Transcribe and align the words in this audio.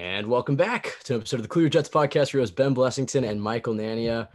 And 0.00 0.28
welcome 0.28 0.56
back 0.56 0.96
to 1.04 1.12
an 1.12 1.20
episode 1.20 1.36
of 1.36 1.42
the 1.42 1.48
Clear 1.48 1.68
Jets 1.68 1.90
podcast. 1.90 2.32
Your 2.32 2.40
host 2.40 2.56
Ben 2.56 2.74
Blessington 2.74 3.28
and 3.28 3.40
Michael 3.40 3.74
Nania. 3.74 4.28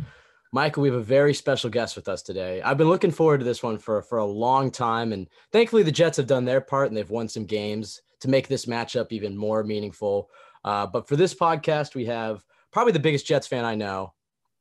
Michael, 0.54 0.84
we 0.84 0.90
have 0.90 1.00
a 1.00 1.04
very 1.04 1.34
special 1.34 1.72
guest 1.72 1.96
with 1.96 2.08
us 2.08 2.22
today. 2.22 2.62
I've 2.62 2.78
been 2.78 2.88
looking 2.88 3.10
forward 3.10 3.40
to 3.40 3.46
this 3.46 3.64
one 3.64 3.80
for, 3.80 4.04
for 4.04 4.20
a 4.20 4.26
long 4.26 4.70
time. 4.70 5.12
And 5.12 5.28
thankfully, 5.52 5.82
the 5.82 5.92
Jets 5.92 6.18
have 6.18 6.28
done 6.28 6.46
their 6.46 6.62
part 6.62 6.90
and 6.90 6.96
they've 6.96 7.10
won 7.10 7.28
some 7.28 7.46
games 7.46 8.00
to 8.20 8.28
make 8.28 8.48
this 8.48 8.68
matchup 8.68 9.08
even 9.10 9.36
more 9.36 9.64
meaningful. 9.64 10.30
Uh, 10.64 10.86
but 10.86 11.08
for 11.08 11.16
this 11.16 11.34
podcast, 11.34 11.96
we 11.96 12.06
have 12.06 12.46
probably 12.72 12.94
the 12.94 13.00
biggest 13.00 13.26
Jets 13.26 13.48
fan 13.48 13.66
I 13.66 13.74
know, 13.74 14.14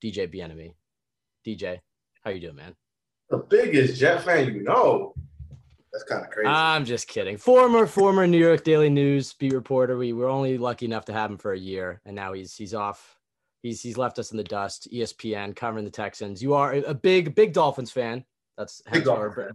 DJ 0.03 0.31
Bien-Aime. 0.31 0.73
DJ, 1.47 1.81
how 2.25 2.31
you 2.31 2.41
doing, 2.41 2.57
man? 2.57 2.75
The 3.29 3.37
biggest 3.37 4.01
Jet 4.01 4.25
fan 4.25 4.55
you 4.55 4.63
know. 4.63 5.15
That's 5.95 6.03
kind 6.03 6.25
of 6.25 6.31
crazy. 6.33 6.49
I'm 6.49 6.85
just 6.85 7.07
kidding. 7.07 7.37
Former 7.37 7.87
former 7.87 8.27
New 8.27 8.39
York 8.39 8.65
Daily 8.65 8.91
News 8.91 9.33
beat 9.35 9.53
reporter. 9.53 9.97
We 9.97 10.13
were 10.13 10.27
only 10.27 10.59
lucky 10.59 10.87
enough 10.87 11.05
to 11.05 11.13
have 11.13 11.31
him 11.31 11.39
for 11.39 11.53
a 11.53 11.59
year, 11.59 12.01
and 12.05 12.17
now 12.17 12.33
he's 12.33 12.57
he's 12.57 12.75
off. 12.75 13.17
He's 13.63 13.81
he's 13.81 13.97
left 13.97 14.19
us 14.19 14.33
in 14.33 14.37
the 14.37 14.43
dust. 14.43 14.89
ESPN 14.93 15.55
covering 15.55 15.85
the 15.85 15.93
Texans. 15.93 16.43
You 16.43 16.55
are 16.55 16.73
a 16.73 16.95
big 16.95 17.37
big 17.37 17.53
Dolphins 17.53 17.93
fan. 17.93 18.25
That's 18.59 18.83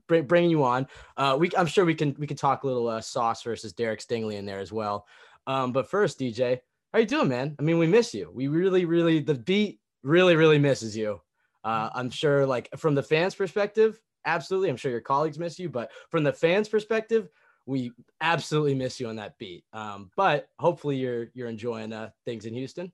br- 0.07 0.21
bringing 0.21 0.49
you 0.49 0.63
on. 0.63 0.87
Uh, 1.17 1.35
we 1.37 1.49
I'm 1.57 1.67
sure 1.67 1.83
we 1.83 1.93
can 1.93 2.15
we 2.17 2.25
can 2.25 2.37
talk 2.37 2.63
a 2.63 2.67
little 2.67 2.87
uh, 2.87 3.01
Sauce 3.01 3.43
versus 3.43 3.73
Derek 3.73 3.99
Stingley 3.99 4.35
in 4.35 4.45
there 4.45 4.59
as 4.59 4.71
well. 4.71 5.07
Um, 5.45 5.73
but 5.73 5.89
first, 5.89 6.21
DJ, 6.21 6.59
how 6.93 6.99
you 6.99 7.05
doing, 7.05 7.27
man? 7.27 7.57
I 7.59 7.63
mean, 7.63 7.79
we 7.79 7.87
miss 7.87 8.13
you. 8.13 8.31
We 8.33 8.47
really 8.47 8.85
really 8.85 9.19
the 9.19 9.35
beat 9.35 9.81
really 10.03 10.37
really 10.37 10.57
misses 10.57 10.95
you. 10.95 11.19
Uh, 11.65 11.89
I'm 11.93 12.09
sure, 12.09 12.45
like 12.45 12.69
from 12.77 12.95
the 12.95 13.03
fans' 13.03 13.35
perspective, 13.35 13.99
absolutely. 14.33 14.69
I'm 14.69 14.77
sure 14.77 14.91
your 14.91 15.01
colleagues 15.01 15.39
miss 15.39 15.59
you, 15.59 15.69
but 15.69 15.91
from 16.09 16.23
the 16.23 16.33
fans' 16.33 16.69
perspective, 16.69 17.29
we 17.65 17.91
absolutely 18.21 18.75
miss 18.75 18.99
you 18.99 19.07
on 19.07 19.17
that 19.17 19.37
beat. 19.37 19.63
Um, 19.73 20.11
but 20.15 20.49
hopefully, 20.59 20.97
you're 20.97 21.29
you're 21.33 21.49
enjoying 21.49 21.93
uh, 21.93 22.09
things 22.25 22.45
in 22.45 22.53
Houston. 22.53 22.91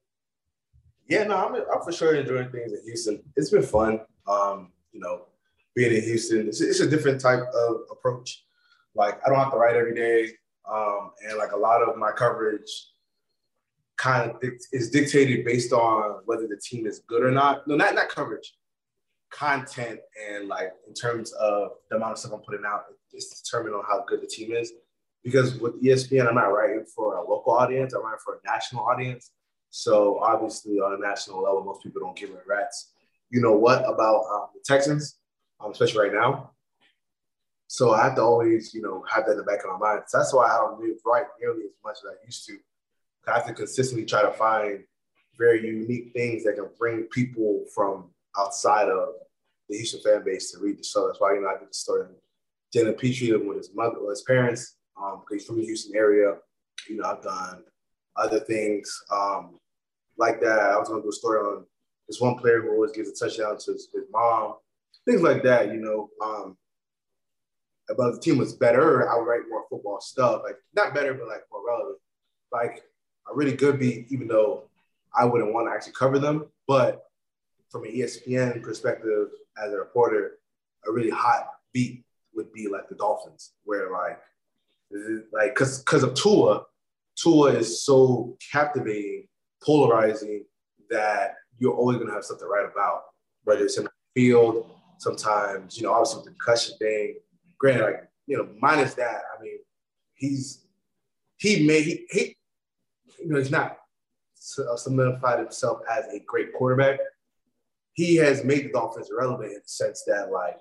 Yeah, 1.07 1.23
no, 1.23 1.35
I'm, 1.35 1.55
I'm 1.55 1.83
for 1.83 1.91
sure 1.91 2.15
enjoying 2.15 2.49
things 2.49 2.73
in 2.73 2.81
Houston. 2.83 3.21
It's 3.35 3.51
been 3.51 3.63
fun. 3.63 4.01
Um, 4.27 4.71
you 4.91 4.99
know, 4.99 5.25
being 5.75 5.93
in 5.93 6.01
Houston, 6.01 6.47
it's, 6.47 6.61
it's 6.61 6.79
a 6.79 6.89
different 6.89 7.21
type 7.21 7.43
of 7.53 7.75
approach. 7.91 8.43
Like 8.95 9.19
I 9.25 9.29
don't 9.29 9.39
have 9.39 9.51
to 9.51 9.57
write 9.57 9.75
every 9.75 9.95
day, 9.95 10.31
um, 10.69 11.11
and 11.27 11.37
like 11.37 11.51
a 11.51 11.57
lot 11.57 11.81
of 11.81 11.97
my 11.97 12.11
coverage 12.11 12.89
kind 13.97 14.29
of 14.29 14.37
is 14.71 14.89
dictated 14.89 15.45
based 15.45 15.71
on 15.71 16.21
whether 16.25 16.47
the 16.47 16.57
team 16.57 16.85
is 16.85 16.99
good 17.07 17.23
or 17.23 17.31
not. 17.31 17.67
No, 17.67 17.75
not 17.75 17.95
not 17.95 18.09
coverage, 18.09 18.55
content, 19.31 19.99
and 20.29 20.47
like 20.47 20.71
in 20.87 20.93
terms 20.93 21.31
of 21.33 21.71
the 21.89 21.97
amount 21.97 22.13
of 22.13 22.17
stuff 22.19 22.33
I'm 22.33 22.39
putting 22.39 22.65
out, 22.65 22.85
it's 23.13 23.41
determined 23.41 23.75
on 23.75 23.83
how 23.87 24.03
good 24.07 24.21
the 24.21 24.27
team 24.27 24.51
is. 24.51 24.73
Because 25.23 25.55
with 25.55 25.81
ESPN, 25.81 26.27
I'm 26.27 26.35
not 26.35 26.53
writing 26.53 26.85
for 26.95 27.15
a 27.15 27.27
local 27.27 27.53
audience. 27.53 27.93
I'm 27.93 28.03
writing 28.03 28.19
for 28.23 28.35
a 28.35 28.47
national 28.47 28.85
audience. 28.85 29.31
So 29.71 30.19
obviously, 30.19 30.79
on 30.79 30.93
a 30.93 30.97
national 30.97 31.41
level, 31.41 31.63
most 31.63 31.83
people 31.83 32.01
don't 32.01 32.15
give 32.15 32.29
a 32.29 32.37
rat's. 32.47 32.91
You 33.29 33.41
know 33.41 33.53
what 33.53 33.79
about 33.79 34.23
um, 34.31 34.47
the 34.53 34.61
Texans, 34.63 35.17
um, 35.59 35.71
especially 35.71 36.09
right 36.09 36.13
now. 36.13 36.51
So 37.67 37.91
I 37.91 38.03
have 38.03 38.15
to 38.15 38.21
always, 38.21 38.73
you 38.73 38.81
know, 38.81 39.03
have 39.09 39.25
that 39.25 39.31
in 39.31 39.37
the 39.37 39.43
back 39.43 39.65
of 39.65 39.79
my 39.79 39.93
mind. 39.93 40.03
So 40.07 40.19
that's 40.19 40.33
why 40.33 40.45
I 40.45 40.57
don't 40.57 40.79
really 40.79 40.95
write 41.05 41.25
nearly 41.41 41.63
as 41.63 41.71
much 41.83 41.97
as 42.03 42.11
I 42.11 42.25
used 42.25 42.45
to. 42.45 42.57
I 43.27 43.35
have 43.35 43.47
to 43.47 43.53
consistently 43.53 44.05
try 44.05 44.21
to 44.21 44.31
find 44.31 44.83
very 45.37 45.65
unique 45.65 46.13
things 46.13 46.43
that 46.43 46.55
can 46.55 46.69
bring 46.77 47.03
people 47.03 47.65
from 47.73 48.11
outside 48.39 48.89
of 48.89 49.09
the 49.69 49.77
Houston 49.77 50.01
fan 50.01 50.23
base 50.23 50.51
to 50.51 50.59
read 50.59 50.77
the 50.77 50.83
show. 50.83 51.07
That's 51.07 51.19
why 51.19 51.33
you 51.33 51.41
know 51.41 51.49
I 51.49 51.57
did 51.57 51.69
the 51.69 51.73
story 51.73 52.05
Jalen 52.75 52.97
Pitre 52.99 53.37
with 53.37 53.57
his 53.57 53.73
mother, 53.73 53.97
or 53.97 54.09
his 54.09 54.23
parents, 54.23 54.75
um, 55.01 55.21
because 55.21 55.41
he's 55.41 55.47
from 55.47 55.57
the 55.57 55.65
Houston 55.65 55.95
area. 55.95 56.35
You 56.89 56.97
know, 56.97 57.05
I've 57.05 57.23
done 57.23 57.63
other 58.15 58.39
things 58.39 59.03
um, 59.11 59.57
like 60.17 60.41
that. 60.41 60.59
I 60.59 60.77
was 60.77 60.89
to 60.89 61.01
do 61.01 61.09
a 61.09 61.11
story 61.11 61.39
on 61.39 61.65
this 62.07 62.19
one 62.19 62.35
player 62.35 62.61
who 62.61 62.71
always 62.71 62.91
gives 62.91 63.09
a 63.09 63.13
touchdown 63.13 63.57
to 63.57 63.71
his, 63.71 63.89
his 63.93 64.03
mom, 64.11 64.55
things 65.05 65.21
like 65.21 65.43
that. 65.43 65.67
You 65.67 65.79
know, 65.79 66.09
um, 66.23 66.57
but 67.87 68.13
the 68.13 68.19
team 68.19 68.37
was 68.37 68.53
better, 68.53 69.09
I 69.09 69.17
would 69.17 69.25
write 69.25 69.49
more 69.49 69.65
football 69.69 70.01
stuff. 70.01 70.41
Like 70.43 70.57
not 70.75 70.93
better, 70.93 71.13
but 71.13 71.27
like 71.27 71.43
more 71.51 71.65
relevant. 71.65 71.99
Like 72.51 72.83
a 73.31 73.35
really 73.35 73.55
good 73.55 73.79
beat, 73.79 74.07
even 74.09 74.27
though 74.27 74.63
I 75.15 75.25
wouldn't 75.25 75.53
want 75.53 75.67
to 75.67 75.73
actually 75.73 75.93
cover 75.93 76.19
them. 76.19 76.47
But 76.67 77.03
from 77.69 77.83
an 77.83 77.91
ESPN 77.91 78.61
perspective, 78.61 79.29
as 79.63 79.73
a 79.73 79.77
reporter, 79.77 80.37
a 80.87 80.91
really 80.91 81.09
hot 81.09 81.47
beat 81.73 82.03
would 82.33 82.51
be 82.53 82.67
like 82.67 82.87
the 82.89 82.95
Dolphins, 82.95 83.53
where 83.63 83.91
like, 83.91 84.19
like 85.31 85.53
because 85.53 85.79
because 85.79 86.03
of 86.03 86.13
Tua, 86.13 86.63
Tua 87.15 87.53
is 87.53 87.83
so 87.83 88.37
captivating, 88.51 89.27
polarizing 89.63 90.45
that 90.89 91.35
you're 91.57 91.73
always 91.73 91.97
gonna 91.97 92.13
have 92.13 92.25
something 92.25 92.45
to 92.45 92.49
write 92.49 92.69
about, 92.71 93.03
whether 93.43 93.63
it's 93.63 93.77
in 93.77 93.85
the 93.85 93.89
field, 94.13 94.69
sometimes 94.97 95.77
you 95.77 95.83
know 95.83 95.93
obviously 95.93 96.23
the 96.23 96.29
concussion 96.31 96.77
thing. 96.77 97.15
Granted, 97.57 97.83
like 97.83 98.09
you 98.27 98.37
know, 98.37 98.49
minus 98.59 98.95
that, 98.95 99.21
I 99.37 99.41
mean, 99.41 99.59
he's 100.15 100.65
he 101.37 101.65
made 101.65 101.83
he, 101.83 102.05
he 102.11 102.37
you 103.19 103.29
know 103.29 103.37
he's 103.37 103.51
not 103.51 103.77
solidified 104.35 105.39
himself 105.39 105.79
as 105.91 106.05
a 106.13 106.19
great 106.25 106.53
quarterback. 106.53 106.99
He 107.95 108.15
has 108.17 108.43
made 108.43 108.65
the 108.65 108.71
Dolphins 108.71 109.09
relevant 109.17 109.49
in 109.51 109.55
the 109.55 109.61
sense 109.65 110.03
that, 110.05 110.31
like, 110.31 110.57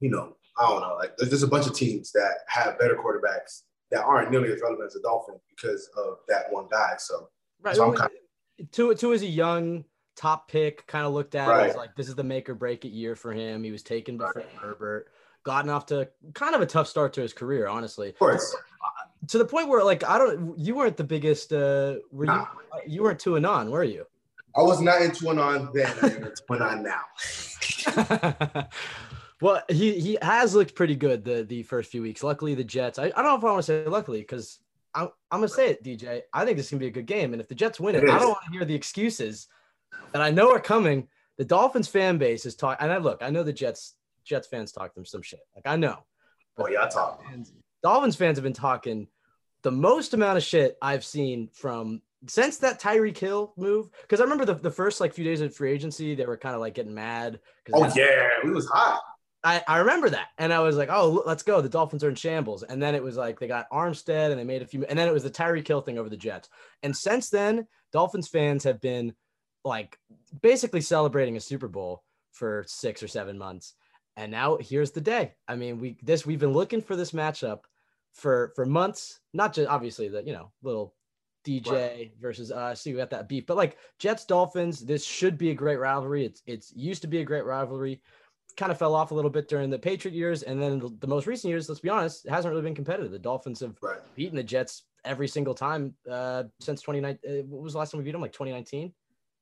you 0.00 0.10
know, 0.10 0.36
I 0.58 0.68
don't 0.68 0.80
know, 0.80 0.96
like, 0.96 1.16
there's, 1.16 1.30
there's 1.30 1.42
a 1.44 1.48
bunch 1.48 1.66
of 1.66 1.74
teams 1.74 2.12
that 2.12 2.32
have 2.48 2.78
better 2.78 2.96
quarterbacks 2.96 3.62
that 3.90 4.02
aren't 4.04 4.30
nearly 4.30 4.52
as 4.52 4.60
relevant 4.60 4.86
as 4.88 4.94
the 4.94 5.00
Dolphins 5.00 5.40
because 5.48 5.88
of 5.96 6.18
that 6.28 6.52
one 6.52 6.66
guy. 6.70 6.94
So, 6.98 7.28
Right. 7.62 7.76
so 7.76 7.84
I'm 7.88 7.94
kind 7.96 8.10
Tua, 8.72 8.94
Tua 8.94 9.14
is 9.14 9.22
a 9.22 9.26
young 9.26 9.84
top 10.16 10.48
pick, 10.48 10.86
kind 10.86 11.06
of 11.06 11.12
looked 11.14 11.34
at 11.36 11.48
Right. 11.48 11.70
as 11.70 11.76
like 11.76 11.94
this 11.96 12.08
is 12.08 12.14
the 12.16 12.24
make 12.24 12.48
or 12.48 12.54
break 12.54 12.84
it 12.84 12.88
year 12.90 13.14
for 13.16 13.32
him. 13.32 13.62
He 13.64 13.70
was 13.70 13.82
taken 13.82 14.18
before 14.18 14.44
Herbert, 14.60 15.08
gotten 15.44 15.70
off 15.70 15.86
to 15.86 16.08
kind 16.34 16.54
of 16.54 16.60
a 16.60 16.66
tough 16.66 16.86
start 16.88 17.12
to 17.14 17.22
his 17.22 17.32
career, 17.32 17.66
honestly. 17.68 18.10
of 18.10 18.18
course. 18.18 18.54
To 19.28 19.38
the 19.38 19.44
point 19.44 19.68
where 19.68 19.82
like 19.84 20.04
I 20.04 20.18
don't 20.18 20.58
you 20.58 20.74
weren't 20.74 20.96
the 20.96 21.04
biggest 21.04 21.52
uh 21.52 21.96
were 22.10 22.26
Nah. 22.26 22.46
you 22.74 22.94
you 22.94 23.02
weren't 23.02 23.20
two 23.20 23.36
and 23.36 23.46
on, 23.46 23.70
were 23.70 23.84
you? 23.84 24.04
I 24.56 24.62
was 24.62 24.80
not 24.80 25.02
into 25.02 25.24
one 25.24 25.38
on 25.38 25.70
then. 25.72 25.92
I'm 26.02 26.24
into 26.24 26.42
one 26.46 26.62
on 26.62 26.82
now. 26.82 27.02
well, 29.40 29.62
he 29.68 29.98
he 29.98 30.18
has 30.20 30.54
looked 30.54 30.74
pretty 30.74 30.96
good 30.96 31.24
the 31.24 31.44
the 31.44 31.62
first 31.62 31.90
few 31.90 32.02
weeks. 32.02 32.22
Luckily, 32.22 32.54
the 32.54 32.64
Jets. 32.64 32.98
I, 32.98 33.06
I 33.06 33.08
don't 33.08 33.24
know 33.24 33.36
if 33.36 33.44
I 33.44 33.46
want 33.46 33.58
to 33.58 33.62
say 33.62 33.84
luckily 33.86 34.20
because 34.20 34.58
I'm 34.94 35.08
I'm 35.30 35.40
gonna 35.40 35.48
say 35.48 35.70
it, 35.70 35.82
DJ. 35.82 36.22
I 36.32 36.44
think 36.44 36.56
this 36.56 36.68
can 36.68 36.78
be 36.78 36.86
a 36.86 36.90
good 36.90 37.06
game, 37.06 37.32
and 37.32 37.40
if 37.40 37.48
the 37.48 37.54
Jets 37.54 37.80
win 37.80 37.94
it, 37.94 38.04
It 38.04 38.10
I 38.10 38.18
don't 38.18 38.28
want 38.28 38.44
to 38.46 38.52
hear 38.52 38.64
the 38.64 38.74
excuses 38.74 39.48
that 40.12 40.22
I 40.22 40.30
know 40.30 40.50
are 40.52 40.60
coming. 40.60 41.08
The 41.38 41.44
Dolphins 41.44 41.88
fan 41.88 42.18
base 42.18 42.44
is 42.44 42.54
talking, 42.54 42.84
and 42.84 42.92
I 42.92 42.98
look, 42.98 43.22
I 43.22 43.30
know 43.30 43.42
the 43.42 43.52
Jets 43.52 43.94
Jets 44.24 44.46
fans 44.46 44.70
talk 44.72 44.94
them 44.94 45.06
some 45.06 45.22
shit. 45.22 45.40
Like 45.54 45.66
I 45.66 45.76
know. 45.76 46.04
Oh 46.58 46.68
yeah, 46.68 46.84
I 46.84 46.88
talk. 46.88 47.22
Dolphins 47.82 48.16
fans 48.16 48.36
have 48.36 48.44
been 48.44 48.52
talking 48.52 49.08
the 49.62 49.72
most 49.72 50.12
amount 50.14 50.36
of 50.36 50.44
shit 50.44 50.76
I've 50.82 51.04
seen 51.04 51.48
from 51.52 52.02
since 52.28 52.58
that 52.58 52.80
Tyreek 52.80 53.18
Hill 53.18 53.52
move, 53.56 53.90
because 54.02 54.20
I 54.20 54.24
remember 54.24 54.44
the, 54.44 54.54
the 54.54 54.70
first 54.70 55.00
like 55.00 55.12
few 55.12 55.24
days 55.24 55.40
of 55.40 55.54
free 55.54 55.72
agency, 55.72 56.14
they 56.14 56.26
were 56.26 56.36
kind 56.36 56.54
of 56.54 56.60
like 56.60 56.74
getting 56.74 56.94
mad. 56.94 57.40
Oh 57.72 57.90
yeah, 57.94 58.28
it 58.44 58.52
was 58.52 58.66
hot. 58.68 59.00
I, 59.44 59.62
I 59.66 59.78
remember 59.78 60.08
that. 60.10 60.28
And 60.38 60.52
I 60.52 60.60
was 60.60 60.76
like, 60.76 60.88
oh, 60.90 61.22
let's 61.26 61.42
go. 61.42 61.60
The 61.60 61.68
Dolphins 61.68 62.04
are 62.04 62.08
in 62.08 62.14
shambles. 62.14 62.62
And 62.62 62.80
then 62.80 62.94
it 62.94 63.02
was 63.02 63.16
like 63.16 63.40
they 63.40 63.48
got 63.48 63.68
Armstead 63.70 64.30
and 64.30 64.38
they 64.38 64.44
made 64.44 64.62
a 64.62 64.66
few. 64.66 64.84
And 64.84 64.96
then 64.96 65.08
it 65.08 65.12
was 65.12 65.24
the 65.24 65.30
Tyreek 65.30 65.66
Hill 65.66 65.80
thing 65.80 65.98
over 65.98 66.08
the 66.08 66.16
Jets. 66.16 66.48
And 66.82 66.96
since 66.96 67.28
then, 67.28 67.66
Dolphins 67.92 68.28
fans 68.28 68.64
have 68.64 68.80
been 68.80 69.14
like 69.64 69.98
basically 70.42 70.80
celebrating 70.80 71.36
a 71.36 71.40
Super 71.40 71.68
Bowl 71.68 72.04
for 72.32 72.64
six 72.68 73.02
or 73.02 73.08
seven 73.08 73.36
months. 73.36 73.74
And 74.16 74.30
now 74.30 74.58
here's 74.60 74.92
the 74.92 75.00
day. 75.00 75.34
I 75.48 75.56
mean, 75.56 75.80
we 75.80 75.98
this 76.02 76.24
we've 76.24 76.38
been 76.38 76.52
looking 76.52 76.82
for 76.82 76.94
this 76.94 77.12
matchup 77.12 77.60
for 78.12 78.52
for 78.54 78.64
months. 78.64 79.18
Not 79.32 79.54
just 79.54 79.68
obviously 79.68 80.08
the 80.08 80.22
you 80.22 80.32
know 80.32 80.52
little 80.62 80.94
DJ 81.44 81.70
right. 81.70 82.12
versus 82.20 82.50
us. 82.50 82.80
See, 82.80 82.92
we 82.92 82.98
got 82.98 83.10
that 83.10 83.28
beef, 83.28 83.46
but 83.46 83.56
like 83.56 83.76
Jets 83.98 84.24
Dolphins, 84.24 84.80
this 84.80 85.04
should 85.04 85.38
be 85.38 85.50
a 85.50 85.54
great 85.54 85.78
rivalry. 85.78 86.24
It's 86.24 86.42
it's 86.46 86.72
used 86.74 87.02
to 87.02 87.08
be 87.08 87.18
a 87.18 87.24
great 87.24 87.44
rivalry. 87.44 88.00
Kind 88.56 88.70
of 88.70 88.78
fell 88.78 88.94
off 88.94 89.12
a 89.12 89.14
little 89.14 89.30
bit 89.30 89.48
during 89.48 89.70
the 89.70 89.78
Patriot 89.78 90.14
years, 90.14 90.42
and 90.42 90.60
then 90.60 90.78
the, 90.78 90.94
the 91.00 91.06
most 91.06 91.26
recent 91.26 91.48
years, 91.50 91.68
let's 91.68 91.80
be 91.80 91.88
honest, 91.88 92.28
hasn't 92.28 92.50
really 92.50 92.62
been 92.62 92.74
competitive. 92.74 93.10
The 93.10 93.18
Dolphins 93.18 93.60
have 93.60 93.76
right. 93.80 93.98
beaten 94.14 94.36
the 94.36 94.42
Jets 94.42 94.84
every 95.04 95.28
single 95.28 95.54
time 95.54 95.94
uh, 96.10 96.44
since 96.60 96.82
2019. 96.82 97.30
Uh, 97.30 97.42
what 97.44 97.62
was 97.62 97.72
the 97.72 97.78
last 97.78 97.92
time 97.92 97.98
we 97.98 98.04
beat 98.04 98.12
them? 98.12 98.20
Like 98.20 98.32
2019. 98.32 98.92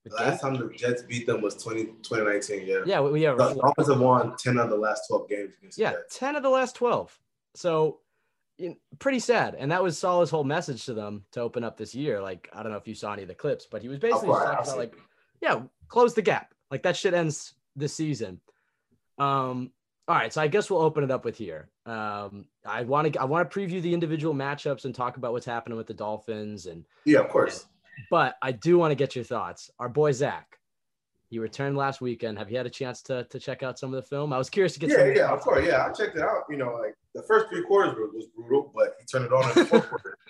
The 0.04 0.14
last 0.14 0.40
time 0.40 0.54
the 0.54 0.72
Jets 0.74 1.02
beat 1.02 1.26
them 1.26 1.42
was 1.42 1.62
20, 1.62 1.84
2019. 2.02 2.66
Yeah. 2.66 2.78
Yeah. 2.86 3.00
We, 3.00 3.22
have. 3.22 3.36
The 3.36 3.54
Dolphins 3.54 3.88
have 3.88 4.00
won 4.00 4.34
10 4.36 4.58
of 4.58 4.70
the 4.70 4.76
last 4.76 5.08
12 5.08 5.28
games. 5.28 5.52
yeah. 5.76 5.92
10 6.10 6.36
of 6.36 6.42
the 6.42 6.48
last 6.48 6.74
12. 6.76 7.18
So 7.54 7.98
you 8.60 8.68
know, 8.70 8.74
pretty 8.98 9.18
sad. 9.18 9.56
And 9.58 9.72
that 9.72 9.82
was 9.82 9.98
Saleh's 9.98 10.30
whole 10.30 10.44
message 10.44 10.84
to 10.84 10.94
them 10.94 11.24
to 11.32 11.40
open 11.40 11.64
up 11.64 11.76
this 11.76 11.94
year. 11.94 12.20
Like, 12.20 12.48
I 12.52 12.62
don't 12.62 12.70
know 12.70 12.78
if 12.78 12.86
you 12.86 12.94
saw 12.94 13.12
any 13.12 13.22
of 13.22 13.28
the 13.28 13.34
clips, 13.34 13.66
but 13.70 13.82
he 13.82 13.88
was 13.88 13.98
basically 13.98 14.28
talking 14.28 14.62
about 14.62 14.76
like, 14.76 14.94
yeah, 15.40 15.62
close 15.88 16.14
the 16.14 16.22
gap. 16.22 16.52
Like 16.70 16.82
that 16.82 16.96
shit 16.96 17.14
ends 17.14 17.54
this 17.74 17.94
season. 17.94 18.40
Um, 19.18 19.72
all 20.06 20.16
right, 20.16 20.32
so 20.32 20.42
I 20.42 20.48
guess 20.48 20.68
we'll 20.68 20.82
open 20.82 21.04
it 21.04 21.10
up 21.10 21.24
with 21.24 21.36
here. 21.36 21.68
Um, 21.86 22.46
I 22.66 22.82
want 22.82 23.12
to 23.12 23.20
I 23.20 23.24
want 23.24 23.50
to 23.50 23.58
preview 23.58 23.80
the 23.80 23.94
individual 23.94 24.34
matchups 24.34 24.84
and 24.84 24.94
talk 24.94 25.16
about 25.16 25.32
what's 25.32 25.46
happening 25.46 25.78
with 25.78 25.86
the 25.86 25.94
Dolphins 25.94 26.66
and 26.66 26.84
yeah, 27.04 27.20
of 27.20 27.28
course. 27.28 27.66
And, 27.96 28.06
but 28.10 28.36
I 28.42 28.52
do 28.52 28.76
want 28.76 28.90
to 28.90 28.96
get 28.96 29.14
your 29.14 29.24
thoughts. 29.24 29.70
Our 29.78 29.88
boy 29.88 30.12
Zach, 30.12 30.58
he 31.30 31.38
returned 31.38 31.76
last 31.76 32.00
weekend. 32.00 32.38
Have 32.38 32.50
you 32.50 32.56
had 32.56 32.66
a 32.66 32.70
chance 32.70 33.02
to 33.02 33.24
to 33.24 33.38
check 33.38 33.62
out 33.62 33.78
some 33.78 33.94
of 33.94 34.02
the 34.02 34.08
film? 34.08 34.32
I 34.32 34.38
was 34.38 34.50
curious 34.50 34.74
to 34.74 34.80
get. 34.80 34.90
Yeah, 34.90 35.06
yeah, 35.06 35.32
of 35.32 35.40
course. 35.40 35.64
Yeah, 35.64 35.86
I 35.86 35.92
checked 35.92 36.16
it 36.16 36.22
out. 36.22 36.42
You 36.50 36.56
know, 36.56 36.74
like 36.74 36.96
the 37.14 37.22
first 37.22 37.48
three 37.48 37.62
quarters 37.62 37.94
was 38.12 38.26
brutal, 38.36 38.72
but 38.74 38.96
he 38.98 39.06
turned 39.06 39.26
it 39.26 39.32
on 39.32 39.48
in 39.50 39.54
the 39.54 39.64
fourth 39.64 39.88
quarter. 39.88 40.18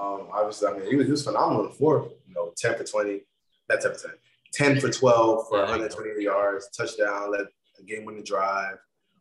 Um, 0.00 0.28
obviously, 0.32 0.68
I 0.68 0.72
mean, 0.72 0.88
he 0.88 0.96
was, 0.96 1.04
he 1.04 1.10
was 1.10 1.22
phenomenal 1.22 1.64
in 1.64 1.70
the 1.70 1.76
fourth. 1.76 2.08
You 2.26 2.34
know, 2.34 2.52
ten 2.56 2.76
for 2.76 2.82
twenty, 2.82 3.20
not 3.68 3.82
ten 3.82 3.92
for 3.92 4.08
ten, 4.52 4.72
10 4.72 4.80
for 4.80 4.90
twelve 4.90 5.46
for 5.48 5.58
yeah, 5.58 5.64
120 5.64 6.20
yards, 6.24 6.70
touchdown, 6.74 7.30
led 7.30 7.42
a 7.78 7.82
game-winning 7.84 8.24
drive. 8.24 8.78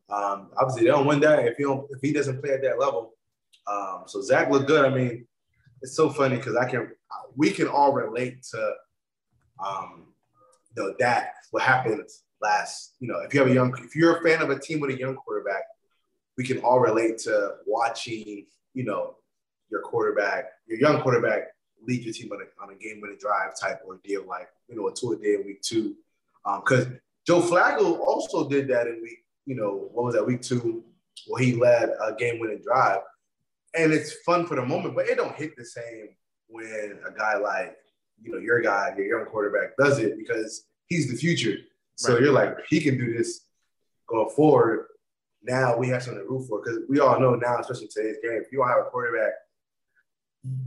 Um, 0.09 0.49
obviously, 0.57 0.83
they 0.83 0.91
don't 0.91 1.05
win 1.05 1.19
that 1.19 1.45
if 1.45 1.57
he 1.57 1.63
don't 1.63 1.85
if 1.91 1.99
he 2.01 2.13
doesn't 2.13 2.41
play 2.41 2.53
at 2.53 2.61
that 2.63 2.79
level. 2.79 3.13
Um, 3.67 4.03
so 4.07 4.21
Zach 4.21 4.49
looked 4.49 4.65
good. 4.65 4.85
I 4.85 4.89
mean, 4.89 5.27
it's 5.81 5.95
so 5.95 6.09
funny 6.09 6.37
because 6.37 6.55
I 6.55 6.67
can 6.67 6.89
we 7.35 7.51
can 7.51 7.67
all 7.67 7.91
relate 7.91 8.41
to 8.51 8.71
um, 9.63 10.10
you 10.75 10.83
know 10.83 10.93
that 10.99 11.33
what 11.51 11.63
happened 11.63 12.07
last. 12.41 12.95
You 12.99 13.07
know, 13.07 13.19
if 13.19 13.33
you 13.33 13.39
have 13.39 13.49
a 13.49 13.53
young, 13.53 13.73
if 13.83 13.95
you're 13.95 14.17
a 14.17 14.23
fan 14.23 14.41
of 14.41 14.49
a 14.49 14.59
team 14.59 14.79
with 14.79 14.91
a 14.91 14.99
young 14.99 15.15
quarterback, 15.15 15.63
we 16.37 16.43
can 16.43 16.59
all 16.59 16.79
relate 16.79 17.17
to 17.19 17.55
watching, 17.65 18.45
you 18.73 18.83
know, 18.83 19.15
your 19.69 19.81
quarterback, 19.81 20.45
your 20.67 20.79
young 20.79 21.01
quarterback 21.01 21.49
lead 21.87 22.03
your 22.03 22.13
team 22.13 22.31
on 22.31 22.39
a, 22.41 22.63
on 22.63 22.71
a 22.71 22.75
game-winning 22.75 23.17
drive 23.19 23.59
type 23.59 23.79
ordeal, 23.85 24.25
like 24.27 24.49
you 24.67 24.75
know, 24.75 24.87
a 24.87 24.93
two 24.93 25.17
day 25.21 25.35
in 25.35 25.45
week 25.45 25.61
two. 25.61 25.95
Because 26.43 26.87
um, 26.87 26.99
Joe 27.25 27.41
Flacco 27.41 27.99
also 27.99 28.49
did 28.49 28.67
that 28.69 28.87
in 28.87 29.01
week, 29.01 29.19
you 29.45 29.55
know, 29.55 29.89
what 29.91 30.05
was 30.05 30.15
that 30.15 30.25
week 30.25 30.41
two, 30.41 30.83
where 31.27 31.43
he 31.43 31.55
led 31.55 31.89
a 32.03 32.13
game-winning 32.15 32.61
drive, 32.63 33.01
and 33.75 33.91
it's 33.93 34.13
fun 34.25 34.45
for 34.45 34.55
the 34.55 34.65
moment, 34.65 34.95
but 34.95 35.07
it 35.07 35.17
don't 35.17 35.35
hit 35.35 35.55
the 35.55 35.65
same 35.65 36.09
when 36.47 36.99
a 37.07 37.17
guy 37.17 37.37
like 37.37 37.77
you 38.21 38.31
know 38.31 38.37
your 38.37 38.61
guy, 38.61 38.93
your 38.97 39.19
young 39.19 39.25
quarterback, 39.25 39.75
does 39.77 39.99
it 39.99 40.17
because 40.17 40.65
he's 40.87 41.09
the 41.09 41.17
future. 41.17 41.57
So 41.95 42.13
right. 42.13 42.21
you're 42.21 42.33
like, 42.33 42.57
he 42.69 42.79
can 42.81 42.97
do 42.97 43.15
this 43.15 43.41
going 44.07 44.29
forward 44.29 44.87
now 45.43 45.75
we 45.77 45.87
have 45.89 46.03
something 46.03 46.23
to 46.23 46.29
root 46.29 46.47
for 46.47 46.61
because 46.61 46.79
we 46.87 46.99
all 46.99 47.19
know 47.19 47.35
now, 47.35 47.59
especially 47.59 47.87
today's 47.87 48.17
game, 48.21 48.33
if 48.33 48.51
you 48.51 48.59
don't 48.59 48.67
have 48.67 48.79
a 48.79 48.89
quarterback, 48.89 49.33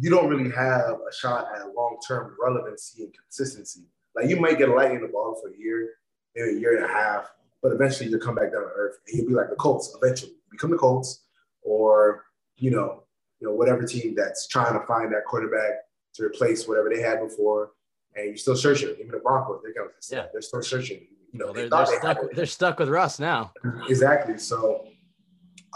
you 0.00 0.10
don't 0.10 0.28
really 0.28 0.50
have 0.50 0.98
a 1.08 1.12
shot 1.12 1.48
at 1.54 1.74
long 1.74 1.98
term 2.06 2.36
relevancy 2.40 3.04
and 3.04 3.14
consistency. 3.14 3.82
Like 4.14 4.28
you 4.28 4.40
might 4.40 4.58
get 4.58 4.68
a 4.68 4.74
light 4.74 4.92
in 4.92 5.02
the 5.02 5.08
ball 5.08 5.40
for 5.40 5.50
a 5.50 5.56
year, 5.56 5.90
maybe 6.34 6.56
a 6.56 6.60
year 6.60 6.76
and 6.76 6.84
a 6.84 6.88
half, 6.88 7.32
but 7.62 7.72
eventually 7.72 8.08
you'll 8.10 8.20
come 8.20 8.34
back 8.34 8.52
down 8.52 8.62
to 8.62 8.68
earth 8.68 8.98
and 9.06 9.18
you'll 9.18 9.28
be 9.28 9.34
like 9.34 9.50
the 9.50 9.56
Colts 9.56 9.96
eventually. 10.00 10.32
Become 10.50 10.70
the 10.70 10.76
Colts 10.76 11.24
or, 11.62 12.24
you 12.56 12.70
know, 12.70 13.02
you 13.40 13.48
know, 13.48 13.54
whatever 13.54 13.84
team 13.84 14.14
that's 14.16 14.46
trying 14.46 14.78
to 14.78 14.86
find 14.86 15.12
that 15.12 15.24
quarterback 15.24 15.72
to 16.14 16.24
replace 16.24 16.66
whatever 16.66 16.88
they 16.88 17.00
had 17.00 17.20
before. 17.20 17.72
And 18.16 18.26
you're 18.26 18.36
still 18.36 18.56
searching. 18.56 18.94
Even 19.00 19.10
the 19.10 19.18
Broncos, 19.18 19.60
they're, 19.62 19.84
of, 19.84 19.90
yeah. 20.10 20.26
they're 20.32 20.42
still 20.42 20.62
searching 20.62 21.06
you 21.34 21.40
know, 21.40 21.46
well, 21.46 21.54
they're, 21.54 21.68
they 21.68 21.98
stuck, 21.98 22.18
they're 22.32 22.46
stuck 22.46 22.78
with 22.78 22.88
Russ 22.88 23.18
now. 23.18 23.52
Exactly. 23.88 24.38
So, 24.38 24.86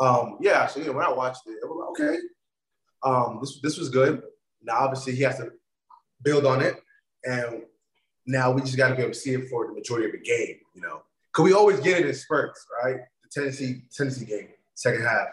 um, 0.01 0.39
yeah. 0.41 0.69
So 0.69 0.79
you 0.79 0.87
know, 0.87 0.93
when 0.93 1.05
I 1.05 1.13
watched 1.13 1.43
it, 1.47 1.59
I 1.65 1.67
was 1.67 1.99
like, 1.99 2.09
okay, 2.09 2.19
um, 3.03 3.39
this 3.41 3.59
this 3.61 3.77
was 3.77 3.89
good. 3.89 4.23
Now, 4.63 4.79
obviously, 4.79 5.17
he 5.17 5.23
has 5.23 5.39
to 5.39 5.51
build 6.23 6.47
on 6.47 6.63
it, 6.63 6.77
and 7.25 7.65
now 8.25 8.53
we 8.53 8.61
just 8.61 8.77
got 8.77 8.91
to 8.91 8.95
be 8.95 9.03
able 9.03 9.13
to 9.13 9.19
see 9.19 9.35
it 9.35 9.49
for 9.49 9.67
the 9.67 9.73
majority 9.73 10.07
of 10.07 10.13
the 10.13 10.19
game. 10.19 10.59
You 10.77 10.83
know, 10.83 11.03
because 11.33 11.45
we 11.45 11.53
always 11.53 11.81
get 11.81 11.99
it 11.99 12.07
in 12.07 12.15
spurts, 12.15 12.65
right? 12.85 13.01
The 13.25 13.41
Tennessee 13.41 13.83
Tennessee 13.93 14.27
game, 14.27 14.51
second 14.75 15.03
half. 15.03 15.27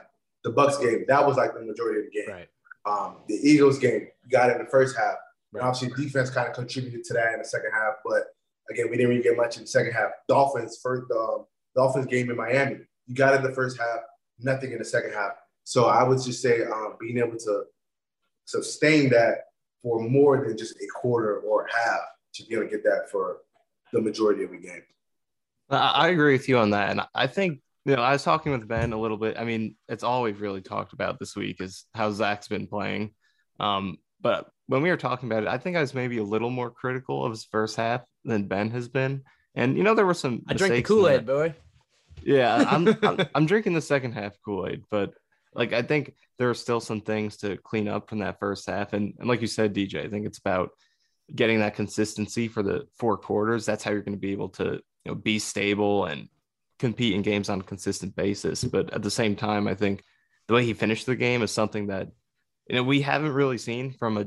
The 0.43 0.51
Bucks 0.51 0.77
game, 0.77 1.05
that 1.07 1.25
was 1.25 1.37
like 1.37 1.53
the 1.53 1.61
majority 1.61 1.99
of 1.99 2.05
the 2.05 2.19
game. 2.19 2.35
Right. 2.35 2.47
Um, 2.85 3.17
the 3.27 3.35
Eagles 3.35 3.79
game, 3.79 4.07
we 4.23 4.29
got 4.29 4.49
it 4.49 4.57
in 4.57 4.63
the 4.63 4.69
first 4.69 4.95
half. 4.97 5.15
Right. 5.51 5.63
obviously, 5.63 6.03
defense 6.03 6.29
kind 6.29 6.47
of 6.47 6.53
contributed 6.53 7.03
to 7.05 7.13
that 7.13 7.33
in 7.33 7.39
the 7.39 7.45
second 7.45 7.71
half, 7.71 7.95
but 8.05 8.25
Again, 8.69 8.87
we 8.89 8.97
didn't 8.97 9.09
really 9.09 9.23
get 9.23 9.37
much 9.37 9.57
in 9.57 9.63
the 9.63 9.67
second 9.67 9.93
half. 9.93 10.11
Dolphins 10.27 10.79
first 10.81 11.11
um, 11.11 11.45
Dolphins 11.75 12.07
game 12.07 12.29
in 12.29 12.37
Miami. 12.37 12.79
You 13.05 13.15
got 13.15 13.35
in 13.35 13.43
the 13.43 13.53
first 13.53 13.77
half, 13.77 13.99
nothing 14.39 14.71
in 14.71 14.79
the 14.79 14.85
second 14.85 15.13
half. 15.13 15.33
So 15.63 15.85
I 15.85 16.03
would 16.03 16.21
just 16.21 16.41
say 16.41 16.63
um, 16.63 16.95
being 16.99 17.17
able 17.19 17.37
to 17.37 17.63
sustain 18.45 19.09
that 19.11 19.45
for 19.83 19.99
more 19.99 20.43
than 20.45 20.57
just 20.57 20.75
a 20.77 20.88
quarter 20.99 21.39
or 21.39 21.67
half 21.67 21.99
to 22.35 22.45
be 22.45 22.55
able 22.55 22.65
to 22.65 22.69
get 22.69 22.83
that 22.83 23.09
for 23.11 23.38
the 23.93 24.01
majority 24.01 24.43
of 24.43 24.51
the 24.51 24.57
game. 24.57 24.83
I 25.69 26.09
agree 26.09 26.33
with 26.33 26.48
you 26.48 26.57
on 26.60 26.71
that, 26.71 26.91
and 26.91 27.01
I 27.13 27.25
think 27.25 27.60
you 27.86 27.96
know 27.96 28.01
I 28.01 28.13
was 28.13 28.24
talking 28.24 28.51
with 28.51 28.68
Ben 28.68 28.94
a 28.94 29.00
little 29.00 29.18
bit. 29.18 29.38
I 29.38 29.44
mean, 29.44 29.75
it's 29.88 30.04
all 30.04 30.24
we've 30.24 30.42
really 30.42 30.62
talked 30.62 30.94
about 30.94 31.20
this 31.20 31.36
week 31.36 31.62
is 31.62 31.86
how 31.94 32.12
Zach's 32.12 32.48
been 32.48 32.68
playing. 32.68 33.13
Um, 33.60 33.98
but 34.22 34.50
when 34.68 34.82
we 34.82 34.89
were 34.89 34.98
talking 34.98 35.30
about 35.30 35.44
it, 35.44 35.50
I 35.50 35.58
think 35.58 35.77
I 35.77 35.82
was 35.82 35.94
maybe 35.94 36.18
a 36.18 36.24
little 36.24 36.50
more 36.50 36.72
critical 36.72 37.24
of 37.24 37.32
his 37.32 37.46
first 37.46 37.75
half 37.75 38.01
than 38.24 38.48
Ben 38.48 38.72
has 38.72 38.88
been. 38.88 39.24
And 39.54 39.77
you 39.77 39.84
know, 39.84 39.94
there 39.94 40.06
were 40.06 40.13
some. 40.13 40.42
I 40.48 40.54
drink 40.54 40.75
the 40.75 40.82
Kool 40.82 41.08
Aid, 41.08 41.25
boy. 41.25 41.54
Yeah, 42.24 42.65
I'm, 42.68 42.88
I'm, 43.04 43.27
I'm 43.36 43.46
drinking 43.46 43.74
the 43.74 43.82
second 43.82 44.13
half 44.13 44.34
Kool 44.44 44.68
Aid, 44.68 44.84
but 44.89 45.13
like 45.54 45.74
I 45.74 45.82
think 45.82 46.13
there 46.38 46.50
are 46.50 46.56
still 46.56 46.80
some 46.80 47.01
things 47.01 47.38
to 47.38 47.58
clean 47.58 47.88
up 47.88 48.10
from 48.10 48.20
that 48.20 48.39
first 48.39 48.68
half. 48.68 48.94
And, 48.94 49.13
and 49.20 49.27
like 49.27 49.42
you 49.42 49.48
said, 49.48 49.74
DJ, 49.74 50.06
I 50.06 50.10
think 50.10 50.25
it's 50.25 50.39
about 50.39 50.72
getting 51.34 51.60
that 51.60 51.75
consistency 51.75 52.48
for 52.48 52.62
the 52.62 52.88
four 52.98 53.18
quarters. 53.18 53.65
That's 53.65 53.84
how 53.84 53.92
you're 53.92 54.01
going 54.01 54.18
to 54.18 54.20
be 54.20 54.32
able 54.32 54.50
to 54.50 54.74
you 54.74 54.82
know 55.06 55.15
be 55.15 55.39
stable 55.39 56.06
and 56.06 56.27
compete 56.79 57.13
in 57.13 57.22
games 57.22 57.50
on 57.50 57.62
a 57.62 57.63
consistent 57.63 58.15
basis. 58.15 58.63
But 58.63 58.94
at 58.94 59.03
the 59.03 59.12
same 59.12 59.36
time, 59.36 59.67
I 59.67 59.75
think 59.75 60.03
the 60.48 60.53
way 60.53 60.65
he 60.65 60.74
finished 60.74 61.05
the 61.05 61.15
game 61.15 61.41
is 61.41 61.51
something 61.51 61.88
that 61.88 62.10
you 62.67 62.75
know 62.75 62.84
we 62.84 63.01
haven't 63.01 63.34
really 63.34 63.58
seen 63.58 63.91
from 63.91 64.17
a 64.17 64.25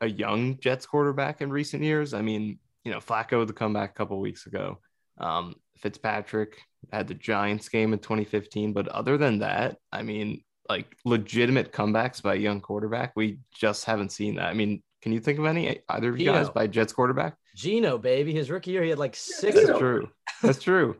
a 0.00 0.08
young 0.08 0.58
Jets 0.58 0.86
quarterback 0.86 1.40
in 1.40 1.50
recent 1.50 1.82
years. 1.82 2.14
I 2.14 2.22
mean, 2.22 2.58
you 2.84 2.92
know, 2.92 2.98
Flacco 2.98 3.46
the 3.46 3.52
comeback 3.52 3.90
a 3.90 3.94
couple 3.94 4.20
weeks 4.20 4.46
ago. 4.46 4.78
Um, 5.18 5.54
Fitzpatrick 5.78 6.58
had 6.92 7.08
the 7.08 7.14
Giants 7.14 7.68
game 7.68 7.92
in 7.92 7.98
2015, 7.98 8.72
but 8.72 8.88
other 8.88 9.16
than 9.16 9.38
that, 9.38 9.78
I 9.92 10.02
mean, 10.02 10.42
like 10.68 10.96
legitimate 11.04 11.72
comebacks 11.72 12.22
by 12.22 12.34
a 12.34 12.38
young 12.38 12.60
quarterback, 12.60 13.12
we 13.16 13.38
just 13.54 13.84
haven't 13.84 14.12
seen 14.12 14.36
that. 14.36 14.46
I 14.46 14.54
mean, 14.54 14.82
can 15.02 15.12
you 15.12 15.20
think 15.20 15.38
of 15.38 15.46
any 15.46 15.80
either 15.88 16.10
of 16.10 16.20
you 16.20 16.26
guys 16.26 16.50
by 16.50 16.66
Jets 16.66 16.92
quarterback? 16.92 17.36
Gino, 17.54 17.96
baby, 17.96 18.32
his 18.32 18.50
rookie 18.50 18.72
year, 18.72 18.82
he 18.82 18.90
had 18.90 18.98
like 18.98 19.16
six. 19.16 19.54
That's 19.54 19.78
true. 19.78 20.10
That's 20.42 20.62
true. 20.62 20.96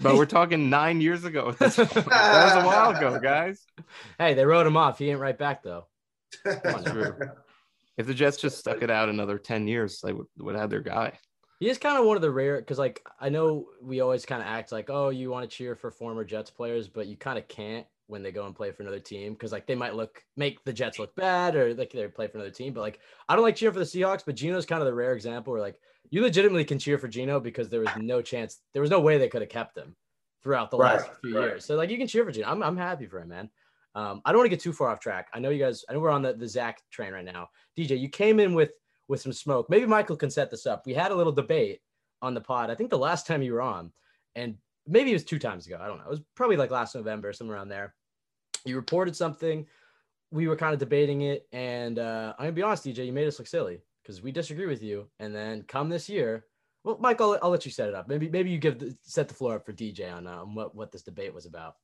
But 0.00 0.16
we're 0.16 0.26
talking 0.26 0.70
nine 0.70 1.00
years 1.00 1.24
ago. 1.24 1.52
that 1.58 1.78
was 1.78 2.64
a 2.64 2.66
while 2.66 2.90
ago, 2.96 3.18
guys. 3.18 3.64
Hey, 4.18 4.34
they 4.34 4.44
wrote 4.44 4.66
him 4.66 4.76
off. 4.76 4.98
He 4.98 5.10
ain't 5.10 5.20
right 5.20 5.36
back 5.36 5.62
though. 5.62 5.86
That's 6.44 6.90
true. 6.90 7.16
If 7.96 8.06
the 8.06 8.14
Jets 8.14 8.38
just 8.38 8.58
stuck 8.58 8.82
it 8.82 8.90
out 8.90 9.08
another 9.08 9.38
10 9.38 9.68
years, 9.68 10.00
they 10.02 10.12
would, 10.12 10.26
would 10.38 10.56
have 10.56 10.70
their 10.70 10.80
guy. 10.80 11.18
He 11.60 11.68
is 11.68 11.78
kind 11.78 11.96
of 11.96 12.04
one 12.04 12.16
of 12.16 12.22
the 12.22 12.30
rare 12.30 12.58
because, 12.58 12.78
like, 12.78 13.06
I 13.20 13.28
know 13.28 13.66
we 13.80 14.00
always 14.00 14.26
kind 14.26 14.42
of 14.42 14.48
act 14.48 14.72
like, 14.72 14.90
oh, 14.90 15.10
you 15.10 15.30
want 15.30 15.48
to 15.48 15.56
cheer 15.56 15.76
for 15.76 15.92
former 15.92 16.24
Jets 16.24 16.50
players, 16.50 16.88
but 16.88 17.06
you 17.06 17.16
kind 17.16 17.38
of 17.38 17.46
can't 17.46 17.86
when 18.06 18.22
they 18.22 18.32
go 18.32 18.46
and 18.46 18.54
play 18.54 18.70
for 18.70 18.82
another 18.82 19.00
team 19.00 19.32
because 19.32 19.52
like 19.52 19.66
they 19.66 19.74
might 19.74 19.94
look 19.94 20.22
make 20.36 20.62
the 20.64 20.72
Jets 20.72 20.98
look 20.98 21.14
bad 21.16 21.56
or 21.56 21.72
like 21.74 21.90
they 21.90 22.06
play 22.08 22.26
for 22.26 22.38
another 22.38 22.50
team. 22.50 22.72
But 22.72 22.82
like 22.82 23.00
I 23.28 23.34
don't 23.34 23.44
like 23.44 23.56
cheering 23.56 23.72
for 23.72 23.78
the 23.78 23.84
Seahawks, 23.84 24.24
but 24.24 24.34
Geno's 24.34 24.66
kind 24.66 24.82
of 24.82 24.86
the 24.86 24.94
rare 24.94 25.14
example 25.14 25.52
where 25.52 25.62
like 25.62 25.78
you 26.10 26.22
legitimately 26.22 26.64
can 26.64 26.78
cheer 26.78 26.98
for 26.98 27.08
Geno 27.08 27.40
because 27.40 27.68
there 27.68 27.80
was 27.80 27.90
no 27.96 28.22
chance, 28.22 28.60
there 28.72 28.82
was 28.82 28.90
no 28.90 29.00
way 29.00 29.18
they 29.18 29.28
could 29.28 29.42
have 29.42 29.50
kept 29.50 29.76
him 29.76 29.96
throughout 30.42 30.70
the 30.70 30.76
Right, 30.78 30.96
last 31.00 31.10
few 31.22 31.38
right. 31.38 31.44
years. 31.46 31.64
So 31.64 31.76
like 31.76 31.90
you 31.90 31.98
can 31.98 32.06
cheer 32.06 32.24
for 32.24 32.30
Geno. 32.32 32.48
I'm 32.48 32.62
I'm 32.62 32.76
happy 32.76 33.06
for 33.06 33.20
him, 33.20 33.28
man. 33.28 33.50
Um, 33.96 34.20
I 34.24 34.32
don't 34.32 34.38
want 34.40 34.46
to 34.46 34.56
get 34.56 34.60
too 34.60 34.72
far 34.72 34.88
off 34.88 35.00
track. 35.00 35.28
I 35.32 35.38
know 35.38 35.50
you 35.50 35.58
guys. 35.58 35.84
I 35.88 35.92
know 35.92 36.00
we're 36.00 36.10
on 36.10 36.22
the 36.22 36.32
the 36.34 36.48
Zach 36.48 36.80
train 36.90 37.12
right 37.12 37.24
now. 37.24 37.48
DJ, 37.78 37.98
you 37.98 38.08
came 38.08 38.40
in 38.40 38.54
with 38.54 38.72
with 39.08 39.20
some 39.20 39.32
smoke. 39.32 39.68
Maybe 39.70 39.86
Michael 39.86 40.16
can 40.16 40.30
set 40.30 40.50
this 40.50 40.66
up. 40.66 40.84
We 40.86 40.94
had 40.94 41.12
a 41.12 41.14
little 41.14 41.32
debate 41.32 41.80
on 42.22 42.34
the 42.34 42.40
pod. 42.40 42.70
I 42.70 42.74
think 42.74 42.90
the 42.90 42.98
last 42.98 43.26
time 43.26 43.42
you 43.42 43.52
were 43.52 43.62
on, 43.62 43.92
and 44.34 44.56
maybe 44.86 45.10
it 45.10 45.14
was 45.14 45.24
two 45.24 45.38
times 45.38 45.66
ago. 45.66 45.78
I 45.80 45.86
don't 45.86 45.98
know. 45.98 46.04
It 46.04 46.10
was 46.10 46.22
probably 46.34 46.56
like 46.56 46.70
last 46.70 46.94
November, 46.94 47.32
somewhere 47.32 47.56
around 47.56 47.68
there. 47.68 47.94
You 48.64 48.76
reported 48.76 49.14
something. 49.14 49.66
We 50.30 50.48
were 50.48 50.56
kind 50.56 50.72
of 50.74 50.80
debating 50.80 51.20
it, 51.22 51.46
and 51.52 51.98
uh, 51.98 52.34
I'm 52.38 52.46
gonna 52.46 52.52
be 52.52 52.62
honest, 52.62 52.84
DJ. 52.84 53.06
You 53.06 53.12
made 53.12 53.28
us 53.28 53.38
look 53.38 53.46
silly 53.48 53.80
because 54.04 54.22
we 54.22 54.30
disagree 54.30 54.66
with 54.66 54.82
you. 54.82 55.08
And 55.18 55.34
then 55.34 55.62
come 55.62 55.88
this 55.88 56.08
year, 56.08 56.44
well, 56.84 56.98
Mike, 57.00 57.20
I'll, 57.20 57.38
I'll 57.42 57.50
let 57.50 57.64
you 57.64 57.72
set 57.72 57.88
it 57.88 57.94
up. 57.94 58.08
Maybe 58.08 58.28
maybe 58.28 58.50
you 58.50 58.58
give 58.58 58.78
the, 58.78 58.94
set 59.02 59.28
the 59.28 59.34
floor 59.34 59.56
up 59.56 59.66
for 59.66 59.72
DJ 59.72 60.12
on 60.12 60.26
um, 60.26 60.54
what 60.54 60.74
what 60.74 60.92
this 60.92 61.02
debate 61.02 61.34
was 61.34 61.46
about. 61.46 61.74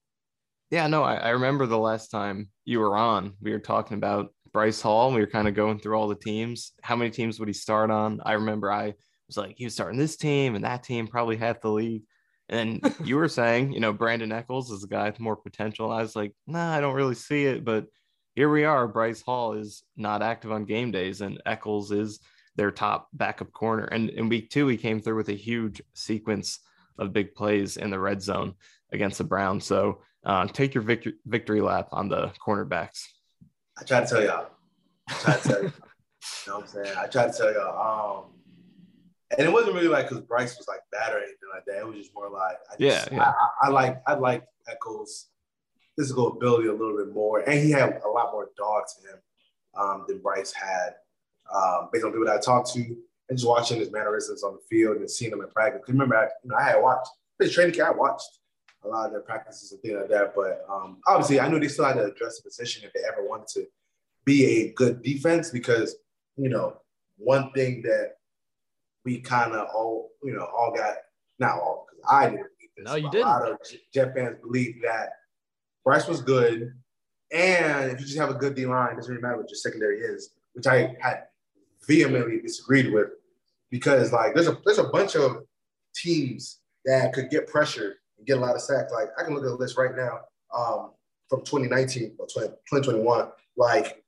Yeah, 0.71 0.87
no, 0.87 1.03
I, 1.03 1.17
I 1.17 1.29
remember 1.31 1.67
the 1.67 1.79
last 1.79 2.11
time 2.11 2.51
you 2.65 2.79
were 2.79 2.97
on, 2.97 3.33
we 3.41 3.51
were 3.51 3.59
talking 3.59 3.97
about 3.97 4.33
Bryce 4.53 4.81
Hall. 4.81 5.13
We 5.13 5.21
were 5.21 5.27
kind 5.27 5.49
of 5.49 5.55
going 5.55 5.81
through 5.81 5.97
all 5.97 6.07
the 6.07 6.15
teams. 6.15 6.73
How 6.83 6.95
many 6.95 7.11
teams 7.11 7.41
would 7.41 7.49
he 7.49 7.55
start 7.55 7.91
on? 7.91 8.21
I 8.25 8.35
remember 8.35 8.71
I 8.71 8.95
was 9.27 9.37
like, 9.37 9.57
he 9.57 9.65
was 9.65 9.75
starting 9.75 9.99
this 9.99 10.17
team 10.17 10.55
and 10.55 10.65
that 10.65 10.85
team, 10.85 11.09
probably 11.09 11.37
half 11.37 11.61
the 11.61 11.71
league. 11.71 12.03
And 12.49 12.81
then 12.81 12.95
you 13.05 13.17
were 13.17 13.29
saying, 13.29 13.73
you 13.73 13.81
know, 13.81 13.93
Brandon 13.93 14.31
Echols 14.31 14.71
is 14.71 14.85
a 14.85 14.89
guy 14.89 15.07
with 15.07 15.19
more 15.19 15.37
potential. 15.37 15.91
I 15.91 16.03
was 16.03 16.15
like, 16.15 16.35
nah, 16.47 16.73
I 16.73 16.81
don't 16.81 16.95
really 16.95 17.15
see 17.15 17.47
it. 17.47 17.65
But 17.65 17.87
here 18.41 18.49
we 18.49 18.65
are. 18.65 18.89
Bryce 18.89 19.21
Hall 19.21 19.53
is 19.53 19.83
not 19.99 20.23
active 20.23 20.51
on 20.51 20.65
game 20.65 20.91
days, 20.91 21.21
and 21.21 21.43
Echols 21.45 21.93
is 21.93 22.21
their 22.57 22.71
top 22.71 23.09
backup 23.13 23.53
corner. 23.53 23.85
And 23.85 24.09
in 24.09 24.31
week 24.31 24.49
two, 24.49 24.67
he 24.67 24.79
came 24.79 24.99
through 24.99 25.17
with 25.17 25.29
a 25.29 25.35
huge 25.35 25.83
sequence 25.93 26.61
of 26.99 27.13
big 27.13 27.35
plays 27.35 27.77
in 27.77 27.91
the 27.91 27.99
red 27.99 28.23
zone 28.23 28.55
against 28.93 29.19
the 29.19 29.25
Browns. 29.25 29.67
So 29.67 30.01
uh, 30.25 30.47
take 30.47 30.73
your 30.73 30.83
victory 30.83 31.17
victory 31.27 31.61
lap 31.61 31.89
on 31.93 32.09
the 32.09 32.33
cornerbacks. 32.43 33.05
I 33.79 33.85
try 33.85 34.01
to 34.01 34.07
tell 34.07 34.25
y'all. 34.25 34.47
I 35.09 35.13
try 35.13 35.37
to 35.37 35.49
tell 35.49 35.63
you. 35.65 35.65
you 35.67 35.73
know 36.47 36.55
what 36.61 36.63
I'm 36.63 36.67
saying? 36.67 36.97
I 36.97 37.07
try 37.09 37.27
to 37.27 37.33
tell 37.37 37.53
y'all. 37.53 38.25
Um, 38.25 38.33
and 39.37 39.47
it 39.47 39.53
wasn't 39.53 39.75
really 39.75 39.89
like 39.89 40.09
because 40.09 40.25
Bryce 40.25 40.57
was 40.57 40.67
like 40.67 40.81
bad 40.91 41.13
or 41.13 41.19
anything 41.19 41.51
like 41.53 41.67
that. 41.67 41.81
It 41.81 41.87
was 41.87 41.99
just 41.99 42.15
more 42.15 42.31
like 42.31 42.57
I 42.73 42.77
just, 42.79 43.11
Yeah, 43.13 43.19
yeah. 43.19 43.23
I, 43.23 43.67
I, 43.67 43.67
I 43.67 43.69
like 43.69 44.03
I 44.07 44.15
like 44.15 44.45
Echols' 44.67 45.27
physical 46.01 46.29
ability 46.29 46.67
a 46.67 46.73
little 46.73 46.97
bit 46.97 47.13
more, 47.13 47.41
and 47.41 47.63
he 47.63 47.71
had 47.71 48.01
a 48.07 48.09
lot 48.09 48.33
more 48.33 48.49
dog 48.57 48.85
to 48.89 49.09
him 49.09 49.19
um, 49.79 50.05
than 50.09 50.19
Bryce 50.19 50.51
had. 50.53 50.95
Um, 51.55 51.89
based 51.93 52.05
on 52.05 52.13
people 52.13 52.25
that 52.27 52.37
I 52.37 52.41
talked 52.41 52.73
to, 52.75 52.81
and 52.81 53.37
just 53.37 53.47
watching 53.47 53.79
his 53.79 53.91
mannerisms 53.91 54.43
on 54.45 54.55
the 54.55 54.61
field 54.71 54.97
and 54.99 55.11
seeing 55.11 55.33
him 55.33 55.41
in 55.43 55.49
practice. 55.51 55.83
'Cause 55.85 55.93
remember, 55.93 56.17
I, 56.17 56.25
you 56.43 56.51
know, 56.51 56.57
I 56.57 56.63
had 56.63 56.83
watched 56.83 57.11
his 57.39 57.53
training 57.53 57.75
camp. 57.75 57.97
I 57.97 57.99
watched 57.99 58.39
a 58.85 58.89
lot 58.89 59.07
of 59.07 59.13
their 59.13 59.21
practices 59.21 59.73
and 59.73 59.83
things 59.83 59.95
like 59.95 60.09
that. 60.09 60.33
But 60.35 60.65
um, 60.71 61.01
obviously, 61.07 61.39
I 61.41 61.49
knew 61.49 61.61
they 61.61 61.69
still 61.69 61.85
had 61.85 61.95
to 61.95 62.05
address 62.05 62.39
the 62.39 62.45
position 62.49 62.85
if 62.85 62.93
they 62.93 63.01
ever 63.07 63.29
wanted 63.29 63.49
to 63.49 63.67
be 64.25 64.45
a 64.47 64.73
good 64.73 65.03
defense 65.03 65.51
because 65.51 65.97
you 66.37 66.49
know 66.49 66.81
one 67.19 67.53
thing 67.53 67.83
that 67.83 68.15
we 69.05 69.21
kind 69.21 69.53
of 69.53 69.67
all 69.75 70.11
you 70.23 70.33
know 70.33 70.45
all 70.57 70.73
got 70.75 70.95
not 71.39 71.59
all 71.61 71.87
because 71.91 72.05
I 72.09 72.31
didn't 72.31 72.47
this. 72.77 72.93
No, 72.93 72.97
you 72.97 73.11
didn't. 73.11 73.27
A 73.27 73.31
lot 73.31 73.51
of 73.51 73.59
Jet 73.93 74.15
fans 74.15 74.37
believe 74.41 74.81
that 74.83 75.11
Bryce 75.85 76.07
was 76.07 76.21
good, 76.21 76.75
and 77.33 77.91
if 77.93 78.01
you 78.01 78.07
just 78.07 78.19
have 78.19 78.31
a 78.31 78.35
good 78.35 78.55
D 78.55 78.67
line, 78.67 78.93
it 78.93 78.97
doesn't 78.97 79.11
really 79.11 79.23
matter 79.23 79.37
what 79.37 79.51
your 79.51 79.57
secondary 79.57 80.01
is, 80.01 80.31
which 80.53 80.67
I 80.67 80.97
had 81.01 81.25
vehemently 81.87 82.41
disagreed 82.41 82.93
with 82.93 83.11
because 83.71 84.13
like 84.13 84.35
there's 84.35 84.49
a 84.49 84.59
there's 84.65 84.79
a 84.79 84.85
bunch 84.85 85.17
of 85.17 85.45
teams 85.95 86.59
that 86.85 87.13
could 87.13 87.31
get 87.31 87.47
pressure 87.47 87.97
and 88.19 88.27
get 88.27 88.39
a 88.39 88.41
lot 88.41 88.55
of 88.55 88.63
sacks. 88.63 88.93
Like 88.93 89.09
I 89.19 89.25
can 89.25 89.35
look 89.35 89.45
at 89.45 89.49
the 89.49 89.55
list 89.55 89.77
right 89.77 89.95
now 89.95 90.21
um, 90.55 90.91
from 91.29 91.41
2019 91.41 92.17
or 92.19 92.27
20, 92.27 92.49
2021. 92.49 93.29
Like, 93.57 94.03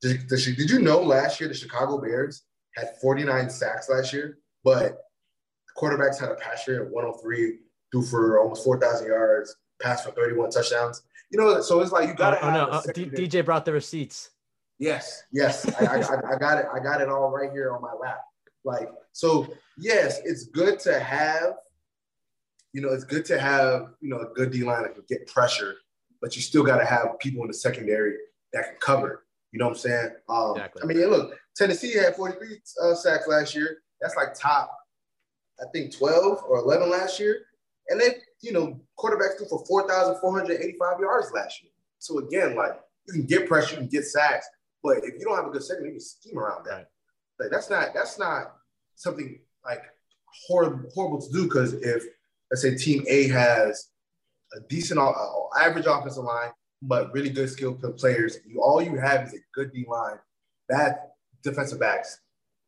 did, 0.00 0.26
did, 0.28 0.56
did 0.56 0.70
you 0.70 0.80
know 0.80 1.00
last 1.00 1.40
year 1.40 1.48
the 1.48 1.54
Chicago 1.54 1.98
Bears 1.98 2.42
had 2.76 2.96
49 3.00 3.50
sacks 3.50 3.88
last 3.88 4.12
year, 4.12 4.38
but 4.62 4.98
quarterbacks 5.76 6.20
had 6.20 6.30
a 6.30 6.34
pass 6.36 6.66
rate 6.68 6.80
of 6.80 6.88
103, 6.88 7.58
threw 7.90 8.02
for 8.02 8.40
almost 8.40 8.64
4,000 8.64 9.06
yards, 9.06 9.56
passed 9.84 10.04
for 10.04 10.10
31 10.12 10.50
touchdowns. 10.50 11.02
You 11.30 11.38
know, 11.40 11.60
so 11.60 11.80
it's 11.80 11.92
like 11.92 12.08
you 12.08 12.14
got 12.14 12.30
to 12.30 12.38
oh, 12.44 12.50
have 12.50 12.54
no, 12.54 12.74
uh, 12.74 12.82
D- 12.94 13.06
DJ 13.06 13.44
brought 13.44 13.64
the 13.64 13.72
receipts. 13.72 14.30
Yes, 14.78 15.22
yes, 15.32 15.66
I, 15.80 15.84
I, 15.84 15.96
I- 16.00 16.34
I 16.34 16.38
got 16.38 16.58
it. 16.58 16.66
I 16.74 16.80
got 16.80 17.00
it 17.00 17.08
all 17.08 17.30
right 17.30 17.50
here 17.52 17.72
on 17.72 17.80
my 17.80 17.92
lap. 17.92 18.20
Like, 18.64 18.88
so 19.12 19.46
yes, 19.78 20.20
it's 20.24 20.46
good 20.46 20.80
to 20.80 20.98
have, 20.98 21.54
you 22.72 22.80
know, 22.80 22.88
it's 22.88 23.04
good 23.04 23.24
to 23.26 23.38
have, 23.38 23.90
you 24.00 24.08
know, 24.08 24.20
a 24.20 24.26
good 24.34 24.50
D 24.50 24.64
line 24.64 24.82
that 24.82 24.94
can 24.94 25.04
get 25.08 25.26
pressure, 25.26 25.76
but 26.20 26.34
you 26.34 26.42
still 26.42 26.64
got 26.64 26.78
to 26.78 26.84
have 26.84 27.18
people 27.20 27.42
in 27.42 27.48
the 27.48 27.54
secondary 27.54 28.14
that 28.52 28.64
can 28.64 28.76
cover. 28.80 29.26
You 29.52 29.58
know 29.58 29.66
what 29.66 29.72
I'm 29.72 29.78
saying? 29.78 30.10
Um, 30.28 30.52
Exactly. 30.52 30.82
I 30.82 30.86
mean, 30.86 30.98
yeah, 30.98 31.06
look, 31.06 31.36
Tennessee 31.56 31.94
had 31.94 32.16
43 32.16 32.60
uh, 32.82 32.94
sacks 32.94 33.28
last 33.28 33.54
year. 33.54 33.78
That's 34.00 34.16
like 34.16 34.34
top, 34.34 34.76
I 35.60 35.64
think 35.72 35.96
12 35.96 36.42
or 36.48 36.58
11 36.58 36.90
last 36.90 37.20
year, 37.20 37.42
and 37.88 38.00
they, 38.00 38.16
you 38.44 38.52
know, 38.52 38.80
quarterbacks 38.98 39.38
threw 39.38 39.48
for 39.48 39.64
4,485 39.66 41.00
yards 41.00 41.32
last 41.34 41.62
year. 41.62 41.72
So 41.98 42.18
again, 42.18 42.54
like 42.54 42.72
you 43.06 43.14
can 43.14 43.24
get 43.24 43.48
pressure, 43.48 43.72
you 43.72 43.78
can 43.78 43.88
get 43.88 44.04
sacks, 44.04 44.46
but 44.82 44.98
if 44.98 45.14
you 45.18 45.24
don't 45.24 45.36
have 45.36 45.46
a 45.46 45.50
good 45.50 45.62
secondary, 45.62 45.94
you 45.94 45.98
can 45.98 46.00
scheme 46.00 46.38
around 46.38 46.66
that. 46.66 46.90
Like 47.40 47.50
that's 47.50 47.70
not 47.70 47.88
that's 47.94 48.18
not 48.18 48.54
something 48.94 49.40
like 49.64 49.82
horrible 50.46 50.88
horrible 50.94 51.20
to 51.20 51.32
do 51.32 51.44
because 51.44 51.72
if 51.74 52.04
let's 52.50 52.62
say 52.62 52.76
Team 52.76 53.04
A 53.08 53.28
has 53.28 53.88
a 54.54 54.60
decent 54.68 55.00
uh, 55.00 55.12
average 55.58 55.86
offensive 55.86 56.24
line 56.24 56.50
but 56.82 57.12
really 57.14 57.30
good 57.30 57.48
skill 57.48 57.74
players, 57.96 58.38
you 58.46 58.60
all 58.60 58.82
you 58.82 58.96
have 58.96 59.26
is 59.26 59.34
a 59.34 59.38
good 59.54 59.72
D 59.72 59.86
line, 59.88 60.18
bad 60.68 60.98
defensive 61.42 61.80
backs. 61.80 62.20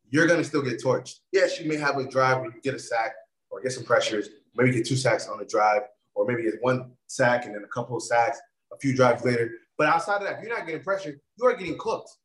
You're 0.09 0.27
gonna 0.27 0.45
still 0.45 0.63
get 0.63 0.83
torched. 0.83 1.17
Yes, 1.33 1.61
you 1.61 1.69
may 1.69 1.77
have 1.77 1.97
a 1.99 2.09
drive 2.09 2.41
where 2.41 2.51
you 2.51 2.61
get 2.63 2.75
a 2.75 2.79
sack 2.79 3.13
or 3.51 3.61
get 3.61 3.73
some 3.73 3.85
pressures, 3.85 4.31
maybe 4.57 4.73
get 4.73 4.87
two 4.87 4.97
sacks 4.97 5.29
on 5.29 5.39
the 5.39 5.45
drive, 5.45 5.83
or 6.15 6.27
maybe 6.27 6.43
get 6.43 6.55
one 6.61 6.93
sack 7.07 7.47
and 7.47 7.55
then 7.55 7.63
a 7.65 7.69
couple 7.69 7.97
of 7.97 8.03
sacks 8.03 8.39
a 8.73 8.79
few 8.79 8.95
drives 8.95 9.25
later. 9.25 9.51
But 9.79 9.89
outside 9.89 10.17
of 10.17 10.23
that, 10.23 10.39
if 10.39 10.43
you're 10.43 10.57
not 10.57 10.67
getting 10.67 10.83
pressure, 10.83 11.21
you 11.37 11.47
are 11.47 11.57
getting 11.57 11.79
cooked. 11.79 12.11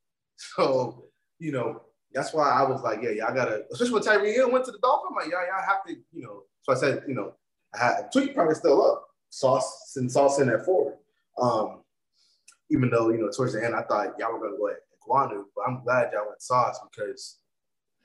So, 0.55 1.05
you 1.37 1.51
know, 1.51 1.83
that's 2.13 2.33
why 2.33 2.49
I 2.49 2.63
was 2.63 2.81
like, 2.81 2.99
yeah, 3.03 3.11
y'all 3.11 3.35
gotta, 3.35 3.63
especially 3.71 3.93
when 3.93 4.01
Tyreek 4.01 4.33
Hill 4.33 4.51
went 4.51 4.65
to 4.65 4.71
the 4.71 4.79
Dolphins, 4.79 5.11
I'm 5.11 5.15
like, 5.15 5.31
y'all, 5.31 5.45
y'all 5.45 5.63
have 5.63 5.83
to, 5.85 5.93
you 6.11 6.23
know. 6.23 6.43
So 6.63 6.71
I 6.71 6.75
said, 6.75 7.03
you 7.07 7.13
know, 7.13 7.33
I 7.75 7.77
had 7.77 8.11
tweet 8.11 8.33
probably 8.33 8.55
still 8.55 8.83
up. 8.83 9.05
Sauce 9.29 9.93
and 9.97 10.11
sauce 10.11 10.39
in 10.39 10.49
at 10.49 10.65
four. 10.65 10.97
Um, 11.39 11.81
even 12.71 12.89
though, 12.89 13.09
you 13.09 13.19
know, 13.19 13.29
towards 13.29 13.53
the 13.53 13.63
end 13.63 13.75
I 13.75 13.83
thought 13.83 14.15
y'all 14.17 14.33
were 14.33 14.39
gonna 14.39 14.57
go 14.57 14.69
at 14.69 14.77
Ekwonu, 14.97 15.43
but 15.55 15.65
I'm 15.67 15.83
glad 15.83 16.11
y'all 16.11 16.27
went 16.27 16.41
sauce 16.41 16.79
because 16.91 17.37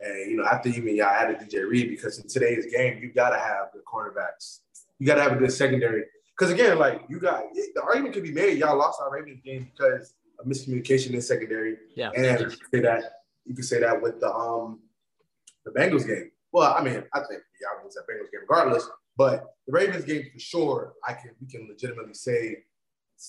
and 0.01 0.31
you 0.31 0.37
know, 0.37 0.45
after 0.45 0.69
even 0.69 0.95
y'all 0.95 1.07
added 1.07 1.39
DJ 1.39 1.69
Reed, 1.69 1.89
because 1.91 2.19
in 2.19 2.29
today's 2.29 2.67
game, 2.73 2.99
you 3.03 3.13
gotta 3.13 3.39
have 3.39 3.69
the 3.73 3.81
cornerbacks. 3.81 4.61
You 4.99 5.07
gotta 5.07 5.23
have 5.23 5.33
a 5.33 5.37
good 5.37 5.53
secondary. 5.53 6.05
Because 6.37 6.53
again, 6.53 6.79
like 6.79 7.03
you 7.09 7.19
got 7.19 7.45
the 7.55 7.83
argument 7.83 8.15
could 8.15 8.23
be 8.23 8.33
made, 8.33 8.59
y'all 8.59 8.77
lost 8.77 9.01
our 9.01 9.11
Ravens 9.11 9.41
game 9.45 9.71
because 9.75 10.15
of 10.39 10.47
miscommunication 10.47 11.15
in 11.15 11.23
secondary. 11.23 11.77
Yeah. 11.95 12.11
And 12.15 12.41
you 12.41 12.47
can 12.47 12.59
say 12.73 12.81
that 12.81 13.05
you 13.45 13.55
can 13.55 13.65
say 13.65 13.81
that 13.81 14.01
with 14.01 14.21
the 14.21 14.33
um 14.33 14.81
the 15.65 15.71
Bengals 15.71 16.07
game. 16.07 16.31
Well, 16.53 16.75
I 16.75 16.83
mean, 16.83 17.03
I 17.15 17.19
think 17.21 17.43
y'all 17.61 17.83
lose 17.85 17.95
that 17.95 18.03
Bengals 18.03 18.31
game 18.31 18.43
regardless, 18.43 18.87
but 19.17 19.55
the 19.67 19.73
Ravens 19.73 20.05
game 20.05 20.25
for 20.33 20.39
sure, 20.39 20.93
I 21.07 21.15
can 21.15 21.31
we 21.41 21.49
can 21.49 21.69
legitimately 21.69 22.15
say 22.15 22.59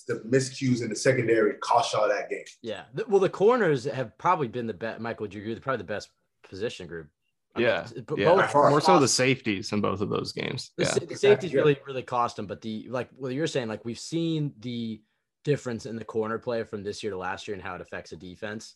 the 0.08 0.16
miscues 0.30 0.82
in 0.82 0.90
the 0.90 0.96
secondary 0.96 1.54
cost 1.56 1.94
y'all 1.94 2.10
that 2.10 2.30
game. 2.30 2.44
Yeah. 2.62 2.84
Well, 3.08 3.22
the 3.22 3.30
corners 3.30 3.86
have 3.86 4.18
probably 4.18 4.50
been 4.50 4.68
the 4.68 4.74
best. 4.74 5.00
Michael, 5.00 5.24
would 5.24 5.34
you 5.34 5.42
agree? 5.42 5.54
They're 5.54 5.62
probably 5.62 5.78
the 5.78 5.86
best 5.86 6.10
position 6.50 6.88
group. 6.88 7.08
I 7.56 7.60
mean, 7.60 7.68
Yeah, 7.68 7.80
it's- 7.86 7.94
yeah. 7.96 8.02
both- 8.36 8.54
More 8.54 8.82
so 8.82 9.00
the 9.00 9.08
safeties 9.08 9.72
in 9.74 9.82
both 9.82 10.02
of 10.02 10.10
those 10.10 10.32
games. 10.32 10.72
The, 10.78 10.84
Yeah. 10.84 11.06
the 11.06 11.16
safeties 11.16 11.52
Yeah. 11.54 11.60
really, 11.62 11.80
really 11.88 12.04
cost 12.04 12.36
them. 12.36 12.46
But 12.48 12.62
the 12.62 12.88
like 12.90 13.10
what 13.16 13.34
you're 13.34 13.48
saying, 13.48 13.68
like 13.68 13.84
we've 13.86 14.00
seen 14.00 14.54
the 14.60 15.02
difference 15.44 15.86
in 15.86 15.96
the 15.96 16.06
corner 16.06 16.38
play 16.38 16.64
from 16.64 16.84
this 16.84 17.02
year 17.04 17.12
to 17.12 17.18
last 17.18 17.48
year 17.48 17.56
and 17.56 17.64
how 17.64 17.74
it 17.76 17.82
affects 17.82 18.12
a 18.12 18.16
defense. 18.18 18.76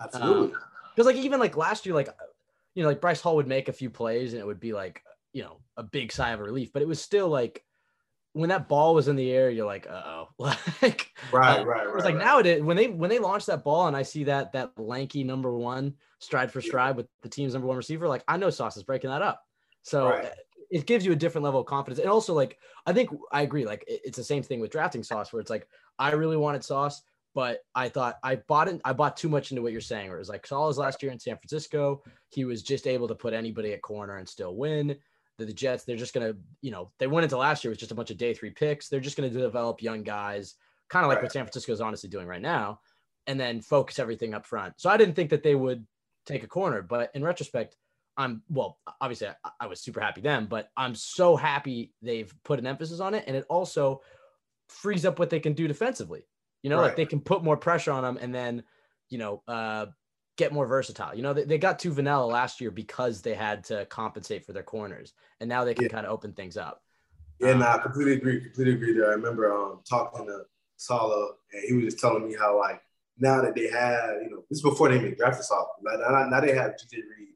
Absolutely. 0.00 0.52
Um, 0.54 0.60
because 0.94 1.06
like 1.06 1.16
even 1.16 1.40
like 1.40 1.56
last 1.56 1.86
year, 1.86 1.94
like 1.94 2.08
you 2.74 2.82
know, 2.82 2.88
like 2.88 3.00
Bryce 3.00 3.20
Hall 3.20 3.36
would 3.36 3.48
make 3.48 3.68
a 3.68 3.72
few 3.72 3.90
plays 3.90 4.32
and 4.32 4.40
it 4.40 4.46
would 4.46 4.60
be 4.60 4.72
like 4.72 5.02
you 5.32 5.42
know 5.42 5.58
a 5.76 5.82
big 5.82 6.12
sigh 6.12 6.30
of 6.30 6.40
relief, 6.40 6.72
but 6.72 6.82
it 6.82 6.88
was 6.88 7.00
still 7.00 7.28
like 7.28 7.64
when 8.32 8.48
that 8.50 8.68
ball 8.68 8.94
was 8.94 9.08
in 9.08 9.16
the 9.16 9.30
air, 9.30 9.50
you're 9.50 9.66
like, 9.66 9.86
uh 9.88 10.02
oh, 10.04 10.28
like 10.82 11.12
right, 11.32 11.60
uh, 11.60 11.64
right, 11.64 11.66
right. 11.66 11.86
It 11.86 11.94
was 11.94 12.04
like 12.04 12.14
right. 12.14 12.24
nowadays 12.24 12.62
when 12.62 12.76
they 12.76 12.88
when 12.88 13.10
they 13.10 13.18
launch 13.18 13.46
that 13.46 13.64
ball 13.64 13.88
and 13.88 13.96
I 13.96 14.02
see 14.02 14.24
that 14.24 14.52
that 14.52 14.78
lanky 14.78 15.24
number 15.24 15.54
one 15.54 15.94
stride 16.20 16.52
for 16.52 16.60
stride 16.60 16.96
with 16.96 17.06
the 17.22 17.28
team's 17.28 17.54
number 17.54 17.66
one 17.66 17.76
receiver, 17.76 18.08
like 18.08 18.24
I 18.28 18.36
know 18.36 18.50
Sauce 18.50 18.76
is 18.76 18.82
breaking 18.82 19.10
that 19.10 19.22
up. 19.22 19.42
So 19.82 20.10
Right. 20.10 20.30
it 20.70 20.86
gives 20.86 21.04
you 21.04 21.12
a 21.12 21.16
different 21.16 21.44
level 21.44 21.60
of 21.60 21.66
confidence. 21.66 21.98
And 21.98 22.10
also, 22.10 22.34
like, 22.34 22.58
I 22.86 22.92
think 22.92 23.10
I 23.32 23.42
agree. 23.42 23.64
Like, 23.64 23.84
it's 23.88 24.16
the 24.16 24.24
same 24.24 24.42
thing 24.42 24.60
with 24.60 24.70
drafting 24.70 25.02
Sauce, 25.02 25.32
where 25.32 25.40
it's 25.40 25.50
like, 25.50 25.66
I 25.98 26.12
really 26.12 26.36
wanted 26.36 26.64
Sauce, 26.64 27.02
but 27.34 27.60
I 27.74 27.88
thought 27.88 28.18
I 28.22 28.36
bought 28.36 28.68
it. 28.68 28.80
I 28.84 28.92
bought 28.92 29.16
too 29.16 29.28
much 29.28 29.50
into 29.50 29.62
what 29.62 29.72
you're 29.72 29.80
saying. 29.80 30.08
Where 30.08 30.16
it 30.16 30.20
was 30.20 30.28
like 30.28 30.46
Sauce 30.46 30.78
last 30.78 31.02
year 31.02 31.12
in 31.12 31.18
San 31.18 31.36
Francisco, 31.36 32.02
he 32.28 32.44
was 32.44 32.62
just 32.62 32.86
able 32.86 33.08
to 33.08 33.14
put 33.14 33.34
anybody 33.34 33.72
at 33.72 33.82
corner 33.82 34.18
and 34.18 34.28
still 34.28 34.56
win. 34.56 34.96
The, 35.40 35.46
the 35.46 35.52
Jets, 35.52 35.84
they're 35.84 35.96
just 35.96 36.14
gonna, 36.14 36.34
you 36.60 36.70
know, 36.70 36.90
they 36.98 37.06
went 37.06 37.24
into 37.24 37.36
last 37.36 37.64
year 37.64 37.70
with 37.70 37.80
just 37.80 37.92
a 37.92 37.94
bunch 37.94 38.10
of 38.10 38.18
day 38.18 38.34
three 38.34 38.50
picks. 38.50 38.88
They're 38.88 39.00
just 39.00 39.16
gonna 39.16 39.30
develop 39.30 39.82
young 39.82 40.02
guys, 40.02 40.54
kind 40.88 41.04
of 41.04 41.08
like 41.08 41.16
right. 41.16 41.24
what 41.24 41.32
San 41.32 41.44
Francisco 41.44 41.72
is 41.72 41.80
honestly 41.80 42.08
doing 42.08 42.26
right 42.26 42.42
now, 42.42 42.80
and 43.26 43.38
then 43.38 43.60
focus 43.60 43.98
everything 43.98 44.34
up 44.34 44.46
front. 44.46 44.74
So 44.76 44.90
I 44.90 44.96
didn't 44.96 45.14
think 45.14 45.30
that 45.30 45.42
they 45.42 45.54
would 45.54 45.86
take 46.26 46.44
a 46.44 46.48
corner, 46.48 46.82
but 46.82 47.10
in 47.14 47.24
retrospect, 47.24 47.76
I'm 48.16 48.42
well, 48.48 48.78
obviously 49.00 49.28
I, 49.28 49.50
I, 49.60 49.66
was 49.66 49.80
super 49.80 50.00
happy 50.00 50.20
then, 50.20 50.46
but 50.46 50.70
I'm 50.76 50.94
so 50.94 51.36
happy 51.36 51.94
they've 52.02 52.32
put 52.44 52.58
an 52.58 52.66
emphasis 52.66 53.00
on 53.00 53.14
it. 53.14 53.24
And 53.26 53.34
it 53.36 53.46
also 53.48 54.02
frees 54.68 55.06
up 55.06 55.18
what 55.18 55.30
they 55.30 55.40
can 55.40 55.54
do 55.54 55.66
defensively. 55.66 56.26
You 56.62 56.68
know, 56.68 56.76
right. 56.76 56.88
like 56.88 56.96
they 56.96 57.06
can 57.06 57.20
put 57.20 57.42
more 57.42 57.56
pressure 57.56 57.92
on 57.92 58.02
them 58.02 58.18
and 58.20 58.34
then, 58.34 58.62
you 59.08 59.16
know, 59.18 59.42
uh, 59.48 59.86
get 60.40 60.52
more 60.54 60.66
versatile. 60.66 61.14
You 61.14 61.22
know, 61.22 61.34
they, 61.34 61.44
they 61.44 61.58
got 61.58 61.78
too 61.78 61.92
vanilla 61.92 62.24
last 62.24 62.62
year 62.62 62.70
because 62.70 63.20
they 63.20 63.34
had 63.34 63.62
to 63.64 63.84
compensate 63.86 64.46
for 64.46 64.54
their 64.54 64.62
corners. 64.62 65.12
And 65.38 65.48
now 65.48 65.64
they 65.64 65.74
can 65.74 65.84
yeah. 65.84 65.90
kind 65.90 66.06
of 66.06 66.12
open 66.12 66.32
things 66.32 66.56
up. 66.56 66.82
Yeah, 67.38 67.50
um, 67.50 67.58
nah, 67.58 67.78
completely 67.78 68.14
agree. 68.14 68.40
Completely 68.40 68.74
agree 68.74 68.94
there. 68.94 69.10
I 69.10 69.14
remember 69.14 69.52
um, 69.54 69.80
talking 69.88 70.26
to 70.26 70.44
Saleh, 70.76 71.32
and 71.52 71.62
he 71.66 71.74
was 71.74 71.84
just 71.84 72.00
telling 72.00 72.26
me 72.26 72.34
how 72.38 72.58
like 72.58 72.80
now 73.18 73.42
that 73.42 73.54
they 73.54 73.68
have, 73.68 74.22
you 74.22 74.30
know, 74.30 74.42
this 74.48 74.58
is 74.58 74.62
before 74.62 74.88
they 74.88 74.96
even 74.96 75.14
drafted 75.14 75.44
Saleh. 75.44 75.68
Now, 75.82 76.26
now 76.30 76.40
they 76.40 76.54
have 76.54 76.72
DJ 76.72 77.02
Reed 77.18 77.34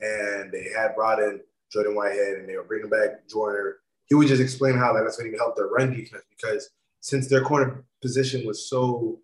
and 0.00 0.52
they 0.52 0.68
had 0.76 0.96
brought 0.96 1.20
in 1.20 1.40
Jordan 1.72 1.94
Whitehead 1.94 2.38
and 2.38 2.48
they 2.48 2.56
were 2.56 2.64
bringing 2.64 2.90
back 2.90 3.28
Joyner. 3.28 3.76
He 4.06 4.16
would 4.16 4.26
just 4.26 4.42
explain 4.42 4.76
how 4.76 4.92
like, 4.92 5.04
that's 5.04 5.18
going 5.18 5.30
to 5.30 5.38
help 5.38 5.56
their 5.56 5.68
run 5.68 5.92
defense 5.92 6.24
because 6.36 6.70
since 7.00 7.28
their 7.28 7.42
corner 7.42 7.84
position 8.02 8.44
was 8.44 8.68
so 8.68 9.20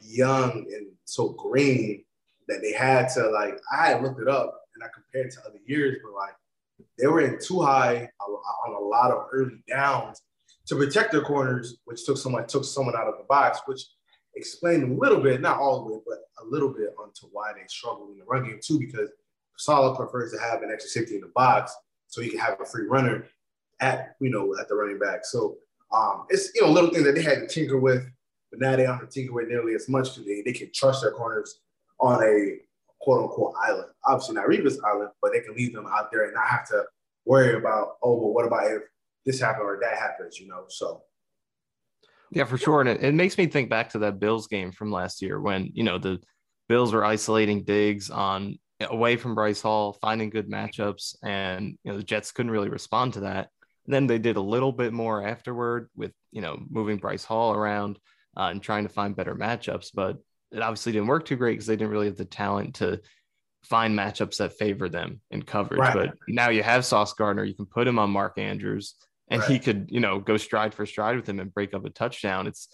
young 0.00 0.66
and 0.72 0.86
so 1.04 1.30
green 1.30 2.04
that 2.50 2.60
they 2.62 2.72
had 2.72 3.08
to 3.10 3.28
like 3.30 3.58
I 3.72 3.88
had 3.88 4.02
looked 4.02 4.20
it 4.20 4.28
up 4.28 4.60
and 4.74 4.84
I 4.84 4.88
compared 4.92 5.30
to 5.32 5.40
other 5.48 5.58
years, 5.66 5.98
but 6.02 6.12
like 6.12 6.34
they 6.98 7.06
were 7.06 7.20
in 7.20 7.38
too 7.40 7.62
high 7.62 8.10
on 8.20 8.74
a 8.74 8.84
lot 8.84 9.10
of 9.10 9.26
early 9.32 9.62
downs 9.68 10.22
to 10.66 10.76
protect 10.76 11.12
their 11.12 11.22
corners, 11.22 11.78
which 11.84 12.04
took 12.04 12.16
someone 12.16 12.46
took 12.46 12.64
someone 12.64 12.96
out 12.96 13.06
of 13.06 13.18
the 13.18 13.24
box, 13.28 13.60
which 13.66 13.82
explained 14.34 14.82
a 14.82 15.00
little 15.00 15.20
bit, 15.20 15.40
not 15.40 15.58
all 15.58 15.84
the 15.84 15.92
way, 15.92 16.00
but 16.06 16.18
a 16.42 16.46
little 16.46 16.68
bit 16.68 16.94
onto 16.98 17.26
why 17.32 17.52
they 17.52 17.62
struggled 17.68 18.10
in 18.10 18.18
the 18.18 18.24
run 18.24 18.44
game 18.44 18.60
too, 18.62 18.78
because 18.78 19.10
Saleh 19.58 19.96
prefers 19.96 20.32
to 20.32 20.38
have 20.38 20.62
an 20.62 20.70
extra 20.72 20.90
safety 20.90 21.16
in 21.16 21.20
the 21.20 21.32
box 21.34 21.74
so 22.08 22.20
he 22.20 22.30
can 22.30 22.38
have 22.38 22.60
a 22.60 22.64
free 22.64 22.86
runner 22.86 23.26
at 23.80 24.16
you 24.20 24.30
know 24.30 24.54
at 24.60 24.68
the 24.68 24.74
running 24.74 24.98
back. 24.98 25.24
So 25.24 25.58
um, 25.92 26.26
it's 26.28 26.50
you 26.54 26.62
know 26.62 26.70
little 26.70 26.90
things 26.90 27.04
that 27.04 27.14
they 27.14 27.22
had 27.22 27.40
to 27.40 27.46
tinker 27.46 27.78
with, 27.78 28.04
but 28.50 28.60
now 28.60 28.76
they 28.76 28.84
don't 28.84 28.98
have 28.98 29.08
to 29.08 29.20
tinker 29.20 29.32
with 29.32 29.48
nearly 29.48 29.74
as 29.74 29.88
much 29.88 30.14
because 30.14 30.26
they, 30.26 30.42
they 30.42 30.52
can 30.52 30.70
trust 30.74 31.02
their 31.02 31.12
corners 31.12 31.60
on 32.00 32.22
a 32.22 32.58
quote 33.00 33.22
unquote 33.22 33.54
island. 33.62 33.88
Obviously 34.06 34.34
not 34.34 34.46
Revis 34.46 34.76
Island, 34.86 35.10
but 35.22 35.32
they 35.32 35.40
can 35.40 35.54
leave 35.54 35.72
them 35.72 35.86
out 35.86 36.10
there 36.10 36.24
and 36.24 36.34
not 36.34 36.46
have 36.46 36.66
to 36.68 36.84
worry 37.24 37.54
about 37.54 37.96
oh 38.02 38.16
well 38.16 38.32
what 38.32 38.46
about 38.46 38.70
if 38.70 38.82
this 39.26 39.40
happened 39.40 39.66
or 39.66 39.78
that 39.82 39.98
happens, 39.98 40.38
you 40.40 40.48
know. 40.48 40.64
So 40.68 41.02
yeah, 42.30 42.44
for 42.44 42.58
sure. 42.58 42.80
And 42.80 42.88
it, 42.88 43.02
it 43.02 43.14
makes 43.14 43.36
me 43.36 43.46
think 43.46 43.68
back 43.68 43.90
to 43.90 43.98
that 44.00 44.20
Bills 44.20 44.46
game 44.46 44.72
from 44.72 44.92
last 44.92 45.20
year 45.20 45.40
when, 45.40 45.70
you 45.74 45.82
know, 45.82 45.98
the 45.98 46.20
Bills 46.68 46.92
were 46.92 47.04
isolating 47.04 47.64
Diggs 47.64 48.10
on 48.10 48.58
away 48.80 49.16
from 49.16 49.34
Bryce 49.34 49.60
Hall, 49.60 49.92
finding 50.00 50.30
good 50.30 50.48
matchups, 50.48 51.16
and 51.22 51.76
you 51.82 51.90
know 51.90 51.98
the 51.98 52.04
Jets 52.04 52.32
couldn't 52.32 52.52
really 52.52 52.68
respond 52.68 53.14
to 53.14 53.20
that. 53.20 53.48
And 53.84 53.94
then 53.94 54.06
they 54.06 54.18
did 54.18 54.36
a 54.36 54.40
little 54.40 54.72
bit 54.72 54.92
more 54.92 55.26
afterward 55.26 55.90
with 55.96 56.12
you 56.30 56.40
know 56.40 56.62
moving 56.70 56.98
Bryce 56.98 57.24
Hall 57.24 57.52
around 57.52 57.98
uh, 58.36 58.48
and 58.52 58.62
trying 58.62 58.84
to 58.84 58.88
find 58.88 59.16
better 59.16 59.34
matchups, 59.34 59.88
but 59.92 60.18
it 60.52 60.62
obviously 60.62 60.92
didn't 60.92 61.08
work 61.08 61.24
too 61.24 61.36
great 61.36 61.52
because 61.52 61.66
they 61.66 61.76
didn't 61.76 61.90
really 61.90 62.06
have 62.06 62.16
the 62.16 62.24
talent 62.24 62.76
to 62.76 63.00
find 63.64 63.96
matchups 63.96 64.38
that 64.38 64.54
favor 64.54 64.88
them 64.88 65.20
in 65.30 65.42
coverage. 65.42 65.80
Right. 65.80 65.94
But 65.94 66.14
now 66.28 66.50
you 66.50 66.62
have 66.62 66.84
Sauce 66.84 67.12
Gardner, 67.12 67.44
you 67.44 67.54
can 67.54 67.66
put 67.66 67.86
him 67.86 67.98
on 67.98 68.10
Mark 68.10 68.38
Andrews, 68.38 68.94
and 69.28 69.40
right. 69.40 69.50
he 69.50 69.58
could 69.58 69.88
you 69.90 70.00
know 70.00 70.18
go 70.18 70.36
stride 70.36 70.74
for 70.74 70.86
stride 70.86 71.16
with 71.16 71.28
him 71.28 71.40
and 71.40 71.52
break 71.52 71.74
up 71.74 71.84
a 71.84 71.90
touchdown. 71.90 72.46
It's 72.46 72.68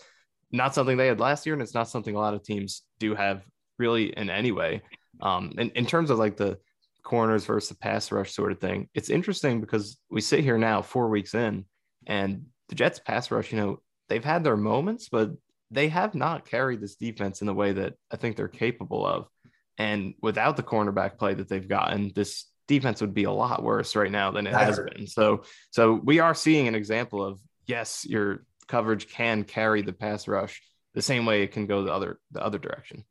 not 0.52 0.74
something 0.74 0.96
they 0.96 1.08
had 1.08 1.20
last 1.20 1.46
year, 1.46 1.54
and 1.54 1.62
it's 1.62 1.74
not 1.74 1.88
something 1.88 2.14
a 2.14 2.18
lot 2.18 2.34
of 2.34 2.42
teams 2.42 2.82
do 2.98 3.14
have 3.14 3.42
really 3.78 4.06
in 4.16 4.30
any 4.30 4.52
way. 4.52 4.82
Um, 5.20 5.52
and 5.58 5.70
in 5.72 5.86
terms 5.86 6.10
of 6.10 6.18
like 6.18 6.36
the 6.36 6.58
corners 7.02 7.44
versus 7.44 7.68
the 7.68 7.76
pass 7.76 8.10
rush 8.12 8.32
sort 8.32 8.52
of 8.52 8.60
thing, 8.60 8.88
it's 8.94 9.10
interesting 9.10 9.60
because 9.60 9.98
we 10.10 10.20
sit 10.20 10.40
here 10.40 10.58
now 10.58 10.82
four 10.82 11.08
weeks 11.08 11.34
in, 11.34 11.64
and 12.06 12.46
the 12.68 12.74
Jets 12.74 13.00
pass 13.00 13.30
rush, 13.30 13.52
you 13.52 13.58
know, 13.58 13.80
they've 14.08 14.24
had 14.24 14.44
their 14.44 14.56
moments, 14.56 15.08
but 15.08 15.30
they 15.76 15.88
have 15.88 16.14
not 16.14 16.48
carried 16.48 16.80
this 16.80 16.96
defense 16.96 17.42
in 17.42 17.46
the 17.46 17.52
way 17.52 17.70
that 17.70 17.94
I 18.10 18.16
think 18.16 18.34
they're 18.36 18.48
capable 18.48 19.06
of. 19.06 19.28
And 19.76 20.14
without 20.22 20.56
the 20.56 20.62
cornerback 20.62 21.18
play 21.18 21.34
that 21.34 21.50
they've 21.50 21.68
gotten, 21.68 22.12
this 22.14 22.46
defense 22.66 23.02
would 23.02 23.12
be 23.12 23.24
a 23.24 23.30
lot 23.30 23.62
worse 23.62 23.94
right 23.94 24.10
now 24.10 24.30
than 24.30 24.46
it 24.46 24.54
has 24.54 24.80
been. 24.80 25.06
So, 25.06 25.44
so 25.70 26.00
we 26.02 26.18
are 26.18 26.34
seeing 26.34 26.66
an 26.66 26.74
example 26.74 27.22
of 27.22 27.38
yes, 27.66 28.06
your 28.08 28.46
coverage 28.68 29.10
can 29.10 29.44
carry 29.44 29.82
the 29.82 29.92
pass 29.92 30.26
rush 30.26 30.62
the 30.94 31.02
same 31.02 31.26
way 31.26 31.42
it 31.42 31.52
can 31.52 31.66
go 31.66 31.84
the 31.84 31.92
other 31.92 32.18
the 32.30 32.42
other 32.42 32.58
direction. 32.58 33.04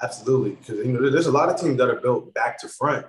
Absolutely, 0.00 0.50
because 0.52 0.86
you 0.86 0.92
know 0.92 1.10
there's 1.10 1.26
a 1.26 1.32
lot 1.32 1.48
of 1.48 1.60
teams 1.60 1.78
that 1.78 1.90
are 1.90 2.00
built 2.00 2.32
back 2.32 2.60
to 2.60 2.68
front. 2.68 3.06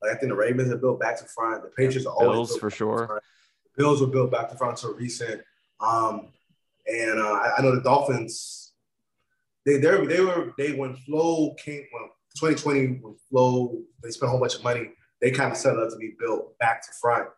Like 0.00 0.12
I 0.12 0.14
think 0.14 0.30
the 0.30 0.36
Ravens 0.36 0.70
are 0.70 0.78
built 0.78 1.00
back 1.00 1.18
to 1.18 1.24
front. 1.24 1.64
The 1.64 1.70
Patriots 1.70 2.06
are 2.06 2.14
always 2.14 2.50
Bills 2.50 2.58
for 2.58 2.70
sure. 2.70 3.20
Bills 3.76 4.00
were 4.00 4.06
built 4.06 4.30
back 4.30 4.48
to 4.50 4.56
front 4.56 4.78
so 4.78 4.92
recent. 4.92 5.42
Um, 5.80 6.28
and 6.86 7.20
uh, 7.20 7.40
I, 7.58 7.62
know 7.62 7.74
the 7.74 7.82
Dolphins. 7.82 8.72
They 9.66 9.78
they 9.78 10.04
they 10.06 10.20
were 10.20 10.52
they 10.58 10.72
when 10.72 10.94
Flo 10.94 11.54
came 11.54 11.84
when 11.90 12.08
2020 12.36 12.98
when 13.00 13.16
Flo 13.30 13.78
they 14.02 14.10
spent 14.10 14.28
a 14.28 14.30
whole 14.30 14.40
bunch 14.40 14.56
of 14.56 14.64
money. 14.64 14.90
They 15.20 15.30
kind 15.30 15.52
of 15.52 15.56
set 15.56 15.78
up 15.78 15.90
to 15.90 15.96
be 15.96 16.14
built 16.18 16.58
back 16.58 16.82
to 16.82 16.92
front 17.00 17.28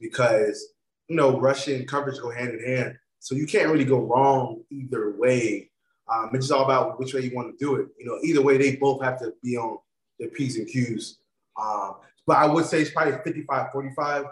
because 0.00 0.68
you 1.08 1.16
know 1.16 1.38
rushing 1.38 1.86
coverage 1.86 2.20
go 2.20 2.30
hand 2.30 2.50
in 2.50 2.64
hand. 2.64 2.98
So 3.20 3.34
you 3.34 3.46
can't 3.46 3.70
really 3.70 3.84
go 3.84 3.98
wrong 3.98 4.62
either 4.70 5.16
way 5.18 5.70
um, 6.12 6.30
it's 6.32 6.46
just 6.46 6.52
all 6.52 6.64
about 6.64 6.98
which 6.98 7.14
way 7.14 7.22
you 7.22 7.34
want 7.34 7.56
to 7.56 7.64
do 7.64 7.76
it. 7.76 7.88
You 7.98 8.06
know, 8.06 8.18
either 8.22 8.42
way, 8.42 8.58
they 8.58 8.76
both 8.76 9.02
have 9.02 9.18
to 9.20 9.32
be 9.42 9.56
on 9.56 9.78
their 10.18 10.28
P's 10.28 10.56
and 10.56 10.66
Q's. 10.66 11.18
Um, 11.60 11.96
but 12.26 12.36
I 12.36 12.46
would 12.46 12.64
say 12.64 12.82
it's 12.82 12.90
probably 12.90 13.18
55 13.24 13.72
45 13.72 14.26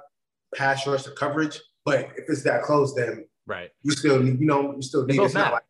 pass 0.54 0.86
rush 0.86 1.02
to 1.04 1.10
coverage. 1.12 1.60
But 1.84 2.10
if 2.16 2.28
it's 2.28 2.42
that 2.44 2.62
close, 2.62 2.94
then 2.94 3.26
right, 3.46 3.70
you 3.82 3.92
still 3.92 4.20
need, 4.20 4.40
you 4.40 4.46
know, 4.46 4.74
you 4.74 4.82
still 4.82 5.04
need 5.06 5.20
it's 5.20 5.34
not 5.34 5.52
like 5.52 5.62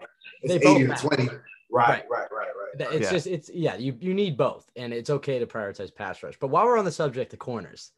it's 0.42 0.64
they 0.64 0.70
80 0.70 0.86
to 0.86 0.94
20. 0.94 1.24
Right, 1.24 1.32
right, 1.70 2.04
right, 2.08 2.28
right, 2.30 2.48
right. 2.78 2.92
It's 2.92 3.04
yeah. 3.04 3.10
just 3.10 3.26
it's 3.26 3.50
yeah, 3.52 3.76
you 3.76 3.96
you 4.00 4.14
need 4.14 4.36
both, 4.36 4.70
and 4.76 4.92
it's 4.92 5.10
okay 5.10 5.38
to 5.38 5.46
prioritize 5.46 5.94
pass 5.94 6.22
rush. 6.22 6.34
But 6.38 6.48
while 6.48 6.64
we're 6.66 6.78
on 6.78 6.84
the 6.84 6.92
subject 6.92 7.32
of 7.32 7.38
corners, 7.38 7.92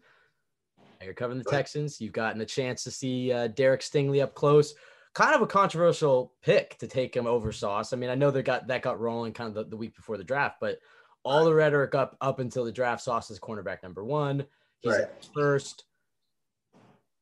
you're 1.02 1.14
covering 1.14 1.38
the 1.38 1.50
Texans. 1.50 2.00
You've 2.00 2.12
gotten 2.12 2.40
a 2.40 2.46
chance 2.46 2.84
to 2.84 2.90
see 2.90 3.32
uh, 3.32 3.48
Derek 3.48 3.80
Stingley 3.80 4.22
up 4.22 4.34
close 4.34 4.74
kind 5.16 5.34
of 5.34 5.40
a 5.40 5.46
controversial 5.46 6.34
pick 6.42 6.76
to 6.76 6.86
take 6.86 7.16
him 7.16 7.26
over 7.26 7.50
Sauce. 7.50 7.94
I 7.94 7.96
mean, 7.96 8.10
I 8.10 8.14
know 8.14 8.30
they 8.30 8.42
got 8.42 8.66
that 8.66 8.82
got 8.82 9.00
rolling 9.00 9.32
kind 9.32 9.48
of 9.48 9.54
the, 9.54 9.64
the 9.64 9.76
week 9.76 9.96
before 9.96 10.18
the 10.18 10.24
draft, 10.24 10.56
but 10.60 10.78
all 11.24 11.46
the 11.46 11.54
rhetoric 11.54 11.94
up 11.94 12.18
up 12.20 12.38
until 12.38 12.66
the 12.66 12.72
draft, 12.72 13.02
Sauce 13.02 13.30
is 13.30 13.40
cornerback 13.40 13.82
number 13.82 14.04
one. 14.04 14.44
He's 14.80 14.92
right. 14.92 15.06
first. 15.34 15.85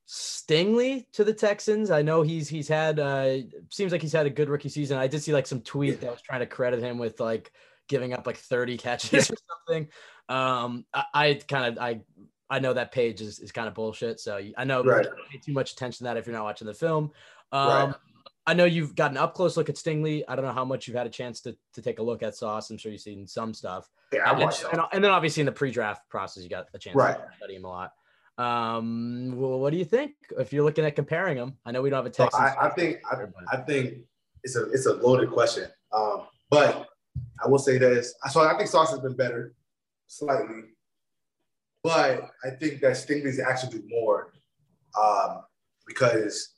Stingley 0.07 1.07
to 1.13 1.25
the 1.25 1.33
Texans. 1.33 1.91
I 1.91 2.03
know 2.03 2.23
he's 2.23 2.49
he's 2.49 2.69
had 2.69 3.01
uh 3.01 3.39
seems 3.71 3.93
like 3.93 4.03
he's 4.03 4.13
had 4.13 4.27
a 4.27 4.31
good 4.31 4.49
rookie 4.49 4.69
season. 4.69 4.99
I 4.99 5.07
did 5.07 5.23
see 5.23 5.33
like 5.33 5.47
some 5.47 5.61
tweet 5.61 6.01
that 6.01 6.11
was 6.11 6.23
trying 6.23 6.41
to 6.41 6.47
credit 6.47 6.81
him 6.81 6.99
with 6.99 7.21
like 7.21 7.51
giving 7.89 8.13
up 8.13 8.27
like 8.27 8.37
30 8.37 8.77
catches 8.77 9.31
or 9.31 9.37
something. 9.69 9.89
Um 10.29 10.85
I, 10.93 11.05
I 11.15 11.35
kind 11.49 11.67
of 11.67 11.83
I 11.83 12.01
I 12.51 12.59
know 12.59 12.75
that 12.75 12.93
page 12.93 13.21
is, 13.21 13.39
is 13.39 13.53
kind 13.53 13.67
of 13.67 13.75
bullshit. 13.75 14.21
So 14.21 14.41
I 14.57 14.65
know 14.65 14.85
right. 14.85 15.07
pay 15.31 15.39
too 15.39 15.53
much 15.53 15.73
attention 15.73 15.99
to 15.99 16.05
that 16.05 16.17
if 16.17 16.27
you're 16.27 16.37
not 16.37 16.45
watching 16.45 16.67
the 16.67 16.75
film. 16.75 17.11
Um, 17.51 17.69
right. 17.69 17.95
I 18.47 18.53
know 18.53 18.67
you've 18.67 18.95
got 18.95 19.11
an 19.11 19.17
up 19.17 19.35
close 19.35 19.57
look 19.57 19.71
at 19.71 19.77
Stingley. 19.77 20.23
I 20.29 20.37
don't 20.37 20.45
know 20.45 20.53
how 20.53 20.67
much 20.67 20.87
you've 20.87 20.97
had 20.97 21.07
a 21.07 21.11
chance 21.11 21.41
to, 21.43 21.57
to 21.73 21.83
take 21.83 21.99
a 21.99 22.03
look 22.03 22.23
at 22.23 22.37
Sauce. 22.37 22.69
I'm 22.69 22.77
sure 22.77 22.93
you've 22.93 23.01
seen 23.01 23.27
some 23.27 23.55
stuff. 23.55 23.89
Yeah, 24.13 24.31
and, 24.31 24.43
and, 24.43 24.83
and, 24.93 25.03
then 25.03 25.11
obviously 25.11 25.41
in 25.41 25.47
the 25.47 25.53
pre-draft 25.53 26.09
process, 26.11 26.45
you 26.45 26.51
got 26.51 26.67
a 26.75 26.79
chance 26.79 26.95
right. 26.95 27.17
to 27.17 27.37
study 27.39 27.57
him 27.57 27.65
a 27.65 27.69
lot. 27.69 27.93
Um, 28.37 29.33
well, 29.37 29.61
what 29.61 29.71
do 29.71 29.77
you 29.77 29.85
think 29.85 30.13
if 30.39 30.53
you're 30.53 30.65
looking 30.65 30.85
at 30.85 30.97
comparing 30.97 31.37
them? 31.37 31.57
I 31.65 31.71
know 31.71 31.83
we 31.83 31.91
don't 31.91 31.99
have 31.99 32.07
a 32.07 32.11
text. 32.11 32.37
So 32.37 32.43
I, 32.43 32.67
I, 32.67 32.71
think 32.71 32.99
I, 33.11 33.17
I, 33.53 33.57
think 33.59 33.99
it's 34.43 34.57
a 34.57 34.71
it's 34.73 34.87
a 34.87 34.95
loaded 34.95 35.31
question. 35.31 35.69
Um, 35.93 36.27
but 36.51 36.89
I 37.45 37.49
will 37.49 37.59
say 37.59 37.79
this. 37.79 38.15
So 38.31 38.41
I 38.41 38.57
think 38.57 38.69
Sauce 38.69 38.91
has 38.91 39.01
been 39.01 39.15
better 39.15 39.55
slightly, 40.09 40.63
but 41.85 42.31
I 42.45 42.51
think 42.51 42.81
that 42.81 42.97
Stingley's 42.97 43.39
actually 43.39 43.79
do 43.79 43.85
more 43.89 44.33
um, 45.01 45.43
because 45.87 46.55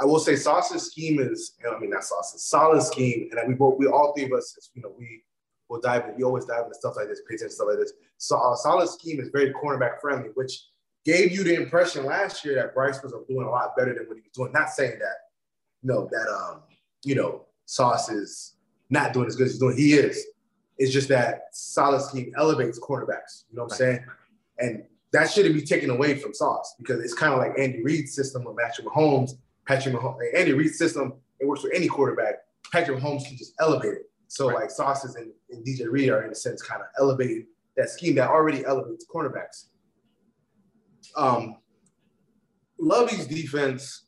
I 0.00 0.04
will 0.04 0.18
say 0.18 0.36
Sauce's 0.36 0.90
scheme 0.90 1.20
is, 1.20 1.54
I 1.70 1.78
mean, 1.78 1.90
not 1.90 2.04
Sauce's, 2.04 2.44
Saleh 2.44 2.82
scheme. 2.82 3.28
And 3.30 3.48
we 3.48 3.54
both, 3.54 3.78
we 3.78 3.86
all 3.86 4.14
three 4.14 4.24
of 4.24 4.32
us, 4.32 4.70
you 4.74 4.82
know, 4.82 4.92
we 4.98 5.22
will 5.68 5.80
dive 5.80 6.08
in, 6.08 6.16
we 6.16 6.24
always 6.24 6.46
dive 6.46 6.64
into 6.64 6.74
stuff 6.74 6.96
like 6.96 7.08
this, 7.08 7.20
pay 7.28 7.34
attention 7.34 7.48
to 7.48 7.54
stuff 7.54 7.68
like 7.70 7.78
this. 7.78 7.92
So 8.16 8.38
uh, 8.38 8.56
Saleh 8.56 8.88
scheme 8.88 9.20
is 9.20 9.28
very 9.28 9.52
cornerback 9.52 10.00
friendly, 10.00 10.30
which 10.34 10.58
gave 11.04 11.32
you 11.32 11.44
the 11.44 11.54
impression 11.54 12.04
last 12.04 12.44
year 12.44 12.54
that 12.56 12.74
Bryce 12.74 13.02
was 13.02 13.12
doing 13.28 13.46
a 13.46 13.50
lot 13.50 13.76
better 13.76 13.94
than 13.94 14.06
what 14.06 14.16
he 14.16 14.22
was 14.22 14.32
doing. 14.34 14.52
Not 14.52 14.70
saying 14.70 14.98
that, 14.98 15.16
you 15.82 15.92
know, 15.92 16.08
that 16.10 16.28
um, 16.28 16.62
you 17.04 17.14
know, 17.14 17.46
Sauce 17.66 18.08
is 18.08 18.54
not 18.90 19.12
doing 19.12 19.26
as 19.26 19.36
good 19.36 19.46
as 19.46 19.52
he's 19.52 19.60
doing. 19.60 19.76
He 19.76 19.94
is. 19.94 20.24
It's 20.78 20.92
just 20.92 21.08
that 21.08 21.44
Saleh 21.52 22.00
scheme 22.02 22.32
elevates 22.36 22.78
cornerbacks. 22.78 23.44
You 23.50 23.56
know 23.56 23.64
what 23.64 23.72
I'm 23.72 23.78
saying? 23.78 24.04
And 24.58 24.84
that 25.12 25.30
shouldn't 25.30 25.54
be 25.54 25.62
taken 25.62 25.90
away 25.90 26.16
from 26.16 26.34
Sauce 26.34 26.74
because 26.78 27.00
it's 27.00 27.14
kind 27.14 27.32
of 27.32 27.38
like 27.38 27.52
Andy 27.58 27.82
Reid's 27.82 28.14
system 28.14 28.44
with 28.44 28.56
Patrick 28.56 28.86
Mahomes. 28.86 29.32
Patrick 29.66 29.94
Mahomes, 29.94 30.18
Andy 30.34 30.52
Reid's 30.52 30.78
system, 30.78 31.14
it 31.38 31.46
works 31.46 31.62
for 31.62 31.72
any 31.72 31.86
quarterback. 31.86 32.36
Patrick 32.72 32.98
Mahomes 32.98 33.26
can 33.26 33.36
just 33.36 33.54
elevate 33.60 33.92
it. 33.92 34.10
So 34.28 34.48
right. 34.48 34.62
like 34.62 34.70
Sauces 34.70 35.14
and, 35.16 35.30
and 35.50 35.64
DJ 35.64 35.90
Reed 35.90 36.08
are 36.08 36.24
in 36.24 36.30
a 36.30 36.34
sense 36.34 36.62
kind 36.62 36.80
of 36.80 36.88
elevating 36.98 37.46
that 37.76 37.90
scheme 37.90 38.14
that 38.16 38.28
already 38.28 38.64
elevates 38.64 39.04
cornerbacks. 39.06 39.66
Um, 41.16 41.56
Lovie's 42.78 43.26
defense, 43.26 44.06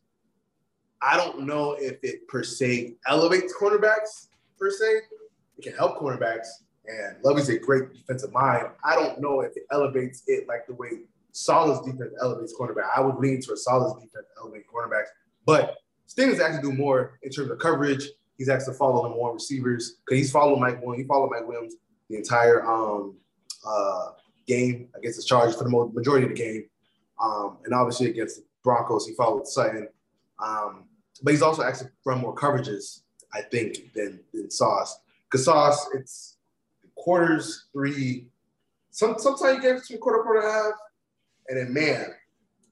I 1.01 1.17
don't 1.17 1.47
know 1.47 1.73
if 1.73 1.99
it 2.03 2.27
per 2.29 2.43
se 2.43 2.97
elevates 3.07 3.55
cornerbacks 3.61 4.29
per 4.59 4.71
se. 4.71 5.03
It 5.59 5.63
can 5.63 5.75
help 5.75 5.99
cornerbacks, 5.99 6.49
and 6.87 7.17
Lovie's 7.23 7.49
a 7.49 7.59
great 7.59 7.93
defensive 7.93 8.33
mind. 8.33 8.69
I 8.85 8.95
don't 8.95 9.21
know 9.21 9.41
if 9.41 9.57
it 9.57 9.65
elevates 9.71 10.23
it 10.27 10.49
like 10.49 10.67
the 10.67 10.75
way 10.75 11.03
Saleh's 11.33 11.81
defense 11.81 12.13
elevates 12.21 12.55
cornerback. 12.59 12.89
I 12.97 13.01
would 13.01 13.17
lean 13.17 13.41
towards 13.41 13.65
Saleh's 13.65 13.95
defense 13.95 14.27
elevate 14.41 14.65
cornerbacks, 14.67 15.09
but 15.47 15.77
Stingley's 16.09 16.41
actually 16.41 16.71
do 16.71 16.77
more 16.77 17.19
in 17.23 17.31
terms 17.31 17.51
of 17.51 17.59
coverage. 17.59 18.09
He's 18.39 18.49
actually 18.49 18.75
following 18.75 19.13
more 19.13 19.33
receivers 19.33 19.99
because 20.05 20.19
he's 20.19 20.33
following 20.33 20.61
Mike 20.61 20.81
Williams. 20.81 21.03
He 21.03 21.07
followed 21.07 21.31
Mike 21.31 21.47
Williams 21.47 21.77
the 22.09 22.17
entire 22.17 22.67
um, 22.67 23.17
uh, 23.67 24.11
game 24.47 24.89
against 24.95 25.19
the 25.19 25.25
Chargers 25.25 25.57
for 25.57 25.65
the 25.65 25.91
majority 25.93 26.25
of 26.25 26.31
the 26.31 26.37
game. 26.37 26.65
Um, 27.23 27.59
and 27.65 27.75
obviously 27.75 28.09
against 28.11 28.37
the 28.37 28.45
Broncos, 28.63 29.07
he 29.07 29.15
followed 29.15 29.47
Sutton. 29.47 29.89
Um, 30.39 30.85
but 31.23 31.33
he's 31.33 31.43
also 31.43 31.63
actually 31.63 31.91
run 32.05 32.21
more 32.21 32.35
coverages, 32.35 33.03
I 33.33 33.43
think, 33.43 33.93
than, 33.95 34.21
than 34.33 34.51
Sauce. 34.51 34.99
Because 35.31 35.45
Sauce, 35.45 35.89
it's 35.95 36.37
quarters, 36.97 37.67
three. 37.73 38.29
Some, 38.91 39.19
sometimes 39.19 39.57
you 39.57 39.63
get 39.63 39.85
some 39.85 39.99
quarter, 39.99 40.23
quarter, 40.23 40.43
half, 40.43 40.73
and 41.49 41.59
then 41.59 41.73
man. 41.73 42.15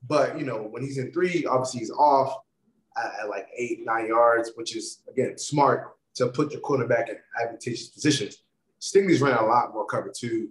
But, 0.08 0.38
you 0.38 0.44
know, 0.44 0.62
when 0.62 0.82
he's 0.82 0.98
in 0.98 1.12
three, 1.12 1.46
obviously 1.46 1.80
he's 1.80 1.90
off 1.90 2.36
at, 2.96 3.12
at 3.22 3.28
like 3.28 3.48
eight, 3.56 3.80
nine 3.84 4.08
yards, 4.08 4.52
which 4.56 4.74
is, 4.76 5.02
again, 5.08 5.38
smart 5.38 5.96
to 6.14 6.28
put 6.28 6.52
your 6.52 6.60
quarterback 6.60 7.08
in 7.08 7.16
advantageous 7.40 7.88
positions. 7.88 8.42
Stingley's 8.80 9.20
running 9.20 9.38
a 9.38 9.46
lot 9.46 9.72
more 9.72 9.86
cover 9.86 10.12
two. 10.14 10.48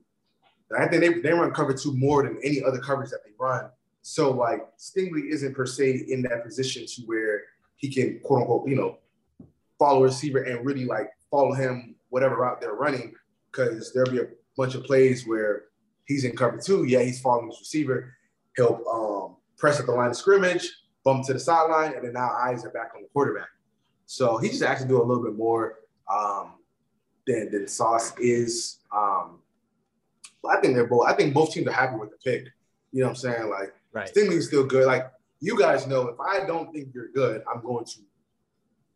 I 0.77 0.87
think 0.87 1.01
they, 1.01 1.19
they 1.19 1.33
run 1.33 1.51
cover 1.51 1.73
two 1.73 1.93
more 1.97 2.23
than 2.23 2.39
any 2.43 2.63
other 2.63 2.79
coverage 2.79 3.09
that 3.09 3.19
they 3.25 3.31
run. 3.37 3.69
So 4.01 4.31
like 4.31 4.61
Stingley 4.77 5.29
isn't 5.29 5.55
per 5.55 5.65
se 5.65 6.05
in 6.07 6.21
that 6.23 6.43
position 6.43 6.85
to 6.87 7.01
where 7.03 7.43
he 7.75 7.93
can 7.93 8.19
quote 8.23 8.41
unquote, 8.41 8.67
you 8.67 8.75
know, 8.75 8.97
follow 9.77 10.01
a 10.01 10.03
receiver 10.03 10.43
and 10.43 10.65
really 10.65 10.85
like 10.85 11.09
follow 11.29 11.53
him 11.53 11.95
whatever 12.09 12.37
route 12.37 12.61
they're 12.61 12.73
running. 12.73 13.13
Cause 13.51 13.91
there'll 13.93 14.11
be 14.11 14.19
a 14.19 14.27
bunch 14.55 14.75
of 14.75 14.83
plays 14.83 15.27
where 15.27 15.65
he's 16.05 16.23
in 16.23 16.35
cover 16.35 16.57
two. 16.57 16.85
Yeah, 16.85 17.01
he's 17.01 17.21
following 17.21 17.49
his 17.49 17.59
receiver. 17.59 18.13
He'll 18.55 18.81
um, 18.91 19.37
press 19.57 19.79
at 19.79 19.85
the 19.85 19.91
line 19.91 20.09
of 20.09 20.17
scrimmage, 20.17 20.69
bump 21.03 21.25
to 21.27 21.33
the 21.33 21.39
sideline, 21.39 21.93
and 21.93 22.05
then 22.05 22.13
now 22.13 22.31
eyes 22.31 22.65
are 22.65 22.71
back 22.71 22.91
on 22.95 23.01
the 23.01 23.07
quarterback. 23.09 23.49
So 24.05 24.37
he 24.37 24.49
just 24.49 24.61
to 24.61 24.87
do 24.87 25.01
a 25.01 25.05
little 25.05 25.23
bit 25.23 25.35
more 25.35 25.79
um, 26.11 26.53
than 27.25 27.51
than 27.51 27.67
Sauce 27.67 28.17
is. 28.17 28.79
Um, 28.93 29.39
I 30.49 30.59
think 30.59 30.75
they're 30.75 30.87
both. 30.87 31.07
I 31.07 31.13
think 31.13 31.33
both 31.33 31.53
teams 31.53 31.67
are 31.67 31.71
happy 31.71 31.97
with 31.97 32.09
the 32.09 32.17
pick. 32.17 32.47
You 32.91 33.01
know 33.01 33.07
what 33.07 33.11
I'm 33.11 33.15
saying? 33.15 33.49
Like 33.49 33.73
Right. 33.93 34.11
Stingley's 34.13 34.47
still 34.47 34.65
good. 34.65 34.85
Like 34.85 35.11
you 35.39 35.57
guys 35.57 35.87
know, 35.87 36.07
if 36.07 36.19
I 36.19 36.45
don't 36.45 36.71
think 36.71 36.89
you're 36.93 37.09
good, 37.09 37.43
I'm 37.53 37.61
going 37.61 37.85
to. 37.85 37.99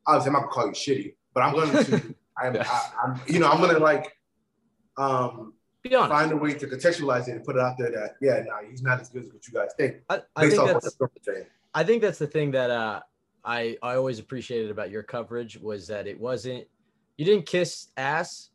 Obviously, 0.08 0.28
I'm 0.28 0.34
not 0.34 0.40
gonna 0.44 0.52
call 0.52 0.68
you 0.68 0.74
shitty, 0.74 1.16
but 1.34 1.42
I'm 1.42 1.54
going 1.54 1.72
to. 1.86 2.16
I'm, 2.38 2.56
I, 2.58 2.82
am 3.04 3.22
you 3.28 3.40
know, 3.40 3.50
I'm 3.50 3.60
gonna 3.60 3.80
like, 3.80 4.16
um, 4.98 5.54
find 5.90 6.32
a 6.32 6.38
way 6.38 6.54
to 6.54 6.68
contextualize 6.68 7.28
it 7.28 7.32
and 7.32 7.44
put 7.44 7.56
it 7.56 7.62
out 7.62 7.78
there 7.78 7.92
that 7.92 8.16
yeah, 8.22 8.44
no, 8.46 8.52
nah, 8.52 8.70
he's 8.70 8.82
not 8.82 9.02
as 9.02 9.10
good 9.10 9.26
as 9.26 9.34
what 9.34 9.48
you 9.48 9.54
guys 9.54 9.70
think. 9.78 9.98
I, 10.10 10.22
I 10.36 10.50
think 10.50 10.66
that's. 10.66 10.98
I 11.74 11.84
think 11.84 12.02
that's 12.02 12.20
the 12.20 12.28
thing 12.28 12.52
that 12.52 12.70
uh, 12.70 13.02
I 13.44 13.78
I 13.82 13.96
always 13.96 14.20
appreciated 14.20 14.72
about 14.72 14.92
your 14.92 15.04
coverage 15.04 15.58
was 15.58 15.88
that 15.88 16.08
it 16.08 16.20
wasn't 16.20 16.66
you 17.18 17.26
didn't 17.26 17.46
kiss 17.46 17.88
ass 17.98 18.50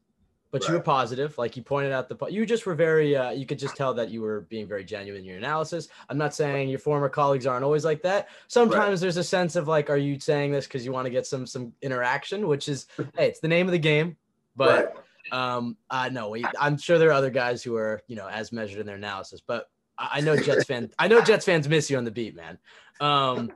but 0.50 0.62
right. 0.62 0.68
you 0.68 0.74
were 0.74 0.82
positive 0.82 1.36
like 1.38 1.56
you 1.56 1.62
pointed 1.62 1.92
out 1.92 2.08
the 2.08 2.26
you 2.26 2.44
just 2.44 2.66
were 2.66 2.74
very 2.74 3.16
uh, 3.16 3.30
you 3.30 3.46
could 3.46 3.58
just 3.58 3.76
tell 3.76 3.94
that 3.94 4.10
you 4.10 4.20
were 4.20 4.42
being 4.42 4.66
very 4.66 4.84
genuine 4.84 5.20
in 5.20 5.26
your 5.26 5.36
analysis 5.36 5.88
i'm 6.08 6.18
not 6.18 6.34
saying 6.34 6.68
your 6.68 6.78
former 6.78 7.08
colleagues 7.08 7.46
aren't 7.46 7.64
always 7.64 7.84
like 7.84 8.02
that 8.02 8.28
sometimes 8.48 8.74
right. 8.74 9.00
there's 9.00 9.16
a 9.16 9.24
sense 9.24 9.56
of 9.56 9.68
like 9.68 9.90
are 9.90 9.96
you 9.96 10.18
saying 10.18 10.52
this 10.52 10.66
because 10.66 10.84
you 10.84 10.92
want 10.92 11.06
to 11.06 11.10
get 11.10 11.26
some 11.26 11.46
some 11.46 11.72
interaction 11.82 12.46
which 12.46 12.68
is 12.68 12.86
hey 13.16 13.28
it's 13.28 13.40
the 13.40 13.48
name 13.48 13.66
of 13.66 13.72
the 13.72 13.78
game 13.78 14.16
but 14.56 14.94
right. 15.32 15.56
um 15.56 15.76
uh 15.90 16.08
no 16.10 16.36
i'm 16.58 16.76
sure 16.76 16.98
there 16.98 17.10
are 17.10 17.12
other 17.12 17.30
guys 17.30 17.62
who 17.62 17.76
are 17.76 18.02
you 18.06 18.16
know 18.16 18.28
as 18.28 18.52
measured 18.52 18.80
in 18.80 18.86
their 18.86 18.96
analysis 18.96 19.40
but 19.46 19.68
i, 19.98 20.08
I 20.14 20.20
know 20.20 20.36
jets 20.36 20.64
fans 20.64 20.92
i 20.98 21.08
know 21.08 21.20
jets 21.20 21.44
fans 21.44 21.68
miss 21.68 21.90
you 21.90 21.98
on 21.98 22.04
the 22.04 22.10
beat 22.10 22.34
man 22.34 22.58
um 23.00 23.52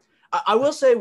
I, 0.47 0.55
will 0.55 0.73
say, 0.73 0.95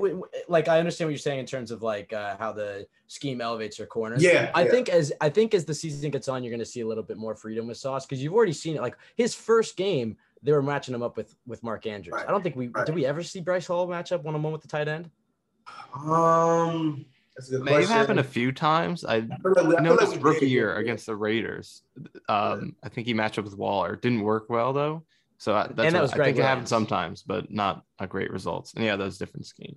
like, 0.48 0.68
I 0.68 0.80
understand 0.80 1.08
what 1.08 1.12
you're 1.12 1.18
saying 1.18 1.40
in 1.40 1.46
terms 1.46 1.72
of 1.72 1.82
like 1.82 2.14
uh, 2.14 2.36
how 2.38 2.52
the 2.52 2.88
scheme 3.08 3.42
elevates 3.42 3.78
your 3.78 3.88
corners. 3.88 4.22
Yeah, 4.22 4.52
I 4.54 4.66
yeah. 4.66 4.72
think 4.72 4.90
as 4.90 5.12
I 5.22 5.30
think 5.30 5.54
as 5.54 5.66
the 5.66 5.74
season 5.74 6.12
gets 6.12 6.28
on, 6.28 6.44
you're 6.44 6.52
going 6.52 6.60
to 6.60 6.66
see 6.66 6.82
a 6.82 6.88
little 6.88 7.04
bit 7.04 7.18
more 7.18 7.36
freedom 7.36 7.68
with 7.68 7.78
Sauce 7.78 8.06
because 8.06 8.24
you've 8.24 8.34
already 8.34 8.54
seen 8.54 8.76
it. 8.76 8.82
Like 8.82 8.98
his 9.16 9.34
first 9.34 9.78
game, 9.78 10.18
they 10.42 10.52
were 10.52 10.62
matching 10.62 10.94
him 10.94 11.04
up 11.04 11.18
with 11.18 11.36
with 11.46 11.64
Mark 11.64 11.86
Andrews. 11.86 12.14
Right. 12.14 12.28
I 12.28 12.32
don't 12.32 12.44
think 12.44 12.56
we 12.56 12.68
right. 12.68 12.86
did. 12.86 12.96
We 12.96 13.06
ever 13.06 13.24
see 13.24 13.42
Bryce 13.42 13.68
Hall 13.68 13.88
match 13.88 14.12
up 14.12 14.24
one 14.24 14.36
on 14.36 14.44
one 14.44 14.54
with 14.54 14.62
the 14.62 14.68
tight 14.68 14.88
end? 14.88 15.10
Um. 15.96 17.06
That's 17.36 17.52
a 17.52 17.60
May 17.60 17.82
have 17.82 17.90
happened 17.90 18.20
a 18.20 18.24
few 18.24 18.52
times. 18.52 19.04
I, 19.04 19.16
I 19.16 19.82
noticed 19.82 20.12
like 20.12 20.24
rookie 20.24 20.48
year 20.48 20.76
against 20.76 21.08
the 21.08 21.16
Raiders. 21.16 21.82
Um, 22.30 22.76
I 22.84 22.90
think 22.90 23.08
he 23.08 23.16
matched 23.16 23.40
up 23.40 23.46
with 23.46 23.58
Waller. 23.58 23.96
Didn't 23.96 24.22
work 24.22 24.52
well 24.52 24.72
though. 24.72 25.04
So 25.44 25.54
I, 25.54 25.68
that's 25.68 25.88
and 25.88 25.96
that 25.96 26.02
was 26.02 26.14
I 26.14 26.24
think 26.24 26.38
it 26.38 26.44
happens 26.44 26.70
sometimes, 26.70 27.22
but 27.22 27.52
not 27.52 27.84
a 28.00 28.08
great 28.08 28.32
results. 28.32 28.76
And 28.76 28.86
yeah, 28.86 28.96
those 28.96 29.18
different 29.18 29.46
scheme. 29.46 29.76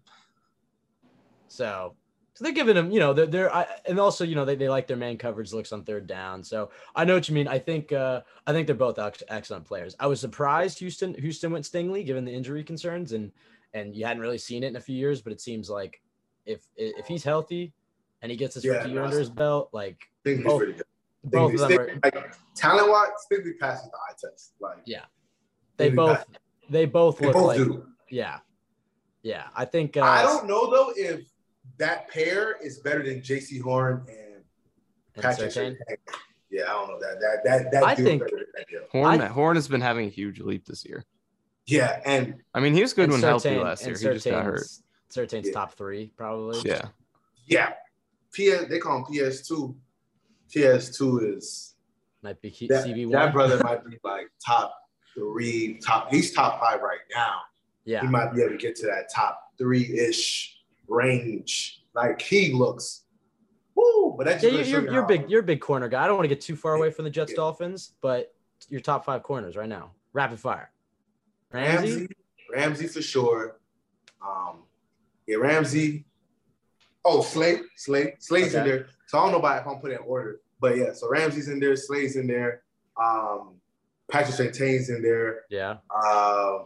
So, 1.49 1.97
so 2.35 2.45
they're 2.45 2.53
giving 2.53 2.77
them, 2.77 2.93
you 2.93 3.01
know, 3.01 3.13
they're, 3.13 3.27
they're 3.27 3.53
I, 3.53 3.67
and 3.85 3.99
also, 3.99 4.23
you 4.23 4.37
know, 4.37 4.45
they, 4.45 4.55
they 4.55 4.69
like 4.69 4.87
their 4.87 4.97
man 4.97 5.19
coverage 5.19 5.53
looks 5.53 5.73
on 5.73 5.83
third 5.83 6.07
down. 6.07 6.45
So 6.45 6.71
I 6.95 7.05
know 7.05 7.15
what 7.15 7.29
you 7.29 7.35
mean. 7.35 7.49
I 7.49 7.59
think, 7.59 7.91
uh, 7.91 8.21
I 8.47 8.53
think 8.53 8.69
they're 8.69 8.77
both 8.77 9.01
excellent 9.27 9.65
players. 9.65 9.97
I 9.99 10.07
was 10.07 10.21
surprised 10.21 10.79
Houston, 10.79 11.15
Houston 11.15 11.51
went 11.51 11.65
Stingley 11.65 12.07
given 12.07 12.25
the 12.25 12.33
injury 12.33 12.63
concerns 12.63 13.11
and, 13.11 13.33
and 13.75 13.93
you 13.97 14.07
hadn't 14.07 14.23
really 14.23 14.39
seen 14.39 14.63
it 14.63 14.69
in 14.69 14.77
a 14.77 14.81
few 14.81 14.97
years, 14.97 15.21
but 15.21 15.33
it 15.33 15.41
seems 15.41 15.69
like 15.69 16.01
if, 16.45 16.61
if 16.77 17.09
he's 17.09 17.25
healthy 17.25 17.73
and 18.23 18.31
he 18.31 18.37
gets 18.37 18.55
his 18.55 18.65
yeah, 18.65 18.75
rookie 18.75 18.91
year 18.91 19.03
under 19.03 19.19
his 19.19 19.31
belt, 19.31 19.71
like 19.73 19.99
both, 20.45 20.63
both 21.25 21.55
of 21.55 21.59
them 21.59 21.81
are, 21.81 21.91
like 22.05 22.37
talent 22.55 22.89
wise, 22.89 23.09
Stingley 23.29 23.59
passes 23.59 23.91
the 23.91 23.97
eye 23.97 24.15
test. 24.17 24.53
Like, 24.61 24.79
yeah. 24.85 25.07
They 25.77 25.91
both 25.91 26.25
they 26.69 26.87
both 26.87 27.19
they 27.19 27.27
look 27.27 27.35
both 27.35 27.47
like 27.47 27.59
do. 27.59 27.87
yeah. 28.11 28.39
Yeah. 29.23 29.45
I 29.55 29.65
think 29.65 29.97
uh, 29.97 30.03
I 30.03 30.23
don't 30.23 30.47
know 30.47 30.71
though 30.71 30.93
if 30.97 31.27
that 31.79 32.09
pair 32.09 32.57
is 32.63 32.79
better 32.79 33.03
than 33.03 33.21
Jaycee 33.21 33.61
Horn 33.61 34.07
and, 34.09 34.45
and 35.15 35.23
Patrick 35.23 35.77
Yeah, 36.51 36.63
I 36.63 36.67
don't 36.67 36.89
know 36.89 37.01
that 37.01 37.21
that 37.21 37.45
that 37.45 37.73
that 37.73 37.85
I 37.85 37.95
think 37.95 38.23
Horn 38.91 39.21
I, 39.21 39.27
Horn 39.27 39.57
has 39.57 39.69
been 39.69 39.81
having 39.81 40.07
a 40.07 40.11
huge 40.11 40.41
leap 40.41 40.67
this 40.67 40.85
year. 40.85 41.05
Yeah, 41.67 42.01
and 42.05 42.37
I 42.55 42.61
mean 42.61 42.75
he 42.75 42.83
was 42.83 42.93
good 42.93 43.11
when 43.11 43.21
healthy 43.21 43.57
last 43.57 43.85
year. 43.85 43.97
He 43.97 44.05
just 44.05 44.27
got 44.27 44.45
hurt. 44.45 44.63
Surtain's 45.09 45.49
yeah. 45.49 45.53
top 45.53 45.75
three, 45.75 46.13
probably. 46.17 46.61
Yeah. 46.65 46.87
Yeah. 47.47 47.73
PS 48.33 48.69
they 48.69 48.79
call 48.79 49.05
him 49.05 49.05
PS 49.05 49.47
two. 49.47 49.77
PS 50.49 50.97
two 50.97 51.35
is 51.37 51.75
might 52.23 52.41
be 52.41 52.51
that, 52.69 52.87
CB1. 52.87 53.13
That 53.13 53.33
brother 53.33 53.61
might 53.63 53.85
be 53.85 53.99
like 54.05 54.29
top 54.45 54.75
three, 55.17 55.81
top. 55.85 56.11
He's 56.11 56.33
top 56.33 56.61
five 56.61 56.81
right 56.81 57.01
now. 57.13 57.41
Yeah, 57.85 58.03
he 58.03 58.07
might 58.07 58.35
be 58.35 58.43
able 58.43 58.53
to 58.53 58.59
get 58.59 58.77
to 58.77 58.87
that 58.87 59.11
top 59.13 59.53
three 59.59 59.99
ish 59.99 60.59
range. 60.87 61.83
Like 61.95 62.21
he 62.21 62.53
looks. 62.53 63.03
Woo, 63.75 64.15
but 64.17 64.27
that's 64.27 64.43
yeah, 64.43 64.51
you're, 64.51 64.91
you're, 64.91 65.03
big. 65.03 65.29
You're 65.29 65.41
a 65.41 65.45
big 65.45 65.61
corner 65.61 65.89
guy. 65.89 66.05
I 66.05 66.07
don't 66.07 66.17
want 66.17 66.25
to 66.25 66.35
get 66.35 66.41
too 66.41 66.57
far 66.57 66.75
away 66.75 66.91
from 66.91 67.05
the 67.05 67.11
Jets 67.11 67.33
yeah. 67.33 67.37
Dolphins, 67.37 67.93
but 68.01 68.35
your 68.69 68.81
top 68.81 69.05
five 69.05 69.23
corners 69.23 69.57
right 69.57 69.69
now, 69.69 69.93
rapid 70.13 70.39
fire. 70.41 70.71
Ramsey, 71.53 71.91
Ramsey, 71.91 72.09
Ramsey 72.53 72.87
for 72.87 73.03
sure. 73.03 73.59
Um, 74.27 74.63
yeah, 75.27 75.37
Ramsey. 75.37 76.05
Oh, 77.05 77.23
Slay, 77.23 77.61
Slay, 77.77 78.15
Slay's 78.19 78.55
okay. 78.55 78.59
in 78.59 78.67
there. 78.67 78.87
So 79.07 79.19
I 79.19 79.23
don't 79.23 79.33
know 79.33 79.39
about 79.39 79.61
if 79.61 79.69
I'm 79.69 79.79
putting 79.79 79.99
in 79.99 80.05
order, 80.05 80.41
but 80.61 80.77
yeah. 80.77 80.93
So 80.93 81.09
Ramsey's 81.09 81.49
in 81.49 81.61
there, 81.61 81.77
Slay's 81.77 82.17
in 82.17 82.27
there. 82.27 82.63
Um, 83.01 83.61
Patrick 84.11 84.37
Surtain's 84.37 84.89
in 84.89 85.03
there. 85.03 85.43
Yeah. 85.51 85.77
Uh, 85.91 86.59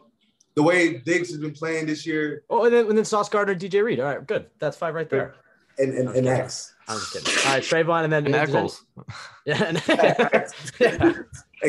the 0.54 0.62
way 0.62 0.98
Diggs 0.98 1.30
has 1.30 1.38
been 1.38 1.52
playing 1.52 1.86
this 1.86 2.06
year. 2.06 2.42
Oh, 2.50 2.64
and 2.64 2.74
then, 2.74 2.86
and 2.86 2.98
then 2.98 3.04
Sauce 3.04 3.28
Gardner, 3.28 3.54
DJ 3.54 3.82
Reed. 3.82 4.00
All 4.00 4.06
right, 4.06 4.26
good. 4.26 4.46
That's 4.58 4.76
five 4.76 4.94
right 4.94 5.08
there. 5.08 5.34
And 5.78 5.94
and, 5.94 6.08
and 6.10 6.26
X. 6.26 6.74
I'm 6.88 6.98
just 6.98 7.12
kidding. 7.12 7.46
All 7.46 7.54
right, 7.54 7.62
Trayvon, 7.62 8.04
and 8.04 8.12
then 8.12 8.26
and 8.26 8.34
Echols. 8.34 8.84
Yeah. 9.46 9.72
yeah. 10.80 11.12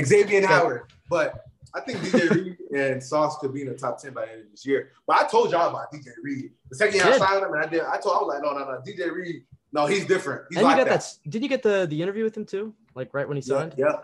Xavier 0.04 0.46
Howard. 0.46 0.92
But 1.10 1.46
I 1.74 1.80
think 1.80 2.00
DJ 2.00 2.30
Reed 2.30 2.58
and 2.76 3.02
Sauce 3.02 3.38
could 3.40 3.54
be 3.54 3.62
in 3.62 3.70
the 3.70 3.76
top 3.76 4.02
ten 4.02 4.14
by 4.14 4.26
the 4.26 4.32
end 4.34 4.42
of 4.42 4.52
this 4.52 4.66
year. 4.66 4.92
But 5.08 5.18
I 5.22 5.28
told 5.28 5.52
y'all 5.52 5.70
about 5.70 5.92
DJ 5.92 6.08
Reed 6.22 6.52
the 6.70 6.76
second 6.76 6.96
year 6.96 7.06
I 7.06 7.18
signed 7.18 7.44
him, 7.44 7.54
and 7.54 7.64
I 7.64 7.68
did. 7.68 7.82
I 7.82 7.98
told 7.98 8.16
I 8.16 8.20
was 8.20 8.28
like, 8.28 8.44
no, 8.44 8.52
no, 8.52 8.66
no, 8.66 8.82
DJ 8.86 9.14
Reed. 9.14 9.44
No, 9.74 9.86
he's 9.86 10.06
different. 10.06 10.44
He's 10.50 10.58
and 10.58 10.66
like 10.66 10.78
you 10.78 10.84
got 10.84 10.90
that. 10.90 11.02
that. 11.02 11.30
Did 11.30 11.44
you 11.44 11.50
get 11.50 11.64
the 11.64 11.88
the 11.90 12.02
interview 12.02 12.26
with 12.26 12.36
him 12.36 12.46
too? 12.46 12.74
Like 12.94 13.14
right 13.14 13.28
when 13.28 13.38
he 13.38 13.42
signed? 13.42 13.76
yeah, 13.78 13.86
yeah, 13.88 14.00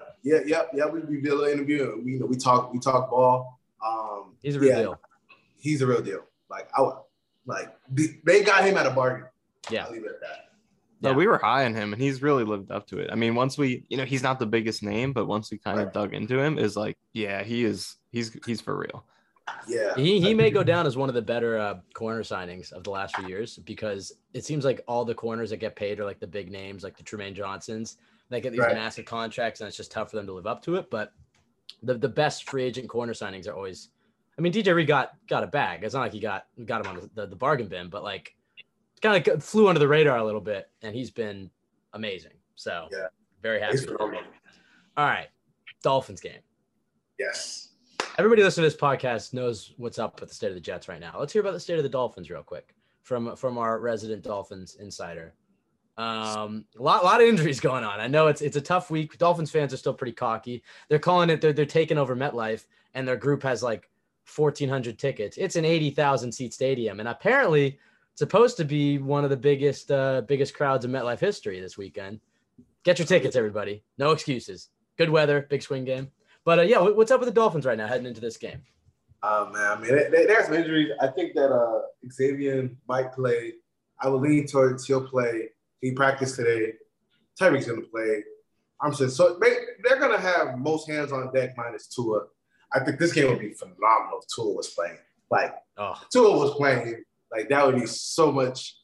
yeah, 0.45 0.63
yeah. 0.73 0.85
We, 0.87 0.99
we 1.01 1.21
did 1.21 1.31
a 1.31 1.35
little 1.35 1.53
interview. 1.53 1.91
And 1.93 2.05
we, 2.05 2.13
you 2.13 2.19
know, 2.19 2.25
we 2.25 2.35
talk, 2.37 2.73
we 2.73 2.79
talk 2.79 3.09
ball. 3.09 3.59
Um, 3.85 4.33
He's 4.41 4.55
a 4.55 4.59
real 4.59 4.69
yeah, 4.69 4.81
deal. 4.81 5.01
He's 5.59 5.81
a 5.81 5.87
real 5.87 6.01
deal. 6.01 6.23
Like 6.49 6.69
I, 6.75 6.91
like 7.45 7.75
they 8.23 8.43
got 8.43 8.63
him 8.65 8.77
at 8.77 8.85
a 8.85 8.91
bargain. 8.91 9.27
Yeah. 9.69 9.85
I'll 9.85 9.91
leave 9.91 10.03
it 10.03 10.11
at 10.11 10.21
that. 10.21 10.49
No, 11.01 11.09
Yeah. 11.11 11.15
we 11.15 11.27
were 11.27 11.37
high 11.37 11.65
on 11.65 11.75
him, 11.75 11.93
and 11.93 12.01
he's 12.01 12.21
really 12.21 12.43
lived 12.43 12.71
up 12.71 12.87
to 12.87 12.99
it. 12.99 13.09
I 13.11 13.15
mean, 13.15 13.35
once 13.35 13.57
we, 13.57 13.85
you 13.89 13.97
know, 13.97 14.05
he's 14.05 14.23
not 14.23 14.39
the 14.39 14.45
biggest 14.45 14.81
name, 14.81 15.13
but 15.13 15.27
once 15.27 15.51
we 15.51 15.57
kind 15.57 15.79
of 15.79 15.93
dug 15.93 16.13
into 16.13 16.39
him, 16.39 16.57
is 16.57 16.75
like, 16.75 16.97
yeah, 17.13 17.43
he 17.43 17.63
is. 17.63 17.97
He's 18.11 18.35
he's 18.45 18.61
for 18.61 18.77
real. 18.77 19.05
Yeah, 19.67 19.95
He 19.95 20.19
he 20.19 20.33
may 20.33 20.49
go 20.51 20.61
down 20.63 20.85
as 20.87 20.97
one 20.97 21.07
of 21.07 21.15
the 21.15 21.21
better 21.21 21.57
uh, 21.57 21.75
corner 21.93 22.21
signings 22.21 22.73
of 22.73 22.83
the 22.83 22.89
last 22.89 23.15
few 23.15 23.27
years 23.27 23.57
because 23.59 24.11
it 24.33 24.43
seems 24.43 24.65
like 24.65 24.81
all 24.87 25.05
the 25.05 25.15
corners 25.15 25.51
that 25.51 25.57
get 25.57 25.75
paid 25.75 25.99
are 25.99 26.05
like 26.05 26.19
the 26.19 26.27
big 26.27 26.51
names, 26.51 26.83
like 26.83 26.97
the 26.97 27.03
Trumaine 27.03 27.33
Johnsons. 27.33 27.97
They 28.29 28.41
get 28.41 28.51
these 28.51 28.59
Right. 28.59 28.73
massive 28.75 29.05
contracts, 29.05 29.61
and 29.61 29.67
it's 29.67 29.77
just 29.77 29.91
tough 29.91 30.09
for 30.09 30.17
them 30.17 30.25
to 30.27 30.33
live 30.33 30.47
up 30.47 30.61
to 30.63 30.75
it. 30.75 30.89
But 30.89 31.13
the 31.83 31.93
the 31.95 32.09
best 32.09 32.49
free 32.49 32.63
agent 32.63 32.89
corner 32.89 33.13
signings 33.13 33.47
are 33.47 33.53
always. 33.53 33.89
I 34.37 34.41
mean, 34.41 34.53
DJ 34.53 34.73
Reed 34.75 34.87
got 34.87 35.13
got 35.27 35.43
a 35.43 35.47
bag. 35.47 35.83
It's 35.83 35.93
not 35.93 36.01
like 36.01 36.13
he 36.13 36.19
got 36.19 36.47
got 36.65 36.85
him 36.85 36.91
on 36.97 37.09
the, 37.15 37.25
the, 37.27 37.35
bargain 37.35 37.67
bin, 37.67 37.89
but 37.89 38.03
like 38.03 38.35
kind 39.01 39.27
of 39.27 39.43
flew 39.43 39.67
under 39.67 39.79
the 39.79 39.87
radar 39.87 40.17
a 40.17 40.23
little 40.23 40.41
bit, 40.41 40.69
and 40.81 40.95
he's 40.95 41.09
been 41.11 41.49
amazing. 41.93 42.33
So 42.55 42.87
Yeah. 42.91 43.07
very 43.41 43.59
happy. 43.59 43.77
All 43.89 45.05
right, 45.05 45.27
Dolphins 45.83 46.21
game. 46.21 46.41
Yes. 47.17 47.69
Everybody 48.17 48.43
listening 48.43 48.63
to 48.69 48.75
this 48.75 48.79
podcast 48.81 49.33
knows 49.33 49.73
what's 49.77 49.99
up 49.99 50.19
with 50.19 50.29
the 50.29 50.35
state 50.35 50.49
of 50.49 50.55
the 50.55 50.59
Jets 50.61 50.87
right 50.87 50.99
now. 50.99 51.15
Let's 51.19 51.33
hear 51.33 51.39
about 51.41 51.53
the 51.53 51.59
state 51.59 51.77
of 51.77 51.83
the 51.83 51.89
Dolphins 51.89 52.29
real 52.29 52.43
quick 52.43 52.75
from 53.03 53.35
from 53.35 53.57
our 53.57 53.79
resident 53.79 54.23
Dolphins 54.23 54.75
insider. 54.75 55.33
Um, 55.97 56.65
a 56.77 56.81
lot, 56.83 57.03
lot 57.03 57.21
of 57.21 57.27
injuries 57.27 57.59
going 57.59 57.83
on. 57.83 57.99
I 57.99 58.07
know 58.07 58.27
it's 58.27 58.41
it's 58.41 58.57
a 58.57 58.61
tough 58.61 58.91
week. 58.91 59.17
Dolphins 59.17 59.51
fans 59.51 59.73
are 59.73 59.77
still 59.77 59.93
pretty 59.93 60.11
cocky. 60.13 60.63
They're 60.89 60.99
calling 60.99 61.29
it. 61.29 61.41
They're 61.41 61.53
they're 61.53 61.65
taking 61.65 61.97
over 61.97 62.15
MetLife, 62.15 62.65
and 62.93 63.07
their 63.07 63.15
group 63.17 63.41
has 63.43 63.63
like 63.63 63.89
fourteen 64.25 64.69
hundred 64.69 64.99
tickets. 64.99 65.37
It's 65.37 65.55
an 65.55 65.65
eighty 65.65 65.89
thousand 65.89 66.31
seat 66.31 66.53
stadium, 66.53 66.99
and 66.99 67.09
apparently 67.09 67.79
it's 68.11 68.19
supposed 68.19 68.57
to 68.57 68.65
be 68.65 68.99
one 68.99 69.23
of 69.23 69.29
the 69.31 69.37
biggest 69.37 69.89
uh, 69.91 70.21
biggest 70.21 70.53
crowds 70.53 70.85
in 70.85 70.91
MetLife 70.91 71.19
history 71.19 71.59
this 71.59 71.77
weekend. 71.77 72.19
Get 72.83 72.99
your 72.99 73.07
tickets, 73.07 73.35
everybody. 73.35 73.83
No 73.97 74.11
excuses. 74.11 74.69
Good 74.97 75.09
weather, 75.09 75.47
big 75.49 75.61
swing 75.63 75.83
game. 75.83 76.11
But 76.45 76.59
uh, 76.59 76.61
yeah, 76.63 76.79
what's 76.79 77.11
up 77.11 77.19
with 77.19 77.27
the 77.27 77.33
Dolphins 77.33 77.65
right 77.65 77.77
now 77.77 77.87
heading 77.87 78.05
into 78.05 78.21
this 78.21 78.37
game? 78.37 78.61
Oh 79.23 79.49
man, 79.51 79.71
I 79.71 79.75
mean, 79.81 79.89
there- 79.95 80.11
there- 80.11 80.27
there's 80.27 80.45
some 80.45 80.53
injuries. 80.53 80.91
I 81.01 81.07
think 81.07 81.33
that 81.33 81.51
uh, 81.51 81.81
Xavier 82.11 82.69
might 82.87 83.11
play. 83.13 83.53
I 83.99 84.09
would 84.09 84.21
lean 84.21 84.45
towards 84.45 84.85
he'll 84.85 85.07
play. 85.07 85.49
He 85.81 85.91
practiced 85.91 86.35
today. 86.35 86.73
Tyreek's 87.39 87.67
gonna 87.67 87.81
play. 87.81 88.23
I'm 88.81 88.93
saying 88.93 89.11
So 89.11 89.37
they, 89.41 89.55
they're 89.83 89.99
gonna 89.99 90.19
have 90.19 90.57
most 90.57 90.89
hands 90.89 91.11
on 91.11 91.31
deck 91.33 91.55
minus 91.57 91.87
Tua. 91.87 92.25
I 92.73 92.83
think 92.83 92.99
this 92.99 93.13
game 93.13 93.29
would 93.29 93.39
be 93.39 93.53
phenomenal 93.53 94.19
if 94.21 94.25
Tua 94.35 94.53
was 94.53 94.69
playing. 94.69 94.97
Like 95.31 95.55
Oh, 95.77 95.93
Tua 96.11 96.37
was 96.37 96.55
playing, 96.55 97.03
like 97.31 97.49
that 97.49 97.65
would 97.65 97.75
be 97.75 97.85
so 97.85 98.31
much 98.31 98.75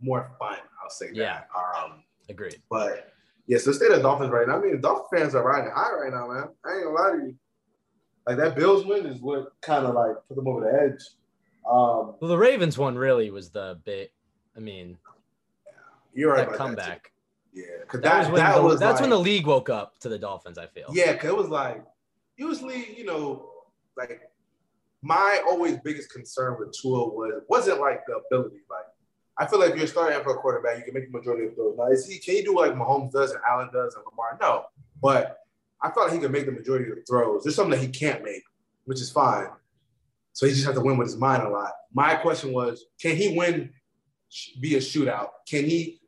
more 0.00 0.30
fun. 0.38 0.58
I'll 0.82 0.90
say 0.90 1.06
that. 1.08 1.16
Yeah. 1.16 1.40
Um, 1.56 2.04
agreed. 2.28 2.60
but 2.70 3.10
yeah, 3.46 3.58
so 3.58 3.70
of 3.72 3.78
the 3.78 3.98
Dolphins 4.00 4.30
right 4.30 4.48
now. 4.48 4.56
I 4.58 4.60
mean, 4.60 4.72
the 4.72 4.78
Dolphins 4.78 5.08
fans 5.12 5.34
are 5.34 5.42
riding 5.42 5.70
high 5.74 5.92
right 5.92 6.12
now, 6.12 6.28
man. 6.28 6.48
I 6.64 6.74
ain't 6.76 6.84
gonna 6.84 6.96
lie 6.96 7.10
to 7.12 7.26
you. 7.26 7.34
Like 8.26 8.38
that 8.38 8.56
Bills 8.56 8.86
win 8.86 9.06
is 9.06 9.20
what 9.20 9.52
kind 9.60 9.84
of 9.86 9.94
like 9.94 10.16
put 10.28 10.36
them 10.36 10.48
over 10.48 10.60
the 10.60 10.82
edge. 10.82 11.00
Um, 11.70 12.14
Well, 12.20 12.28
the 12.28 12.38
Ravens 12.38 12.78
one 12.78 12.96
really 12.96 13.30
was 13.30 13.50
the 13.50 13.78
big. 13.84 14.08
I 14.56 14.60
mean, 14.60 14.96
you're 16.14 16.32
right 16.32 16.48
that 16.48 16.56
comeback. 16.56 17.10
That 17.54 17.60
yeah, 17.60 17.64
because 17.82 18.00
That, 18.00 18.12
that, 18.12 18.18
was 18.18 18.28
when 18.28 18.42
that 18.42 18.56
the, 18.56 18.62
was 18.62 18.80
that's 18.80 18.94
like, 18.94 19.00
when 19.02 19.10
the 19.10 19.18
league 19.18 19.46
woke 19.46 19.68
up 19.68 19.98
to 20.00 20.08
the 20.08 20.18
Dolphins. 20.18 20.58
I 20.58 20.66
feel. 20.66 20.86
yeah, 20.92 21.12
because 21.12 21.30
it 21.30 21.36
was 21.36 21.48
like 21.48 21.84
usually 22.36 22.94
you 22.96 23.04
know 23.04 23.48
like 23.96 24.20
my 25.02 25.40
always 25.46 25.78
biggest 25.84 26.10
concern 26.10 26.56
with 26.58 26.72
Tua 26.72 27.08
was 27.08 27.42
wasn't 27.48 27.80
like 27.80 28.00
the 28.06 28.14
ability. 28.26 28.60
Like 28.70 28.86
I 29.38 29.46
feel 29.46 29.60
like 29.60 29.72
if 29.72 29.76
you're 29.76 29.86
starting 29.86 30.22
for 30.22 30.34
a 30.34 30.38
quarterback, 30.38 30.78
you 30.78 30.84
can 30.84 30.94
make 30.94 31.10
the 31.10 31.16
majority 31.16 31.46
of 31.46 31.54
throws. 31.54 31.76
Now 31.78 31.86
is 31.88 32.06
he 32.06 32.18
can 32.18 32.36
he 32.36 32.42
do 32.42 32.56
like 32.56 32.72
Mahomes 32.72 33.12
does 33.12 33.32
and 33.32 33.40
Allen 33.48 33.68
does 33.72 33.94
and 33.94 34.04
Lamar? 34.10 34.38
No, 34.40 34.64
but 35.00 35.38
I 35.82 35.90
felt 35.90 36.06
like 36.06 36.14
he 36.14 36.20
could 36.20 36.32
make 36.32 36.46
the 36.46 36.52
majority 36.52 36.90
of 36.90 36.96
the 36.96 37.02
throws. 37.02 37.44
There's 37.44 37.54
something 37.54 37.78
that 37.78 37.84
he 37.84 37.92
can't 37.92 38.24
make, 38.24 38.42
which 38.86 39.00
is 39.00 39.10
fine. 39.10 39.48
So 40.32 40.46
he 40.46 40.52
just 40.52 40.64
has 40.64 40.74
to 40.74 40.80
win 40.80 40.96
with 40.96 41.08
his 41.08 41.16
mind 41.16 41.42
a 41.42 41.48
lot. 41.48 41.72
My 41.92 42.16
question 42.16 42.52
was, 42.52 42.86
can 43.00 43.14
he 43.16 43.36
win? 43.36 43.70
Be 44.60 44.74
a 44.74 44.78
shootout? 44.78 45.28
Can 45.46 45.64
he? 45.64 46.00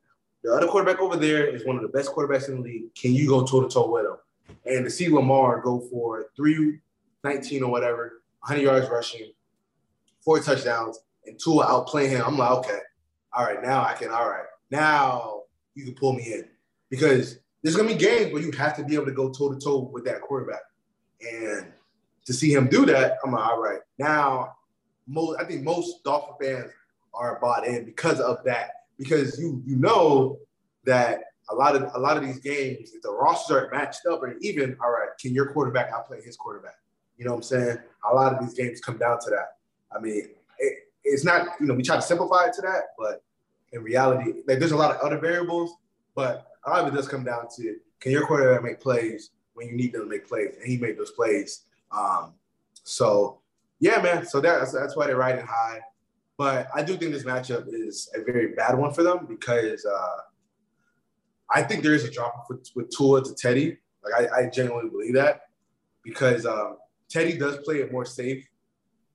The 0.47 0.53
other 0.53 0.67
quarterback 0.67 1.01
over 1.01 1.17
there 1.17 1.45
is 1.45 1.65
one 1.65 1.75
of 1.75 1.81
the 1.81 1.89
best 1.89 2.09
quarterbacks 2.09 2.47
in 2.47 2.55
the 2.55 2.61
league. 2.61 2.95
Can 2.95 3.13
you 3.13 3.27
go 3.27 3.45
toe 3.45 3.59
to 3.59 3.67
toe 3.67 3.91
with 3.91 4.05
him? 4.05 4.15
And 4.65 4.85
to 4.85 4.89
see 4.89 5.09
Lamar 5.09 5.59
go 5.59 5.81
for 5.91 6.27
319 6.37 7.63
or 7.63 7.69
whatever, 7.69 8.21
100 8.39 8.61
yards 8.61 8.89
rushing, 8.89 9.33
four 10.21 10.39
touchdowns, 10.39 10.99
and 11.25 11.37
Tua 11.37 11.65
outplaying 11.65 12.11
him, 12.11 12.23
I'm 12.25 12.37
like, 12.37 12.51
okay, 12.59 12.79
all 13.33 13.43
right, 13.43 13.61
now 13.61 13.83
I 13.83 13.95
can, 13.95 14.09
all 14.09 14.29
right, 14.29 14.45
now 14.71 15.41
you 15.75 15.83
can 15.83 15.95
pull 15.95 16.13
me 16.13 16.31
in 16.31 16.47
because 16.89 17.39
there's 17.61 17.75
gonna 17.75 17.89
be 17.89 17.95
games 17.95 18.31
where 18.31 18.41
you 18.41 18.53
have 18.53 18.77
to 18.77 18.85
be 18.85 18.95
able 18.95 19.07
to 19.07 19.11
go 19.11 19.29
toe 19.29 19.53
to 19.53 19.59
toe 19.59 19.79
with 19.91 20.05
that 20.05 20.21
quarterback, 20.21 20.61
and 21.29 21.73
to 22.25 22.31
see 22.31 22.53
him 22.53 22.69
do 22.69 22.85
that, 22.85 23.17
I'm 23.21 23.33
like, 23.33 23.45
all 23.45 23.61
right, 23.61 23.81
now 23.97 24.55
most 25.07 25.41
I 25.41 25.43
think 25.43 25.63
most 25.63 26.05
Dolphin 26.05 26.35
fans 26.39 26.71
are 27.13 27.37
bought 27.41 27.67
in 27.67 27.83
because 27.83 28.21
of 28.21 28.45
that 28.45 28.76
because 28.97 29.39
you 29.39 29.61
you 29.65 29.75
know 29.75 30.39
that 30.85 31.21
a 31.49 31.55
lot 31.55 31.75
of 31.75 31.89
a 31.93 31.99
lot 31.99 32.17
of 32.17 32.23
these 32.23 32.39
games, 32.39 32.91
if 32.93 33.01
the 33.01 33.11
rosters 33.11 33.55
aren't 33.55 33.71
matched 33.71 34.05
up 34.05 34.21
or 34.21 34.35
even, 34.41 34.77
all 34.83 34.91
right, 34.91 35.09
can 35.19 35.33
your 35.33 35.51
quarterback 35.53 35.91
outplay 35.91 36.21
his 36.21 36.35
quarterback? 36.35 36.75
You 37.17 37.25
know 37.25 37.31
what 37.31 37.37
I'm 37.37 37.43
saying? 37.43 37.77
A 38.09 38.13
lot 38.13 38.33
of 38.33 38.39
these 38.39 38.53
games 38.53 38.79
come 38.79 38.97
down 38.97 39.19
to 39.19 39.29
that. 39.31 39.57
I 39.95 39.99
mean, 39.99 40.29
it, 40.59 40.73
it's 41.03 41.23
not, 41.23 41.47
you 41.59 41.65
know, 41.65 41.73
we 41.73 41.83
try 41.83 41.95
to 41.95 42.01
simplify 42.01 42.45
it 42.45 42.53
to 42.53 42.61
that, 42.61 42.89
but 42.97 43.23
in 43.71 43.81
reality, 43.81 44.41
like 44.47 44.59
there's 44.59 44.71
a 44.71 44.77
lot 44.77 44.95
of 44.95 45.01
other 45.01 45.17
variables, 45.17 45.75
but 46.15 46.47
a 46.65 46.69
lot 46.69 46.81
of 46.81 46.93
it 46.93 46.95
does 46.95 47.07
come 47.07 47.23
down 47.23 47.47
to 47.55 47.77
can 47.99 48.11
your 48.11 48.27
quarterback 48.27 48.63
make 48.63 48.79
plays 48.79 49.31
when 49.53 49.67
you 49.67 49.75
need 49.75 49.93
them 49.93 50.01
to 50.01 50.07
make 50.07 50.27
plays? 50.27 50.55
And 50.55 50.65
he 50.65 50.77
made 50.77 50.97
those 50.97 51.11
plays. 51.11 51.61
Um, 51.91 52.33
so 52.83 53.39
yeah, 53.79 54.01
man. 54.01 54.25
So 54.25 54.39
that's 54.41 54.71
that's 54.71 54.95
why 54.95 55.07
they're 55.07 55.17
riding 55.17 55.45
high. 55.45 55.79
But 56.37 56.67
I 56.73 56.83
do 56.83 56.95
think 56.97 57.11
this 57.11 57.23
matchup 57.23 57.65
is 57.67 58.09
a 58.13 58.23
very 58.23 58.53
bad 58.53 58.77
one 58.77 58.93
for 58.93 59.03
them 59.03 59.25
because 59.27 59.85
uh, 59.85 60.17
I 61.49 61.63
think 61.63 61.83
there 61.83 61.95
is 61.95 62.03
a 62.03 62.11
drop 62.11 62.45
with, 62.49 62.69
with 62.75 62.89
Tua 62.95 63.23
to 63.23 63.33
Teddy. 63.33 63.77
Like 64.03 64.31
I, 64.31 64.41
I 64.41 64.49
genuinely 64.49 64.89
believe 64.89 65.15
that 65.15 65.41
because 66.03 66.45
um, 66.45 66.77
Teddy 67.09 67.37
does 67.37 67.57
play 67.57 67.77
it 67.77 67.91
more 67.91 68.05
safe. 68.05 68.47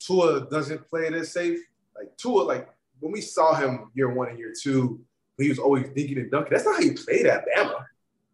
Tua 0.01 0.49
doesn't 0.51 0.89
play 0.91 1.07
it 1.07 1.15
as 1.15 1.33
safe. 1.33 1.61
Like 1.97 2.17
Tua, 2.17 2.43
like 2.43 2.69
when 3.01 3.13
we 3.13 3.21
saw 3.21 3.55
him 3.55 3.91
year 3.95 4.13
one 4.13 4.29
and 4.29 4.39
year 4.39 4.53
two, 4.61 5.01
he 5.39 5.49
was 5.49 5.59
always 5.59 5.85
dinking 5.87 6.19
and 6.19 6.31
dunking. 6.31 6.53
That's 6.53 6.65
not 6.65 6.77
how 6.77 6.83
he 6.83 6.93
played 6.93 7.27
at 7.27 7.45
Bama. 7.57 7.85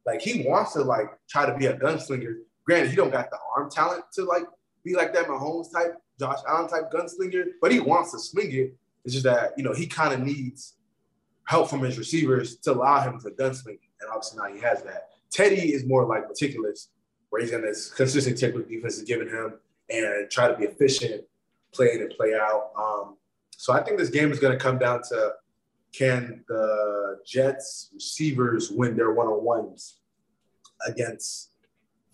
Like 0.06 0.20
he 0.22 0.46
wants 0.46 0.72
to 0.72 0.82
like 0.82 1.10
try 1.28 1.46
to 1.46 1.56
be 1.56 1.66
a 1.66 1.76
gunslinger. 1.76 2.36
Granted, 2.64 2.90
he 2.90 2.96
don't 2.96 3.10
got 3.10 3.30
the 3.30 3.38
arm 3.54 3.70
talent 3.70 4.04
to 4.14 4.24
like 4.24 4.44
be 4.84 4.94
like 4.94 5.12
that 5.14 5.26
Mahomes 5.26 5.72
type, 5.72 5.94
Josh 6.18 6.38
Allen 6.48 6.68
type 6.68 6.90
gunslinger, 6.90 7.44
but 7.60 7.72
he 7.72 7.80
wants 7.80 8.12
to 8.12 8.18
swing 8.18 8.52
it. 8.52 8.74
It's 9.04 9.14
just 9.14 9.24
that 9.24 9.52
you 9.56 9.64
know 9.64 9.72
he 9.72 9.86
kind 9.86 10.12
of 10.12 10.20
needs 10.20 10.74
help 11.44 11.70
from 11.70 11.80
his 11.80 11.98
receivers 11.98 12.56
to 12.56 12.72
allow 12.72 13.00
him 13.00 13.20
to 13.20 13.30
gunsling, 13.30 13.78
and 14.00 14.10
obviously 14.10 14.38
now 14.38 14.52
he 14.52 14.60
has 14.60 14.82
that. 14.82 15.08
Teddy 15.30 15.72
is 15.72 15.86
more 15.86 16.04
like 16.04 16.28
meticulous, 16.28 16.88
where 17.30 17.40
he's 17.40 17.50
gonna 17.50 17.72
consistently 17.94 18.34
take 18.34 18.54
what 18.54 18.68
defense 18.68 18.96
is 18.96 19.04
giving 19.04 19.28
him 19.28 19.54
and 19.90 20.30
try 20.30 20.48
to 20.48 20.56
be 20.56 20.64
efficient, 20.64 21.24
play 21.72 21.92
in 21.94 22.02
and 22.02 22.10
play 22.10 22.34
out. 22.34 22.70
Um, 22.76 23.16
so 23.56 23.72
I 23.72 23.82
think 23.82 23.98
this 23.98 24.10
game 24.10 24.30
is 24.32 24.38
gonna 24.38 24.58
come 24.58 24.78
down 24.78 25.02
to 25.10 25.32
can 25.92 26.44
the 26.48 27.18
Jets 27.26 27.90
receivers 27.94 28.70
win 28.70 28.96
their 28.96 29.12
one 29.12 29.26
on 29.26 29.42
ones 29.42 29.98
against 30.86 31.50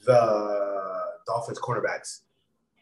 the 0.05 1.03
Dolphins 1.27 1.59
cornerbacks? 1.59 2.21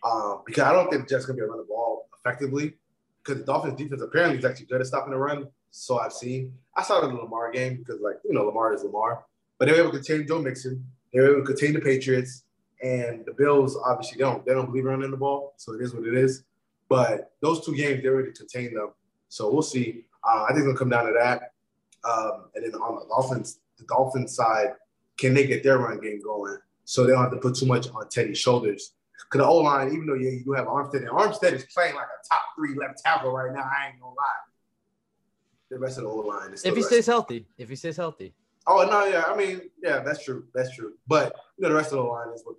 Um, 0.05 0.43
because 0.47 0.65
I 0.65 0.73
don't 0.73 0.91
think 0.91 1.09
Jets 1.09 1.27
gonna 1.27 1.37
be 1.37 1.43
able 1.43 1.55
to 1.55 1.59
run 1.59 1.67
the 1.67 1.69
ball 1.69 2.09
effectively. 2.19 2.75
Because 3.23 3.41
the 3.41 3.47
Dolphins 3.47 3.77
defense 3.77 4.03
apparently 4.03 4.39
is 4.39 4.45
actually 4.45 4.67
good 4.67 4.81
at 4.81 4.87
stopping 4.87 5.13
the 5.13 5.19
run. 5.19 5.47
So 5.71 5.99
I've 5.99 6.13
seen. 6.13 6.53
I 6.77 6.83
saw 6.83 7.01
it 7.01 7.09
in 7.09 7.15
the 7.15 7.23
Lamar 7.23 7.51
game 7.53 7.77
because, 7.77 8.01
like, 8.01 8.17
you 8.25 8.33
know, 8.33 8.45
Lamar 8.45 8.75
is 8.75 8.83
Lamar. 8.83 9.25
But 9.59 9.67
they 9.67 9.73
were 9.73 9.81
able 9.81 9.93
to 9.93 9.99
contain 9.99 10.27
Joe 10.27 10.41
Mixon. 10.41 10.85
They 11.13 11.21
were 11.21 11.33
able 11.33 11.41
to 11.41 11.47
contain 11.47 11.73
the 11.75 11.81
Patriots. 11.81 12.45
And 12.83 13.25
the 13.25 13.33
Bills 13.33 13.79
obviously 13.85 14.19
don't. 14.19 14.45
They 14.45 14.53
don't 14.53 14.67
believe 14.67 14.85
in 14.85 14.91
running 14.91 15.11
the 15.11 15.17
ball. 15.17 15.55
So 15.57 15.75
it 15.75 15.81
is 15.83 15.95
what 15.95 16.05
it 16.05 16.15
is. 16.15 16.43
But 16.89 17.33
those 17.41 17.65
two 17.65 17.75
games, 17.75 18.03
they 18.03 18.09
were 18.09 18.23
able 18.23 18.33
to 18.33 18.39
contain 18.39 18.75
them. 18.75 18.91
So 19.29 19.51
we'll 19.51 19.63
see. 19.63 20.05
Uh, 20.25 20.47
I 20.49 20.53
think 20.53 20.65
it'll 20.65 20.77
come 20.77 20.91
down 20.91 21.07
to 21.07 21.13
that. 21.13 21.53
Um, 22.05 22.51
and 22.55 22.65
then 22.65 22.75
on 22.75 22.97
the 22.97 23.07
Dolphins, 23.07 23.61
the 23.79 23.85
Dolphins 23.85 24.35
side, 24.35 24.75
can 25.17 25.33
they 25.33 25.47
get 25.47 25.63
their 25.63 25.79
run 25.79 26.01
game 26.01 26.21
going 26.23 26.59
so 26.85 27.05
they 27.05 27.13
don't 27.13 27.23
have 27.23 27.31
to 27.31 27.39
put 27.39 27.55
too 27.55 27.67
much 27.67 27.89
on 27.91 28.09
Teddy's 28.09 28.39
shoulders? 28.39 28.95
Because 29.33 29.47
the 29.47 29.51
O 29.51 29.57
line, 29.57 29.89
even 29.89 30.07
though 30.07 30.15
yeah, 30.15 30.31
you 30.31 30.45
do 30.45 30.53
have 30.53 30.67
Armstead, 30.67 30.97
and 30.97 31.09
Armstead 31.09 31.55
is 31.55 31.65
playing 31.65 31.95
like 31.95 32.05
a 32.05 32.29
top 32.29 32.43
three 32.55 32.75
left 32.75 33.03
tackle 33.03 33.33
right 33.33 33.51
now. 33.51 33.63
I 33.63 33.89
ain't 33.89 34.01
gonna 34.01 34.15
lie. 34.15 34.25
The 35.71 35.79
rest 35.79 35.97
of 35.97 36.05
the 36.05 36.11
O 36.11 36.17
line 36.17 36.53
is 36.53 36.65
If 36.67 36.77
he 36.77 36.83
stays 36.83 37.07
healthy, 37.07 37.47
if 37.57 37.71
he 37.71 37.77
stays 37.77 37.97
healthy. 37.97 38.35
Oh 38.67 38.87
no, 38.89 39.07
yeah, 39.07 39.25
I 39.27 39.35
mean, 39.35 39.63
yeah, 39.83 40.01
that's 40.01 40.23
true, 40.23 40.45
that's 40.55 40.77
true. 40.77 40.93
But 41.07 41.35
you 41.57 41.63
know, 41.63 41.71
the 41.71 41.75
rest 41.75 41.93
of 41.93 41.99
the 41.99 42.05
line 42.05 42.29
is 42.35 42.43
what 42.45 42.57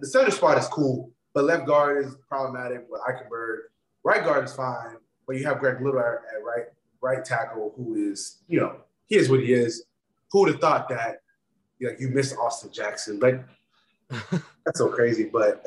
the 0.00 0.06
center 0.06 0.30
spot 0.30 0.56
is 0.56 0.66
cool, 0.68 1.10
but 1.34 1.44
left 1.44 1.66
guard 1.66 2.06
is 2.06 2.16
problematic 2.26 2.86
with 2.88 3.02
Eichenberg. 3.02 3.58
Right 4.02 4.24
guard 4.24 4.44
is 4.44 4.54
fine, 4.54 4.96
but 5.26 5.36
you 5.36 5.44
have 5.44 5.58
Greg 5.58 5.82
Little 5.82 6.00
at, 6.00 6.06
at 6.06 6.42
right 6.42 6.64
right 7.02 7.22
tackle, 7.22 7.74
who 7.76 7.96
is 7.96 8.38
you 8.48 8.60
know 8.60 8.76
he 9.04 9.16
is 9.16 9.28
what 9.28 9.40
he 9.40 9.52
is. 9.52 9.84
Who 10.32 10.40
would 10.40 10.52
have 10.52 10.60
thought 10.60 10.88
that? 10.88 11.20
Like 11.82 12.00
you 12.00 12.08
miss 12.08 12.34
Austin 12.34 12.72
Jackson, 12.72 13.20
like 13.20 13.44
that's 14.30 14.78
so 14.78 14.88
crazy, 14.88 15.24
but 15.24 15.66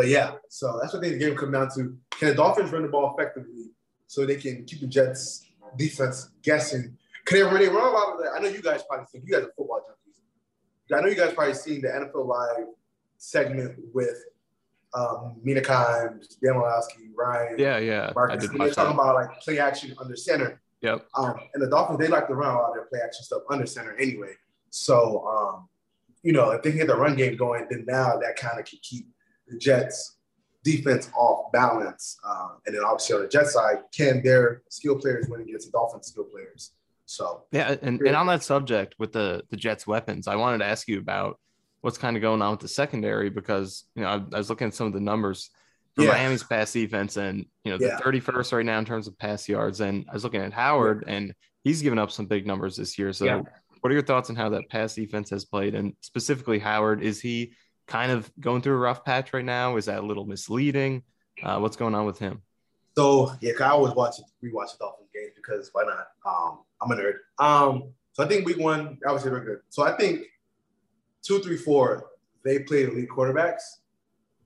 but 0.00 0.08
yeah, 0.08 0.36
so 0.48 0.78
that's 0.80 0.94
what 0.94 1.04
I 1.04 1.08
think 1.08 1.20
the 1.20 1.26
game 1.26 1.36
come 1.36 1.52
down 1.52 1.68
to. 1.74 1.94
Can 2.18 2.28
the 2.28 2.34
Dolphins 2.34 2.72
run 2.72 2.80
the 2.80 2.88
ball 2.88 3.14
effectively 3.14 3.66
so 4.06 4.24
they 4.24 4.36
can 4.36 4.64
keep 4.64 4.80
the 4.80 4.86
Jets 4.86 5.46
defense 5.76 6.30
guessing? 6.42 6.96
Can 7.26 7.36
they 7.36 7.42
run, 7.42 7.58
they 7.58 7.68
run 7.68 7.86
a 7.86 7.90
lot 7.90 8.14
of 8.14 8.20
that? 8.20 8.30
I 8.34 8.40
know 8.40 8.48
you 8.48 8.62
guys 8.62 8.82
probably 8.88 9.04
think 9.12 9.24
you 9.26 9.34
guys 9.34 9.42
are 9.42 9.52
football 9.54 9.82
junkies. 9.86 10.96
I 10.96 11.02
know 11.02 11.08
you 11.08 11.16
guys 11.16 11.34
probably 11.34 11.52
seen 11.52 11.82
the 11.82 11.88
NFL 11.88 12.26
Live 12.26 12.68
segment 13.18 13.78
with 13.92 14.24
um, 14.94 15.36
Mina 15.44 15.60
Kimes, 15.60 16.40
Dan 16.42 16.54
Orlovsky, 16.54 17.10
Ryan. 17.14 17.56
Yeah, 17.58 17.76
yeah. 17.76 18.10
Marcus. 18.14 18.48
They're 18.48 18.70
talking 18.70 18.94
about 18.94 19.16
like 19.16 19.38
play 19.42 19.58
action 19.58 19.94
under 20.00 20.16
center. 20.16 20.62
Yep. 20.80 21.08
Um, 21.14 21.34
and 21.52 21.62
the 21.62 21.68
Dolphins, 21.68 21.98
they 21.98 22.08
like 22.08 22.26
to 22.28 22.34
run 22.34 22.54
a 22.54 22.58
lot 22.58 22.70
of 22.70 22.74
their 22.74 22.86
play 22.86 23.00
action 23.04 23.22
stuff 23.22 23.42
under 23.50 23.66
center 23.66 23.94
anyway. 23.98 24.32
So, 24.70 25.26
um, 25.28 25.68
you 26.22 26.32
know, 26.32 26.52
if 26.52 26.62
they 26.62 26.70
can 26.70 26.78
get 26.78 26.86
the 26.86 26.96
run 26.96 27.16
game 27.16 27.36
going, 27.36 27.66
then 27.68 27.84
now 27.86 28.16
that 28.16 28.36
kind 28.36 28.58
of 28.58 28.64
can 28.64 28.78
keep 28.80 29.06
the 29.50 29.58
Jets 29.58 30.16
defense 30.64 31.10
off 31.16 31.50
balance. 31.52 32.18
Um, 32.28 32.58
and 32.66 32.74
then 32.74 32.82
obviously 32.84 33.16
on 33.16 33.22
the 33.22 33.28
Jet 33.28 33.46
side, 33.46 33.78
can 33.96 34.22
their 34.22 34.62
skill 34.68 34.96
players 34.96 35.26
win 35.28 35.40
against 35.40 35.66
the 35.66 35.72
Dolphins 35.72 36.08
skill 36.08 36.24
players? 36.24 36.72
So 37.06 37.44
yeah, 37.50 37.76
and, 37.82 38.00
and 38.00 38.14
on 38.14 38.28
that 38.28 38.44
subject 38.44 38.94
with 38.98 39.12
the 39.12 39.42
the 39.50 39.56
Jets 39.56 39.84
weapons, 39.84 40.28
I 40.28 40.36
wanted 40.36 40.58
to 40.58 40.66
ask 40.66 40.86
you 40.86 40.98
about 40.98 41.40
what's 41.80 41.98
kind 41.98 42.16
of 42.16 42.22
going 42.22 42.40
on 42.40 42.52
with 42.52 42.60
the 42.60 42.68
secondary 42.68 43.30
because 43.30 43.84
you 43.96 44.02
know 44.02 44.08
I, 44.08 44.14
I 44.34 44.38
was 44.38 44.48
looking 44.48 44.68
at 44.68 44.74
some 44.74 44.86
of 44.86 44.92
the 44.92 45.00
numbers 45.00 45.50
for 45.96 46.04
yeah. 46.04 46.12
Miami's 46.12 46.44
pass 46.44 46.72
defense 46.72 47.16
and 47.16 47.46
you 47.64 47.72
know 47.72 47.78
the 47.78 47.86
yeah. 47.86 47.98
31st 47.98 48.52
right 48.52 48.66
now 48.66 48.78
in 48.78 48.84
terms 48.84 49.08
of 49.08 49.18
pass 49.18 49.48
yards, 49.48 49.80
and 49.80 50.06
I 50.08 50.14
was 50.14 50.22
looking 50.22 50.40
at 50.40 50.52
Howard 50.52 51.02
yeah. 51.04 51.14
and 51.14 51.34
he's 51.64 51.82
given 51.82 51.98
up 51.98 52.12
some 52.12 52.26
big 52.26 52.46
numbers 52.46 52.76
this 52.76 52.96
year. 52.96 53.12
So 53.12 53.44
what 53.80 53.90
are 53.90 53.94
your 53.94 54.04
thoughts 54.04 54.30
on 54.30 54.36
how 54.36 54.50
that 54.50 54.68
pass 54.68 54.94
defense 54.94 55.30
has 55.30 55.44
played, 55.44 55.74
and 55.74 55.94
specifically 56.02 56.60
Howard? 56.60 57.02
Is 57.02 57.20
he 57.20 57.54
kind 57.90 58.12
of 58.12 58.30
going 58.40 58.62
through 58.62 58.74
a 58.74 58.78
rough 58.78 59.04
patch 59.04 59.34
right 59.34 59.44
now? 59.44 59.76
Is 59.76 59.86
that 59.86 59.98
a 59.98 60.06
little 60.06 60.24
misleading? 60.24 61.02
Uh, 61.42 61.58
what's 61.58 61.76
going 61.76 61.94
on 61.94 62.06
with 62.06 62.18
him? 62.18 62.40
So 62.96 63.32
yeah, 63.40 63.52
I 63.60 63.70
always 63.70 63.94
watch 63.94 64.16
rewatch 64.42 64.72
the 64.72 64.78
Dolphins 64.80 65.10
games 65.12 65.32
because 65.36 65.70
why 65.72 65.84
not? 65.84 66.06
Um, 66.24 66.60
I'm 66.80 66.90
a 66.90 66.94
nerd. 66.94 67.14
Um, 67.38 67.92
so 68.12 68.24
I 68.24 68.28
think 68.28 68.46
week 68.46 68.58
one, 68.58 68.98
obviously 69.06 69.30
we're 69.32 69.44
good. 69.44 69.58
So 69.68 69.82
I 69.82 69.96
think 69.96 70.22
two, 71.22 71.40
three, 71.40 71.56
four, 71.56 72.06
they 72.44 72.60
played 72.60 72.88
elite 72.88 73.08
quarterbacks, 73.08 73.62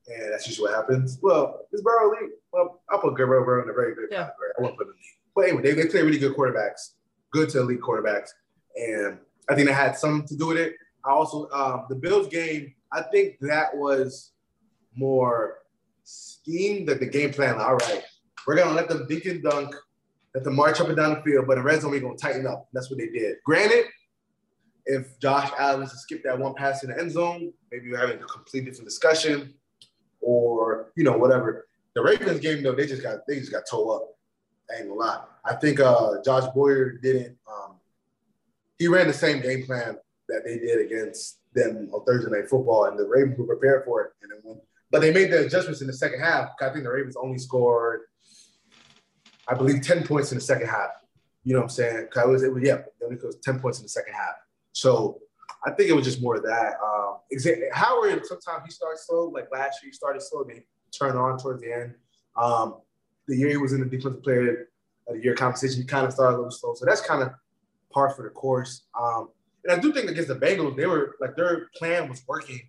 and 0.08 0.32
that's 0.32 0.46
usually 0.46 0.70
what 0.70 0.76
happens. 0.76 1.18
Well, 1.22 1.66
is 1.72 1.82
Burrow 1.82 2.12
elite? 2.12 2.32
Well, 2.52 2.80
I'll 2.90 2.98
put 2.98 3.14
Burrow, 3.14 3.44
Burrow 3.44 3.62
in 3.62 3.68
a 3.68 3.72
very 3.72 3.94
good 3.94 4.08
yeah. 4.10 4.24
category. 4.24 4.50
I 4.58 4.62
won't 4.62 4.76
put 4.76 4.86
him 4.86 4.94
elite. 4.94 5.18
But 5.34 5.48
anyway, 5.48 5.62
they, 5.62 5.82
they 5.82 5.88
play 5.88 6.02
really 6.02 6.18
good 6.18 6.34
quarterbacks, 6.34 6.92
good 7.30 7.50
to 7.50 7.60
elite 7.60 7.80
quarterbacks, 7.80 8.30
and 8.76 9.18
I 9.48 9.54
think 9.54 9.68
that 9.68 9.74
had 9.74 9.96
something 9.96 10.26
to 10.28 10.36
do 10.36 10.48
with 10.48 10.58
it. 10.58 10.74
I 11.04 11.10
also 11.10 11.48
um, 11.50 11.86
the 11.88 11.96
Bills 11.96 12.28
game, 12.28 12.74
I 12.94 13.02
think 13.02 13.38
that 13.40 13.76
was 13.76 14.32
more 14.94 15.58
scheme 16.04 16.86
that 16.86 17.00
the 17.00 17.06
game 17.06 17.32
plan. 17.32 17.60
All 17.60 17.76
right, 17.76 18.02
we're 18.46 18.56
gonna 18.56 18.74
let 18.74 18.88
them 18.88 19.06
dink 19.08 19.26
and 19.26 19.42
dunk 19.42 19.74
let 20.34 20.44
to 20.44 20.50
march 20.50 20.80
up 20.80 20.88
and 20.88 20.96
down 20.96 21.14
the 21.14 21.22
field, 21.22 21.46
but 21.46 21.54
the 21.56 21.62
red 21.62 21.80
zone, 21.80 21.92
we're 21.92 22.00
to 22.00 22.16
tighten 22.16 22.46
up. 22.46 22.68
That's 22.72 22.90
what 22.90 22.98
they 22.98 23.08
did. 23.08 23.36
Granted, 23.44 23.86
if 24.84 25.18
Josh 25.20 25.50
Allen 25.58 25.82
was 25.82 25.92
to 25.92 25.98
skip 25.98 26.24
that 26.24 26.38
one 26.38 26.54
pass 26.54 26.82
in 26.82 26.90
the 26.90 26.98
end 26.98 27.12
zone, 27.12 27.52
maybe 27.70 27.90
we're 27.90 27.98
having 27.98 28.20
a 28.20 28.26
complete 28.26 28.64
different 28.64 28.86
discussion 28.86 29.54
or, 30.20 30.90
you 30.96 31.04
know, 31.04 31.16
whatever. 31.16 31.66
The 31.94 32.02
Ravens 32.02 32.40
game, 32.40 32.62
though, 32.62 32.74
they 32.74 32.86
just 32.86 33.02
got 33.02 33.18
they 33.28 33.38
just 33.38 33.52
got 33.52 33.62
toe 33.70 33.88
up. 33.90 34.08
I 34.70 34.80
ain't 34.80 34.88
gonna 34.88 34.98
lie. 34.98 35.22
I 35.44 35.54
think 35.54 35.78
uh, 35.78 36.20
Josh 36.24 36.52
Boyer 36.52 36.98
didn't 37.00 37.36
um, 37.46 37.76
he 38.76 38.88
ran 38.88 39.06
the 39.06 39.12
same 39.12 39.40
game 39.40 39.64
plan 39.64 39.96
that 40.28 40.42
they 40.44 40.58
did 40.58 40.84
against 40.84 41.38
them 41.54 41.88
on 41.92 42.04
Thursday 42.04 42.30
night 42.30 42.48
football, 42.48 42.86
and 42.86 42.98
the 42.98 43.06
Ravens 43.06 43.38
were 43.38 43.46
prepared 43.46 43.84
for 43.84 44.02
it. 44.02 44.12
And 44.22 44.32
then 44.44 44.60
but 44.90 45.00
they 45.00 45.12
made 45.12 45.32
the 45.32 45.46
adjustments 45.46 45.80
in 45.80 45.88
the 45.88 45.92
second 45.92 46.20
half. 46.20 46.50
I 46.60 46.68
think 46.68 46.84
the 46.84 46.90
Ravens 46.90 47.16
only 47.16 47.38
scored 47.38 48.02
I 49.48 49.54
believe, 49.54 49.82
10 49.82 50.06
points 50.06 50.32
in 50.32 50.38
the 50.38 50.44
second 50.44 50.68
half. 50.68 50.90
You 51.42 51.54
know 51.54 51.60
what 51.60 51.64
I'm 51.64 51.70
saying? 51.70 52.08
Cause 52.12 52.24
it 52.24 52.30
was, 52.30 52.42
it 52.42 52.54
was 52.54 52.62
yeah, 52.62 52.82
it 53.00 53.22
was 53.22 53.36
10 53.42 53.60
points 53.60 53.78
in 53.78 53.84
the 53.84 53.88
second 53.88 54.14
half. 54.14 54.34
So 54.72 55.20
I 55.66 55.70
think 55.70 55.90
it 55.90 55.92
was 55.92 56.04
just 56.04 56.22
more 56.22 56.36
of 56.36 56.42
that. 56.44 56.74
Um, 56.82 57.18
Howard, 57.72 58.24
sometimes 58.26 58.64
he 58.64 58.70
starts 58.70 59.06
slow. 59.06 59.28
Like 59.28 59.48
last 59.52 59.82
year, 59.82 59.90
he 59.90 59.92
started 59.92 60.22
slow, 60.22 60.44
then 60.44 60.56
he 60.56 60.62
turned 60.96 61.18
on 61.18 61.38
towards 61.38 61.60
the 61.60 61.72
end. 61.72 61.94
Um, 62.36 62.76
the 63.28 63.36
year 63.36 63.50
he 63.50 63.56
was 63.56 63.72
in 63.72 63.80
the 63.80 63.86
defensive 63.86 64.22
player 64.22 64.68
of 65.08 65.16
the 65.16 65.22
year 65.22 65.34
competition, 65.34 65.82
he 65.82 65.86
kind 65.86 66.06
of 66.06 66.12
started 66.12 66.36
a 66.36 66.38
little 66.38 66.50
slow. 66.50 66.74
So 66.74 66.86
that's 66.86 67.00
kind 67.00 67.22
of 67.22 67.30
par 67.92 68.10
for 68.10 68.22
the 68.22 68.30
course. 68.30 68.86
Um, 68.98 69.30
and 69.64 69.72
I 69.72 69.78
do 69.78 69.92
think 69.92 70.10
against 70.10 70.28
the 70.28 70.36
Bengals, 70.36 70.76
they 70.76 70.86
were 70.86 71.16
like 71.20 71.36
their 71.36 71.68
plan 71.76 72.08
was 72.08 72.22
working. 72.28 72.60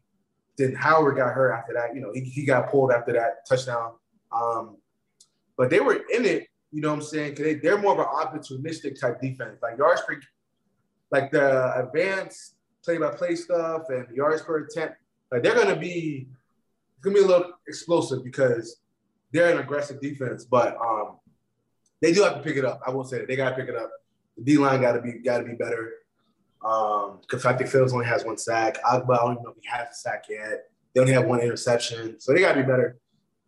Then 0.57 0.73
Howard 0.73 1.17
got 1.17 1.33
hurt 1.33 1.51
after 1.51 1.73
that. 1.73 1.93
You 1.93 2.01
know, 2.01 2.11
he, 2.13 2.21
he 2.21 2.45
got 2.45 2.71
pulled 2.71 2.91
after 2.91 3.11
that 3.13 3.45
touchdown. 3.47 3.93
Um, 4.31 4.77
but 5.57 5.69
they 5.69 5.81
were 5.81 6.01
in 6.13 6.25
it 6.25 6.47
you 6.75 6.81
know 6.81 6.89
what 6.89 6.95
I'm 6.95 7.01
saying? 7.03 7.29
Because 7.31 7.45
they, 7.45 7.53
they're 7.55 7.77
more 7.77 7.93
of 7.93 7.99
an 7.99 8.05
opportunistic 8.05 8.99
type 8.99 9.21
defense. 9.21 9.59
Like 9.61 9.77
yards 9.77 10.01
per, 10.01 10.19
like 11.09 11.31
the 11.31 11.79
advanced 11.79 12.55
play-by-play 12.83 13.37
stuff 13.37 13.83
and 13.87 14.13
yards 14.13 14.41
per 14.41 14.57
attempt. 14.57 14.95
Like 15.31 15.41
they're 15.41 15.55
gonna 15.55 15.77
be, 15.77 16.27
it's 16.97 17.01
gonna 17.01 17.15
be 17.15 17.21
a 17.21 17.27
little 17.27 17.53
explosive 17.65 18.25
because 18.25 18.81
they're 19.31 19.53
an 19.53 19.59
aggressive 19.59 20.01
defense. 20.01 20.43
But 20.43 20.75
um, 20.75 21.19
they 22.01 22.11
do 22.11 22.23
have 22.23 22.35
to 22.35 22.41
pick 22.41 22.57
it 22.57 22.65
up. 22.65 22.81
I 22.85 22.89
will 22.89 23.05
say 23.05 23.19
that 23.19 23.29
they 23.29 23.37
gotta 23.37 23.55
pick 23.55 23.69
it 23.69 23.75
up. 23.77 23.89
The 24.35 24.43
D 24.43 24.57
line 24.57 24.81
gotta 24.81 25.01
be 25.01 25.13
gotta 25.23 25.45
be 25.45 25.53
better. 25.53 25.93
Um, 26.63 27.19
because 27.21 27.45
I 27.45 27.53
think 27.53 27.69
Phillips 27.69 27.93
only 27.93 28.05
has 28.05 28.25
one 28.25 28.37
sack. 28.37 28.81
Ogbah, 28.83 29.13
I 29.13 29.17
don't 29.17 29.31
even 29.33 29.43
know 29.43 29.49
if 29.51 29.57
he 29.61 29.69
has 29.69 29.89
a 29.89 29.93
sack 29.93 30.25
yet. 30.29 30.69
They 30.93 31.01
only 31.01 31.13
have 31.13 31.25
one 31.25 31.41
interception, 31.41 32.19
so 32.19 32.33
they 32.33 32.39
gotta 32.39 32.61
be 32.61 32.67
better. 32.67 32.97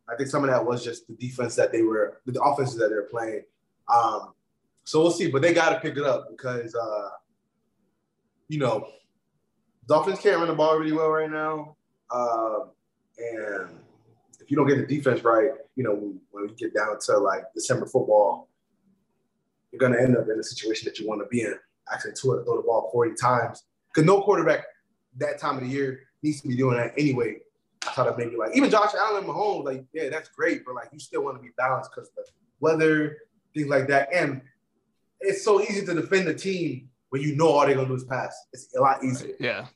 I 0.09 0.15
think 0.15 0.29
some 0.29 0.43
of 0.43 0.49
that 0.49 0.65
was 0.65 0.83
just 0.83 1.07
the 1.07 1.15
defense 1.15 1.55
that 1.55 1.71
they 1.71 1.81
were, 1.81 2.21
the 2.25 2.41
offenses 2.41 2.77
that 2.77 2.89
they're 2.89 3.03
playing. 3.03 3.43
Um, 3.93 4.33
so 4.83 5.01
we'll 5.01 5.11
see, 5.11 5.29
but 5.29 5.41
they 5.41 5.53
got 5.53 5.71
to 5.71 5.79
pick 5.79 5.97
it 5.97 6.03
up 6.03 6.29
because, 6.29 6.73
uh, 6.73 7.09
you 8.47 8.57
know, 8.57 8.87
Dolphins 9.85 10.19
can't 10.19 10.37
run 10.37 10.47
the 10.47 10.53
ball 10.53 10.77
really 10.77 10.93
well 10.93 11.09
right 11.09 11.29
now. 11.29 11.75
Uh, 12.09 12.67
and 13.17 13.69
if 14.39 14.49
you 14.49 14.55
don't 14.55 14.67
get 14.67 14.77
the 14.77 14.95
defense 14.95 15.23
right, 15.23 15.51
you 15.75 15.83
know, 15.83 16.13
when, 16.31 16.47
we 16.47 16.53
get 16.53 16.73
down 16.73 16.97
to 16.99 17.17
like 17.17 17.43
December 17.53 17.85
football, 17.85 18.47
you're 19.71 19.89
to 19.91 20.01
end 20.01 20.15
up 20.15 20.27
in 20.29 20.39
a 20.39 20.43
situation 20.43 20.85
that 20.85 20.99
you 20.99 21.07
want 21.07 21.21
to 21.21 21.27
be 21.27 21.41
in. 21.41 21.55
Actually, 21.91 22.13
to 22.13 22.21
throw 22.21 22.57
the 22.57 22.63
ball 22.65 22.89
40 22.91 23.15
times. 23.15 23.63
Because 23.93 24.05
no 24.05 24.21
quarterback 24.21 24.65
that 25.17 25.39
time 25.39 25.57
of 25.57 25.63
the 25.63 25.69
year 25.69 26.01
needs 26.21 26.41
to 26.41 26.47
be 26.47 26.55
doing 26.55 26.77
that 26.77 26.93
anyway 26.97 27.37
try 27.93 28.05
to 28.05 28.17
make 28.17 28.33
it 28.33 28.37
like 28.37 28.55
even 28.55 28.69
Josh 28.69 28.93
Allen 28.95 29.23
Mahomes, 29.23 29.65
like, 29.65 29.85
yeah, 29.93 30.09
that's 30.09 30.29
great, 30.29 30.65
but 30.65 30.75
like 30.75 30.89
you 30.91 30.99
still 30.99 31.23
want 31.23 31.37
to 31.37 31.41
be 31.41 31.49
balanced 31.57 31.91
because 31.93 32.09
the 32.15 32.23
weather, 32.59 33.17
things 33.53 33.67
like 33.67 33.87
that. 33.87 34.09
And 34.13 34.41
it's 35.21 35.43
so 35.43 35.61
easy 35.61 35.85
to 35.85 35.93
defend 35.93 36.27
the 36.27 36.33
team 36.33 36.89
when 37.09 37.21
you 37.21 37.35
know 37.35 37.49
all 37.49 37.65
they're 37.65 37.75
gonna 37.75 37.87
do 37.87 37.95
is 37.95 38.03
pass. 38.03 38.35
It's 38.53 38.75
a 38.75 38.81
lot 38.81 39.03
easier. 39.03 39.35
Yeah. 39.39 39.67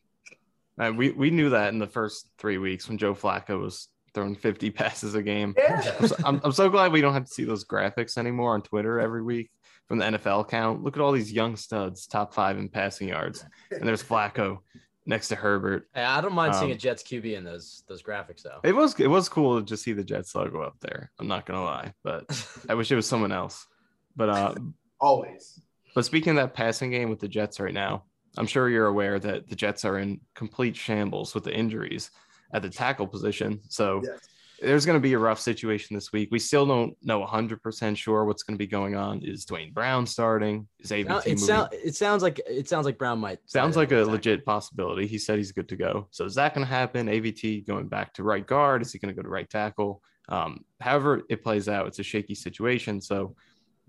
Uh, 0.80 0.92
we 0.92 1.12
we 1.12 1.30
knew 1.30 1.50
that 1.50 1.74
in 1.74 1.80
the 1.80 1.88
first 1.88 2.30
three 2.38 2.58
weeks 2.58 2.88
when 2.88 2.98
Joe 2.98 3.14
Flacco 3.14 3.62
was 3.62 3.88
throwing 4.14 4.36
50 4.36 4.70
passes 4.72 5.16
a 5.16 5.24
game. 5.24 5.54
Yeah. 5.58 5.96
I'm, 6.00 6.08
so, 6.08 6.16
I'm, 6.26 6.42
I'm 6.46 6.52
so 6.52 6.70
glad 6.70 6.92
we 6.92 7.02
don't 7.02 7.14
have 7.14 7.26
to 7.26 7.32
see 7.32 7.44
those 7.44 7.66
graphics 7.66 8.18
anymore 8.18 8.54
on 8.54 8.62
Twitter 8.62 9.00
every 9.00 9.24
week 9.24 9.52
from 9.92 10.00
the 10.00 10.06
NFL 10.06 10.48
count. 10.48 10.86
Look 10.86 10.96
at 10.96 11.02
all 11.02 11.12
these 11.12 11.34
young 11.34 11.58
studs, 11.58 12.08
top 12.08 12.34
five 12.34 12.58
in 12.58 12.70
passing 12.70 13.10
yards. 13.10 13.44
And 13.72 13.86
there's 13.86 14.02
Flacco 14.02 14.60
next 15.06 15.28
to 15.28 15.36
Herbert. 15.36 15.90
Hey, 15.94 16.06
I 16.06 16.22
don't 16.22 16.32
mind 16.32 16.54
um, 16.54 16.60
seeing 16.62 16.72
a 16.72 16.78
Jets 16.78 17.04
QB 17.04 17.36
in 17.36 17.44
those 17.44 17.84
those 17.90 18.02
graphics 18.02 18.42
though. 18.44 18.62
It 18.64 18.74
was 18.74 18.98
it 18.98 19.10
was 19.10 19.28
cool 19.28 19.60
to 19.60 19.66
just 19.66 19.84
see 19.84 19.92
the 19.92 20.06
Jets 20.06 20.34
logo 20.34 20.62
up 20.62 20.78
there. 20.80 21.12
I'm 21.20 21.28
not 21.28 21.46
gonna 21.46 21.66
lie, 21.66 21.94
but 22.06 22.24
I 22.70 22.76
wish 22.76 22.90
it 22.90 22.96
was 22.96 23.06
someone 23.06 23.34
else. 23.34 23.68
But 24.16 24.30
uh, 24.30 24.56
always. 25.02 25.60
But 25.94 26.06
speaking 26.06 26.30
of 26.30 26.36
that 26.38 26.54
passing 26.54 26.92
game 26.92 27.10
with 27.10 27.20
the 27.20 27.28
Jets 27.28 27.60
right 27.60 27.74
now, 27.74 28.06
I'm 28.38 28.48
sure 28.48 28.70
you're 28.70 28.88
aware 28.88 29.20
that 29.20 29.50
the 29.50 29.58
Jets 29.58 29.84
are 29.84 30.00
in 30.00 30.22
complete 30.36 30.78
shambles 30.78 31.36
with 31.36 31.44
the 31.44 31.54
injuries 31.54 32.12
at 32.54 32.62
the 32.62 32.70
tackle 32.70 33.08
position. 33.08 33.60
So. 33.68 34.00
Yes. 34.06 34.20
There's 34.62 34.86
going 34.86 34.96
to 34.96 35.02
be 35.02 35.14
a 35.14 35.20
rough 35.20 35.40
situation 35.40 35.96
this 35.96 36.12
week. 36.12 36.30
We 36.32 36.40
still 36.40 36.66
don't 36.66 36.96
know 37.02 37.26
100% 37.26 37.98
sure 37.98 38.26
what's 38.26 38.44
going 38.44 38.56
to 38.56 38.60
be 38.60 38.68
going 38.68 38.96
on. 38.96 39.22
Is 39.24 39.44
Duane 39.46 39.74
Brown 39.74 40.06
starting? 40.06 40.68
Is 40.80 40.92
AVT 40.92 41.26
it, 41.26 41.40
sound, 41.40 41.70
it 41.72 41.96
sounds 41.96 42.22
like 42.22 42.40
it 42.48 42.70
sounds 42.70 42.86
like 42.86 42.98
Brown 42.98 43.20
might. 43.20 43.40
Sounds 43.48 43.76
like 43.76 43.92
a 43.92 44.04
legit 44.04 44.46
possibility. 44.46 45.08
He 45.08 45.18
said 45.18 45.38
he's 45.38 45.52
good 45.52 45.68
to 45.70 45.76
go. 45.76 46.08
So 46.12 46.26
is 46.26 46.36
that 46.36 46.54
going 46.54 46.66
to 46.66 46.72
happen? 46.72 47.08
AVT 47.08 47.66
going 47.66 47.88
back 47.88 48.14
to 48.14 48.24
right 48.24 48.46
guard? 48.46 48.82
Is 48.84 48.94
he 48.94 49.00
going 49.00 49.14
to 49.14 49.20
go 49.20 49.24
to 49.24 49.30
right 49.30 49.50
tackle? 49.50 50.02
Um, 50.30 50.64
however 50.80 51.24
it 51.30 51.44
plays 51.44 51.68
out, 51.68 51.88
it's 51.88 52.00
a 52.00 52.04
shaky 52.04 52.36
situation. 52.36 53.02
So 53.02 53.36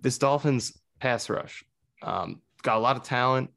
this 0.00 0.18
Dolphins 0.18 0.80
pass 0.98 1.28
rush 1.28 1.64
um, 2.02 2.40
got 2.62 2.76
a 2.76 2.80
lot 2.80 2.96
of 2.96 3.02
talent. 3.02 3.50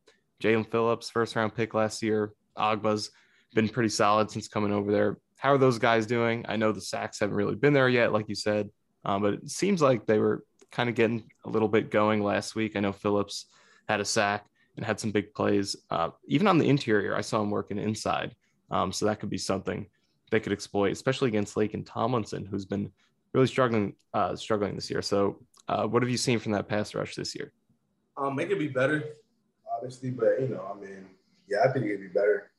Jaelan 0.43 0.70
Phillips, 0.70 1.09
first 1.09 1.36
round 1.36 1.55
pick 1.55 1.74
last 1.74 2.01
year. 2.03 2.34
Ogbah's 2.57 3.11
been 3.53 3.70
pretty 3.70 3.89
solid 3.89 4.30
since 4.32 4.47
coming 4.47 4.72
over 4.72 4.91
there. 4.91 5.18
How 5.38 5.54
are 5.54 5.58
those 5.58 5.80
guys 5.80 6.06
doing? 6.06 6.46
I 6.48 6.56
know 6.56 6.72
the 6.72 6.82
sacks 6.82 7.20
haven't 7.20 7.36
really 7.36 7.56
been 7.56 7.74
there 7.74 7.90
yet, 7.90 8.14
like 8.14 8.30
you 8.30 8.36
said, 8.36 8.70
um, 9.04 9.22
but 9.22 9.34
it 9.34 9.50
seems 9.50 9.82
like 9.82 10.06
they 10.06 10.20
were 10.20 10.44
kind 10.72 10.90
of 10.90 10.96
getting 10.96 11.30
a 11.46 11.50
little 11.50 11.68
bit 11.68 11.92
going 11.92 12.24
last 12.24 12.56
week. 12.56 12.76
I 12.76 12.80
know 12.80 12.92
Phillips 12.92 13.46
had 13.88 14.00
a 14.00 14.06
sack 14.06 14.46
and 14.76 14.86
had 14.86 15.00
some 15.00 15.12
big 15.12 15.34
plays. 15.34 15.76
Uh, 15.90 16.10
even 16.28 16.48
on 16.48 16.58
the 16.58 16.68
interior, 16.68 17.16
I 17.16 17.22
saw 17.22 17.42
him 17.42 17.50
working 17.50 17.78
inside. 17.78 18.36
Um, 18.72 18.92
so 18.92 19.06
that 19.06 19.20
could 19.20 19.30
be 19.30 19.38
something 19.38 19.88
they 20.32 20.40
could 20.40 20.52
exploit, 20.52 20.92
especially 20.92 21.30
against 21.30 21.56
Laken 21.56 21.86
Tomlinson, 21.86 22.46
who's 22.46 22.66
been 22.66 22.92
really 23.34 23.48
struggling 23.48 23.96
uh, 24.14 24.36
struggling 24.36 24.76
this 24.76 24.90
year. 24.90 25.02
So, 25.02 25.40
uh, 25.68 25.86
what 25.86 26.04
have 26.04 26.10
you 26.10 26.18
seen 26.18 26.40
from 26.40 26.52
that 26.54 26.68
pass 26.68 26.96
rush 26.96 27.16
this 27.16 27.36
year? 27.36 27.52
Um, 28.18 28.40
it 28.40 28.50
could 28.50 28.60
be 28.60 28.68
better, 28.68 29.04
obviously, 29.74 30.10
but 30.10 30.42
you 30.42 30.48
know, 30.48 30.72
I 30.74 30.80
mean, 30.80 31.06
yeah, 31.48 31.60
I 31.68 31.72
think 31.72 31.86
it'd 31.86 32.02
be 32.02 32.08
better. 32.08 32.52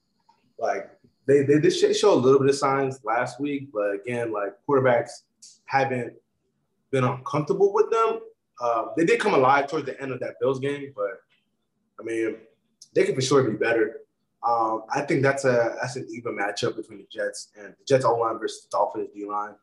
Like 0.58 0.90
they 1.26 1.42
they 1.42 1.58
did 1.60 1.70
show 1.72 2.12
a 2.12 2.14
little 2.14 2.40
bit 2.40 2.48
of 2.48 2.56
signs 2.56 3.00
last 3.04 3.40
week, 3.40 3.68
but 3.72 3.94
again, 3.94 4.32
like 4.32 4.54
quarterbacks 4.68 5.22
haven't 5.64 6.14
been 6.90 7.04
uncomfortable 7.04 7.72
with 7.72 7.90
them. 7.90 8.20
Uh, 8.60 8.86
they 8.96 9.04
did 9.04 9.20
come 9.20 9.34
alive 9.34 9.68
towards 9.68 9.86
the 9.86 10.00
end 10.00 10.12
of 10.12 10.20
that 10.20 10.36
Bills 10.40 10.60
game, 10.60 10.92
but 10.94 11.20
I 12.00 12.04
mean, 12.04 12.36
they 12.94 13.04
could 13.04 13.14
for 13.14 13.20
sure 13.20 13.50
be 13.50 13.56
better. 13.56 14.00
Um, 14.46 14.84
I 14.94 15.00
think 15.00 15.22
that's 15.22 15.44
a 15.44 15.76
that's 15.80 15.96
an 15.96 16.06
even 16.10 16.36
matchup 16.36 16.76
between 16.76 16.98
the 16.98 17.06
Jets 17.10 17.48
and 17.58 17.68
the 17.68 17.84
Jets 17.86 18.04
O 18.04 18.14
line 18.14 18.38
versus 18.38 18.62
the 18.62 18.68
Dolphins 18.70 19.08
D 19.14 19.26
line 19.26 19.54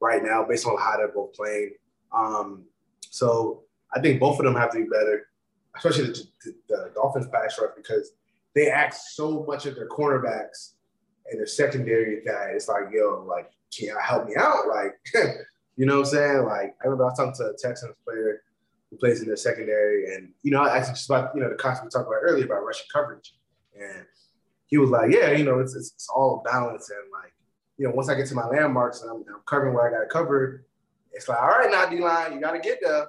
right 0.00 0.22
now, 0.22 0.44
based 0.44 0.66
on 0.66 0.76
how 0.78 0.96
they're 0.96 1.08
both 1.08 1.32
playing. 1.32 1.72
Um, 2.12 2.64
so 3.08 3.62
I 3.94 4.00
think 4.00 4.20
both 4.20 4.38
of 4.38 4.44
them 4.44 4.54
have 4.54 4.72
to 4.72 4.78
be 4.78 4.84
better, 4.84 5.28
especially 5.76 6.08
the, 6.08 6.26
the, 6.44 6.54
the 6.68 6.90
Dolphins 6.94 7.28
pass 7.32 7.58
rush 7.58 7.70
because 7.74 8.12
they 8.54 8.70
ask 8.70 9.14
so 9.14 9.44
much 9.46 9.64
of 9.64 9.74
their 9.74 9.88
cornerbacks 9.88 10.72
and 11.30 11.38
their 11.38 11.46
secondary 11.46 12.22
that 12.24 12.50
it's 12.54 12.68
like, 12.68 12.84
yo, 12.92 13.24
like, 13.28 13.50
can 13.76 13.88
you 13.88 13.98
help 14.00 14.26
me 14.26 14.34
out? 14.36 14.68
Like, 14.68 14.94
you 15.76 15.86
know 15.86 16.00
what 16.00 16.06
I'm 16.08 16.12
saying? 16.12 16.44
Like, 16.44 16.76
I 16.80 16.84
remember 16.84 17.04
I 17.04 17.08
was 17.08 17.18
talking 17.18 17.34
to 17.34 17.50
a 17.50 17.56
Texans 17.56 17.94
player 18.04 18.42
who 18.90 18.96
plays 18.96 19.20
in 19.20 19.26
their 19.26 19.36
secondary, 19.36 20.14
and 20.14 20.32
you 20.42 20.50
know, 20.50 20.62
I 20.62 20.78
asked 20.78 20.94
just 20.94 21.10
about 21.10 21.34
you 21.34 21.40
know 21.40 21.48
the 21.48 21.56
concept 21.56 21.86
we 21.86 21.90
talked 21.90 22.06
about 22.06 22.20
earlier 22.22 22.44
about 22.44 22.64
rushing 22.64 22.86
coverage, 22.92 23.34
and 23.78 24.06
he 24.66 24.78
was 24.78 24.90
like, 24.90 25.12
yeah, 25.12 25.32
you 25.32 25.44
know, 25.44 25.58
it's 25.58 25.74
it's, 25.74 25.92
it's 25.92 26.08
all 26.08 26.42
balance, 26.44 26.90
and 26.90 27.10
like, 27.12 27.32
you 27.78 27.86
know, 27.86 27.94
once 27.94 28.08
I 28.08 28.14
get 28.14 28.26
to 28.28 28.34
my 28.34 28.46
landmarks 28.46 29.02
and 29.02 29.10
I'm, 29.10 29.24
I'm 29.34 29.42
covering 29.46 29.74
where 29.74 29.88
I 29.88 29.90
got 29.90 30.04
to 30.04 30.10
cover, 30.10 30.64
it's 31.12 31.28
like, 31.28 31.38
all 31.38 31.48
right, 31.48 31.70
now 31.70 31.86
D 31.88 31.98
line, 31.98 32.32
you 32.32 32.40
got 32.40 32.52
to 32.52 32.58
get 32.58 32.78
there, 32.80 33.06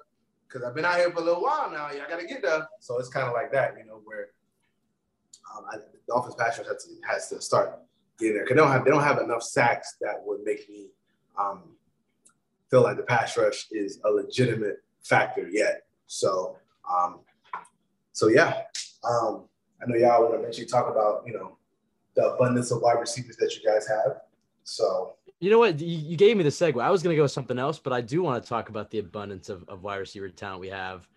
because 0.47 0.63
I've 0.63 0.76
been 0.76 0.86
out 0.86 0.95
here 0.95 1.11
for 1.11 1.20
a 1.20 1.24
little 1.24 1.41
while 1.41 1.70
now. 1.72 1.89
Yeah, 1.91 2.03
I 2.05 2.09
got 2.09 2.20
to 2.20 2.28
get 2.28 2.41
there. 2.41 2.68
So 2.80 2.99
it's 2.99 3.09
kind 3.09 3.28
of 3.28 3.34
like 3.34 3.51
that, 3.51 3.76
you 3.78 3.86
know, 3.86 4.01
where 4.03 4.30
um, 5.55 5.65
I, 5.72 5.78
the 5.78 5.99
Dolphins 6.07 6.36
pass 6.36 6.57
rush 6.57 6.68
has 6.68 6.86
to, 6.86 6.91
has 7.07 7.30
to 7.30 7.41
start 7.41 7.80
getting 8.20 8.36
there 8.36 8.43
because 8.43 8.55
they 8.55 8.61
don't 8.61 8.72
have 8.72 8.86
they 8.86 8.91
don't 8.91 9.03
have 9.03 9.20
enough 9.20 9.43
sacks 9.43 9.95
that 10.01 10.15
would 10.26 10.41
make 10.43 10.70
me 10.70 10.88
um, 11.39 11.63
feel 12.70 12.84
like 12.84 12.97
the 12.97 13.03
pass 13.03 13.38
rush 13.38 13.68
is 13.72 13.99
a 14.05 14.09
legitimate 14.09 14.78
factor 15.03 15.47
yet. 15.49 15.84
So, 16.07 16.57
um, 16.91 17.20
so 18.13 18.28
yeah, 18.28 18.63
um, 19.03 19.45
I 19.82 19.88
know 19.88 19.95
y'all 19.95 20.22
want 20.22 20.34
to 20.34 20.39
eventually 20.39 20.68
talk 20.68 20.89
about 20.89 21.24
you 21.26 21.34
know 21.34 21.57
the 22.15 22.34
abundance 22.34 22.72
of 22.72 22.82
wide 22.82 22.99
receivers 22.99 23.38
that 23.38 23.55
you 23.55 23.70
guys 23.70 23.88
have. 23.88 24.22
So. 24.63 25.13
You 25.39 25.51
know 25.51 25.59
what? 25.59 25.80
You 25.80 26.18
gave 26.18 26.36
me 26.36 26.41
the 26.41 26.49
segue. 26.49 26.82
I 26.82 26.89
was 26.89 27.03
going 27.03 27.13
to 27.13 27.15
go 27.15 27.22
with 27.22 27.32
something 27.32 27.59
else, 27.59 27.78
but 27.78 27.93
I 27.93 28.01
do 28.01 28.24
want 28.24 28.41
to 28.43 28.49
talk 28.49 28.70
about 28.70 28.89
the 28.89 28.97
abundance 28.97 29.49
of, 29.49 29.63
of 29.70 29.84
wide 29.84 29.97
receiver 29.97 30.30
talent 30.30 30.61
we 30.61 30.70
have. 30.70 31.07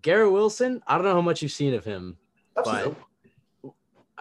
Garrett 0.00 0.32
Wilson, 0.32 0.82
I 0.86 0.94
don't 0.94 1.04
know 1.04 1.12
how 1.12 1.20
much 1.20 1.42
you've 1.42 1.52
seen 1.52 1.74
of 1.74 1.84
him, 1.84 2.16
Absolutely. 2.56 2.94
but 2.94 2.98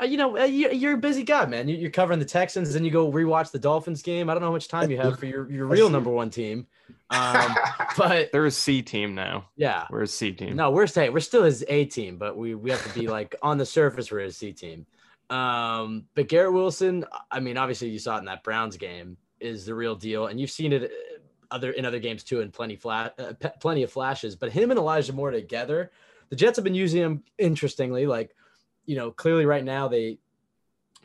uh, 0.02 0.06
you 0.06 0.18
know, 0.18 0.38
uh, 0.38 0.46
you're 0.46 0.94
a 0.94 0.98
busy 0.98 1.24
guy, 1.24 1.46
man. 1.46 1.68
You're 1.68 1.92
covering 1.92 2.20
the 2.20 2.26
Texans, 2.26 2.74
and 2.74 2.86
you 2.86 2.92
go 2.92 3.12
rewatch 3.12 3.52
the 3.52 3.60
Dolphins 3.60 4.02
game. 4.02 4.30
I 4.30 4.34
don't 4.34 4.42
know 4.42 4.48
how 4.48 4.54
much 4.54 4.68
time 4.68 4.90
you 4.90 4.98
have 4.98 5.20
for 5.20 5.28
your, 5.28 5.50
your 5.52 5.68
real 5.68 5.90
number 5.92 6.10
one 6.10 6.30
team, 6.30 6.66
um, 7.12 7.56
but 7.98 8.32
they're 8.34 8.46
a 8.46 8.52
C 8.52 8.82
team 8.82 9.14
now. 9.14 9.50
Yeah, 9.56 9.86
we're 9.92 10.04
a 10.04 10.08
C 10.08 10.32
team. 10.32 10.56
No, 10.56 10.72
we're 10.72 10.88
staying. 10.88 11.14
We're 11.14 11.20
still 11.20 11.44
his 11.44 11.64
A 11.68 11.86
team, 11.86 12.18
but 12.18 12.36
we 12.36 12.56
we 12.56 12.72
have 12.72 12.84
to 12.92 13.00
be 13.00 13.08
like 13.08 13.36
on 13.44 13.58
the 13.58 13.66
surface 13.66 14.12
we're 14.12 14.22
a 14.22 14.32
C 14.32 14.52
team. 14.52 14.88
Um, 15.30 16.06
but 16.16 16.28
Garrett 16.28 16.54
Wilson, 16.54 17.06
I 17.30 17.40
mean, 17.40 17.58
obviously 17.58 17.90
you 17.90 18.00
saw 18.00 18.18
it 18.18 18.20
in 18.20 18.26
that 18.26 18.44
Browns 18.44 18.78
game, 18.78 19.18
is 19.40 19.66
the 19.66 19.76
real 19.76 19.96
deal, 19.96 20.28
and 20.28 20.40
you've 20.40 20.52
seen 20.52 20.74
it 20.74 20.84
uh, 20.84 21.56
other 21.56 21.72
in 21.72 21.86
other 21.86 22.00
games 22.00 22.24
too, 22.24 22.42
and 22.42 22.52
plenty 22.52 22.76
flat, 22.76 23.14
uh, 23.20 23.34
plenty 23.60 23.84
of 23.84 23.92
flashes. 23.92 24.36
But 24.36 24.52
him 24.52 24.72
and 24.72 24.80
Elijah 24.80 25.14
Moore 25.14 25.32
together, 25.32 25.92
the 26.30 26.36
Jets 26.36 26.58
have 26.58 26.64
been 26.64 26.74
using 26.74 27.02
him 27.02 27.24
interestingly, 27.38 28.08
like 28.08 28.36
you 28.86 28.96
know, 28.96 29.12
clearly 29.12 29.46
right 29.46 29.64
now 29.64 29.88
they 29.88 30.18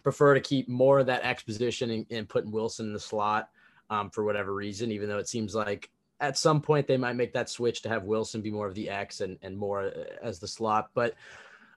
prefer 0.03 0.35
to 0.35 0.41
keep 0.41 0.69
more 0.69 1.01
of 1.01 1.07
that 1.07 1.25
X 1.25 1.43
position 1.43 1.91
and, 1.91 2.07
and 2.11 2.29
putting 2.29 2.51
Wilson 2.51 2.87
in 2.87 2.93
the 2.93 3.01
slot 3.01 3.51
um, 3.91 4.11
for 4.11 4.25
whatever 4.25 4.55
reason, 4.55 4.91
even 4.93 5.09
though 5.09 5.19
it 5.19 5.29
seems 5.29 5.55
like 5.55 5.91
at 6.21 6.39
some 6.39 6.61
point 6.61 6.87
they 6.87 6.97
might 6.97 7.17
make 7.17 7.33
that 7.33 7.51
switch 7.51 7.83
to 7.83 7.89
have 7.89 8.05
Wilson 8.05 8.41
be 8.41 8.51
more 8.51 8.67
of 8.67 8.75
the 8.75 8.89
X 8.89 9.21
and, 9.21 9.39
and 9.43 9.57
more 9.57 9.83
uh, 9.83 10.05
as 10.23 10.39
the 10.39 10.49
slot. 10.49 10.91
But 10.95 11.15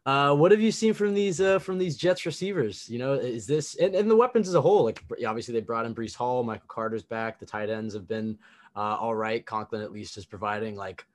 uh, 0.05 0.33
what 0.33 0.51
have 0.51 0.61
you 0.61 0.71
seen 0.71 0.93
from 0.93 1.13
these 1.13 1.41
uh, 1.41 1.59
from 1.59 1.77
these 1.77 1.97
Jets 1.97 2.25
receivers? 2.25 2.89
You 2.89 2.99
know, 2.99 3.13
is 3.13 3.45
this 3.45 3.75
and, 3.75 3.95
and 3.95 4.09
the 4.09 4.15
weapons 4.15 4.47
as 4.47 4.55
a 4.55 4.61
whole? 4.61 4.85
Like 4.85 5.03
obviously 5.25 5.53
they 5.53 5.61
brought 5.61 5.85
in 5.85 5.93
Breece 5.93 6.15
Hall, 6.15 6.43
Michael 6.43 6.67
Carter's 6.67 7.03
back. 7.03 7.39
The 7.39 7.45
tight 7.45 7.69
ends 7.69 7.93
have 7.93 8.07
been 8.07 8.37
uh, 8.75 8.97
all 8.99 9.15
right. 9.15 9.45
Conklin 9.45 9.81
at 9.81 9.91
least 9.91 10.17
is 10.17 10.25
providing 10.25 10.75
like 10.75 11.05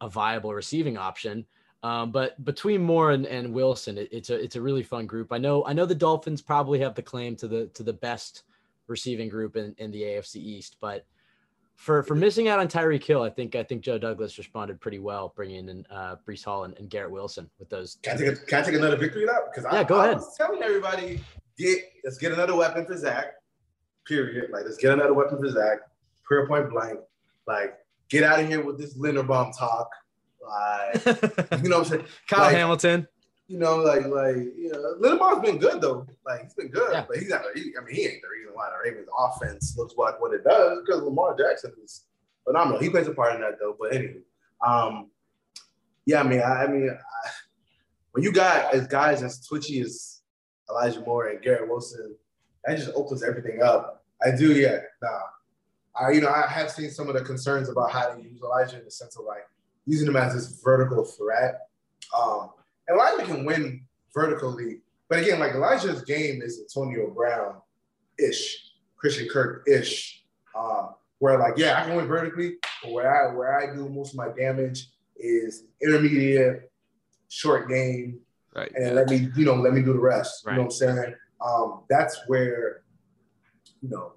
a 0.00 0.08
viable 0.08 0.52
receiving 0.52 0.98
option. 0.98 1.46
Um, 1.86 2.10
but 2.10 2.44
between 2.44 2.82
Moore 2.82 3.12
and, 3.12 3.26
and 3.26 3.54
Wilson, 3.54 3.96
it, 3.96 4.08
it's 4.10 4.30
a 4.30 4.34
it's 4.34 4.56
a 4.56 4.60
really 4.60 4.82
fun 4.82 5.06
group. 5.06 5.32
I 5.32 5.38
know 5.38 5.64
I 5.64 5.72
know 5.72 5.86
the 5.86 5.94
Dolphins 5.94 6.42
probably 6.42 6.80
have 6.80 6.96
the 6.96 7.02
claim 7.02 7.36
to 7.36 7.46
the 7.46 7.66
to 7.74 7.84
the 7.84 7.92
best 7.92 8.42
receiving 8.88 9.28
group 9.28 9.54
in, 9.54 9.72
in 9.78 9.92
the 9.92 10.02
AFC 10.02 10.36
East, 10.36 10.78
but 10.80 11.06
for 11.76 12.02
for 12.02 12.16
missing 12.16 12.48
out 12.48 12.58
on 12.58 12.66
Tyreek 12.66 13.04
Hill, 13.04 13.22
I 13.22 13.30
think 13.30 13.54
I 13.54 13.62
think 13.62 13.82
Joe 13.82 13.98
Douglas 13.98 14.36
responded 14.36 14.80
pretty 14.80 14.98
well, 14.98 15.32
bringing 15.36 15.68
in 15.68 15.86
uh, 15.88 16.16
Breece 16.26 16.44
Hall 16.44 16.64
and, 16.64 16.76
and, 16.76 16.90
Garrett 16.90 17.12
Wilson 17.12 17.48
with 17.60 17.68
those. 17.68 17.98
Can 18.02 18.16
I 18.16 18.20
take, 18.20 18.32
a, 18.32 18.36
can 18.36 18.62
I 18.62 18.66
take 18.66 18.74
another 18.74 18.96
victory 18.96 19.24
lap? 19.24 19.42
Because 19.54 19.70
yeah, 19.72 19.80
I, 19.80 19.84
go 19.84 20.00
I 20.00 20.06
ahead. 20.06 20.16
was 20.16 20.36
telling 20.36 20.64
everybody, 20.64 21.20
get 21.56 21.78
let's 22.02 22.18
get 22.18 22.32
another 22.32 22.56
weapon 22.56 22.84
for 22.84 22.96
Zach. 22.96 23.26
Period. 24.08 24.50
Like 24.50 24.64
let's 24.64 24.78
get 24.78 24.92
another 24.92 25.14
weapon 25.14 25.38
for 25.38 25.48
Zach. 25.50 25.78
Prayer 26.24 26.48
point 26.48 26.68
blank. 26.68 26.98
Like 27.46 27.74
get 28.08 28.24
out 28.24 28.40
of 28.40 28.48
here 28.48 28.64
with 28.64 28.76
this 28.76 28.98
Linderbaum 28.98 29.56
talk. 29.56 29.88
Like, 30.46 31.04
you 31.62 31.68
know 31.68 31.78
what 31.78 31.86
I'm 31.86 31.90
saying? 31.90 32.04
Kyle 32.28 32.40
like, 32.40 32.54
Hamilton. 32.54 33.08
You 33.48 33.58
know, 33.58 33.76
like, 33.76 34.06
like, 34.06 34.36
you 34.36 34.70
know, 34.72 34.96
Linderbaum's 35.00 35.44
been 35.44 35.58
good 35.58 35.80
though. 35.80 36.06
Like, 36.24 36.42
he's 36.42 36.54
been 36.54 36.68
good, 36.68 36.88
yeah. 36.92 37.04
but 37.06 37.18
he's 37.18 37.28
not. 37.28 37.42
He, 37.54 37.72
I 37.80 37.84
mean, 37.84 37.94
he 37.94 38.02
ain't 38.02 38.22
the 38.22 38.28
reason 38.28 38.54
why 38.54 38.70
the 38.70 38.90
Ravens' 38.90 39.08
offense 39.16 39.76
looks 39.76 39.94
like 39.96 40.20
what 40.20 40.32
it 40.32 40.44
does 40.44 40.80
because 40.84 41.02
Lamar 41.02 41.36
Jackson 41.36 41.72
is 41.82 42.06
phenomenal. 42.44 42.80
He 42.80 42.90
plays 42.90 43.06
a 43.06 43.14
part 43.14 43.34
in 43.34 43.40
that 43.42 43.58
though. 43.60 43.76
But 43.78 43.94
anyway, 43.94 44.20
um, 44.66 45.10
yeah, 46.06 46.20
I 46.20 46.22
mean, 46.24 46.40
I, 46.40 46.64
I 46.64 46.66
mean, 46.66 46.90
I, 46.90 47.30
when 48.12 48.24
you 48.24 48.32
got 48.32 48.74
as 48.74 48.86
guys 48.86 49.22
as 49.22 49.46
twitchy 49.46 49.80
as 49.80 50.22
Elijah 50.70 51.00
Moore 51.00 51.28
and 51.28 51.42
Garrett 51.42 51.68
Wilson, 51.68 52.16
that 52.64 52.78
just 52.78 52.92
opens 52.94 53.22
everything 53.22 53.62
up. 53.62 54.04
I 54.24 54.34
do, 54.34 54.54
yeah. 54.54 54.78
Nah, 55.02 55.20
I, 56.00 56.10
you 56.10 56.20
know, 56.20 56.30
I 56.30 56.46
have 56.48 56.70
seen 56.70 56.90
some 56.90 57.08
of 57.08 57.14
the 57.14 57.22
concerns 57.22 57.68
about 57.68 57.90
how 57.90 58.08
to 58.08 58.22
use 58.22 58.40
Elijah 58.42 58.78
in 58.78 58.84
the 58.84 58.90
sense 58.90 59.16
of 59.16 59.24
like 59.24 59.46
using 59.86 60.08
him 60.08 60.16
as 60.16 60.34
this 60.34 60.60
vertical 60.62 61.04
threat. 61.04 61.68
Um, 62.16 62.50
Elijah 62.90 63.24
can 63.24 63.44
win 63.44 63.84
vertically, 64.14 64.80
but 65.08 65.20
again, 65.20 65.38
like 65.38 65.52
Elijah's 65.52 66.02
game 66.02 66.42
is 66.42 66.60
Antonio 66.60 67.10
Brown 67.10 67.56
ish, 68.18 68.72
Christian 68.96 69.28
Kirk 69.28 69.64
ish, 69.68 70.24
um, 70.58 70.94
where 71.18 71.38
like 71.38 71.54
yeah, 71.56 71.80
I 71.80 71.84
can 71.84 71.96
win 71.96 72.06
vertically, 72.06 72.56
but 72.82 72.92
where 72.92 73.30
I 73.30 73.34
where 73.34 73.58
I 73.58 73.74
do 73.74 73.88
most 73.88 74.12
of 74.12 74.16
my 74.16 74.28
damage 74.36 74.88
is 75.16 75.64
intermediate, 75.82 76.70
short 77.28 77.68
game, 77.68 78.20
right? 78.54 78.70
And 78.74 78.86
yeah. 78.86 78.92
let 78.92 79.08
me 79.08 79.28
you 79.36 79.44
know 79.44 79.54
let 79.54 79.72
me 79.72 79.82
do 79.82 79.92
the 79.92 79.98
rest. 79.98 80.44
Right. 80.44 80.52
You 80.52 80.56
know 80.58 80.62
what 80.64 80.72
I'm 80.72 80.96
saying? 80.96 81.14
Um, 81.44 81.80
that's 81.88 82.18
where 82.26 82.82
you 83.82 83.88
know 83.88 84.12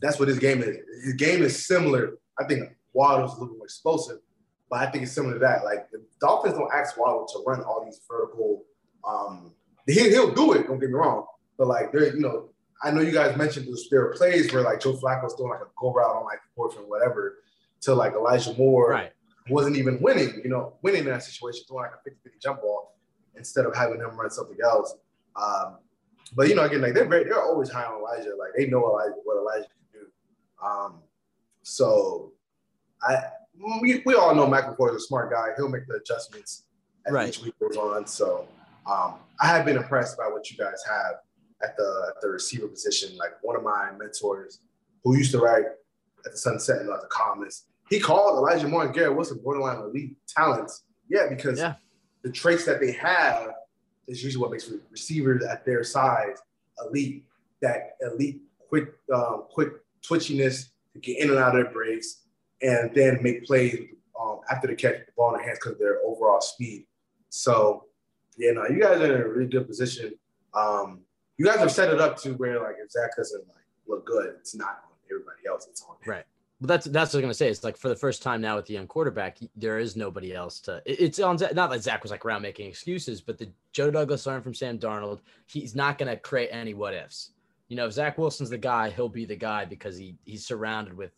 that's 0.00 0.18
what 0.18 0.28
his 0.28 0.38
game 0.38 0.62
is. 0.62 0.76
His 1.04 1.14
game 1.14 1.42
is 1.42 1.66
similar. 1.66 2.14
I 2.38 2.44
think 2.44 2.70
Waddle's 2.92 3.36
a 3.36 3.40
little 3.40 3.56
more 3.56 3.66
explosive, 3.66 4.18
but 4.70 4.78
I 4.80 4.90
think 4.90 5.02
it's 5.02 5.12
similar 5.12 5.34
to 5.34 5.40
that. 5.40 5.64
Like 5.64 5.90
the 5.90 6.02
Dolphins 6.20 6.54
don't 6.54 6.72
ask 6.72 6.96
Waddle 6.96 7.26
to 7.26 7.42
run 7.46 7.62
all 7.64 7.84
these 7.84 8.00
vertical. 8.08 8.64
Um, 9.06 9.52
he, 9.86 9.94
he'll 10.10 10.32
do 10.32 10.52
it. 10.52 10.68
Don't 10.68 10.78
get 10.78 10.88
me 10.90 10.94
wrong. 10.94 11.26
But 11.58 11.66
like 11.66 11.92
there, 11.92 12.14
you 12.14 12.20
know, 12.20 12.48
I 12.82 12.90
know 12.90 13.00
you 13.00 13.12
guys 13.12 13.36
mentioned 13.36 13.66
those, 13.66 13.88
there 13.90 14.00
were 14.02 14.14
plays 14.14 14.52
where 14.52 14.62
like 14.62 14.80
Joe 14.80 14.92
Flacco 14.94 15.24
was 15.24 15.34
throwing 15.34 15.50
like 15.52 15.60
a 15.60 15.70
go 15.78 15.92
route 15.92 16.14
on 16.16 16.24
like 16.24 16.38
fourth 16.54 16.78
and 16.78 16.88
whatever 16.88 17.38
to 17.82 17.94
like 17.94 18.12
Elijah 18.12 18.54
Moore 18.54 18.90
Right. 18.90 19.12
wasn't 19.48 19.76
even 19.76 20.00
winning, 20.00 20.40
you 20.44 20.48
know, 20.50 20.74
winning 20.82 21.00
in 21.00 21.06
that 21.06 21.22
situation, 21.22 21.64
throwing 21.68 21.84
like 21.84 21.92
a 21.92 22.02
50 22.04 22.20
50 22.22 22.38
jump 22.40 22.60
ball 22.62 22.96
instead 23.36 23.66
of 23.66 23.74
having 23.74 23.98
him 24.00 24.16
run 24.18 24.30
something 24.30 24.56
else. 24.64 24.94
Um, 25.36 25.78
but 26.36 26.48
you 26.48 26.54
know, 26.54 26.62
again, 26.62 26.80
like 26.80 26.94
they're 26.94 27.08
very, 27.08 27.24
they're 27.24 27.42
always 27.42 27.70
high 27.70 27.84
on 27.84 28.00
Elijah. 28.00 28.30
Like 28.38 28.50
they 28.56 28.66
know 28.66 28.88
Elijah, 28.88 29.14
what 29.24 29.36
Elijah 29.38 29.68
can 29.68 30.00
do. 30.00 30.06
Um, 30.64 31.00
so 31.62 32.32
I 33.02 33.18
we, 33.80 34.02
we 34.04 34.14
all 34.14 34.34
know 34.34 34.46
McElroy 34.46 34.90
is 34.96 35.02
a 35.04 35.06
smart 35.06 35.30
guy. 35.30 35.48
He'll 35.56 35.68
make 35.68 35.86
the 35.86 35.94
adjustments 35.94 36.64
as 37.06 37.12
Right. 37.12 37.28
each 37.28 37.40
week 37.42 37.54
goes 37.60 37.76
on. 37.76 38.06
So 38.06 38.46
um, 38.90 39.14
I 39.40 39.46
have 39.46 39.64
been 39.64 39.76
impressed 39.76 40.16
by 40.16 40.24
what 40.28 40.50
you 40.50 40.56
guys 40.56 40.82
have 40.88 41.16
at 41.62 41.76
the 41.76 42.12
at 42.14 42.20
the 42.22 42.28
receiver 42.28 42.68
position. 42.68 43.16
Like 43.16 43.32
one 43.42 43.56
of 43.56 43.62
my 43.62 43.90
mentors 43.98 44.60
who 45.04 45.16
used 45.16 45.32
to 45.32 45.38
write 45.38 45.64
at 46.24 46.32
the 46.32 46.36
Sun 46.38 46.58
Sentinel 46.60 46.98
the 47.00 47.06
columnist, 47.08 47.66
he 47.88 47.98
called 48.00 48.36
Elijah 48.38 48.68
Moore 48.68 48.84
and 48.84 48.94
Garrett 48.94 49.16
Wilson 49.16 49.40
borderline 49.42 49.78
elite 49.78 50.16
talents. 50.28 50.84
Yeah, 51.08 51.26
because 51.28 51.58
Yeah. 51.58 51.74
the 52.22 52.30
traits 52.30 52.64
that 52.66 52.80
they 52.80 52.92
have 52.92 53.50
is 54.06 54.22
usually 54.22 54.40
what 54.42 54.50
makes 54.50 54.70
receivers 54.90 55.44
at 55.44 55.64
their 55.64 55.84
size 55.84 56.36
elite. 56.86 57.24
That 57.62 57.96
elite 58.00 58.40
quick 58.68 58.94
um, 59.14 59.44
quick 59.50 59.68
twitchiness 60.02 60.70
to 60.94 60.98
get 60.98 61.18
in 61.18 61.28
and 61.30 61.38
out 61.38 61.54
of 61.54 61.62
their 61.62 61.72
breaks 61.72 62.22
and 62.62 62.94
then 62.94 63.22
make 63.22 63.44
plays 63.44 63.76
um, 64.20 64.40
after 64.50 64.68
the 64.68 64.74
catch 64.74 65.06
the 65.06 65.12
ball 65.16 65.32
in 65.32 65.38
their 65.38 65.46
hands 65.46 65.58
because 65.58 65.72
of 65.72 65.78
their 65.78 65.98
overall 66.04 66.40
speed. 66.40 66.86
So, 67.30 67.86
yeah, 68.36 68.52
no, 68.52 68.66
you 68.66 68.80
guys 68.80 69.00
are 69.00 69.14
in 69.14 69.22
a 69.22 69.28
really 69.28 69.48
good 69.48 69.66
position. 69.66 70.12
Um, 70.54 71.00
you 71.38 71.46
guys 71.46 71.58
have 71.58 71.72
set 71.72 71.92
it 71.92 72.00
up 72.00 72.18
to 72.22 72.32
where 72.34 72.60
like 72.60 72.76
if 72.84 72.90
Zach 72.90 73.16
doesn't 73.16 73.46
like 73.48 73.64
look 73.86 74.04
good, 74.04 74.34
it's 74.38 74.54
not 74.54 74.82
on 74.84 74.96
everybody 75.10 75.46
else. 75.48 75.66
It's 75.70 75.82
on 75.82 75.96
him. 76.02 76.10
Right. 76.10 76.24
But 76.60 76.68
that's 76.68 76.86
that's 76.86 77.14
what 77.14 77.20
I'm 77.20 77.24
gonna 77.24 77.34
say. 77.34 77.48
It's 77.48 77.64
like 77.64 77.78
for 77.78 77.88
the 77.88 77.96
first 77.96 78.22
time 78.22 78.42
now 78.42 78.56
with 78.56 78.66
the 78.66 78.74
young 78.74 78.86
quarterback, 78.86 79.38
there 79.56 79.78
is 79.78 79.96
nobody 79.96 80.34
else 80.34 80.60
to. 80.60 80.82
It's 80.84 81.18
on 81.18 81.38
Zach- 81.38 81.54
not 81.54 81.70
that 81.70 81.82
Zach 81.82 82.02
was 82.02 82.10
like 82.10 82.26
around 82.26 82.42
making 82.42 82.68
excuses, 82.68 83.22
but 83.22 83.38
the 83.38 83.48
Joe 83.72 83.90
Douglas 83.90 84.26
learned 84.26 84.44
from 84.44 84.52
Sam 84.52 84.78
Darnold. 84.78 85.20
He's 85.46 85.74
not 85.74 85.96
gonna 85.96 86.16
create 86.16 86.50
any 86.52 86.74
what 86.74 86.92
ifs. 86.92 87.30
You 87.68 87.76
know, 87.76 87.86
if 87.86 87.92
Zach 87.94 88.18
Wilson's 88.18 88.50
the 88.50 88.58
guy, 88.58 88.90
he'll 88.90 89.08
be 89.08 89.24
the 89.24 89.36
guy 89.36 89.64
because 89.64 89.96
he 89.96 90.16
he's 90.26 90.44
surrounded 90.44 90.94
with 90.94 91.12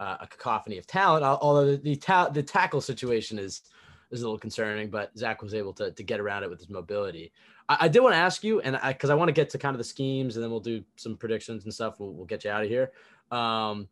uh, 0.00 0.16
a 0.20 0.26
cacophony 0.26 0.78
of 0.78 0.86
talent. 0.86 1.24
Although 1.24 1.76
the 1.76 1.96
ta- 1.96 2.28
the 2.28 2.42
tackle 2.42 2.80
situation 2.80 3.38
is 3.38 3.62
is 4.10 4.22
a 4.22 4.24
little 4.24 4.38
concerning, 4.38 4.90
but 4.90 5.16
Zach 5.16 5.42
was 5.42 5.54
able 5.54 5.72
to 5.74 5.90
to 5.90 6.02
get 6.02 6.20
around 6.20 6.42
it 6.42 6.50
with 6.50 6.58
his 6.58 6.68
mobility. 6.68 7.32
I, 7.68 7.76
I 7.82 7.88
did 7.88 8.00
want 8.00 8.14
to 8.14 8.18
ask 8.18 8.44
you, 8.44 8.60
and 8.60 8.78
because 8.86 9.10
I 9.10 9.14
want 9.14 9.28
to 9.28 9.32
get 9.32 9.50
to 9.50 9.58
kind 9.58 9.74
of 9.74 9.78
the 9.78 9.84
schemes, 9.84 10.36
and 10.36 10.42
then 10.42 10.50
we'll 10.50 10.60
do 10.60 10.82
some 10.96 11.16
predictions 11.16 11.64
and 11.64 11.72
stuff. 11.72 11.98
We'll 11.98 12.12
we'll 12.12 12.26
get 12.26 12.44
you 12.44 12.50
out 12.50 12.62
of 12.62 12.68
here. 12.68 12.92
Um, 13.30 13.88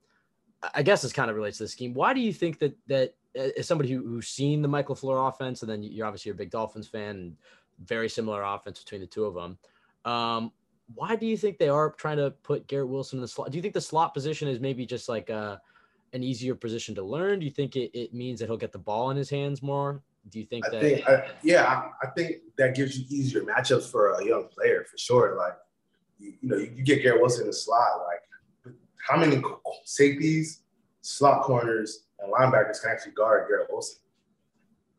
I 0.74 0.82
guess 0.82 1.02
this 1.02 1.12
kind 1.12 1.30
of 1.30 1.36
relates 1.36 1.58
to 1.58 1.64
the 1.64 1.68
scheme. 1.68 1.92
Why 1.92 2.14
do 2.14 2.20
you 2.20 2.32
think 2.32 2.58
that 2.60 2.76
that 2.86 3.14
as 3.34 3.66
somebody 3.66 3.90
who, 3.90 4.00
who's 4.06 4.28
seen 4.28 4.62
the 4.62 4.68
Mike 4.68 4.86
LaFleur 4.86 5.28
offense, 5.28 5.62
and 5.62 5.70
then 5.70 5.82
you're 5.82 6.06
obviously 6.06 6.30
a 6.30 6.34
big 6.34 6.50
Dolphins 6.50 6.86
fan, 6.86 7.16
and 7.16 7.36
very 7.84 8.08
similar 8.08 8.42
offense 8.42 8.78
between 8.82 9.00
the 9.00 9.06
two 9.06 9.24
of 9.24 9.34
them. 9.34 9.58
Um, 10.04 10.52
why 10.94 11.16
do 11.16 11.26
you 11.26 11.36
think 11.36 11.58
they 11.58 11.68
are 11.68 11.90
trying 11.90 12.18
to 12.18 12.30
put 12.30 12.66
Garrett 12.66 12.88
Wilson 12.88 13.18
in 13.18 13.22
the 13.22 13.28
slot? 13.28 13.50
Do 13.50 13.58
you 13.58 13.62
think 13.62 13.74
the 13.74 13.80
slot 13.80 14.14
position 14.14 14.48
is 14.48 14.60
maybe 14.60 14.86
just 14.86 15.08
like 15.08 15.30
a, 15.30 15.60
an 16.14 16.22
easier 16.22 16.54
position 16.54 16.94
to 16.94 17.02
learn? 17.02 17.40
Do 17.40 17.44
you 17.44 17.50
think 17.50 17.76
it, 17.76 17.90
it 17.98 18.14
means 18.14 18.40
that 18.40 18.46
he'll 18.46 18.56
get 18.56 18.72
the 18.72 18.78
ball 18.78 19.10
in 19.10 19.16
his 19.16 19.28
hands 19.28 19.62
more? 19.62 20.02
Do 20.30 20.38
you 20.38 20.46
think 20.46 20.64
I 20.66 20.70
that? 20.70 20.80
think, 20.80 21.08
I, 21.08 21.24
yeah, 21.42 21.64
I, 21.66 22.06
I 22.06 22.10
think 22.16 22.36
that 22.56 22.74
gives 22.74 22.96
you 22.98 23.04
easier 23.10 23.42
matchups 23.42 23.90
for 23.90 24.12
a 24.12 24.24
young 24.24 24.44
player 24.48 24.86
for 24.90 24.96
sure. 24.96 25.36
Like, 25.36 25.54
you, 26.18 26.32
you 26.40 26.48
know, 26.48 26.56
you, 26.56 26.72
you 26.76 26.82
get 26.84 27.02
Garrett 27.02 27.20
Wilson 27.20 27.42
in 27.42 27.48
the 27.48 27.52
slot. 27.52 28.06
Like, 28.06 28.74
how 29.06 29.18
many 29.18 29.42
safeties, 29.84 30.62
slot 31.02 31.42
corners, 31.42 32.04
and 32.20 32.32
linebackers 32.32 32.80
can 32.80 32.92
actually 32.92 33.12
guard 33.12 33.48
Garrett 33.48 33.68
Wilson? 33.70 33.98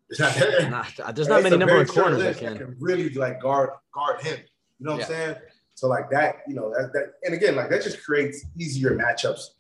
There's 0.10 0.70
not, 0.70 0.92
Not- 1.00 1.16
there's 1.16 1.28
not 1.28 1.42
many 1.42 1.58
number 1.58 1.82
of 1.82 1.88
corners 1.88 2.20
that 2.20 2.40
list 2.40 2.60
can. 2.60 2.76
really 2.80 3.10
like 3.10 3.42
guard 3.42 3.72
guard 3.92 4.22
him. 4.22 4.38
You 4.80 4.86
know 4.86 4.92
what 4.92 5.00
Yeah. 5.00 5.06
I'm 5.06 5.12
saying? 5.12 5.36
So 5.74 5.88
like 5.88 6.12
that, 6.12 6.44
you 6.48 6.54
know, 6.54 6.70
that, 6.70 6.94
that 6.94 7.14
and 7.24 7.34
again, 7.34 7.56
like 7.56 7.72
that 7.72 7.82
just 7.82 8.04
creates 8.04 8.46
easier 8.56 8.92
matchups 8.92 9.55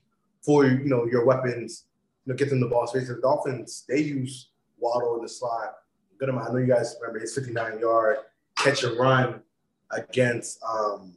for 0.45 0.65
you 0.65 0.85
know 0.85 1.05
your 1.05 1.25
weapons. 1.25 1.85
You 2.25 2.33
know, 2.33 2.37
get 2.37 2.49
them 2.49 2.59
the 2.59 2.67
ball 2.67 2.87
space. 2.87 3.07
The 3.07 3.15
Dolphins 3.21 3.85
they 3.87 3.99
use 3.99 4.49
Waddle 4.79 5.15
in 5.17 5.21
the 5.21 5.29
slot. 5.29 5.75
Good 6.19 6.29
amount. 6.29 6.49
I 6.49 6.53
know 6.53 6.59
you 6.59 6.67
guys 6.67 6.95
remember 7.01 7.19
his 7.19 7.35
59 7.35 7.79
yard 7.79 8.17
catch 8.57 8.83
and 8.83 8.97
run 8.97 9.41
against 9.91 10.63
um, 10.63 11.13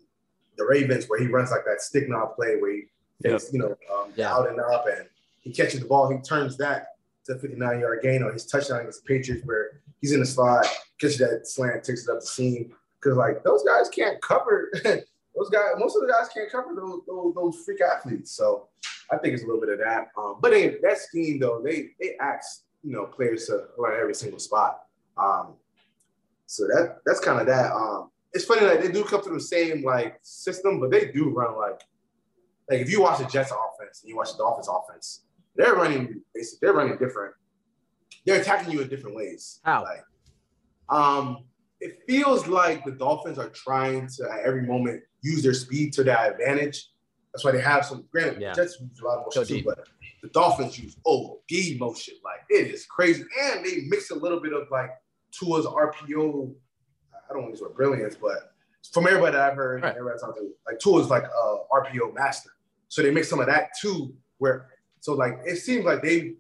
the 0.57 0.65
Ravens, 0.65 1.09
where 1.09 1.19
he 1.21 1.27
runs 1.27 1.51
like 1.51 1.65
that 1.67 1.81
stick 1.81 2.09
knob 2.09 2.35
play 2.35 2.57
where 2.61 2.73
he 2.73 2.83
fakes, 3.23 3.53
you 3.53 3.59
know, 3.61 3.77
um, 3.95 4.13
Yeah. 4.17 4.35
out 4.35 4.49
and 4.49 4.61
up, 4.61 4.87
and 4.87 5.07
he 5.41 5.53
catches 5.53 5.81
the 5.81 5.87
ball. 5.87 6.11
He 6.11 6.19
turns 6.19 6.57
that 6.59 6.89
to 7.27 7.35
a 7.35 7.39
59 7.39 7.81
yard 7.81 8.01
gain 8.03 8.23
on 8.23 8.33
his 8.33 8.45
touchdown 8.47 8.81
against 8.81 9.05
the 9.05 9.09
Patriots, 9.09 9.47
where 9.47 9.81
he's 10.01 10.13
in 10.13 10.21
the 10.21 10.27
slot, 10.27 10.67
catches 11.01 11.19
that 11.19 11.47
slant, 11.47 11.85
takes 11.85 12.07
it 12.07 12.11
up 12.13 12.21
the 12.21 12.27
seam. 12.27 12.75
Because 13.01 13.17
like 13.17 13.45
those 13.45 13.63
guys 13.65 13.89
can't 13.89 14.21
cover. 14.21 14.71
those 15.39 15.51
guys, 15.51 15.73
most 15.79 15.97
of 15.97 16.03
the 16.03 16.13
guys 16.13 16.29
can't 16.29 16.51
cover 16.51 16.75
those, 16.75 17.01
those 17.07 17.35
those 17.35 17.57
freak 17.65 17.81
athletes. 17.81 18.33
So 18.33 18.69
I 19.11 19.17
think 19.19 19.35
it's 19.35 19.43
a 19.43 19.47
little 19.47 19.61
bit 19.61 19.71
of 19.71 19.79
that. 19.79 20.09
Um, 20.17 20.37
but 20.41 20.53
in 20.53 20.79
that 20.83 20.99
scheme 20.99 21.39
though, 21.39 21.63
they 21.65 21.91
they 22.01 22.17
ask 22.21 22.63
you 22.83 22.93
know 22.93 23.07
players 23.07 23.47
to 23.47 23.67
learn 23.79 24.01
every 24.01 24.15
single 24.15 24.39
spot. 24.39 24.81
Um, 25.17 25.55
so 26.47 26.67
that 26.67 26.99
that's 27.07 27.21
kind 27.21 27.41
of 27.41 27.47
that. 27.47 27.73
Um, 27.73 28.11
it's 28.33 28.45
funny 28.45 28.67
like 28.67 28.83
they 28.83 28.91
do 28.91 29.05
come 29.05 29.23
to 29.23 29.31
the 29.31 29.41
same 29.41 29.85
like 29.85 30.19
system, 30.23 30.81
but 30.81 30.91
they 30.91 31.11
do 31.13 31.31
run 31.31 31.57
like 31.57 31.81
like 32.69 32.81
if 32.81 32.91
you 32.91 33.03
watch 33.03 33.19
the 33.19 33.25
Jets 33.25 33.51
offense 33.51 34.03
and 34.03 34.11
you 34.11 34.17
watch 34.17 34.33
the 34.33 34.39
Dolphins 34.39 34.69
offense, 34.69 35.25
they're 35.57 35.75
running 35.75 36.23
basically 36.35 36.67
they're 36.67 36.75
running 36.75 36.99
different. 36.99 37.35
They're 38.27 38.41
attacking 38.41 38.73
you 38.73 38.83
in 38.83 38.89
different 38.89 39.17
ways. 39.17 39.61
How? 39.65 39.85
Like, 39.85 40.05
um, 40.89 41.45
it 41.81 42.01
feels 42.09 42.47
like 42.47 42.85
the 42.85 42.91
Dolphins 42.93 43.39
are 43.39 43.49
trying 43.51 44.09
to 44.17 44.31
at 44.31 44.41
every 44.41 44.63
moment 44.63 45.03
use 45.23 45.43
their 45.43 45.55
speed 45.55 45.93
to 45.95 46.05
their 46.05 46.33
advantage. 46.33 46.91
That's 47.33 47.45
why 47.45 47.53
they 47.53 47.61
have 47.61 47.85
some. 47.85 48.05
Granted, 48.11 48.41
Yeah. 48.41 48.53
the 48.55 48.63
Jets 48.63 48.81
use 48.81 49.01
a 49.01 49.05
lot 49.05 49.19
of 49.19 49.25
motion 49.27 49.43
Go 49.43 49.45
too, 49.45 49.63
but 49.65 49.89
the 50.23 50.29
Dolphins 50.29 50.79
use 50.79 50.97
OD 51.07 51.77
motion. 51.79 52.15
Like 52.25 52.41
it 52.51 52.69
is 52.69 52.87
crazy, 52.87 53.25
and 53.43 53.65
they 53.65 53.83
mix 53.89 54.11
a 54.11 54.15
little 54.17 54.41
bit 54.41 54.53
of 54.53 54.67
like 54.71 54.91
Tua's 55.31 55.67
RPO. 55.67 56.55
I 57.15 57.33
don't 57.33 57.43
want 57.43 57.55
to 57.57 57.61
use 57.63 57.73
brilliance, 57.77 58.17
but 58.17 58.53
from 58.93 59.07
everybody 59.07 59.33
that 59.33 59.51
I've 59.51 59.57
heard, 59.57 59.83
Right. 59.83 59.95
everybody 59.97 60.19
talking 60.19 60.43
to, 60.45 60.51
like 60.67 60.79
Tua's 60.81 61.09
like 61.11 61.25
a 61.25 61.57
RPO 61.71 62.13
master. 62.15 62.51
So 62.89 63.03
they 63.03 63.11
mix 63.11 63.29
some 63.29 63.39
of 63.41 63.47
that 63.47 63.71
too. 63.81 64.15
Where 64.39 64.69
so 65.01 65.15
like 65.15 65.39
it 65.45 65.57
seems 65.57 65.85
like 65.85 66.03
they 66.03 66.35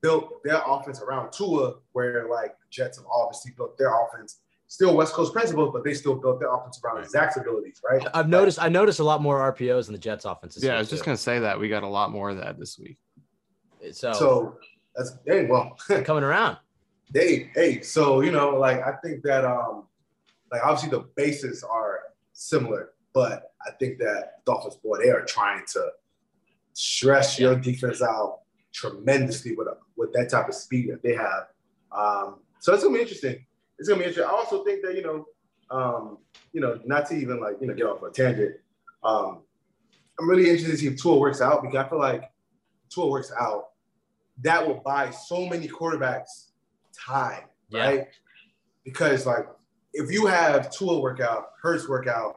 built 0.00 0.42
their 0.42 0.60
offense 0.66 1.00
around 1.00 1.32
Tua, 1.32 1.74
where 1.92 2.28
like 2.28 2.56
Jets 2.70 2.96
have 2.98 3.06
obviously 3.06 3.52
built 3.56 3.76
their 3.78 3.90
offense. 4.04 4.40
Still 4.74 4.96
West 4.96 5.12
Coast 5.12 5.32
principles, 5.32 5.70
but 5.72 5.84
they 5.84 5.94
still 5.94 6.16
built 6.16 6.40
their 6.40 6.52
offense 6.52 6.80
around 6.82 6.96
Right. 6.96 7.08
Zach's 7.08 7.36
abilities, 7.36 7.80
right? 7.88 8.04
I've 8.12 8.28
noticed. 8.28 8.60
I 8.60 8.68
noticed 8.68 8.98
a 8.98 9.04
lot 9.04 9.22
more 9.22 9.38
RPOs 9.38 9.86
in 9.86 9.92
the 9.92 10.00
Jets 10.00 10.24
offense. 10.24 10.58
Yeah, 10.60 10.74
I 10.74 10.78
was 10.78 10.90
just 10.90 11.04
gonna 11.04 11.16
say 11.16 11.38
that 11.38 11.60
we 11.60 11.68
got 11.68 11.84
a 11.84 11.88
lot 11.88 12.10
more 12.10 12.30
of 12.30 12.38
that 12.38 12.58
this 12.58 12.76
week. 12.76 12.98
So, 13.92 14.12
So 14.12 14.58
that's 14.96 15.16
hey, 15.28 15.46
well, 15.46 15.76
coming 16.02 16.24
around. 16.24 16.56
they 17.12 17.52
hey, 17.54 17.82
so 17.82 18.20
you 18.20 18.32
know, 18.32 18.50
like 18.50 18.82
I 18.82 18.96
think 18.96 19.22
that 19.22 19.44
um, 19.44 19.84
like 20.50 20.60
obviously 20.64 20.90
the 20.90 21.04
bases 21.14 21.62
are 21.62 22.00
similar, 22.32 22.94
but 23.12 23.52
I 23.64 23.70
think 23.78 23.98
that 23.98 24.44
Dolphins 24.44 24.74
boy 24.82 24.98
they 24.98 25.10
are 25.10 25.24
trying 25.24 25.62
to 25.74 25.90
stress 26.72 27.38
your 27.38 27.54
defense 27.54 28.02
out 28.02 28.40
tremendously 28.72 29.54
with 29.54 29.68
a, 29.68 29.76
with 29.96 30.12
that 30.14 30.30
type 30.30 30.48
of 30.48 30.54
speed 30.56 30.90
that 30.90 31.00
they 31.00 31.14
have. 31.14 31.46
Um, 31.92 32.40
so 32.58 32.74
it's 32.74 32.82
gonna 32.82 32.96
be 32.96 33.02
interesting. 33.02 33.46
It's 33.78 33.88
gonna 33.88 34.00
be 34.00 34.06
interesting. 34.06 34.24
I 34.30 34.36
also 34.36 34.64
think 34.64 34.82
that 34.84 34.94
you 34.96 35.02
know, 35.02 35.26
um, 35.70 36.18
you 36.52 36.60
know, 36.60 36.80
not 36.84 37.06
to 37.08 37.14
even 37.16 37.40
like 37.40 37.56
you 37.60 37.66
know 37.66 37.74
get 37.74 37.86
off 37.86 38.02
a 38.02 38.10
tangent. 38.10 38.56
Um, 39.02 39.42
I'm 40.18 40.28
really 40.28 40.44
interested 40.48 40.70
to 40.72 40.76
see 40.78 40.86
if 40.86 41.00
Tua 41.00 41.16
works 41.18 41.40
out 41.40 41.62
because 41.62 41.76
I 41.76 41.88
feel 41.88 41.98
like 41.98 42.30
Tua 42.88 43.08
works 43.08 43.32
out, 43.38 43.70
that 44.42 44.66
will 44.66 44.80
buy 44.84 45.10
so 45.10 45.46
many 45.46 45.66
quarterbacks 45.68 46.50
time, 46.96 47.42
Yeah. 47.68 47.84
right? 47.86 48.08
Because 48.84 49.26
like 49.26 49.46
if 49.92 50.10
you 50.10 50.26
have 50.26 50.70
Tua 50.70 51.00
workout, 51.00 51.50
Hurts 51.60 51.88
workout, 51.88 52.36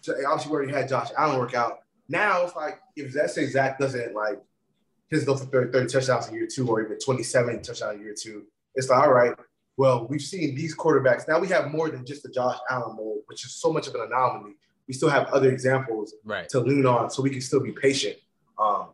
so 0.00 0.14
obviously 0.26 0.50
we 0.50 0.56
already 0.56 0.72
had 0.72 0.88
Josh 0.88 1.10
Allen 1.16 1.38
workout. 1.38 1.80
Now 2.08 2.42
it's 2.44 2.56
like 2.56 2.80
if 2.96 3.14
let's 3.14 3.34
say 3.34 3.46
Zach 3.46 3.78
doesn't 3.78 4.14
like 4.14 4.40
his 5.08 5.24
go 5.24 5.36
for 5.36 5.44
30, 5.44 5.72
30 5.72 5.86
touchdowns 5.92 6.28
in 6.28 6.34
year 6.34 6.46
two 6.46 6.66
or 6.68 6.80
even 6.82 6.98
27 6.98 7.62
touchdowns 7.62 7.96
in 7.98 8.04
year 8.04 8.14
two, 8.18 8.44
it's 8.74 8.88
like, 8.88 9.02
all 9.02 9.12
right, 9.12 9.34
well, 9.76 10.06
we've 10.08 10.20
seen 10.22 10.54
these 10.54 10.76
quarterbacks. 10.76 11.26
Now 11.26 11.38
we 11.38 11.48
have 11.48 11.70
more 11.70 11.90
than 11.90 12.04
just 12.04 12.22
the 12.22 12.28
Josh 12.28 12.58
Allen 12.70 12.96
mold, 12.96 13.20
which 13.26 13.44
is 13.44 13.54
so 13.54 13.72
much 13.72 13.86
of 13.88 13.94
an 13.94 14.02
anomaly. 14.02 14.52
We 14.88 14.94
still 14.94 15.08
have 15.08 15.28
other 15.28 15.50
examples 15.50 16.14
Right. 16.24 16.48
to 16.50 16.60
lean 16.60 16.86
on 16.86 17.10
so 17.10 17.22
we 17.22 17.30
can 17.30 17.40
still 17.40 17.60
be 17.60 17.72
patient. 17.72 18.16
Um, 18.58 18.88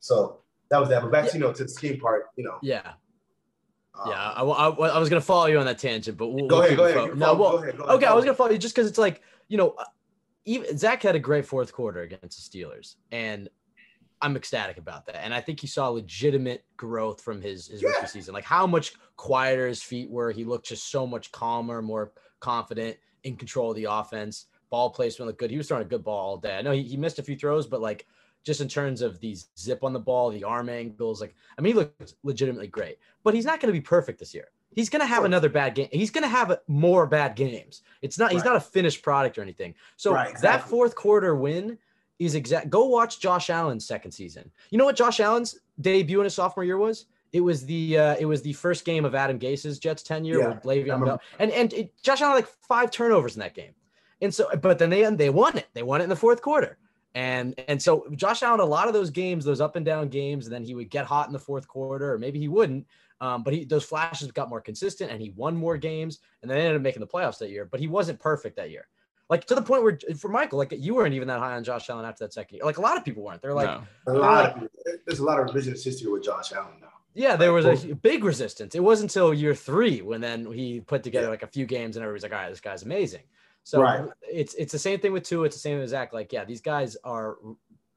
so 0.00 0.38
that 0.70 0.78
was 0.78 0.88
that. 0.90 1.02
But 1.02 1.12
back 1.12 1.28
to, 1.30 1.34
you 1.38 1.40
know, 1.40 1.52
to 1.52 1.62
the 1.62 1.68
scheme 1.68 1.98
part, 1.98 2.26
you 2.36 2.44
know. 2.44 2.58
Yeah. 2.62 2.92
um, 3.98 4.10
Yeah. 4.10 4.14
I, 4.36 4.42
I, 4.42 4.68
I 4.68 4.98
was 4.98 5.08
gonna 5.08 5.20
follow 5.20 5.46
you 5.46 5.58
on 5.58 5.66
that 5.66 5.78
tangent, 5.78 6.18
but 6.18 6.28
we'll, 6.28 6.46
Go 6.46 6.56
we'll 6.56 6.64
ahead, 6.66 6.76
go 6.76 6.84
ahead. 6.84 7.16
No, 7.18 7.34
well, 7.34 7.50
go 7.52 7.56
ahead, 7.62 7.76
go 7.78 7.84
ahead, 7.84 7.96
okay. 7.96 8.06
I 8.06 8.14
was 8.14 8.24
gonna 8.24 8.36
follow 8.36 8.50
you 8.50 8.58
just 8.58 8.74
because 8.74 8.88
it's 8.88 8.98
like 8.98 9.22
you 9.48 9.56
know, 9.56 9.70
uh, 9.78 9.84
even 10.44 10.76
Zach 10.76 11.02
had 11.02 11.14
a 11.16 11.18
great 11.18 11.46
fourth 11.46 11.72
quarter 11.72 12.02
against 12.02 12.52
the 12.52 12.58
Steelers, 12.58 12.96
and 13.10 13.48
I'm 14.20 14.36
ecstatic 14.36 14.78
about 14.78 15.06
that. 15.06 15.24
And 15.24 15.32
I 15.32 15.40
think 15.40 15.60
he 15.60 15.66
saw 15.66 15.88
legitimate 15.88 16.64
growth 16.76 17.20
from 17.20 17.40
his 17.40 17.68
his 17.68 17.82
yeah. 17.82 17.90
rookie 17.90 18.06
season. 18.06 18.34
Like 18.34 18.44
how 18.44 18.66
much 18.66 18.94
quieter 19.18 19.68
his 19.68 19.82
feet 19.82 20.08
were. 20.08 20.32
He 20.32 20.44
looked 20.44 20.68
just 20.68 20.90
so 20.90 21.06
much 21.06 21.30
calmer, 21.30 21.82
more 21.82 22.12
confident, 22.40 22.96
in 23.24 23.36
control 23.36 23.70
of 23.70 23.76
the 23.76 23.84
offense. 23.84 24.46
Ball 24.70 24.88
placement 24.88 25.26
looked 25.26 25.40
good. 25.40 25.50
He 25.50 25.58
was 25.58 25.68
throwing 25.68 25.82
a 25.82 25.88
good 25.88 26.04
ball 26.04 26.30
all 26.30 26.36
day. 26.38 26.56
I 26.56 26.62
know 26.62 26.72
he, 26.72 26.82
he 26.82 26.96
missed 26.96 27.18
a 27.18 27.22
few 27.22 27.36
throws, 27.36 27.66
but 27.66 27.82
like 27.82 28.06
just 28.44 28.60
in 28.60 28.68
terms 28.68 29.02
of 29.02 29.20
the 29.20 29.36
zip 29.58 29.84
on 29.84 29.92
the 29.92 29.98
ball, 29.98 30.30
the 30.30 30.44
arm 30.44 30.68
angles, 30.70 31.20
like 31.20 31.34
I 31.58 31.60
mean, 31.60 31.74
he 31.74 31.80
looked 31.80 32.14
legitimately 32.22 32.68
great. 32.68 32.98
But 33.24 33.34
he's 33.34 33.44
not 33.44 33.60
going 33.60 33.72
to 33.72 33.78
be 33.78 33.84
perfect 33.84 34.18
this 34.18 34.34
year. 34.34 34.48
He's 34.74 34.88
going 34.88 35.00
to 35.00 35.06
have 35.06 35.24
another 35.24 35.48
bad 35.48 35.74
game. 35.74 35.88
He's 35.90 36.10
going 36.10 36.22
to 36.22 36.28
have 36.28 36.50
uh, 36.50 36.58
more 36.68 37.06
bad 37.06 37.34
games. 37.34 37.82
It's 38.00 38.18
not. 38.18 38.26
Right. 38.26 38.34
He's 38.34 38.44
not 38.44 38.56
a 38.56 38.60
finished 38.60 39.02
product 39.02 39.36
or 39.36 39.42
anything. 39.42 39.74
So 39.96 40.12
right, 40.12 40.30
exactly. 40.30 40.48
that 40.48 40.68
fourth 40.68 40.94
quarter 40.94 41.34
win 41.34 41.78
is 42.18 42.34
exact. 42.34 42.70
Go 42.70 42.86
watch 42.86 43.20
Josh 43.20 43.50
Allen's 43.50 43.86
second 43.86 44.12
season. 44.12 44.50
You 44.70 44.78
know 44.78 44.84
what 44.84 44.96
Josh 44.96 45.20
Allen's 45.20 45.60
debut 45.80 46.20
in 46.20 46.24
his 46.24 46.34
sophomore 46.34 46.64
year 46.64 46.78
was? 46.78 47.06
It 47.32 47.40
was 47.40 47.64
the 47.66 47.98
uh, 47.98 48.16
it 48.18 48.24
was 48.24 48.42
the 48.42 48.54
first 48.54 48.84
game 48.84 49.04
of 49.04 49.14
Adam 49.14 49.38
Gase's 49.38 49.78
Jets 49.78 50.02
tenure 50.02 50.40
yeah, 50.40 50.48
with 50.48 50.62
Le'Veon 50.62 51.04
Bell, 51.04 51.20
and 51.38 51.50
and 51.52 51.72
it, 51.74 51.92
Josh 52.02 52.22
Allen 52.22 52.36
had 52.36 52.44
like 52.44 52.54
five 52.66 52.90
turnovers 52.90 53.36
in 53.36 53.40
that 53.40 53.54
game, 53.54 53.72
and 54.22 54.34
so 54.34 54.48
but 54.60 54.78
then 54.78 54.90
they 54.90 55.04
they 55.14 55.30
won 55.30 55.56
it. 55.58 55.68
They 55.74 55.82
won 55.82 56.00
it 56.00 56.04
in 56.04 56.10
the 56.10 56.16
fourth 56.16 56.40
quarter, 56.40 56.78
and 57.14 57.54
and 57.68 57.80
so 57.80 58.06
Josh 58.16 58.42
Allen 58.42 58.60
a 58.60 58.64
lot 58.64 58.88
of 58.88 58.94
those 58.94 59.10
games, 59.10 59.44
those 59.44 59.60
up 59.60 59.76
and 59.76 59.84
down 59.84 60.08
games, 60.08 60.46
and 60.46 60.54
then 60.54 60.64
he 60.64 60.74
would 60.74 60.88
get 60.88 61.04
hot 61.04 61.26
in 61.26 61.34
the 61.34 61.38
fourth 61.38 61.68
quarter, 61.68 62.14
or 62.14 62.18
maybe 62.18 62.38
he 62.38 62.48
wouldn't. 62.48 62.86
Um, 63.20 63.42
but 63.42 63.52
he 63.52 63.64
those 63.64 63.84
flashes 63.84 64.32
got 64.32 64.48
more 64.48 64.62
consistent, 64.62 65.10
and 65.10 65.20
he 65.20 65.30
won 65.36 65.54
more 65.54 65.76
games, 65.76 66.20
and 66.40 66.50
then 66.50 66.56
ended 66.58 66.76
up 66.76 66.82
making 66.82 67.00
the 67.00 67.06
playoffs 67.06 67.38
that 67.38 67.50
year. 67.50 67.66
But 67.66 67.80
he 67.80 67.88
wasn't 67.88 68.20
perfect 68.20 68.56
that 68.56 68.70
year 68.70 68.86
like 69.28 69.44
to 69.46 69.54
the 69.54 69.62
point 69.62 69.82
where 69.82 69.98
uh, 70.10 70.14
for 70.14 70.28
Michael, 70.28 70.58
like 70.58 70.72
you 70.76 70.94
weren't 70.94 71.14
even 71.14 71.28
that 71.28 71.38
high 71.38 71.56
on 71.56 71.64
Josh 71.64 71.90
Allen 71.90 72.04
after 72.04 72.24
that 72.24 72.32
second 72.32 72.56
year. 72.56 72.64
Like 72.64 72.78
a 72.78 72.80
lot 72.80 72.96
of 72.96 73.04
people 73.04 73.22
weren't. 73.22 73.42
They're 73.42 73.54
like 73.54 73.82
no. 74.06 74.12
a 74.12 74.18
lot 74.18 74.46
of 74.46 74.54
people, 74.54 74.68
there's 75.06 75.18
a 75.18 75.24
lot 75.24 75.40
of 75.40 75.46
revisionist 75.48 75.84
history 75.84 76.10
with 76.10 76.24
Josh 76.24 76.52
Allen 76.52 76.74
now. 76.80 76.88
Yeah, 77.14 77.36
there 77.36 77.52
was 77.52 77.66
a 77.66 77.94
big 77.94 78.22
resistance. 78.22 78.74
It 78.74 78.80
wasn't 78.80 79.10
until 79.10 79.34
year 79.34 79.54
three 79.54 80.02
when 80.02 80.20
then 80.20 80.50
he 80.52 80.80
put 80.80 81.02
together 81.02 81.26
yeah. 81.26 81.30
like 81.30 81.42
a 81.42 81.48
few 81.48 81.66
games 81.66 81.96
and 81.96 82.04
everybody's 82.04 82.22
like, 82.22 82.32
all 82.32 82.38
right, 82.38 82.50
this 82.50 82.60
guy's 82.60 82.84
amazing. 82.84 83.22
So 83.64 83.82
right. 83.82 84.08
it's 84.22 84.54
it's 84.54 84.72
the 84.72 84.78
same 84.78 85.00
thing 85.00 85.12
with 85.12 85.24
Tua. 85.24 85.46
It's 85.46 85.56
the 85.56 85.60
same 85.60 85.78
with 85.78 85.90
Zach. 85.90 86.12
Like, 86.12 86.32
yeah, 86.32 86.44
these 86.44 86.60
guys 86.60 86.96
are 87.04 87.36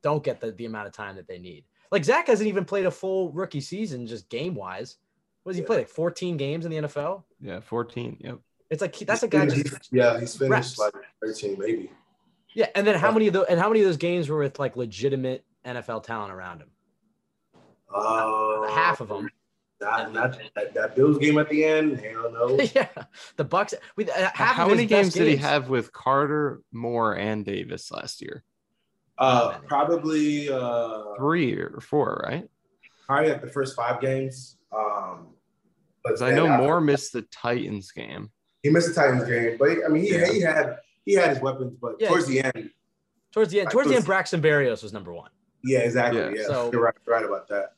don't 0.01 0.23
get 0.23 0.41
the, 0.41 0.51
the 0.51 0.65
amount 0.65 0.88
of 0.88 0.93
time 0.93 1.15
that 1.15 1.27
they 1.27 1.38
need. 1.38 1.65
Like 1.91 2.03
Zach 2.03 2.27
hasn't 2.27 2.49
even 2.49 2.65
played 2.65 2.86
a 2.86 2.91
full 2.91 3.32
rookie 3.32 3.61
season, 3.61 4.07
just 4.07 4.29
game 4.29 4.55
wise. 4.55 4.97
What 5.43 5.51
does 5.51 5.57
he 5.57 5.63
yeah. 5.63 5.67
play? 5.67 5.77
Like 5.77 5.89
14 5.89 6.38
games 6.38 6.65
in 6.65 6.71
the 6.71 6.77
NFL? 6.77 7.23
Yeah, 7.39 7.59
14. 7.59 8.17
Yep. 8.19 8.39
It's 8.72 8.82
like 8.82 8.97
that's 8.99 9.22
a 9.22 9.28
guy. 9.28 9.45
Just, 9.47 9.89
yeah, 9.91 10.17
he's 10.17 10.38
finished 10.38 10.80
reps. 10.80 10.80
like 10.80 10.93
13, 11.22 11.57
maybe. 11.59 11.91
Yeah, 12.53 12.67
and 12.74 12.88
then 12.88 12.97
how 12.97 13.11
many 13.11 13.28
of 13.28 13.34
those 13.34 13.45
and 13.49 13.59
how 13.59 13.67
many 13.67 13.82
of 13.82 13.86
those 13.86 13.97
games 13.97 14.30
were 14.30 14.39
with 14.39 14.59
like 14.59 14.78
legitimate 14.78 15.43
NFL 15.65 16.03
talent 16.03 16.32
around 16.32 16.61
him? 16.61 16.69
Uh, 17.93 18.72
Half 18.74 19.01
of 19.01 19.09
them. 19.09 19.30
Not, 19.82 20.13
not 20.13 20.39
that, 20.55 20.74
that, 20.76 20.95
Bills 20.95 21.17
game 21.17 21.38
at 21.39 21.49
the 21.49 21.65
end. 21.65 21.99
Hell 21.99 22.32
no. 22.32 22.59
yeah, 22.76 22.88
the 23.36 23.43
Bucs. 23.43 23.74
With 23.97 24.09
uh, 24.09 24.30
how 24.34 24.69
many 24.69 24.86
games 24.86 25.13
did 25.13 25.28
he 25.28 25.36
have 25.38 25.69
with 25.69 25.91
Carter, 25.91 26.61
Moore, 26.72 27.13
and 27.13 27.43
Davis 27.43 27.91
last 27.91 28.22
year? 28.22 28.43
Uh, 29.17 29.57
probably 29.67 30.49
uh, 30.49 31.15
three 31.17 31.55
or 31.55 31.82
four, 31.82 32.24
right? 32.26 32.47
Probably 33.05 33.32
at 33.32 33.41
the 33.41 33.47
first 33.47 33.76
five 33.76 33.99
games. 33.99 34.57
Um, 34.72 35.30
but 36.03 36.22
I 36.22 36.32
know 36.32 36.47
Moore 36.57 36.80
missed 36.80 37.13
the 37.13 37.24
Titans 37.24 37.91
game. 37.91 38.32
He 38.64 38.70
missed 38.70 38.89
the 38.89 38.93
Titans 38.93 39.28
game, 39.28 39.57
but 39.57 39.70
I 39.86 39.89
mean, 39.89 40.03
he, 40.03 40.12
yeah. 40.12 40.32
he 40.32 40.41
had 40.41 40.78
he 41.05 41.14
had 41.14 41.30
his 41.30 41.39
weapons, 41.39 41.76
but 41.82 41.95
yeah, 41.99 42.09
towards 42.09 42.28
the 42.28 42.43
end, 42.43 42.70
towards 43.32 43.51
the 43.51 43.62
end, 43.62 43.72
towards 43.72 43.89
the 43.89 43.95
end, 43.95 44.05
Braxton 44.05 44.41
Berrios 44.41 44.84
was 44.84 44.93
number 44.93 45.14
one. 45.14 45.32
Yeah, 45.64 45.80
exactly. 45.80 46.22
Yeah, 46.22 46.32
yeah. 46.36 46.47
So, 46.47 46.70
you're 46.72 46.82
right, 46.82 46.95
right 47.05 47.26
about 47.26 47.47
that. 47.49 47.74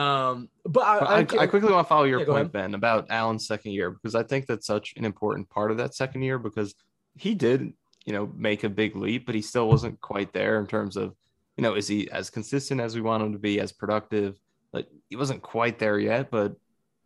Um, 0.00 0.48
but 0.64 0.80
I, 0.80 0.98
I, 0.98 1.18
I, 1.18 1.46
quickly 1.46 1.70
want 1.70 1.86
to 1.86 1.88
follow 1.88 2.04
your 2.04 2.20
yeah, 2.20 2.26
point, 2.26 2.52
Ben, 2.52 2.74
about 2.74 3.10
Allen's 3.10 3.46
second 3.46 3.72
year 3.72 3.90
because 3.90 4.14
I 4.14 4.22
think 4.22 4.46
that's 4.46 4.66
such 4.66 4.94
an 4.96 5.04
important 5.04 5.50
part 5.50 5.70
of 5.70 5.76
that 5.76 5.94
second 5.94 6.22
year 6.22 6.38
because 6.38 6.74
he 7.14 7.34
did, 7.34 7.74
you 8.06 8.12
know, 8.14 8.32
make 8.34 8.64
a 8.64 8.70
big 8.70 8.96
leap, 8.96 9.26
but 9.26 9.34
he 9.34 9.42
still 9.42 9.68
wasn't 9.68 10.00
quite 10.00 10.32
there 10.32 10.58
in 10.58 10.66
terms 10.66 10.96
of, 10.96 11.14
you 11.58 11.62
know, 11.62 11.74
is 11.74 11.86
he 11.88 12.10
as 12.10 12.30
consistent 12.30 12.80
as 12.80 12.94
we 12.94 13.02
want 13.02 13.22
him 13.22 13.32
to 13.32 13.38
be, 13.38 13.60
as 13.60 13.70
productive? 13.70 14.38
Like 14.72 14.88
he 15.10 15.16
wasn't 15.16 15.42
quite 15.42 15.78
there 15.78 15.98
yet, 15.98 16.30
but 16.30 16.56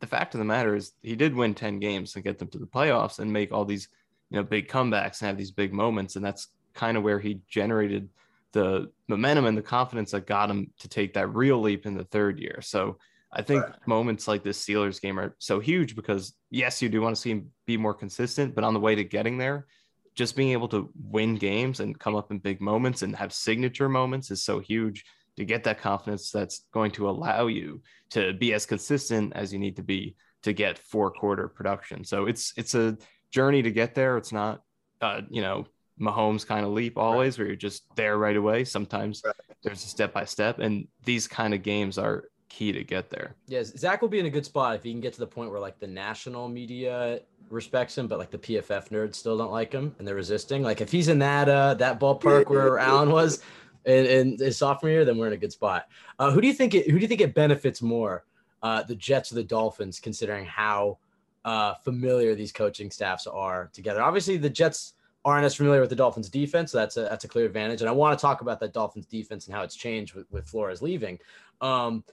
the 0.00 0.06
fact 0.06 0.34
of 0.34 0.38
the 0.38 0.44
matter 0.44 0.74
is 0.74 0.92
he 1.02 1.16
did 1.16 1.34
win 1.34 1.54
10 1.54 1.78
games 1.78 2.14
and 2.14 2.24
get 2.24 2.38
them 2.38 2.48
to 2.48 2.58
the 2.58 2.66
playoffs 2.66 3.18
and 3.18 3.32
make 3.32 3.52
all 3.52 3.64
these, 3.64 3.88
you 4.30 4.36
know, 4.36 4.42
big 4.42 4.68
comebacks 4.68 5.20
and 5.20 5.28
have 5.28 5.38
these 5.38 5.50
big 5.50 5.72
moments. 5.72 6.16
And 6.16 6.24
that's 6.24 6.48
kind 6.74 6.96
of 6.96 7.02
where 7.02 7.18
he 7.18 7.40
generated– 7.48 8.08
the 8.56 8.90
momentum 9.06 9.44
and 9.44 9.56
the 9.56 9.62
confidence 9.62 10.12
that 10.12 10.26
got 10.26 10.50
him 10.50 10.70
to 10.78 10.88
take 10.88 11.12
that 11.12 11.34
real 11.34 11.60
leap 11.60 11.84
in 11.84 11.94
the 11.94 12.04
third 12.04 12.38
year. 12.38 12.60
So 12.62 12.96
I 13.30 13.42
think 13.42 13.62
right. 13.62 13.86
moments 13.86 14.26
like 14.26 14.42
this 14.42 14.64
Steelers 14.64 14.98
game 14.98 15.20
are 15.20 15.36
so 15.38 15.60
huge 15.60 15.94
because 15.94 16.32
yes, 16.50 16.80
you 16.80 16.88
do 16.88 17.02
want 17.02 17.14
to 17.14 17.20
see 17.20 17.32
him 17.32 17.50
be 17.66 17.76
more 17.76 17.92
consistent, 17.92 18.54
but 18.54 18.64
on 18.64 18.72
the 18.72 18.80
way 18.80 18.94
to 18.94 19.04
getting 19.04 19.36
there, 19.36 19.66
just 20.14 20.36
being 20.36 20.52
able 20.52 20.68
to 20.68 20.90
win 20.98 21.34
games 21.36 21.80
and 21.80 21.98
come 21.98 22.16
up 22.16 22.30
in 22.30 22.38
big 22.38 22.62
moments 22.62 23.02
and 23.02 23.14
have 23.14 23.30
signature 23.30 23.90
moments 23.90 24.30
is 24.30 24.42
so 24.42 24.58
huge 24.58 25.04
to 25.36 25.44
get 25.44 25.64
that 25.64 25.80
confidence 25.80 26.30
that's 26.30 26.62
going 26.72 26.90
to 26.92 27.08
allow 27.08 27.46
you 27.46 27.82
to 28.10 28.32
be 28.34 28.54
as 28.54 28.66
consistent 28.66 29.32
as 29.34 29.52
you 29.52 29.58
need 29.58 29.76
to 29.76 29.82
be 29.82 30.16
to 30.42 30.52
get 30.52 30.78
four 30.78 31.10
quarter 31.10 31.48
production. 31.48 32.04
So 32.04 32.26
it's 32.26 32.52
it's 32.56 32.74
a 32.74 32.96
journey 33.30 33.62
to 33.62 33.70
get 33.70 33.94
there. 33.94 34.16
It's 34.16 34.32
not 34.32 34.62
uh, 35.00 35.22
you 35.28 35.42
know 35.42 35.66
Mahomes 36.00 36.46
kind 36.46 36.64
of 36.64 36.72
leap 36.72 36.96
always, 36.96 37.38
right. 37.38 37.44
where 37.44 37.46
you're 37.48 37.56
just 37.56 37.84
there 37.96 38.18
right 38.18 38.36
away. 38.36 38.64
Sometimes 38.64 39.22
right. 39.24 39.34
there's 39.62 39.84
a 39.84 39.88
step 39.88 40.12
by 40.12 40.24
step, 40.24 40.58
and 40.58 40.88
these 41.04 41.26
kind 41.26 41.54
of 41.54 41.62
games 41.62 41.98
are 41.98 42.24
key 42.48 42.72
to 42.72 42.84
get 42.84 43.10
there. 43.10 43.34
Yes, 43.46 43.76
Zach 43.76 44.00
will 44.02 44.08
be 44.08 44.18
in 44.18 44.26
a 44.26 44.30
good 44.30 44.44
spot 44.44 44.76
if 44.76 44.82
he 44.82 44.92
can 44.92 45.00
get 45.00 45.12
to 45.14 45.20
the 45.20 45.26
point 45.26 45.50
where 45.50 45.60
like 45.60 45.78
the 45.78 45.86
national 45.86 46.48
media 46.48 47.20
respects 47.50 47.96
him, 47.96 48.06
but 48.06 48.18
like 48.18 48.30
the 48.30 48.38
PFF 48.38 48.88
nerds 48.88 49.16
still 49.16 49.36
don't 49.36 49.52
like 49.52 49.72
him 49.72 49.94
and 49.98 50.06
they're 50.06 50.14
resisting. 50.14 50.62
Like 50.62 50.80
if 50.80 50.90
he's 50.90 51.08
in 51.08 51.18
that 51.20 51.48
uh 51.48 51.74
that 51.74 52.00
ballpark 52.00 52.48
where 52.48 52.78
Allen 52.78 53.10
was 53.10 53.42
in, 53.86 54.06
in 54.06 54.38
his 54.38 54.58
sophomore 54.58 54.90
year, 54.90 55.04
then 55.04 55.16
we're 55.16 55.28
in 55.28 55.32
a 55.32 55.38
good 55.38 55.52
spot. 55.52 55.86
Uh, 56.18 56.30
who 56.30 56.40
do 56.40 56.46
you 56.46 56.52
think 56.52 56.74
it 56.74 56.90
who 56.90 56.98
do 56.98 57.02
you 57.02 57.08
think 57.08 57.20
it 57.20 57.34
benefits 57.34 57.80
more, 57.80 58.24
uh, 58.62 58.82
the 58.82 58.96
Jets 58.96 59.32
or 59.32 59.36
the 59.36 59.44
Dolphins, 59.44 60.00
considering 60.00 60.44
how 60.44 60.98
uh, 61.44 61.74
familiar 61.74 62.34
these 62.34 62.52
coaching 62.52 62.90
staffs 62.90 63.26
are 63.26 63.70
together? 63.72 64.02
Obviously, 64.02 64.36
the 64.36 64.50
Jets 64.50 64.94
aren't 65.24 65.44
as 65.44 65.54
familiar 65.54 65.80
with 65.80 65.90
the 65.90 65.96
Dolphins 65.96 66.28
defense. 66.28 66.72
So 66.72 66.78
that's 66.78 66.96
a 66.96 67.02
that's 67.02 67.24
a 67.24 67.28
clear 67.28 67.46
advantage. 67.46 67.80
And 67.80 67.88
I 67.88 67.92
want 67.92 68.18
to 68.18 68.20
talk 68.22 68.40
about 68.40 68.60
that 68.60 68.72
Dolphins 68.72 69.06
defense 69.06 69.46
and 69.46 69.54
how 69.54 69.62
it's 69.62 69.76
changed 69.76 70.14
with, 70.14 70.30
with 70.30 70.48
Flores 70.48 70.82
leaving. 70.82 71.18
Um, 71.60 72.04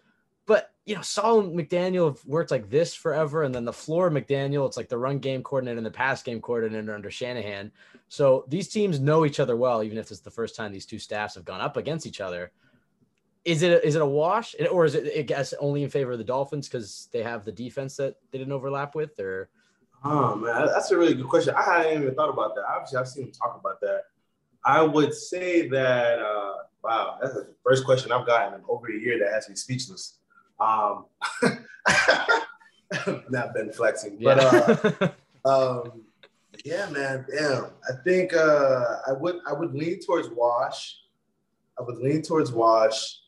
but 0.45 0.72
you 0.85 0.95
know, 0.95 1.01
Saleh 1.01 1.45
McDaniel 1.45 2.23
worked 2.25 2.51
like 2.51 2.69
this 2.69 2.93
forever, 2.93 3.43
and 3.43 3.55
then 3.55 3.65
LaFleur 3.65 4.11
McDaniel, 4.11 4.67
it's 4.67 4.75
like 4.75 4.89
the 4.89 4.97
run 4.97 5.19
game 5.19 5.41
coordinator 5.41 5.77
and 5.77 5.85
the 5.85 5.91
pass 5.91 6.21
game 6.21 6.41
coordinator 6.41 6.93
under 6.93 7.09
Shanahan. 7.09 7.71
So 8.09 8.45
these 8.49 8.67
teams 8.67 8.99
know 8.99 9.25
each 9.25 9.39
other 9.39 9.55
well, 9.55 9.81
even 9.81 9.97
if 9.97 10.11
it's 10.11 10.19
the 10.19 10.29
first 10.29 10.55
time 10.55 10.73
these 10.73 10.85
two 10.85 10.99
staffs 10.99 11.35
have 11.35 11.45
gone 11.45 11.61
up 11.61 11.77
against 11.77 12.05
each 12.05 12.19
other. 12.19 12.51
Is 13.45 13.61
it 13.61 13.71
a, 13.71 13.85
is 13.85 13.95
it 13.95 14.01
a 14.01 14.05
wash, 14.05 14.55
or 14.71 14.85
is 14.85 14.95
it 14.95 15.11
I 15.17 15.21
guess 15.21 15.53
only 15.59 15.83
in 15.83 15.89
favor 15.89 16.13
of 16.13 16.17
the 16.17 16.23
Dolphins 16.23 16.67
because 16.67 17.09
they 17.11 17.23
have 17.23 17.43
the 17.43 17.51
defense 17.51 17.97
that 17.97 18.15
they 18.31 18.37
didn't 18.37 18.53
overlap 18.53 18.95
with, 18.95 19.19
or 19.19 19.49
Oh 20.05 20.35
man, 20.35 20.67
that's 20.67 20.91
a 20.91 20.97
really 20.97 21.13
good 21.13 21.27
question. 21.27 21.53
I 21.55 21.63
hadn't 21.63 22.03
even 22.03 22.15
thought 22.15 22.29
about 22.29 22.55
that. 22.55 22.63
Obviously, 22.69 22.99
I've 22.99 23.07
seen 23.07 23.25
him 23.25 23.31
talk 23.31 23.57
about 23.59 23.79
that. 23.81 24.03
I 24.65 24.81
would 24.81 25.13
say 25.13 25.67
that 25.69 26.19
uh, 26.19 26.53
wow, 26.83 27.17
that's 27.21 27.33
the 27.33 27.53
first 27.65 27.85
question 27.85 28.11
I've 28.11 28.27
gotten 28.27 28.53
in 28.53 28.65
over 28.67 28.87
a 28.87 28.97
year 28.97 29.19
that 29.19 29.33
has 29.33 29.49
me 29.49 29.55
speechless. 29.55 30.19
Um, 30.63 31.05
not 33.29 33.53
been 33.53 33.71
flexing, 33.73 34.19
but 34.21 34.39
uh, 34.39 35.09
um, 35.45 36.03
yeah, 36.63 36.89
man, 36.89 37.25
damn. 37.29 37.65
I 37.89 38.01
think 38.03 38.33
uh, 38.33 38.97
I 39.07 39.13
would 39.13 39.39
I 39.47 39.53
would 39.53 39.73
lean 39.73 39.99
towards 39.99 40.29
Wash. 40.29 40.97
I 41.77 41.81
would 41.81 41.97
lean 41.97 42.21
towards 42.21 42.51
Wash 42.51 43.19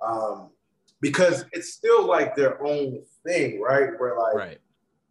um, 0.00 0.50
because 1.00 1.44
it's 1.52 1.72
still 1.72 2.06
like 2.06 2.36
their 2.36 2.62
own 2.64 3.02
thing, 3.26 3.60
right? 3.60 3.90
Where 3.98 4.16
like, 4.18 4.34
right. 4.34 4.58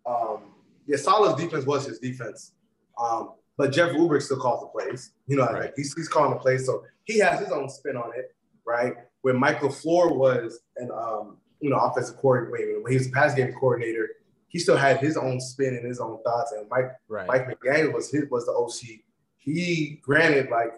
Um, 0.06 0.44
yeah, 0.88 0.98
Saleh's 0.98 1.36
defense 1.42 1.66
was 1.66 1.86
his 1.86 2.00
defense. 2.00 2.54
Um, 2.98 3.34
but 3.58 3.72
Jeff 3.72 3.92
Ulbrich 3.92 4.22
still 4.22 4.40
calls 4.40 4.62
the 4.62 4.68
plays. 4.68 5.12
You 5.28 5.38
know, 5.38 5.46
right. 5.46 5.62
like 5.62 5.74
he's, 5.76 5.94
he's 5.96 6.08
calling 6.08 6.32
the 6.32 6.38
plays. 6.38 6.66
So 6.66 6.84
he 7.06 7.20
has 7.20 7.40
his 7.40 7.52
own 7.52 7.70
spin 7.70 7.98
on 7.98 8.12
it, 8.16 8.36
right? 8.66 8.94
Where 9.22 9.34
Mike 9.34 9.60
LaFleur 9.60 10.16
was 10.16 10.60
and 10.78 10.92
um, 10.92 11.38
you 11.60 11.70
know, 11.70 11.78
offensive 11.78 12.18
coordinator, 12.18 12.82
when 12.82 12.92
he 12.92 12.98
was 12.98 13.08
a 13.08 13.12
pass 13.12 13.34
game 13.34 13.54
coordinator, 13.54 14.10
he 14.48 14.60
still 14.60 14.78
had 14.78 15.00
his 15.00 15.18
own 15.18 15.40
spin 15.40 15.76
and 15.76 15.86
his 15.86 16.00
own 16.00 16.22
thoughts. 16.24 16.52
And 16.54 16.70
Mike 16.70 16.92
right. 17.08 17.28
Mike 17.28 17.48
McDaniel 17.48 17.94
was 17.94 18.12
his 18.12 18.30
was 18.30 18.46
the 18.46 18.54
OC. 18.54 19.00
He 19.38 20.00
granted 20.02 20.50
like 20.50 20.74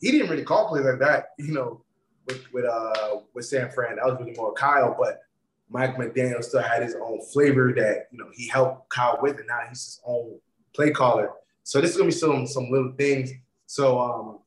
he 0.00 0.10
didn't 0.10 0.28
really 0.28 0.44
call 0.44 0.68
plays 0.68 0.84
like 0.84 0.98
that, 0.98 1.30
you 1.38 1.52
know, 1.52 1.82
with 2.26 2.44
with 2.52 2.64
uh 2.64 3.20
with 3.34 3.44
San 3.44 3.70
Fran. 3.70 3.96
That 3.96 4.06
was 4.06 4.18
really 4.20 4.34
more 4.36 4.52
Kyle, 4.52 4.96
but 4.98 5.22
Mike 5.70 5.96
McDaniel 5.96 6.44
still 6.44 6.62
had 6.62 6.82
his 6.82 6.94
own 6.94 7.20
flavor 7.32 7.72
that 7.74 8.08
you 8.10 8.18
know 8.18 8.26
he 8.34 8.48
helped 8.48 8.90
Kyle 8.90 9.18
with, 9.22 9.38
and 9.38 9.46
now 9.46 9.60
he's 9.68 9.84
his 9.84 10.00
own 10.06 10.38
play 10.74 10.90
caller. 10.90 11.30
So 11.62 11.80
this 11.80 11.92
is 11.92 11.96
gonna 11.96 12.08
be 12.08 12.12
some 12.12 12.46
some 12.46 12.70
little 12.70 12.92
things. 12.98 13.30
So 13.66 13.98
um, 13.98 14.38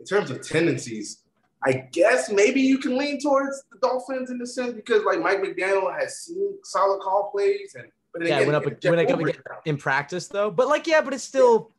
in 0.00 0.06
terms 0.06 0.30
of 0.30 0.46
tendencies, 0.46 1.21
I 1.64 1.88
guess 1.92 2.30
maybe 2.30 2.60
you 2.60 2.78
can 2.78 2.98
lean 2.98 3.20
towards 3.20 3.62
the 3.70 3.78
Dolphins 3.78 4.30
in 4.30 4.38
the 4.38 4.46
sense 4.46 4.72
because 4.72 5.04
like 5.04 5.20
Mike 5.20 5.38
McDaniel 5.38 5.96
has 5.96 6.18
seen 6.24 6.58
Saleh 6.64 7.00
call 7.00 7.30
plays 7.30 7.74
and 7.76 7.86
but 8.12 8.26
yeah, 8.26 8.36
again, 8.36 8.52
went 8.52 8.66
up, 8.66 8.84
went 8.84 9.10
up 9.10 9.20
again 9.20 9.42
in 9.64 9.76
practice 9.78 10.28
though. 10.28 10.50
But 10.50 10.68
like, 10.68 10.86
yeah, 10.86 11.00
but 11.00 11.14
it's 11.14 11.24
still. 11.24 11.70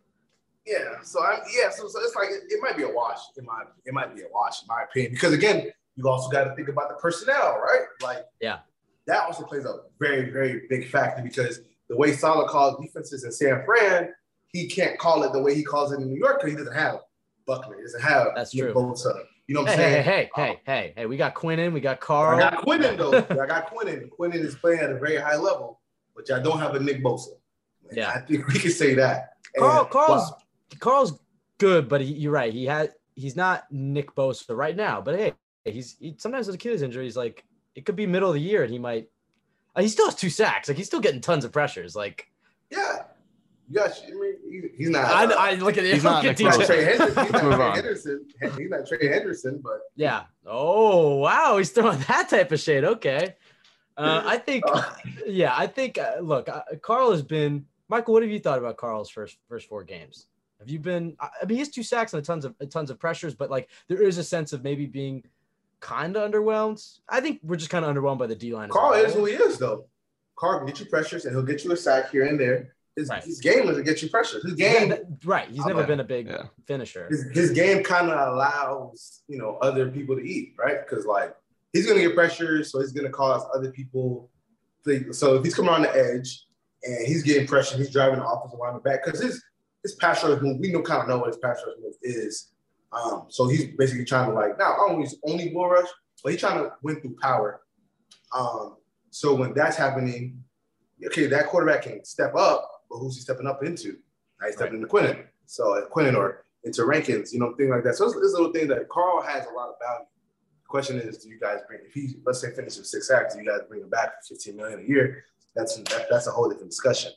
Yeah, 0.66 1.02
so 1.04 1.22
I 1.22 1.40
yeah, 1.56 1.70
so, 1.70 1.88
so 1.88 2.00
it's 2.02 2.16
like 2.16 2.30
it, 2.30 2.44
it, 2.50 2.62
might 2.62 2.78
be 2.78 2.84
a 2.84 2.90
wash 2.90 3.20
in 3.38 3.46
my 3.46 3.64
it 3.86 3.94
might 3.94 4.16
be 4.16 4.22
a 4.22 4.28
wash 4.34 4.62
in 4.62 4.68
my 4.68 4.84
opinion 4.84 5.12
because 5.12 5.34
again, 5.34 5.70
you 5.98 6.08
also 6.08 6.30
got 6.30 6.46
to 6.46 6.56
think 6.56 6.70
about 6.70 6.88
the 6.88 6.96
personnel, 6.96 7.60
right? 7.62 7.82
Like, 8.02 8.26
yeah, 8.40 8.60
that 9.06 9.24
also 9.24 9.44
plays 9.44 9.66
a 9.66 9.80
very 10.00 10.30
very 10.30 10.62
big 10.70 10.90
factor 10.90 11.22
because 11.22 11.60
the 11.90 11.98
way 11.98 12.14
Saleh 12.14 12.48
calls 12.48 12.80
defenses 12.82 13.26
in 13.26 13.32
San 13.34 13.66
Fran, 13.66 14.14
he 14.48 14.68
can't 14.68 14.98
call 14.98 15.24
it 15.24 15.34
the 15.34 15.42
way 15.42 15.54
he 15.54 15.64
calls 15.64 15.92
it 15.92 16.00
in 16.00 16.08
New 16.08 16.18
York 16.18 16.40
because 16.40 16.52
he 16.52 16.58
doesn't 16.58 16.74
have 16.74 17.00
Buckner, 17.46 17.76
he 17.76 17.84
doesn't 17.84 18.02
have 18.02 18.28
that's 18.34 18.52
true. 18.52 18.72
You 19.48 19.56
know 19.56 19.62
what 19.62 19.72
hey, 19.72 19.74
I'm 19.74 19.80
saying? 19.80 20.04
Hey, 20.04 20.12
hey, 20.12 20.30
hey, 20.36 20.50
um, 20.50 20.58
hey, 20.66 20.94
hey, 20.96 21.06
we 21.06 21.18
got 21.18 21.36
Quinnen, 21.36 21.74
we 21.74 21.82
got 21.82 22.00
Carl. 22.00 22.38
I 22.42 22.50
got 22.52 22.66
Quinnen 22.66 22.98
though. 22.98 23.18
I 23.42 23.46
got 23.46 23.74
Quinnen. 23.74 24.10
Quinnen 24.10 24.36
is 24.36 24.56
playing 24.56 24.80
at 24.80 24.92
a 24.92 24.98
very 24.98 25.18
high 25.18 25.36
level 25.36 25.82
but 26.16 26.30
y'all 26.30 26.42
don't 26.42 26.60
have 26.60 26.76
a 26.76 26.80
Nick 26.80 27.04
Bosa. 27.04 27.30
Yeah, 27.92 28.12
I 28.12 28.20
think 28.20 28.48
we 28.48 28.60
can 28.60 28.72
say 28.72 28.94
that. 28.96 29.34
Carl, 29.58 29.82
and, 29.82 29.90
Carl's 29.90 30.32
wow. 30.32 30.38
Carl's 30.80 31.20
good, 31.58 31.88
but 31.88 32.02
he, 32.02 32.14
you're 32.14 32.32
right. 32.32 32.54
He 32.54 32.66
had 32.66 32.92
he's 33.16 33.36
not 33.36 33.66
Nick 33.72 34.16
Bosa 34.16 34.56
right 34.56 34.76
now. 34.76 35.02
But 35.02 35.16
hey, 35.16 35.34
he's 35.66 35.98
he, 36.00 36.16
sometimes 36.18 36.48
with 36.48 36.56
Achilles 36.56 36.82
injuries, 36.82 37.16
like 37.16 37.44
it 37.76 37.86
could 37.86 37.96
be 37.96 38.06
middle 38.06 38.30
of 38.30 38.36
the 38.36 38.42
year, 38.42 38.64
and 38.64 38.72
he 38.72 38.80
might. 38.80 39.10
Uh, 39.76 39.82
he 39.82 39.88
still 39.88 40.06
has 40.06 40.16
two 40.16 40.30
sacks. 40.30 40.68
Like 40.68 40.78
he's 40.78 40.88
still 40.88 41.00
getting 41.00 41.22
tons 41.22 41.46
of 41.46 41.52
pressures. 41.52 41.96
Like 41.96 42.28
yeah. 42.72 43.04
You 43.70 43.76
got, 43.76 43.92
I 44.06 44.12
mean, 44.12 44.70
he's 44.76 44.90
not. 44.90 45.06
I, 45.06 45.26
uh, 45.26 45.36
I 45.38 45.54
look 45.56 45.78
at 45.78 45.86
he's 45.86 46.04
not, 46.04 46.22
Trey 46.24 46.34
Hendrickson. 46.34 46.48
He's 46.48 46.58
not 46.58 46.66
Trey 46.66 47.82
Hendrickson. 47.82 48.60
He's 48.60 48.70
not 48.70 48.88
Trey 48.88 49.00
Hendrickson, 49.00 49.62
but 49.62 49.80
yeah. 49.96 50.24
Oh 50.46 51.16
wow, 51.16 51.58
he's 51.58 51.72
throwing 51.72 52.00
that 52.08 52.30
type 52.30 52.52
of 52.52 52.60
shade. 52.60 52.84
Okay. 52.84 53.36
Uh, 53.96 54.24
I 54.26 54.38
think, 54.40 54.64
uh, 54.68 54.90
yeah, 55.28 55.54
I 55.56 55.68
think. 55.68 55.98
Uh, 55.98 56.16
look, 56.22 56.50
uh, 56.50 56.64
Carl 56.82 57.12
has 57.12 57.22
been. 57.22 57.66
Michael, 57.90 58.14
what 58.14 58.24
have 58.24 58.32
you 58.32 58.40
thought 58.40 58.58
about 58.58 58.78
Carl's 58.78 59.10
first 59.10 59.38
first 59.48 59.70
four 59.70 59.84
games? 59.84 60.28
Have 60.60 60.70
you 60.70 60.80
been? 60.80 61.16
I 61.20 61.30
mean, 61.46 61.56
he 61.56 61.60
has 61.60 61.70
two 61.70 61.84
sacks 61.84 62.14
and 62.14 62.26
tons 62.26 62.44
of 62.44 62.56
tons 62.70 62.90
of 62.90 63.00
pressures, 63.00 63.36
but 63.36 63.50
like 63.50 63.70
there 63.88 64.02
is 64.02 64.18
a 64.18 64.24
sense 64.24 64.52
of 64.52 64.64
maybe 64.64 64.88
being 64.88 65.24
kind 65.80 66.16
of 66.16 66.30
underwhelmed. 66.30 67.00
I 67.08 67.22
think 67.22 67.40
we're 67.44 67.58
just 67.58 67.70
kind 67.70 67.86
of 67.86 67.94
underwhelmed 67.94 68.18
by 68.18 68.28
the 68.28 68.36
D 68.36 68.54
line. 68.54 68.70
Carl 68.70 68.92
well. 68.92 69.06
is 69.06 69.14
who 69.14 69.26
he 69.26 69.34
is, 69.34 69.58
though. 69.58 69.86
Carl 70.36 70.60
can 70.60 70.68
get 70.68 70.80
you 70.80 70.86
pressures 70.88 71.26
and 71.26 71.36
he'll 71.36 71.46
get 71.46 71.64
you 71.64 71.72
a 71.72 71.78
sack 71.78 72.10
here 72.10 72.26
and 72.26 72.40
there. 72.40 72.74
His, 72.96 73.10
right. 73.10 73.24
his 73.24 73.40
game 73.40 73.68
is 73.70 73.78
to 73.78 73.84
get 73.84 74.02
you 74.04 74.10
pressures. 74.10 74.44
His 74.44 74.54
game, 74.54 74.90
yeah, 74.92 74.98
right? 75.26 75.50
He's 75.50 75.66
never 75.66 75.84
been 75.84 76.00
a 76.00 76.04
big 76.04 76.28
yeah. 76.28 76.44
finisher. 76.68 77.08
His, 77.10 77.24
his 77.32 77.52
game 77.52 77.84
kind 77.84 78.12
of 78.12 78.34
allows 78.34 79.24
you 79.28 79.40
know 79.40 79.58
other 79.62 79.90
people 79.90 80.16
to 80.16 80.22
eat, 80.22 80.54
right? 80.60 80.78
Because 80.88 81.06
like 81.06 81.36
he's 81.72 81.88
going 81.88 82.00
to 82.00 82.08
get 82.08 82.16
pressure, 82.16 82.64
so 82.64 82.80
he's 82.80 82.92
going 82.92 83.08
to 83.08 83.12
cause 83.12 83.44
other 83.56 83.72
people. 83.72 84.30
So 85.12 85.36
if 85.36 85.44
he's 85.44 85.56
coming 85.56 85.72
on 85.72 85.82
the 85.82 85.96
edge 85.96 86.46
and 86.84 87.08
he's 87.08 87.24
getting 87.24 87.48
pressure, 87.48 87.78
he's 87.78 87.90
driving 87.90 88.20
the 88.20 88.28
offensive 88.28 88.60
lineman 88.60 88.82
back 88.84 89.04
because 89.04 89.22
his 89.22 89.44
his 89.82 89.96
pass 89.96 90.24
rush 90.24 90.42
move, 90.42 90.60
we 90.60 90.72
know 90.72 90.82
kind 90.82 91.02
of 91.02 91.08
know 91.08 91.18
what 91.18 91.28
his 91.28 91.38
pass 91.38 91.62
rush 91.66 91.76
move 91.82 91.96
is. 92.02 92.52
Um, 92.92 93.26
so 93.30 93.48
he's 93.48 93.66
basically 93.76 94.06
trying 94.06 94.30
to 94.30 94.36
like 94.36 94.60
now 94.60 94.74
I 94.74 94.78
don't 94.78 94.92
only 94.92 95.08
only 95.26 95.50
bull 95.50 95.70
rush, 95.70 95.88
but 96.24 96.32
he's 96.32 96.42
trying 96.42 96.60
to 96.60 96.74
win 96.84 97.02
through 97.02 97.16
power. 97.22 97.62
Um, 98.38 98.78
so 99.10 99.34
when 99.36 99.54
that's 99.54 99.78
happening, 99.78 100.44
okay, 101.06 101.28
that 101.28 101.48
quarterback 101.48 101.84
can 101.84 102.04
step 102.04 102.36
up, 102.36 102.70
but 102.94 103.00
who's 103.00 103.16
he 103.16 103.22
stepping 103.22 103.48
up 103.48 103.64
into? 103.64 103.98
Now 104.40 104.48
he's 104.48 104.56
stepping 104.56 104.82
right. 104.82 104.84
into 104.84 104.88
Quinnen. 104.88 105.26
So 105.48 105.78
at 105.78 105.90
Quinnen 105.90 106.16
or 106.16 106.46
into 106.64 106.86
Rankins, 106.86 107.34
you 107.34 107.40
know, 107.40 107.54
thing 107.56 107.70
like 107.70 107.84
that. 107.84 107.96
So 107.96 108.06
it's, 108.06 108.16
it's 108.16 108.34
a 108.34 108.38
little 108.38 108.54
thing 108.54 108.68
that 108.70 108.88
Carl 108.88 109.22
has 109.22 109.46
a 109.48 109.54
lot 109.54 109.70
of 109.70 109.76
value 109.82 110.06
question 110.74 111.00
is, 111.00 111.20
do 111.20 111.30
you 111.30 111.40
guys 111.40 111.60
bring 111.68 111.82
if 111.86 111.94
he 111.94 112.16
let's 112.26 112.42
say 112.42 112.50
finishes 112.50 112.90
six 112.90 113.08
sacks, 113.08 113.36
do 113.36 113.42
you 113.42 113.48
guys 113.48 113.60
bring 113.70 113.82
him 113.82 113.90
back 113.90 114.14
for 114.28 114.34
15 114.34 114.56
million 114.56 114.80
a 114.80 114.84
year? 114.84 115.24
That's 115.56 115.78
that, 115.78 116.08
that's 116.10 116.26
a 116.26 116.32
whole 116.32 116.50
different 116.50 116.72
discussion. 116.72 117.12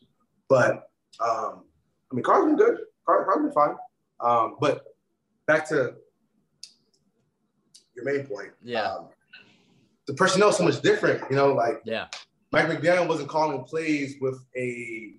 But 0.46 0.90
um, 1.26 1.64
I 2.12 2.14
mean, 2.14 2.22
Carl's 2.22 2.44
been 2.44 2.56
good. 2.56 2.80
Carl, 3.06 3.24
Carl's 3.24 3.42
been 3.44 3.52
fine. 3.52 3.76
Um, 4.20 4.56
but 4.60 4.84
back 5.46 5.66
to 5.70 5.94
your 7.94 8.04
main 8.04 8.26
point. 8.26 8.50
Yeah. 8.62 8.92
Um, 8.92 9.08
the 10.06 10.12
personnel 10.12 10.50
is 10.50 10.56
so 10.56 10.64
much 10.64 10.82
different, 10.82 11.22
you 11.30 11.36
know, 11.36 11.54
like 11.54 11.80
yeah. 11.86 12.08
Mike 12.52 12.66
McDaniel 12.66 13.08
wasn't 13.08 13.30
calling 13.30 13.64
plays 13.64 14.16
with 14.20 14.38
a 14.54 15.14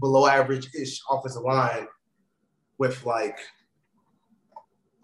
below 0.00 0.26
average 0.26 0.68
ish 0.74 1.00
offensive 1.10 1.42
line 1.42 1.86
with 2.78 3.04
like 3.04 3.38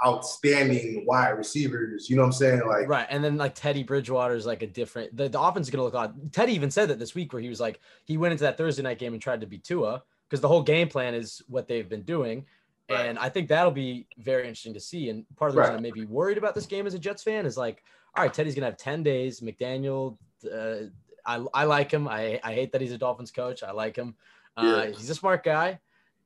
outstanding 0.05 1.05
wide 1.07 1.31
receivers. 1.31 2.11
You 2.11 2.17
know 2.17 2.23
what 2.23 2.27
I'm 2.27 2.33
saying? 2.33 2.63
Like 2.67 2.89
right. 2.89 3.07
And 3.09 3.23
then 3.23 3.37
like 3.37 3.55
Teddy 3.55 3.83
Bridgewater 3.83 4.35
is 4.35 4.47
like 4.47 4.63
a 4.63 4.67
different. 4.67 5.17
The, 5.17 5.29
the 5.29 5.41
offense 5.41 5.67
is 5.67 5.71
gonna 5.71 5.85
look 5.85 5.95
odd. 5.95 6.33
Teddy 6.33 6.53
even 6.53 6.71
said 6.71 6.89
that 6.89 6.99
this 6.99 7.15
week 7.15 7.33
where 7.33 7.43
he 7.43 7.49
was 7.49 7.61
like 7.61 7.81
he 8.05 8.17
went 8.17 8.33
into 8.33 8.45
that 8.45 8.57
Thursday 8.57 8.83
night 8.83 8.99
game 8.99 9.13
and 9.13 9.23
tried 9.23 9.41
to 9.41 9.47
beat 9.47 9.65
Tua 9.65 10.03
because 10.29 10.41
the 10.41 10.49
whole 10.49 10.63
game 10.63 10.89
plan 10.89 11.15
is 11.15 11.43
what 11.49 11.69
they've 11.69 11.89
been 11.89 12.03
doing. 12.03 12.45
Right. 12.91 13.07
And 13.07 13.19
I 13.19 13.29
think 13.29 13.49
that'll 13.49 13.73
be 13.73 14.07
very 14.19 14.43
interesting 14.43 14.75
to 14.75 14.81
see. 14.81 15.11
And 15.11 15.25
part 15.37 15.49
of 15.49 15.55
the 15.55 15.61
right. 15.61 15.69
reason 15.69 15.79
I 15.79 15.83
may 15.83 15.91
be 15.91 16.05
worried 16.05 16.39
about 16.39 16.55
this 16.55 16.67
game 16.67 16.87
as 16.87 16.95
a 16.95 16.99
Jets 16.99 17.23
fan 17.23 17.45
is 17.45 17.57
like, 17.57 17.83
all 18.17 18.23
right, 18.23 18.33
Teddy's 18.33 18.55
gonna 18.55 18.67
have 18.67 18.77
10 18.77 19.03
days. 19.03 19.41
McDaniel, 19.41 20.19
uh, 20.53 20.89
I, 21.25 21.45
I 21.53 21.65
like 21.65 21.91
him. 21.91 22.07
I, 22.07 22.41
I 22.45 22.55
hate 22.55 22.71
that 22.73 22.81
he's 22.81 22.93
a 22.93 22.99
Dolphins 22.99 23.33
coach. 23.33 23.63
I 23.65 23.73
like 23.73 23.97
him. 23.97 24.15
Uh, 24.57 24.87
yeah. 24.87 24.87
He's 24.97 25.11
a 25.11 25.15
smart 25.15 25.45
guy 25.45 25.79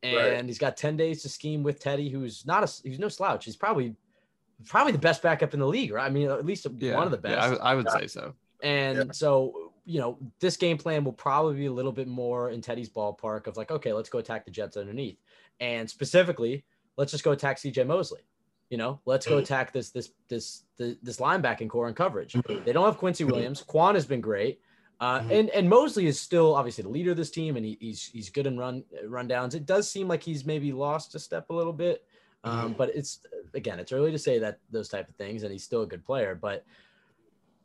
and 0.03 0.17
right. 0.17 0.45
he's 0.45 0.59
got 0.59 0.77
10 0.77 0.97
days 0.97 1.23
to 1.23 1.29
scheme 1.29 1.63
with 1.63 1.81
Teddy, 1.81 2.09
who's 2.09 2.47
not 2.47 2.63
a 2.63 2.89
he's 2.89 2.99
no 2.99 3.09
slouch. 3.09 3.45
He's 3.45 3.57
probably 3.57 3.95
probably 4.67 4.93
the 4.93 4.99
best 4.99 5.23
backup 5.23 5.55
in 5.55 5.61
the 5.61 5.67
league, 5.67 5.93
right? 5.93 6.07
I 6.07 6.11
mean, 6.11 6.29
at 6.31 6.45
least 6.45 6.67
yeah, 6.79 6.97
one 6.97 7.07
of 7.07 7.11
the 7.11 7.19
best. 7.19 7.53
Yeah, 7.53 7.59
I, 7.63 7.73
I 7.73 7.75
would 7.75 7.89
say 7.91 8.07
so. 8.07 8.35
And 8.63 9.15
so, 9.15 9.73
you 9.85 10.01
know, 10.01 10.19
this 10.39 10.57
game 10.57 10.77
plan 10.77 11.05
will 11.05 11.13
probably 11.13 11.55
be 11.55 11.67
a 11.67 11.73
little 11.73 11.93
bit 11.93 12.09
more 12.09 12.51
in 12.51 12.61
Teddy's 12.61 12.91
ballpark 12.91 13.47
of 13.47 13.57
like, 13.57 13.71
okay, 13.71 13.93
let's 13.93 14.09
go 14.09 14.19
attack 14.19 14.45
the 14.45 14.51
Jets 14.51 14.77
underneath. 14.77 15.19
And 15.61 15.89
specifically, 15.89 16.65
let's 16.97 17.11
just 17.11 17.25
go 17.25 17.33
attack 17.33 17.57
CJ 17.59 17.87
Mosley. 17.87 18.21
You 18.69 18.77
know, 18.77 19.01
let's 19.05 19.27
go 19.27 19.37
mm. 19.37 19.43
attack 19.43 19.73
this 19.73 19.91
this 19.91 20.11
this 20.29 20.63
this, 20.77 20.97
this 21.03 21.17
linebacking 21.17 21.69
corps 21.69 21.89
and 21.89 21.97
coverage. 21.97 22.35
Mm. 22.35 22.65
They 22.65 22.73
don't 22.73 22.85
have 22.85 22.99
Quincy 22.99 23.25
Williams. 23.25 23.63
Kwon 23.63 23.95
has 23.95 24.07
been 24.07 24.21
great. 24.21 24.61
Uh, 25.01 25.21
mm-hmm. 25.21 25.31
and 25.31 25.51
and 25.51 25.69
Mosley 25.69 26.07
is 26.07 26.21
still 26.21 26.55
obviously 26.55 26.83
the 26.83 26.91
leader 26.91 27.11
of 27.11 27.17
this 27.17 27.31
team, 27.31 27.57
and 27.57 27.65
he, 27.65 27.79
he's 27.81 28.05
he's 28.07 28.29
good 28.29 28.47
in 28.47 28.59
run 28.59 28.85
rundowns. 29.07 29.55
It 29.55 29.65
does 29.65 29.91
seem 29.91 30.09
like 30.09 30.23
he's 30.23 30.45
maybe 30.45 30.73
lost 30.73 31.15
a 31.15 31.19
step 31.19 31.49
a 31.49 31.55
little 31.55 31.73
bit, 31.73 32.05
um, 32.45 32.59
mm-hmm. 32.59 32.73
but 32.75 32.95
it's 32.95 33.21
again 33.55 33.81
it's 33.81 33.93
early 33.93 34.11
to 34.11 34.19
say 34.19 34.39
that 34.39 34.59
those 34.71 34.91
type 34.91 35.09
of 35.09 35.17
things, 35.17 35.43
and 35.43 35.51
he's 35.53 35.65
still 35.65 35.83
a 35.83 35.87
good 35.87 36.05
player. 36.05 36.35
But 36.35 36.67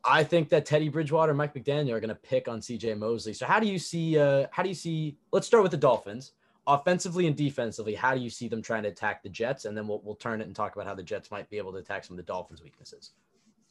I 0.05 0.23
think 0.23 0.47
that 0.49 0.65
Teddy 0.65 0.87
Bridgewater, 0.87 1.31
and 1.31 1.37
Mike 1.37 1.53
McDaniel 1.53 1.91
are 1.91 1.99
going 1.99 2.07
to 2.07 2.15
pick 2.15 2.47
on 2.47 2.61
C.J. 2.61 2.93
Mosley. 2.93 3.33
So 3.33 3.45
how 3.45 3.59
do 3.59 3.67
you 3.67 3.79
see? 3.79 4.17
Uh, 4.17 4.47
how 4.51 4.63
do 4.63 4.69
you 4.69 4.75
see? 4.75 5.17
Let's 5.33 5.45
start 5.45 5.61
with 5.61 5.73
the 5.73 5.77
Dolphins, 5.77 6.31
offensively 6.67 7.27
and 7.27 7.35
defensively. 7.35 7.95
How 7.95 8.15
do 8.15 8.21
you 8.21 8.29
see 8.29 8.47
them 8.47 8.61
trying 8.61 8.83
to 8.83 8.89
attack 8.89 9.23
the 9.23 9.29
Jets, 9.29 9.65
and 9.65 9.75
then 9.75 9.89
we'll 9.89 9.99
we'll 10.05 10.15
turn 10.15 10.39
it 10.39 10.47
and 10.47 10.55
talk 10.55 10.73
about 10.73 10.87
how 10.87 10.95
the 10.95 11.03
Jets 11.03 11.31
might 11.31 11.49
be 11.49 11.57
able 11.57 11.73
to 11.73 11.79
attack 11.79 12.05
some 12.05 12.13
of 12.13 12.25
the 12.25 12.31
Dolphins' 12.31 12.63
weaknesses. 12.63 13.11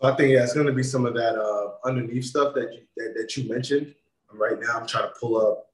I 0.03 0.15
think 0.17 0.33
yeah, 0.33 0.43
it's 0.43 0.53
going 0.53 0.67
to 0.67 0.73
be 0.73 0.83
some 0.83 1.07
of 1.07 1.15
that 1.15 1.39
uh, 1.41 1.87
underneath 1.87 2.25
stuff 2.25 2.55
that 2.55 2.73
you, 2.73 2.81
that, 2.97 3.15
that 3.17 3.37
you 3.37 3.49
mentioned. 3.49 3.95
Right 4.33 4.59
now, 4.61 4.81
I'm 4.81 4.87
trying 4.87 5.05
to 5.05 5.15
pull 5.19 5.37
up 5.41 5.71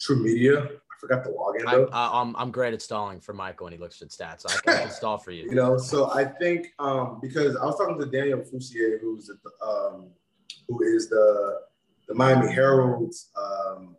TruMedia. 0.00 0.66
I 0.66 1.00
forgot 1.00 1.22
the 1.22 1.30
login 1.30 1.70
though. 1.70 1.88
I, 1.92 2.20
am 2.20 2.28
I'm, 2.28 2.36
I'm 2.36 2.50
great 2.50 2.72
at 2.72 2.80
stalling 2.80 3.20
for 3.20 3.34
Michael 3.34 3.64
when 3.64 3.72
he 3.72 3.78
looks 3.78 4.00
at 4.00 4.08
stats. 4.08 4.44
I 4.48 4.60
can, 4.60 4.74
I 4.74 4.82
can 4.84 4.90
stall 4.90 5.18
for 5.18 5.30
you. 5.30 5.44
You 5.50 5.54
know, 5.54 5.76
so 5.76 6.10
I 6.10 6.24
think 6.24 6.68
um, 6.78 7.18
because 7.20 7.56
I 7.56 7.64
was 7.64 7.76
talking 7.76 7.98
to 7.98 8.06
Daniel 8.06 8.38
Oyefusi, 8.38 9.00
who's 9.00 9.26
the, 9.26 9.66
um, 9.66 10.06
who 10.68 10.82
is 10.82 11.08
the 11.08 11.60
the 12.08 12.14
Miami 12.14 12.52
Herald's 12.52 13.30
um, 13.36 13.96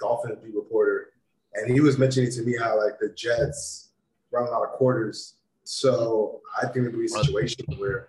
Dolphin 0.00 0.36
beat 0.42 0.54
reporter, 0.54 1.08
and 1.54 1.72
he 1.72 1.80
was 1.80 1.98
mentioning 1.98 2.30
to 2.32 2.42
me 2.42 2.56
how 2.58 2.78
like 2.78 2.98
the 2.98 3.10
Jets 3.10 3.90
run 4.30 4.48
a 4.48 4.50
lot 4.50 4.62
of 4.64 4.70
quarters. 4.70 5.34
So 5.64 6.40
I 6.60 6.66
think 6.66 6.86
it'll 6.86 6.98
be 6.98 7.06
a 7.06 7.08
situation 7.08 7.64
where 7.78 8.08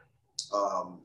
um, 0.54 1.00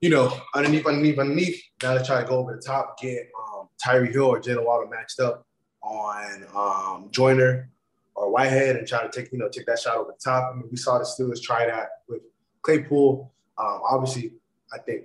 you 0.00 0.10
know, 0.10 0.32
underneath, 0.54 0.86
underneath, 0.86 1.18
underneath. 1.18 1.62
Now 1.82 1.96
they 1.96 2.04
try 2.04 2.22
to 2.22 2.28
go 2.28 2.38
over 2.38 2.54
the 2.54 2.62
top, 2.62 2.98
get 3.00 3.28
um, 3.40 3.68
Tyreek 3.84 4.12
Hill 4.12 4.24
or 4.24 4.40
Jaylen 4.40 4.64
Waddle 4.64 4.88
matched 4.88 5.20
up 5.20 5.46
on 5.82 6.44
um, 6.54 7.08
Joyner 7.10 7.70
or 8.14 8.30
Whitehead 8.30 8.76
and 8.76 8.86
try 8.86 9.02
to 9.02 9.08
take, 9.08 9.32
you 9.32 9.38
know, 9.38 9.48
take 9.48 9.66
that 9.66 9.78
shot 9.78 9.96
over 9.96 10.12
the 10.12 10.22
top. 10.22 10.52
I 10.52 10.56
mean, 10.56 10.68
we 10.70 10.76
saw 10.76 10.98
the 10.98 11.04
Steelers 11.04 11.42
try 11.42 11.66
that 11.66 11.88
with 12.08 12.22
Claypool. 12.62 13.32
Um, 13.58 13.80
obviously, 13.88 14.32
I 14.72 14.78
think, 14.78 15.04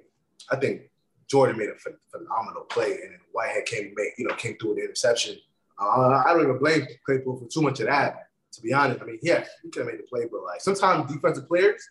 I 0.52 0.56
think 0.58 0.84
Jordan 1.30 1.58
made 1.58 1.70
a 1.70 1.74
ph- 1.74 1.96
phenomenal 2.12 2.64
play, 2.64 2.92
and 2.92 3.16
Whitehead 3.32 3.66
came, 3.66 3.94
you 4.18 4.28
know, 4.28 4.36
came 4.36 4.58
through 4.58 4.72
with 4.72 4.80
the 4.80 4.84
interception. 4.84 5.38
Uh, 5.82 6.24
I 6.26 6.34
don't 6.34 6.44
even 6.44 6.60
blame 6.60 6.86
Claypool 7.06 7.40
for 7.40 7.48
too 7.48 7.62
much 7.62 7.80
of 7.80 7.88
that. 7.88 8.28
To 8.54 8.62
be 8.62 8.74
honest, 8.74 9.02
I 9.02 9.06
mean, 9.06 9.20
yeah, 9.22 9.46
he 9.64 9.70
could 9.70 9.86
have 9.86 9.88
made 9.88 10.00
the 10.00 10.04
play, 10.04 10.28
but 10.30 10.44
like 10.44 10.60
sometimes 10.60 11.10
defensive 11.10 11.48
players 11.48 11.82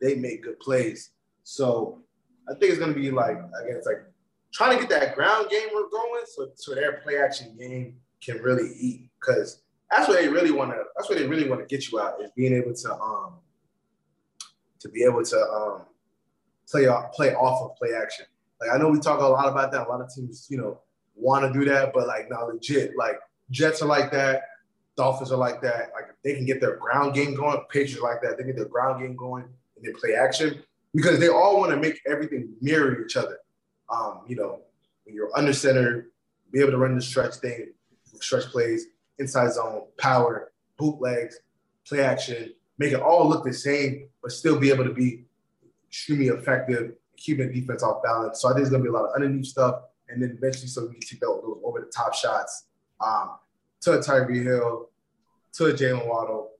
they 0.00 0.14
make 0.14 0.42
good 0.42 0.58
plays. 0.60 1.10
So 1.44 2.02
I 2.48 2.54
think 2.54 2.70
it's 2.70 2.78
going 2.78 2.92
to 2.92 2.98
be 2.98 3.10
like 3.10 3.36
again, 3.36 3.76
it's 3.76 3.86
like 3.86 4.02
trying 4.52 4.76
to 4.76 4.86
get 4.86 5.00
that 5.00 5.14
ground 5.14 5.48
game 5.50 5.68
going, 5.70 6.22
so 6.26 6.48
so 6.54 6.74
their 6.74 7.00
play 7.04 7.18
action 7.18 7.56
game 7.58 7.96
can 8.24 8.38
really 8.38 8.72
eat. 8.78 9.10
Because 9.20 9.62
that's 9.90 10.08
what 10.08 10.20
they 10.20 10.28
really 10.28 10.50
want 10.50 10.70
to. 10.70 10.82
That's 10.96 11.08
what 11.08 11.18
they 11.18 11.26
really 11.26 11.48
want 11.48 11.60
to 11.60 11.66
get 11.66 11.90
you 11.90 12.00
out 12.00 12.22
is 12.22 12.30
being 12.36 12.54
able 12.54 12.74
to 12.74 12.94
um 12.94 13.34
to 14.80 14.88
be 14.88 15.04
able 15.04 15.24
to 15.24 15.38
um 15.38 15.82
play 16.68 16.86
off 16.86 17.12
play 17.12 17.34
off 17.34 17.62
of 17.62 17.76
play 17.76 17.90
action. 17.94 18.26
Like 18.60 18.70
I 18.74 18.78
know 18.78 18.88
we 18.88 19.00
talk 19.00 19.20
a 19.20 19.24
lot 19.24 19.48
about 19.48 19.72
that. 19.72 19.86
A 19.86 19.90
lot 19.90 20.00
of 20.00 20.12
teams, 20.14 20.46
you 20.50 20.58
know, 20.58 20.80
want 21.14 21.50
to 21.50 21.58
do 21.58 21.64
that, 21.70 21.92
but 21.92 22.06
like 22.06 22.30
not 22.30 22.46
legit. 22.48 22.96
Like 22.96 23.18
Jets 23.50 23.82
are 23.82 23.86
like 23.86 24.10
that. 24.12 24.44
Dolphins 24.96 25.32
are 25.32 25.38
like 25.38 25.62
that. 25.62 25.90
Like 25.94 26.14
they 26.24 26.34
can 26.34 26.44
get 26.44 26.60
their 26.60 26.76
ground 26.76 27.14
game 27.14 27.34
going. 27.34 27.60
Patriots 27.70 28.02
like 28.02 28.22
that. 28.22 28.38
They 28.38 28.44
get 28.44 28.56
their 28.56 28.66
ground 28.66 29.00
game 29.00 29.16
going 29.16 29.48
and 29.80 29.94
they 29.94 29.98
play 29.98 30.14
action 30.14 30.62
because 30.94 31.18
they 31.18 31.28
all 31.28 31.58
want 31.58 31.70
to 31.70 31.76
make 31.76 32.00
everything 32.06 32.52
mirror 32.60 33.04
each 33.04 33.16
other. 33.16 33.38
Um, 33.88 34.22
you 34.26 34.36
know, 34.36 34.60
when 35.04 35.14
you're 35.14 35.36
under 35.36 35.52
center, 35.52 36.08
be 36.52 36.60
able 36.60 36.72
to 36.72 36.78
run 36.78 36.94
the 36.94 37.02
stretch 37.02 37.36
thing, 37.36 37.72
stretch 38.20 38.46
plays, 38.46 38.86
inside 39.18 39.52
zone, 39.52 39.82
power, 39.98 40.52
bootlegs, 40.76 41.38
play 41.86 42.00
action, 42.00 42.52
make 42.78 42.92
it 42.92 43.00
all 43.00 43.28
look 43.28 43.44
the 43.44 43.52
same, 43.52 44.08
but 44.22 44.32
still 44.32 44.58
be 44.58 44.70
able 44.70 44.84
to 44.84 44.92
be 44.92 45.24
extremely 45.88 46.28
effective, 46.28 46.94
keeping 47.16 47.52
defense 47.52 47.82
off 47.82 48.02
balance. 48.02 48.40
So 48.40 48.48
I 48.48 48.52
think 48.52 48.58
there's 48.58 48.70
gonna 48.70 48.82
be 48.82 48.88
a 48.88 48.92
lot 48.92 49.06
of 49.06 49.14
underneath 49.14 49.46
stuff, 49.46 49.82
and 50.08 50.22
then 50.22 50.30
eventually 50.36 50.68
so 50.68 50.86
we 50.86 50.92
can 50.92 51.00
take 51.00 51.20
those, 51.20 51.42
those 51.42 51.58
over 51.64 51.80
the 51.80 51.86
top 51.86 52.14
shots 52.14 52.66
um, 53.00 53.36
to 53.82 53.92
a 53.92 53.98
Tyreek 53.98 54.42
Hill, 54.42 54.88
to 55.54 55.62
Jaylen 55.64 56.06
Waddle. 56.06 56.50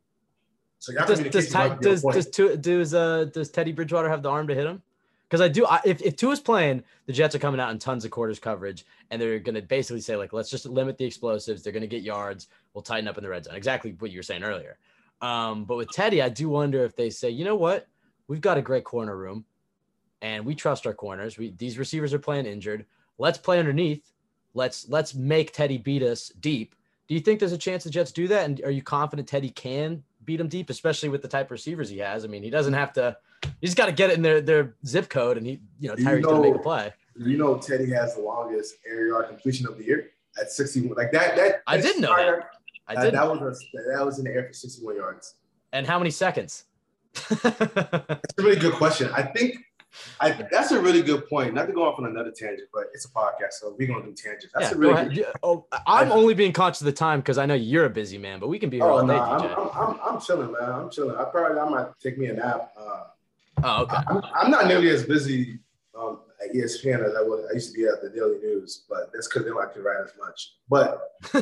So 0.80 0.94
does 0.94 1.20
does, 1.20 1.50
Ty, 1.50 1.76
does, 1.76 2.02
does, 2.02 2.26
does, 2.56 2.94
uh, 2.94 3.26
does 3.26 3.50
Teddy 3.50 3.70
Bridgewater 3.70 4.08
have 4.08 4.22
the 4.22 4.30
arm 4.30 4.48
to 4.48 4.54
hit 4.54 4.66
him? 4.66 4.82
Because 5.28 5.42
I 5.42 5.48
do, 5.48 5.66
I, 5.66 5.80
if 5.84 6.00
if 6.00 6.16
Tua's 6.16 6.40
playing, 6.40 6.82
the 7.04 7.12
Jets 7.12 7.34
are 7.34 7.38
coming 7.38 7.60
out 7.60 7.70
in 7.70 7.78
tons 7.78 8.06
of 8.06 8.10
quarters 8.10 8.38
coverage, 8.38 8.86
and 9.10 9.20
they're 9.20 9.38
going 9.38 9.54
to 9.54 9.62
basically 9.62 10.00
say 10.00 10.16
like, 10.16 10.32
let's 10.32 10.50
just 10.50 10.64
limit 10.64 10.96
the 10.96 11.04
explosives. 11.04 11.62
They're 11.62 11.72
going 11.74 11.82
to 11.82 11.86
get 11.86 12.02
yards. 12.02 12.48
We'll 12.72 12.82
tighten 12.82 13.06
up 13.08 13.18
in 13.18 13.22
the 13.22 13.28
red 13.28 13.44
zone. 13.44 13.54
Exactly 13.54 13.94
what 13.98 14.10
you 14.10 14.18
were 14.18 14.24
saying 14.24 14.42
earlier. 14.42 14.78
Um, 15.20 15.64
but 15.66 15.76
with 15.76 15.90
Teddy, 15.90 16.22
I 16.22 16.30
do 16.30 16.48
wonder 16.48 16.82
if 16.82 16.96
they 16.96 17.10
say, 17.10 17.28
you 17.28 17.44
know 17.44 17.56
what, 17.56 17.86
we've 18.26 18.40
got 18.40 18.56
a 18.56 18.62
great 18.62 18.84
corner 18.84 19.16
room, 19.16 19.44
and 20.22 20.46
we 20.46 20.54
trust 20.54 20.86
our 20.86 20.94
corners. 20.94 21.36
We 21.36 21.50
these 21.58 21.78
receivers 21.78 22.14
are 22.14 22.18
playing 22.18 22.46
injured. 22.46 22.86
Let's 23.18 23.36
play 23.36 23.58
underneath. 23.58 24.12
Let's 24.54 24.88
let's 24.88 25.14
make 25.14 25.52
Teddy 25.52 25.76
beat 25.76 26.02
us 26.02 26.30
deep. 26.40 26.74
Do 27.06 27.14
you 27.14 27.20
think 27.20 27.38
there's 27.38 27.52
a 27.52 27.58
chance 27.58 27.84
the 27.84 27.90
Jets 27.90 28.12
do 28.12 28.26
that? 28.28 28.46
And 28.46 28.62
are 28.64 28.70
you 28.70 28.82
confident 28.82 29.28
Teddy 29.28 29.50
can 29.50 30.02
beat 30.24 30.40
him 30.40 30.48
deep, 30.48 30.70
especially 30.70 31.08
with 31.08 31.22
the 31.22 31.28
type 31.28 31.46
of 31.46 31.52
receivers 31.52 31.88
he 31.88 31.98
has? 31.98 32.24
I 32.24 32.28
mean, 32.28 32.42
he 32.42 32.50
doesn't 32.50 32.74
have 32.74 32.92
to 32.94 33.16
He's 33.60 33.74
got 33.74 33.86
to 33.86 33.92
get 33.92 34.10
it 34.10 34.14
in 34.14 34.22
their, 34.22 34.40
their 34.40 34.74
zip 34.86 35.08
code, 35.08 35.36
and 35.36 35.46
he, 35.46 35.60
you 35.78 35.88
know, 35.88 35.94
Tyreek's 35.94 36.04
you 36.04 36.20
know, 36.20 36.30
gonna 36.30 36.42
make 36.42 36.54
a 36.54 36.58
play. 36.58 36.92
You 37.16 37.36
know, 37.36 37.58
Teddy 37.58 37.90
has 37.90 38.14
the 38.14 38.22
longest 38.22 38.76
air 38.86 39.08
yard 39.08 39.28
completion 39.28 39.66
of 39.66 39.76
the 39.76 39.84
year 39.84 40.10
at 40.40 40.50
61. 40.50 40.96
Like 40.96 41.12
that, 41.12 41.36
that 41.36 41.62
I 41.66 41.78
didn't 41.78 42.00
know 42.00 42.16
that. 42.16 42.50
I 42.88 43.04
did. 43.04 43.14
That 43.14 43.28
was 43.28 43.40
a, 43.40 43.92
that 43.94 44.04
was 44.04 44.18
in 44.18 44.24
the 44.24 44.30
air 44.30 44.46
for 44.46 44.52
61 44.52 44.96
yards. 44.96 45.34
And 45.72 45.86
how 45.86 45.98
many 45.98 46.10
seconds? 46.10 46.64
that's 47.42 47.44
a 47.44 48.20
really 48.38 48.58
good 48.58 48.74
question. 48.74 49.10
I 49.14 49.22
think 49.22 49.56
I, 50.20 50.46
that's 50.50 50.70
a 50.70 50.80
really 50.80 51.02
good 51.02 51.28
point. 51.28 51.54
Not 51.54 51.66
to 51.66 51.72
go 51.72 51.84
off 51.84 51.98
on 51.98 52.06
another 52.06 52.30
tangent, 52.30 52.68
but 52.72 52.84
it's 52.94 53.04
a 53.04 53.10
podcast, 53.10 53.54
so 53.60 53.74
we're 53.78 53.88
gonna 53.88 54.04
do 54.04 54.12
tangents. 54.12 54.48
That's 54.54 54.70
yeah, 54.70 54.76
a 54.76 54.78
really 54.78 55.14
good, 55.14 55.26
oh, 55.42 55.66
I'm 55.86 56.12
only 56.12 56.34
being 56.34 56.52
conscious 56.52 56.80
of 56.80 56.86
the 56.86 56.92
time 56.92 57.20
because 57.20 57.38
I 57.38 57.46
know 57.46 57.54
you're 57.54 57.86
a 57.86 57.90
busy 57.90 58.18
man, 58.18 58.40
but 58.40 58.48
we 58.48 58.58
can 58.58 58.70
be 58.70 58.78
here 58.78 58.86
oh, 58.86 58.98
all 58.98 59.06
day. 59.06 59.16
I'm, 59.16 59.42
I'm, 59.42 59.70
I'm, 59.74 60.00
I'm, 60.04 60.20
chilling, 60.20 60.52
man. 60.52 60.70
I'm 60.70 60.90
chilling. 60.90 61.16
I 61.16 61.24
probably 61.24 61.58
I 61.58 61.68
might 61.68 61.88
take 62.00 62.18
me 62.18 62.26
a 62.26 62.34
nap. 62.34 62.72
Uh, 62.76 63.04
Oh, 63.62 63.82
okay. 63.82 63.96
I'm, 64.08 64.22
I'm 64.34 64.50
not 64.50 64.66
nearly 64.66 64.88
as 64.90 65.04
busy 65.04 65.58
um, 65.98 66.20
at 66.42 66.54
ESPN 66.54 67.04
as 67.04 67.14
I 67.14 67.22
was. 67.22 67.46
I 67.50 67.54
used 67.54 67.72
to 67.72 67.78
be 67.78 67.84
at 67.86 68.00
the 68.02 68.10
Daily 68.10 68.38
News, 68.38 68.84
but 68.88 69.10
that's 69.12 69.28
because 69.28 69.42
they 69.42 69.50
don't 69.50 69.58
like 69.58 69.74
to 69.74 69.82
write 69.82 70.02
as 70.02 70.12
much. 70.18 70.54
But 70.68 71.00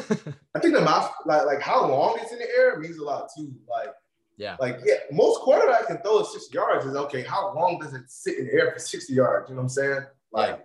I 0.55 0.59
think 0.59 0.75
the 0.75 0.81
mouth, 0.81 1.13
like, 1.27 1.47
like 1.47 1.61
how 1.61 1.87
long 1.87 2.19
it's 2.21 2.33
in 2.33 2.39
the 2.39 2.49
air 2.57 2.79
means 2.79 2.99
a 2.99 3.05
lot 3.05 3.29
too. 3.37 3.53
Like, 3.69 3.95
yeah, 4.39 4.57
like 4.61 4.79
yeah, 4.85 4.95
most 5.11 5.43
quarterbacks 5.43 5.87
can 5.87 5.99
throw 5.99 6.21
it 6.21 6.27
60 6.27 6.55
yards. 6.55 6.87
Is 6.87 6.95
okay. 6.95 7.23
How 7.23 7.53
long 7.55 7.79
does 7.81 7.93
it 7.93 8.03
sit 8.07 8.39
in 8.39 8.47
the 8.47 8.53
air 8.55 8.73
for 8.73 8.79
60 8.79 9.13
yards? 9.13 9.51
You 9.51 9.57
know 9.57 9.63
what 9.63 9.65
I'm 9.65 9.69
saying? 9.69 10.01
Like, 10.33 10.57
yeah. 10.57 10.65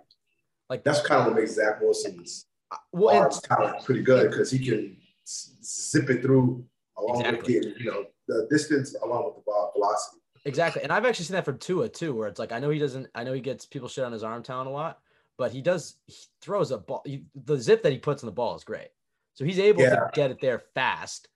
like 0.69 0.84
that's 0.84 1.01
kind 1.01 1.21
of 1.21 1.28
what 1.28 1.36
makes 1.36 1.55
Zach 1.55 1.82
Wilson's 1.82 2.45
uh, 2.71 2.78
well, 2.91 3.24
arms 3.24 3.41
talent 3.41 3.84
pretty 3.84 4.03
good 4.03 4.30
because 4.30 4.51
he 4.51 4.59
can 4.59 4.95
zip 5.28 6.09
it 6.09 6.21
through 6.21 6.63
along 6.97 7.21
exactly. 7.21 7.55
with 7.55 7.63
getting 7.63 7.80
you 7.80 7.91
know 7.91 8.05
the 8.28 8.47
distance 8.49 8.95
along 9.03 9.26
with 9.26 9.36
the 9.36 9.41
ball 9.41 9.71
velocity. 9.76 10.21
Exactly. 10.45 10.84
And 10.84 10.91
I've 10.91 11.05
actually 11.05 11.26
seen 11.26 11.36
that 11.36 11.45
from 11.45 11.57
Tua 11.57 11.89
too, 11.89 12.13
where 12.13 12.28
it's 12.28 12.39
like 12.39 12.51
I 12.51 12.59
know 12.59 12.69
he 12.69 12.80
doesn't 12.80 13.07
I 13.15 13.24
know 13.24 13.34
he 13.34 13.41
gets 13.41 13.65
people 13.65 13.88
shit 13.88 14.03
on 14.03 14.11
his 14.11 14.24
arm 14.24 14.43
talent 14.43 14.69
a 14.69 14.71
lot, 14.71 14.99
but 15.38 15.51
he 15.51 15.61
does 15.61 15.95
he 16.05 16.13
throws 16.41 16.71
a 16.71 16.78
ball 16.78 17.01
he, 17.05 17.26
the 17.34 17.57
zip 17.57 17.84
that 17.84 17.91
he 17.91 17.97
puts 17.97 18.24
on 18.24 18.28
the 18.28 18.34
ball 18.34 18.55
is 18.55 18.63
great. 18.63 18.89
So 19.36 19.45
he's 19.45 19.59
able 19.59 19.82
yeah. 19.82 19.95
to 19.95 20.09
get 20.13 20.32
it 20.32 20.39
there 20.41 20.61
fast. 20.76 21.28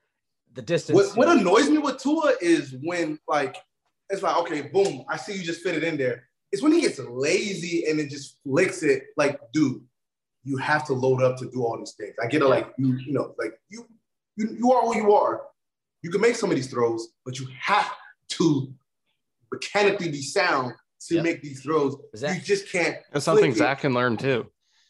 The 0.57 0.63
distance. 0.63 0.95
What, 0.95 1.15
what 1.15 1.37
annoys 1.37 1.69
me 1.69 1.77
with 1.77 1.99
Tua 1.99 2.33
is 2.41 2.75
when 2.81 3.19
like 3.27 3.57
it's 4.09 4.23
like, 4.23 4.37
okay, 4.37 4.61
boom, 4.61 5.05
I 5.07 5.15
see 5.15 5.33
you 5.33 5.43
just 5.43 5.61
fit 5.61 5.75
it 5.75 5.83
in 5.83 5.97
there. 5.97 6.27
It's 6.51 6.63
when 6.63 6.71
he 6.71 6.81
gets 6.81 6.97
lazy 6.97 7.85
and 7.87 7.99
it 7.99 8.09
just 8.09 8.39
flicks 8.43 8.81
it. 8.81 9.03
Like, 9.17 9.39
dude, 9.53 9.83
you 10.43 10.57
have 10.57 10.83
to 10.87 10.93
load 10.93 11.21
up 11.21 11.37
to 11.37 11.51
do 11.51 11.63
all 11.63 11.77
these 11.77 11.93
things. 11.93 12.15
I 12.19 12.25
get 12.25 12.41
it, 12.41 12.45
like 12.45 12.73
you, 12.79 12.97
you 12.97 13.13
know, 13.13 13.35
like 13.37 13.51
you, 13.69 13.85
you, 14.35 14.55
you 14.57 14.71
are 14.71 14.81
who 14.81 14.95
you 14.95 15.13
are. 15.13 15.43
You 16.01 16.09
can 16.09 16.21
make 16.21 16.35
some 16.35 16.49
of 16.49 16.55
these 16.55 16.71
throws, 16.71 17.09
but 17.23 17.39
you 17.39 17.47
have 17.59 17.91
to 18.29 18.73
mechanically 19.53 20.09
be 20.09 20.23
sound 20.23 20.73
to 21.01 21.15
yep. 21.15 21.23
make 21.23 21.43
these 21.43 21.61
throws. 21.61 21.97
Zach, 22.15 22.35
you 22.35 22.41
just 22.41 22.71
can't. 22.71 22.97
That's 23.13 23.25
something 23.25 23.53
Zach 23.53 23.81
can 23.81 23.93
learn 23.93 24.17
too. 24.17 24.47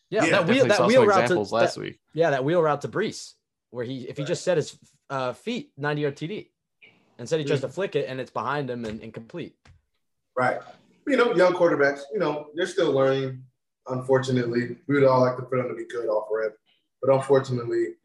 Yeah, 0.09 0.23
yeah 0.23 0.31
that 0.31 0.47
wheel 0.47 0.65
that 0.65 0.87
wheel 0.87 1.05
route 1.05 1.27
to 1.27 1.39
last 1.39 1.75
that, 1.75 1.81
week. 1.81 1.99
Yeah, 2.13 2.29
that 2.29 2.45
wheel 2.45 2.61
route 2.61 2.79
to 2.83 2.87
Breece, 2.87 3.33
where 3.71 3.83
he 3.83 4.07
if 4.07 4.15
he 4.15 4.23
right. 4.23 4.27
just 4.27 4.45
set 4.45 4.55
his 4.55 4.77
uh, 5.09 5.33
feet 5.33 5.71
90 5.77 6.01
yard 6.01 6.15
TD, 6.15 6.47
and 7.17 7.27
said 7.27 7.39
he 7.39 7.45
tries 7.45 7.61
to 7.61 7.69
flick 7.69 7.95
it 7.95 8.07
and 8.07 8.19
it's 8.19 8.31
behind 8.31 8.69
him 8.69 8.85
and 8.85 9.01
incomplete. 9.01 9.55
Right. 10.35 10.59
You 11.07 11.17
know, 11.17 11.33
young 11.35 11.53
quarterbacks. 11.53 12.01
You 12.13 12.19
know, 12.19 12.47
they're 12.55 12.67
still 12.67 12.91
learning. 12.91 13.43
Unfortunately, 13.87 14.77
we 14.87 14.95
would 14.95 15.05
all 15.05 15.21
like 15.21 15.37
to 15.37 15.43
put 15.43 15.57
them 15.57 15.69
to 15.69 15.75
be 15.75 15.85
good 15.85 16.07
off 16.07 16.27
rip, 16.29 16.57
but 17.01 17.13
unfortunately, 17.13 17.95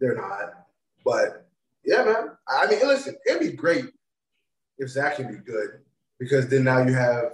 they're 0.00 0.16
not. 0.16 0.66
But 1.04 1.46
yeah, 1.84 2.04
man. 2.04 2.30
I 2.48 2.66
mean, 2.66 2.80
listen, 2.86 3.16
it'd 3.26 3.40
be 3.40 3.52
great 3.52 3.84
if 4.78 4.88
Zach 4.88 5.16
can 5.16 5.28
be 5.28 5.38
good 5.38 5.80
because 6.18 6.48
then 6.48 6.64
now 6.64 6.82
you 6.82 6.94
have 6.94 7.32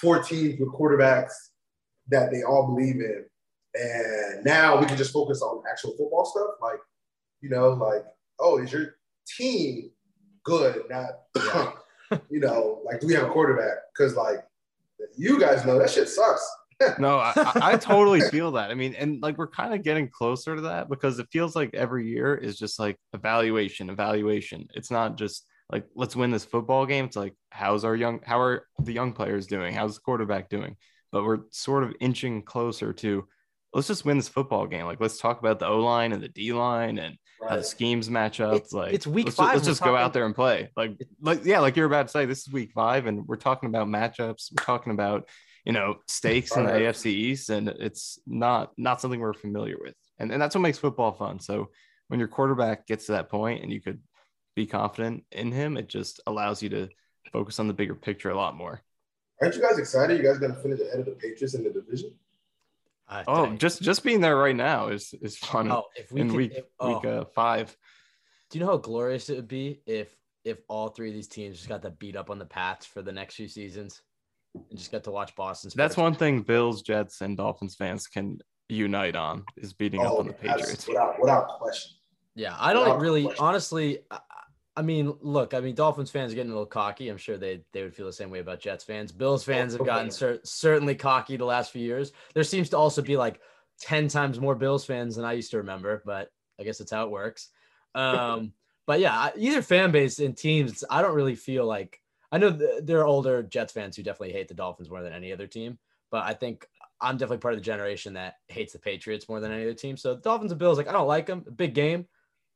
four 0.00 0.22
teams 0.22 0.58
with 0.58 0.70
quarterbacks 0.70 1.32
that 2.08 2.30
they 2.30 2.42
all 2.42 2.66
believe 2.66 2.96
in. 2.96 3.24
And 3.74 4.44
now 4.44 4.78
we 4.78 4.86
can 4.86 4.96
just 4.96 5.12
focus 5.12 5.42
on 5.42 5.62
actual 5.70 5.90
football 5.96 6.24
stuff. 6.24 6.54
Like, 6.60 6.80
you 7.40 7.50
know, 7.50 7.70
like, 7.70 8.04
oh, 8.38 8.58
is 8.58 8.72
your 8.72 8.96
team 9.26 9.90
good? 10.44 10.82
Not, 10.90 11.10
yeah. 11.36 12.18
you 12.30 12.40
know, 12.40 12.80
like, 12.84 13.00
do 13.00 13.06
we 13.06 13.14
have 13.14 13.24
a 13.24 13.30
quarterback? 13.30 13.78
Because, 13.96 14.14
like, 14.14 14.44
you 15.16 15.38
guys 15.38 15.64
know 15.64 15.78
that 15.78 15.90
shit 15.90 16.08
sucks. 16.08 16.46
no, 16.98 17.18
I, 17.18 17.32
I, 17.54 17.76
totally 17.76 18.20
feel 18.20 18.52
that. 18.52 18.70
I 18.70 18.74
mean, 18.74 18.94
and 18.94 19.22
like 19.22 19.38
we're 19.38 19.46
kind 19.46 19.72
of 19.72 19.84
getting 19.84 20.08
closer 20.08 20.56
to 20.56 20.62
that 20.62 20.88
because 20.88 21.20
it 21.20 21.28
feels 21.30 21.54
like 21.54 21.72
every 21.72 22.08
year 22.08 22.34
is 22.34 22.58
just 22.58 22.80
like 22.80 22.98
evaluation, 23.12 23.90
evaluation. 23.90 24.66
It's 24.74 24.90
not 24.90 25.16
just 25.16 25.46
like 25.70 25.86
let's 25.94 26.16
win 26.16 26.30
this 26.30 26.44
football 26.44 26.86
game 26.86 27.04
it's 27.04 27.16
like 27.16 27.34
how's 27.50 27.84
our 27.84 27.96
young 27.96 28.20
how 28.24 28.40
are 28.40 28.66
the 28.80 28.92
young 28.92 29.12
players 29.12 29.46
doing 29.46 29.74
how's 29.74 29.96
the 29.96 30.00
quarterback 30.00 30.48
doing 30.48 30.76
but 31.10 31.24
we're 31.24 31.40
sort 31.50 31.84
of 31.84 31.94
inching 32.00 32.42
closer 32.42 32.92
to 32.92 33.26
let's 33.72 33.88
just 33.88 34.04
win 34.04 34.16
this 34.16 34.28
football 34.28 34.66
game 34.66 34.86
like 34.86 35.00
let's 35.00 35.18
talk 35.18 35.38
about 35.38 35.58
the 35.58 35.66
o-line 35.66 36.12
and 36.12 36.22
the 36.22 36.28
d-line 36.28 36.98
and 36.98 36.98
right. 36.98 37.18
How 37.48 37.56
the 37.56 37.62
schemes 37.62 38.08
match 38.08 38.40
up 38.40 38.54
it's, 38.54 38.72
like 38.72 38.92
it's 38.92 39.06
week 39.06 39.26
let's 39.26 39.36
five 39.36 39.54
just, 39.54 39.56
let's 39.56 39.66
just 39.66 39.80
talking... 39.80 39.92
go 39.92 39.96
out 39.98 40.12
there 40.12 40.26
and 40.26 40.34
play 40.34 40.70
like 40.76 40.98
like 41.20 41.44
yeah 41.44 41.60
like 41.60 41.76
you're 41.76 41.86
about 41.86 42.06
to 42.06 42.12
say 42.12 42.24
this 42.26 42.46
is 42.46 42.52
week 42.52 42.72
five 42.72 43.06
and 43.06 43.26
we're 43.26 43.36
talking 43.36 43.68
about 43.68 43.86
matchups 43.86 44.50
we're 44.52 44.64
talking 44.64 44.92
about 44.92 45.28
you 45.64 45.72
know 45.72 45.96
stakes 46.08 46.56
in 46.56 46.64
the 46.64 46.72
afc 46.72 47.06
east 47.06 47.50
and 47.50 47.68
it's 47.68 48.18
not 48.26 48.72
not 48.76 49.00
something 49.00 49.20
we're 49.20 49.32
familiar 49.34 49.76
with 49.80 49.94
and, 50.18 50.30
and 50.32 50.40
that's 50.40 50.54
what 50.54 50.62
makes 50.62 50.78
football 50.78 51.12
fun 51.12 51.38
so 51.40 51.68
when 52.08 52.18
your 52.18 52.28
quarterback 52.28 52.86
gets 52.86 53.06
to 53.06 53.12
that 53.12 53.30
point 53.30 53.62
and 53.62 53.72
you 53.72 53.80
could 53.80 54.00
be 54.54 54.66
confident 54.66 55.24
in 55.32 55.52
him. 55.52 55.76
It 55.76 55.88
just 55.88 56.20
allows 56.26 56.62
you 56.62 56.68
to 56.70 56.88
focus 57.32 57.58
on 57.58 57.68
the 57.68 57.74
bigger 57.74 57.94
picture 57.94 58.30
a 58.30 58.36
lot 58.36 58.56
more. 58.56 58.82
Aren't 59.42 59.56
you 59.56 59.62
guys 59.62 59.78
excited? 59.78 60.16
You 60.16 60.24
guys 60.24 60.38
going 60.38 60.54
to 60.54 60.60
finish 60.60 60.80
ahead 60.80 61.00
of 61.00 61.06
the 61.06 61.12
Patriots 61.12 61.54
in 61.54 61.64
the 61.64 61.70
division? 61.70 62.14
Uh, 63.08 63.24
oh, 63.26 63.52
just 63.56 63.82
just 63.82 64.02
being 64.02 64.20
there 64.20 64.36
right 64.36 64.56
now 64.56 64.88
is 64.88 65.14
is 65.20 65.36
fun. 65.36 65.70
Oh, 65.70 65.84
if 65.94 66.10
we 66.10 66.22
in 66.22 66.28
could, 66.28 66.36
week 66.36 66.52
if, 66.54 66.64
oh. 66.80 66.94
week 66.94 67.04
uh, 67.04 67.24
five. 67.34 67.76
Do 68.50 68.58
you 68.58 68.64
know 68.64 68.72
how 68.72 68.76
glorious 68.78 69.28
it 69.28 69.36
would 69.36 69.48
be 69.48 69.82
if 69.86 70.14
if 70.44 70.58
all 70.68 70.88
three 70.88 71.08
of 71.08 71.14
these 71.14 71.28
teams 71.28 71.56
just 71.56 71.68
got 71.68 71.82
to 71.82 71.90
beat 71.90 72.16
up 72.16 72.30
on 72.30 72.38
the 72.38 72.44
Pats 72.44 72.86
for 72.86 73.02
the 73.02 73.12
next 73.12 73.34
few 73.34 73.48
seasons 73.48 74.02
and 74.54 74.78
just 74.78 74.92
got 74.92 75.04
to 75.04 75.10
watch 75.10 75.34
Boston? 75.34 75.70
That's 75.74 75.96
one 75.96 76.14
thing 76.14 76.42
Bills, 76.42 76.82
Jets, 76.82 77.20
and 77.20 77.36
Dolphins 77.36 77.74
fans 77.74 78.06
can 78.06 78.38
unite 78.68 79.16
on 79.16 79.44
is 79.56 79.74
beating 79.74 80.00
oh, 80.00 80.04
up 80.04 80.18
on 80.20 80.26
the 80.28 80.32
Patriots 80.32 80.86
without 80.88 81.20
without 81.20 81.48
question. 81.48 81.96
Yeah, 82.34 82.56
I 82.58 82.72
don't 82.72 82.84
without 82.84 83.00
really 83.00 83.24
question. 83.24 83.44
honestly. 83.44 83.98
I 84.10 84.18
mean, 84.82 85.14
look, 85.20 85.54
I 85.54 85.60
mean, 85.60 85.74
Dolphins 85.74 86.10
fans 86.10 86.32
are 86.32 86.34
getting 86.34 86.50
a 86.50 86.54
little 86.54 86.66
cocky. 86.66 87.08
I'm 87.08 87.16
sure 87.16 87.36
they 87.36 87.62
they 87.72 87.82
would 87.82 87.94
feel 87.94 88.06
the 88.06 88.12
same 88.12 88.30
way 88.30 88.40
about 88.40 88.60
Jets 88.60 88.84
fans. 88.84 89.12
Bills 89.12 89.44
fans 89.44 89.74
have 89.74 89.86
gotten 89.86 90.10
cer- 90.10 90.40
certainly 90.44 90.94
cocky 90.94 91.36
the 91.36 91.44
last 91.44 91.70
few 91.70 91.82
years. 91.82 92.12
There 92.34 92.44
seems 92.44 92.70
to 92.70 92.78
also 92.78 93.00
be 93.00 93.16
like 93.16 93.40
10 93.80 94.08
times 94.08 94.40
more 94.40 94.54
Bills 94.54 94.84
fans 94.84 95.16
than 95.16 95.24
I 95.24 95.32
used 95.32 95.52
to 95.52 95.58
remember, 95.58 96.02
but 96.04 96.28
I 96.58 96.64
guess 96.64 96.78
that's 96.78 96.90
how 96.90 97.04
it 97.04 97.10
works. 97.10 97.50
Um, 97.94 98.52
but 98.86 99.00
yeah, 99.00 99.30
either 99.36 99.62
fan 99.62 99.90
base 99.92 100.18
and 100.18 100.36
teams, 100.36 100.84
I 100.90 101.02
don't 101.02 101.14
really 101.14 101.36
feel 101.36 101.66
like 101.66 102.00
I 102.32 102.38
know 102.38 102.50
there 102.50 102.98
are 102.98 103.06
older 103.06 103.44
Jets 103.44 103.72
fans 103.72 103.96
who 103.96 104.02
definitely 104.02 104.32
hate 104.32 104.48
the 104.48 104.54
Dolphins 104.54 104.90
more 104.90 105.02
than 105.02 105.12
any 105.12 105.32
other 105.32 105.46
team, 105.46 105.78
but 106.10 106.24
I 106.24 106.34
think 106.34 106.66
I'm 107.00 107.16
definitely 107.16 107.38
part 107.38 107.54
of 107.54 107.60
the 107.60 107.64
generation 107.64 108.14
that 108.14 108.34
hates 108.48 108.72
the 108.72 108.78
Patriots 108.80 109.28
more 109.28 109.38
than 109.38 109.52
any 109.52 109.62
other 109.62 109.74
team. 109.74 109.96
So 109.96 110.16
Dolphins 110.16 110.50
and 110.50 110.58
Bills, 110.58 110.78
like 110.78 110.88
I 110.88 110.92
don't 110.92 111.06
like 111.06 111.26
them. 111.26 111.44
Big 111.54 111.74
game. 111.74 112.06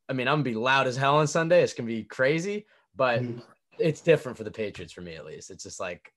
I 0.08 0.12
mean, 0.12 0.28
I'm 0.28 0.34
gonna 0.36 0.44
be 0.44 0.54
loud 0.54 0.86
as 0.86 0.96
hell 0.96 1.16
on 1.16 1.26
Sunday. 1.26 1.62
It's 1.62 1.74
gonna 1.74 1.86
be 1.86 2.04
crazy, 2.04 2.66
but 2.96 3.22
mm-hmm. 3.22 3.40
it's 3.78 4.00
different 4.00 4.38
for 4.38 4.44
the 4.44 4.50
Patriots 4.50 4.92
for 4.92 5.00
me 5.00 5.14
at 5.14 5.26
least. 5.26 5.50
It's 5.50 5.64
just 5.64 5.80
like 5.80 6.12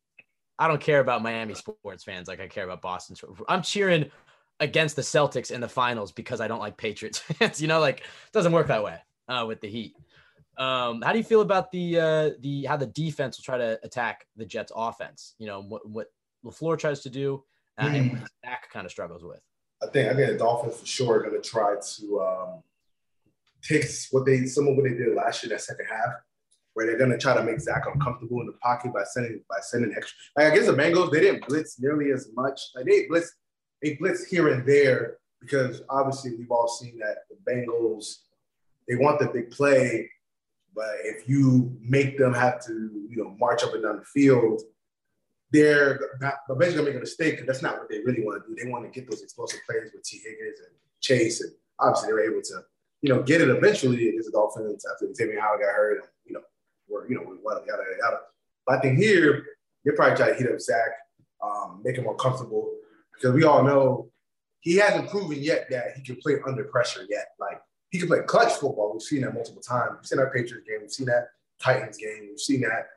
I 0.57 0.67
don't 0.67 0.81
care 0.81 0.99
about 0.99 1.23
Miami 1.23 1.55
sports 1.55 2.03
fans 2.03 2.27
like 2.27 2.39
I 2.39 2.47
care 2.47 2.63
about 2.63 2.81
Boston. 2.81 3.15
I'm 3.49 3.61
cheering 3.61 4.11
against 4.59 4.95
the 4.95 5.01
Celtics 5.01 5.51
in 5.51 5.59
the 5.59 5.67
finals 5.67 6.11
because 6.11 6.39
I 6.39 6.47
don't 6.47 6.59
like 6.59 6.77
Patriots 6.77 7.17
fans. 7.19 7.61
you 7.61 7.67
know, 7.67 7.79
like 7.79 8.01
it 8.01 8.31
doesn't 8.31 8.51
work 8.51 8.67
that 8.67 8.83
way 8.83 8.97
uh, 9.27 9.45
with 9.47 9.59
the 9.61 9.67
Heat. 9.67 9.95
Um, 10.57 11.01
how 11.01 11.11
do 11.11 11.17
you 11.17 11.23
feel 11.23 11.41
about 11.41 11.71
the 11.71 11.99
uh, 11.99 12.29
the 12.41 12.65
how 12.65 12.77
the 12.77 12.85
defense 12.85 13.37
will 13.37 13.43
try 13.43 13.57
to 13.57 13.79
attack 13.83 14.27
the 14.35 14.45
Jets' 14.45 14.71
offense? 14.75 15.33
You 15.39 15.47
know 15.47 15.61
what 15.61 15.89
what 15.89 16.07
Lafleur 16.45 16.77
tries 16.77 17.01
to 17.01 17.09
do, 17.09 17.43
uh, 17.77 17.85
mm. 17.85 17.95
and 17.95 18.11
what 18.11 18.29
Zach 18.45 18.69
kind 18.71 18.85
of 18.85 18.91
struggles 18.91 19.23
with. 19.23 19.41
I 19.81 19.87
think 19.87 20.11
I 20.11 20.15
think 20.15 20.31
the 20.31 20.37
Dolphins 20.37 20.79
for 20.79 20.85
sure 20.85 21.15
are 21.15 21.23
going 21.23 21.41
to 21.41 21.49
try 21.49 21.75
to 21.75 22.21
um, 22.21 22.63
take 23.61 23.85
what 24.11 24.25
they 24.25 24.45
some 24.45 24.67
of 24.67 24.75
what 24.75 24.83
they 24.83 24.95
did 24.95 25.15
last 25.15 25.43
year 25.43 25.49
that 25.49 25.61
second 25.61 25.85
half, 25.89 26.13
where 26.73 26.85
they're 26.85 26.97
to 26.97 27.17
try 27.17 27.35
to 27.35 27.43
make 27.43 27.59
Zach 27.59 27.85
uncomfortable 27.91 28.41
in 28.41 28.47
the 28.47 28.53
pocket 28.53 28.93
by 28.93 29.03
sending 29.03 29.41
by 29.49 29.57
sending 29.61 29.93
extra. 29.95 30.15
Like 30.35 30.51
I 30.51 30.55
guess 30.55 30.67
the 30.67 30.73
Bengals 30.73 31.11
they 31.11 31.21
didn't 31.21 31.47
blitz 31.47 31.79
nearly 31.79 32.11
as 32.11 32.29
much. 32.35 32.59
Like 32.75 32.85
they 32.85 33.07
blitz 33.07 33.33
they 33.81 33.95
blitz 33.95 34.25
here 34.25 34.49
and 34.49 34.65
there 34.67 35.17
because 35.39 35.81
obviously 35.89 36.35
we've 36.35 36.51
all 36.51 36.67
seen 36.67 36.99
that 36.99 37.17
the 37.29 37.51
Bengals 37.51 38.17
they 38.87 38.95
want 38.95 39.19
the 39.19 39.27
big 39.27 39.51
play, 39.51 40.09
but 40.75 40.89
if 41.03 41.27
you 41.27 41.77
make 41.81 42.17
them 42.17 42.33
have 42.33 42.63
to 42.65 42.73
you 43.09 43.17
know 43.17 43.35
march 43.39 43.63
up 43.63 43.73
and 43.73 43.83
down 43.83 43.97
the 43.97 44.05
field, 44.05 44.61
they're 45.51 45.99
basically 46.57 46.75
gonna 46.75 46.83
make 46.83 46.95
a 46.95 46.99
mistake 46.99 47.33
because 47.33 47.47
that's 47.47 47.61
not 47.61 47.77
what 47.77 47.89
they 47.89 47.99
really 47.99 48.23
want 48.23 48.43
to 48.43 48.49
do. 48.49 48.55
They 48.61 48.69
want 48.69 48.85
to 48.85 48.99
get 48.99 49.09
those 49.09 49.21
explosive 49.21 49.59
plays 49.69 49.91
with 49.93 50.03
Tee 50.03 50.21
Higgins 50.23 50.59
and 50.59 50.75
Chase, 51.01 51.41
and 51.41 51.51
obviously 51.79 52.07
they 52.07 52.13
were 52.13 52.31
able 52.31 52.41
to 52.41 52.63
you 53.01 53.13
know 53.13 53.23
get 53.23 53.41
it 53.41 53.49
eventually 53.49 54.09
against 54.09 54.27
the 54.27 54.31
Dolphins 54.31 54.85
after 54.91 55.13
Xavier 55.13 55.39
Howard 55.39 55.61
got 55.61 55.73
hurt, 55.73 55.97
and 55.99 56.07
you 56.25 56.33
know 56.33 56.41
we're 56.87 57.07
you 57.09 57.15
know 57.15 57.21
we 57.21 57.37
yada 57.43 57.61
yada 57.67 57.83
yada. 58.01 58.17
But 58.65 58.77
I 58.77 58.81
think 58.81 58.97
here 58.97 59.45
they 59.85 59.91
probably 59.91 60.15
try 60.15 60.29
to 60.29 60.35
hit 60.35 60.51
up 60.51 60.59
Zach, 60.59 60.91
um, 61.43 61.81
make 61.83 61.97
him 61.97 62.03
more 62.03 62.15
comfortable 62.15 62.71
because 63.13 63.33
we 63.33 63.43
all 63.43 63.63
know 63.63 64.09
he 64.61 64.75
hasn't 64.75 65.09
proven 65.09 65.41
yet 65.41 65.67
that 65.71 65.95
he 65.95 66.03
can 66.03 66.15
play 66.17 66.35
under 66.45 66.63
pressure 66.65 67.05
yet. 67.09 67.29
Like 67.39 67.61
he 67.89 67.99
can 67.99 68.07
play 68.07 68.19
clutch 68.25 68.53
football. 68.53 68.91
We've 68.93 69.01
seen 69.01 69.21
that 69.21 69.33
multiple 69.33 69.61
times. 69.61 69.97
We've 69.97 70.05
seen 70.05 70.19
that 70.19 70.33
Patriots 70.33 70.67
game. 70.67 70.77
We've 70.81 70.91
seen 70.91 71.07
that 71.07 71.29
Titans 71.59 71.97
game. 71.97 72.27
We've 72.29 72.39
seen 72.39 72.61
that 72.61 72.87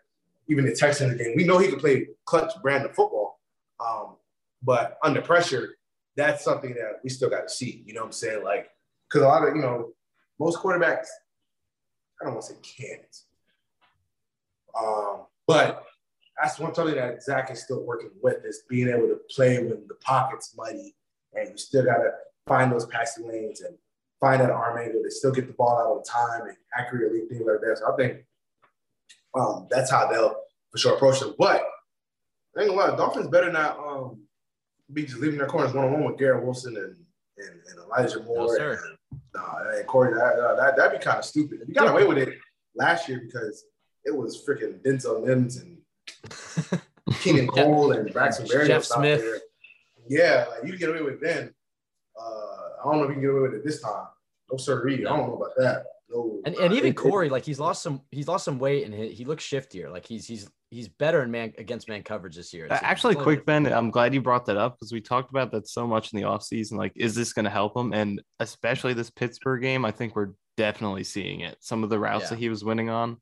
even 0.49 0.65
the 0.65 0.75
Texans 0.75 1.21
game. 1.21 1.35
We 1.37 1.45
know 1.45 1.59
he 1.59 1.69
can 1.69 1.81
play 1.81 2.09
clutch 2.25 2.53
brand 2.63 2.85
of 2.85 2.95
football. 2.95 3.41
Um, 3.81 4.17
but 4.63 4.99
under 5.03 5.21
pressure, 5.21 5.77
that's 6.17 6.45
something 6.45 6.75
that 6.75 7.01
we 7.03 7.11
still 7.11 7.31
got 7.31 7.49
to 7.49 7.49
see. 7.49 7.83
You 7.87 7.95
know 7.95 8.01
what 8.01 8.07
I'm 8.07 8.13
saying? 8.13 8.45
Like, 8.45 8.71
because 9.09 9.23
a 9.23 9.29
lot 9.29 9.47
of, 9.47 9.57
you 9.57 9.63
know, 9.63 9.93
most 10.39 10.59
quarterbacks, 10.59 11.09
I 12.21 12.25
don't 12.25 12.35
want 12.35 12.47
to 12.47 12.53
say 12.53 12.59
can't. 12.63 13.17
Um, 14.79 15.27
but 15.47 15.85
that's 16.41 16.59
one 16.59 16.75
something 16.75 16.97
that 16.97 17.23
Zach 17.23 17.51
is 17.51 17.63
still 17.63 17.85
working 17.85 18.11
with 18.23 18.45
is 18.45 18.63
being 18.69 18.89
able 18.89 19.09
to 19.09 19.21
play 19.31 19.59
when 19.59 19.87
the 19.87 19.95
pocket's 20.03 20.57
muddy 20.57 20.97
and 21.35 21.51
you 21.51 21.57
still 21.57 21.85
got 21.85 21.99
to 21.99 22.11
find 22.47 22.73
those 22.73 22.87
passing 22.87 23.29
lanes 23.29 23.61
and 23.61 23.77
find 24.21 24.41
that 24.41 24.51
arm 24.51 24.79
angle 24.79 25.03
to 25.03 25.11
still 25.11 25.33
get 25.33 25.47
the 25.47 25.53
ball 25.53 25.79
out 25.79 25.97
on 25.97 26.03
time 26.03 26.49
and 26.49 26.57
accurately, 26.77 27.21
things 27.29 27.43
like 27.47 27.61
that. 27.61 27.79
So 27.79 27.93
I 27.93 27.97
think 27.97 28.25
um, 29.39 29.67
that's 29.71 29.91
how 29.91 30.09
they'll 30.11 30.37
for 30.71 30.79
sure 30.79 30.95
approach 30.95 31.21
them. 31.21 31.35
But 31.39 31.63
I 32.57 32.61
think 32.61 32.71
a 32.71 32.75
lot 32.75 32.91
of 32.91 32.97
Dolphins 32.97 33.29
better 33.29 33.51
not 33.51 33.79
um, 33.79 34.23
be 34.93 35.05
just 35.05 35.19
leaving 35.19 35.39
their 35.39 35.47
corners 35.47 35.73
one 35.73 35.85
on 35.85 35.93
one 35.93 36.05
with 36.05 36.19
Garrett 36.19 36.45
Wilson 36.45 36.77
and, 36.77 36.97
and, 37.39 37.61
and 37.69 37.79
Elijah 37.87 38.23
Moore. 38.23 38.57
No, 38.59 38.71
and, 38.71 38.81
nah, 39.35 39.59
and 39.77 39.87
Corey, 39.87 40.15
that, 40.15 40.39
uh, 40.39 40.57
that, 40.57 40.77
that'd 40.77 40.99
be 40.99 41.05
kind 41.05 41.19
of 41.19 41.25
stupid. 41.25 41.61
You 41.67 41.75
got 41.75 41.89
away 41.89 42.07
with 42.07 42.19
it 42.19 42.39
last 42.75 43.09
year 43.09 43.23
because 43.25 43.65
it 44.05 44.15
was 44.15 44.45
freaking 44.47 44.81
Denzel 44.83 45.25
Mims 45.25 45.57
and 45.57 45.79
Keelan 47.11 47.49
Cole 47.49 47.93
and 47.93 48.13
Braxton 48.13 48.47
Berrios 48.47 48.67
Jeff 48.67 48.85
Smith. 48.85 49.21
There. 49.21 49.41
Yeah, 50.09 50.47
like 50.51 50.65
you 50.65 50.71
can 50.71 50.79
get 50.79 50.91
away 50.91 51.03
with 51.03 51.15
it 51.15 51.23
then. 51.23 51.55
Uh, 52.21 52.25
I 52.81 52.85
don't 52.85 52.99
know 52.99 53.05
if 53.05 53.09
you 53.09 53.15
can 53.15 53.23
get 53.23 53.31
away 53.31 53.43
with 53.43 53.55
it 53.55 53.65
this 53.65 53.81
time. 53.81 54.07
No 54.51 54.59
sir, 54.59 54.87
I 54.89 54.97
don't 54.97 55.29
know 55.29 55.37
about 55.37 55.57
that. 55.57 55.85
No, 56.15 56.41
and, 56.45 56.55
and 56.57 56.73
even 56.75 56.95
Corey, 56.95 57.29
like 57.29 57.45
he's 57.45 57.59
lost 57.59 57.83
some, 57.83 58.03
he's 58.11 58.29
lost 58.29 58.45
some 58.45 58.59
weight, 58.59 58.85
and 58.85 58.95
he, 58.95 59.09
he 59.09 59.25
looks 59.25 59.45
shiftier. 59.45 59.91
Like 59.91 60.07
he's 60.07 60.27
he's 60.27 60.49
he's 60.71 60.89
better 60.89 61.23
in 61.23 61.31
man 61.31 61.53
against 61.59 61.89
man 61.89 62.03
coverage 62.03 62.37
this 62.37 62.53
year. 62.53 62.67
It's, 62.67 62.83
Actually, 62.83 63.15
quick 63.15 63.47
Ben, 63.47 63.67
I'm 63.67 63.91
glad 63.91 64.15
you 64.15 64.21
brought 64.21 64.47
that 64.47 64.57
up 64.57 64.77
because 64.77 64.93
we 64.93 65.01
talked 65.01 65.31
about 65.31 65.51
that 65.53 65.69
so 65.69 65.87
much 65.87 66.13
in 66.13 66.21
the 66.21 66.27
offseason. 66.27 66.73
Like, 66.73 66.93
is 66.97 67.15
this 67.15 67.33
going 67.33 67.45
to 67.45 67.51
help 67.51 67.77
him? 67.77 67.93
And 67.93 68.21
especially 68.41 68.93
this 68.93 69.11
Pittsburgh 69.11 69.63
game, 69.63 69.85
I 69.85 69.91
think 69.91 70.17
we're 70.17 70.33
definitely 70.57 71.05
seeing 71.05 71.41
it. 71.41 71.57
Some 71.61 71.85
of 71.85 71.91
the 71.91 71.99
routes 71.99 72.25
yeah. 72.25 72.31
that 72.31 72.39
he 72.39 72.49
was 72.49 72.65
winning 72.65 72.91
on, 72.91 73.19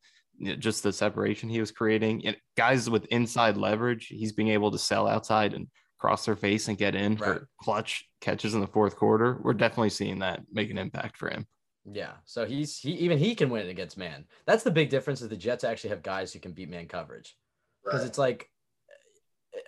just 0.58 0.82
the 0.82 0.92
separation 0.92 1.48
he 1.48 1.60
was 1.60 1.70
creating. 1.70 2.26
And 2.26 2.36
guys 2.56 2.88
with 2.88 3.04
inside 3.06 3.56
leverage, 3.56 4.06
he's 4.06 4.32
being 4.32 4.48
able 4.48 4.70
to 4.70 4.78
sell 4.78 5.06
outside 5.06 5.54
and 5.54 5.68
cross 5.98 6.24
their 6.24 6.36
face 6.36 6.68
and 6.68 6.76
get 6.76 6.94
in 6.94 7.16
right. 7.16 7.38
for 7.38 7.48
clutch 7.60 8.08
catches 8.20 8.54
in 8.54 8.60
the 8.60 8.66
fourth 8.66 8.96
quarter. 8.96 9.38
We're 9.42 9.52
definitely 9.52 9.90
seeing 9.90 10.20
that 10.20 10.40
make 10.50 10.70
an 10.70 10.78
impact 10.78 11.16
for 11.16 11.30
him. 11.30 11.46
Yeah. 11.90 12.12
So 12.24 12.44
he's 12.44 12.78
he 12.78 12.92
even 12.92 13.18
he 13.18 13.34
can 13.34 13.50
win 13.50 13.68
against 13.68 13.96
man. 13.96 14.24
That's 14.46 14.62
the 14.62 14.70
big 14.70 14.90
difference 14.90 15.20
is 15.20 15.28
the 15.28 15.36
Jets 15.36 15.64
actually 15.64 15.90
have 15.90 16.02
guys 16.02 16.32
who 16.32 16.38
can 16.38 16.52
beat 16.52 16.68
man 16.68 16.86
coverage. 16.86 17.36
Because 17.84 18.00
right. 18.00 18.08
it's 18.08 18.18
like 18.18 18.48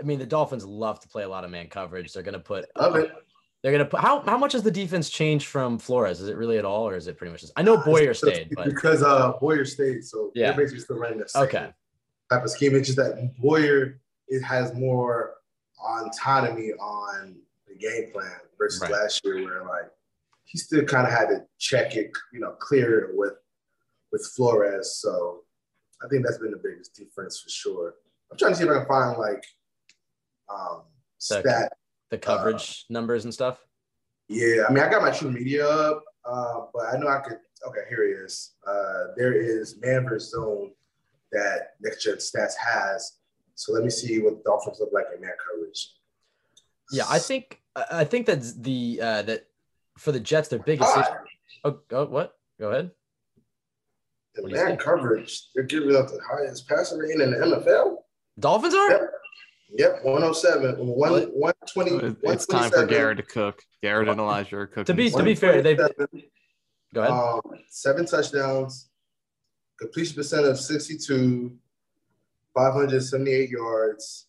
I 0.01 0.05
mean 0.05 0.19
the 0.19 0.27
Dolphins 0.27 0.65
love 0.65 1.01
to 1.01 1.09
play 1.09 1.25
a 1.25 1.29
lot 1.29 1.45
of 1.45 1.51
man 1.51 1.69
coverage. 1.69 2.13
They're 2.13 2.23
gonna 2.23 2.39
put 2.39 2.67
love 2.79 2.97
it. 2.97 3.11
They're 3.63 3.73
gonna 3.73 3.85
put 3.85 4.01
how 4.01 4.21
how 4.21 4.39
much 4.39 4.53
has 4.53 4.63
the 4.63 4.71
defense 4.71 5.11
changed 5.11 5.47
from 5.47 5.79
Flores? 5.79 6.21
Is 6.21 6.29
it 6.29 6.37
really 6.37 6.59
at 6.59 6.65
all, 6.65 6.89
or 6.89 6.97
is 6.97 7.09
it 7.09 7.17
pretty 7.17 7.33
much 7.33 7.41
just 7.41 7.53
I 7.57 7.63
know 7.63 7.79
Boyer 7.79 8.15
stayed, 8.15 8.51
but 8.55 8.67
because 8.67 9.03
uh 9.03 9.33
Boyer 9.41 9.65
stayed, 9.65 10.05
so 10.05 10.31
yeah, 10.35 10.49
they're 10.49 10.59
basically 10.59 10.81
still 10.81 10.99
running 10.99 11.19
the 11.19 11.29
same 11.29 11.43
okay. 11.45 11.73
type 12.31 12.45
of 12.45 12.51
scheme. 12.51 12.77
It's 12.77 12.89
just 12.89 12.99
that 12.99 13.33
Boyer 13.39 14.01
it 14.29 14.43
has 14.43 14.73
more 14.75 15.35
autonomy 15.83 16.73
on 16.73 17.37
the 17.67 17.75
game 17.75 18.11
plan 18.13 18.31
versus 18.59 18.81
right. 18.83 18.93
last 18.93 19.25
year 19.25 19.45
where 19.45 19.65
like 19.65 19.91
he 20.45 20.59
still 20.59 20.85
kind 20.85 21.07
of 21.07 21.13
had 21.13 21.29
to 21.29 21.43
check 21.59 21.97
it, 21.97 22.11
you 22.33 22.41
know, 22.41 22.53
clear 22.61 23.01
it 23.01 23.17
with 23.17 23.35
with 24.13 24.27
Flores. 24.37 24.97
So 24.97 25.43
I 26.05 26.09
think 26.09 26.25
that's 26.25 26.39
been 26.39 26.53
the 26.53 26.61
biggest 26.63 26.95
difference 26.95 27.41
for 27.41 27.51
sure. 27.51 27.95
I'm 28.31 28.39
trying 28.39 28.53
to 28.53 28.59
see 28.59 28.65
if 28.65 28.71
I 28.71 28.79
can 28.79 28.87
find 28.87 29.19
like 29.19 29.45
um 30.49 30.83
the, 31.29 31.41
stat 31.41 31.73
the 32.11 32.19
coverage 32.19 32.85
uh, 32.91 32.93
numbers 32.93 33.25
and 33.25 33.33
stuff. 33.33 33.59
Yeah, 34.29 34.65
I 34.69 34.73
mean 34.73 34.83
I 34.83 34.91
got 34.91 35.03
my 35.03 35.11
TruMedia 35.11 35.65
up, 35.65 36.05
uh, 36.25 36.67
but 36.73 36.87
I 36.87 36.99
know 36.99 37.09
I 37.09 37.21
could 37.21 37.39
okay, 37.67 37.81
here 37.89 38.05
it 38.05 38.25
is. 38.25 38.55
Uh 38.67 39.15
there 39.17 39.33
is 39.33 39.81
man 39.81 40.05
versus 40.05 40.33
zone 40.33 40.73
that 41.33 41.75
Next 41.81 42.03
Gen 42.05 42.17
Stats 42.17 42.55
has. 42.57 43.19
So 43.57 43.73
let 43.73 43.85
me 43.85 43.91
see 43.91 44.21
what 44.21 44.37
the 44.37 44.43
Dolphins 44.45 44.79
look 44.81 44.91
like 44.93 45.07
in 45.15 45.21
man 45.21 45.33
coverage. 45.49 45.95
Yeah, 46.93 47.05
I 47.09 47.19
think 47.19 47.61
I 47.75 48.05
think 48.05 48.27
that 48.27 48.41
the 48.63 49.01
uh 49.03 49.23
that 49.23 49.47
for 49.99 50.13
the 50.13 50.21
Jets, 50.21 50.49
their 50.49 50.59
biggest. 50.59 50.97
Oh, 51.65 51.81
oh, 51.93 52.07
what? 52.07 52.35
Go 52.59 52.71
ahead. 52.71 52.91
The 54.35 54.49
man 54.49 54.77
coverage, 54.77 55.49
they're 55.55 55.65
giving 55.65 55.95
up 55.95 56.09
the 56.09 56.21
highest 56.29 56.69
passer 56.69 56.99
rating 56.99 57.21
in 57.21 57.31
the 57.31 57.37
NFL. 57.37 57.99
Dolphins 58.39 58.75
are? 58.75 58.91
Yep, 58.91 59.11
yep 59.79 60.05
107. 60.05 60.77
120. 60.79 62.17
It's 62.25 62.47
time 62.47 62.71
for 62.71 62.85
Garrett 62.85 63.19
to 63.19 63.23
cook. 63.23 63.63
Garrett 63.83 64.09
and 64.09 64.19
Elijah 64.19 64.57
are 64.57 64.67
cooking. 64.67 64.87
To 64.87 64.95
be, 64.95 65.11
to 65.11 65.23
be 65.23 65.35
fair, 65.35 65.63
they've. 65.63 65.79
Go 66.95 67.03
ahead. 67.03 67.11
Um, 67.11 67.41
seven 67.69 68.07
touchdowns, 68.07 68.89
completion 69.81 70.15
percent 70.17 70.47
of 70.47 70.59
62, 70.59 71.57
578 72.55 73.51
yards. 73.51 74.27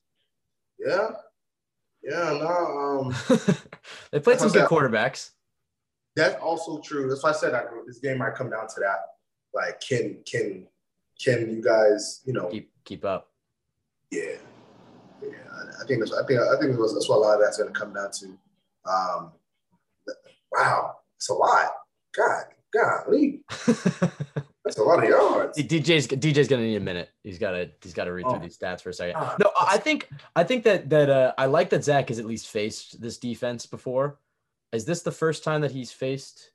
Yeah. 0.80 1.10
Yeah, 2.04 2.38
no. 2.40 3.12
Um, 3.12 3.16
they 4.12 4.20
played 4.20 4.40
some 4.40 4.52
good 4.52 4.68
quarterbacks. 4.68 5.32
That's 6.16 6.42
also 6.42 6.80
true. 6.80 7.10
That's 7.10 7.24
why 7.24 7.32
I 7.32 7.34
said 7.34 7.54
I, 7.54 7.64
this 7.86 8.00
game 8.00 8.20
might 8.20 8.36
come 8.36 8.50
down 8.50 8.68
to 8.68 8.80
that. 8.80 9.00
Like, 9.54 9.82
can 9.82 10.18
can 10.30 10.68
can 11.24 11.50
you 11.50 11.62
guys, 11.62 12.22
you 12.26 12.34
know, 12.34 12.50
keep 12.50 12.72
keep 12.84 13.06
up? 13.06 13.32
Yeah, 14.12 14.38
yeah. 15.22 15.30
I 15.82 15.86
think 15.88 16.00
that's. 16.00 16.14
I 16.14 16.26
think 16.26 16.40
I 16.40 16.60
think 16.60 16.78
that's 16.78 17.10
what 17.10 17.18
a 17.18 17.20
lot 17.20 17.36
of 17.36 17.42
that's 17.42 17.58
going 17.58 17.74
to 17.74 17.80
come 17.80 17.94
down 17.94 18.12
to. 18.12 18.26
Um, 18.90 19.32
wow, 20.52 20.96
it's 21.18 21.30
a 21.30 21.34
lot. 21.34 21.72
God, 22.16 22.46
golly. 22.74 23.44
That's 24.66 24.80
a 24.80 24.84
lot 24.84 25.04
of 25.04 25.08
yards. 25.08 25.60
DJ's 25.60 26.08
DJ's 26.08 26.48
gonna 26.48 26.64
need 26.64 26.78
a 26.78 26.80
minute. 26.80 27.10
He's 27.22 27.38
gotta 27.38 27.70
he's 27.84 27.94
gotta 27.94 28.12
read 28.12 28.26
oh. 28.26 28.32
through 28.32 28.40
these 28.40 28.58
stats 28.58 28.82
for 28.82 28.90
a 28.90 28.94
second. 28.94 29.22
No, 29.40 29.52
I 29.62 29.78
think 29.78 30.10
I 30.36 30.44
think 30.44 30.64
that 30.64 30.90
that 30.90 31.08
uh, 31.08 31.34
I 31.38 31.46
like 31.46 31.70
that 31.70 31.84
Zach 31.84 32.10
has 32.10 32.18
at 32.18 32.26
least 32.26 32.48
faced 32.48 33.00
this 33.00 33.20
defense 33.20 33.68
before. 33.68 34.18
Is 34.76 34.86
this 34.86 35.02
the 35.02 35.12
first 35.12 35.44
time 35.44 35.62
that 35.62 35.72
he's 35.72 35.92
faced 35.92 36.52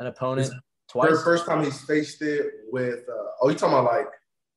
an 0.00 0.06
opponent 0.06 0.50
twice. 0.88 1.10
First, 1.10 1.24
first 1.24 1.46
time 1.46 1.64
he's 1.64 1.80
faced 1.82 2.22
it 2.22 2.46
with. 2.72 3.00
Uh, 3.08 3.30
oh, 3.40 3.48
you 3.48 3.54
talking 3.54 3.78
about 3.78 3.92
like? 3.92 4.08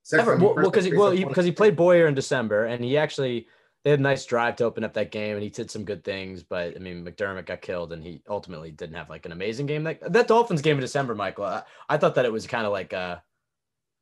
second 0.03 0.27
Ever. 0.27 0.37
Well, 0.37 0.65
because 0.65 0.85
he, 0.85 0.95
well, 0.95 1.11
he, 1.11 1.25
he 1.41 1.51
played 1.51 1.75
Boyer 1.75 2.07
in 2.07 2.15
December, 2.15 2.65
and 2.65 2.83
he 2.83 2.97
actually 2.97 3.47
they 3.83 3.91
had 3.91 3.99
a 3.99 4.03
nice 4.03 4.25
drive 4.25 4.55
to 4.57 4.63
open 4.63 4.83
up 4.83 4.93
that 4.93 5.11
game, 5.11 5.35
and 5.35 5.43
he 5.43 5.49
did 5.49 5.69
some 5.69 5.83
good 5.83 6.03
things. 6.03 6.41
But 6.43 6.75
I 6.75 6.79
mean, 6.79 7.05
McDermott 7.05 7.45
got 7.45 7.61
killed, 7.61 7.93
and 7.93 8.03
he 8.03 8.21
ultimately 8.27 8.71
didn't 8.71 8.95
have 8.95 9.09
like 9.09 9.25
an 9.25 9.31
amazing 9.31 9.67
game. 9.67 9.83
That 9.83 10.13
that 10.13 10.27
Dolphins 10.27 10.61
game 10.61 10.77
in 10.77 10.81
December, 10.81 11.13
Michael. 11.13 11.45
I, 11.45 11.63
I 11.87 11.97
thought 11.97 12.15
that 12.15 12.25
it 12.25 12.31
was 12.31 12.47
kind 12.47 12.65
of 12.65 12.71
like 12.71 12.93
uh, 12.93 13.17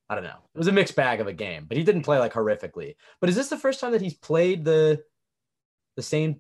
I 0.10 0.16
don't 0.16 0.24
know, 0.24 0.38
it 0.54 0.58
was 0.58 0.68
a 0.68 0.74
mixed 0.74 0.96
bag 0.96 1.22
of 1.22 1.28
a 1.28 1.34
game, 1.34 1.66
but 1.68 1.78
he 1.78 1.84
didn't 1.84 2.04
play 2.04 2.20
like 2.20 2.34
horrifically. 2.34 2.96
But 3.20 3.30
is 3.30 3.36
this 3.36 3.50
the 3.50 3.58
first 3.58 3.80
time 3.80 3.94
that 3.94 4.02
he's 4.02 4.14
played 4.14 4.64
the 4.64 5.04
the 5.96 6.04
same? 6.04 6.40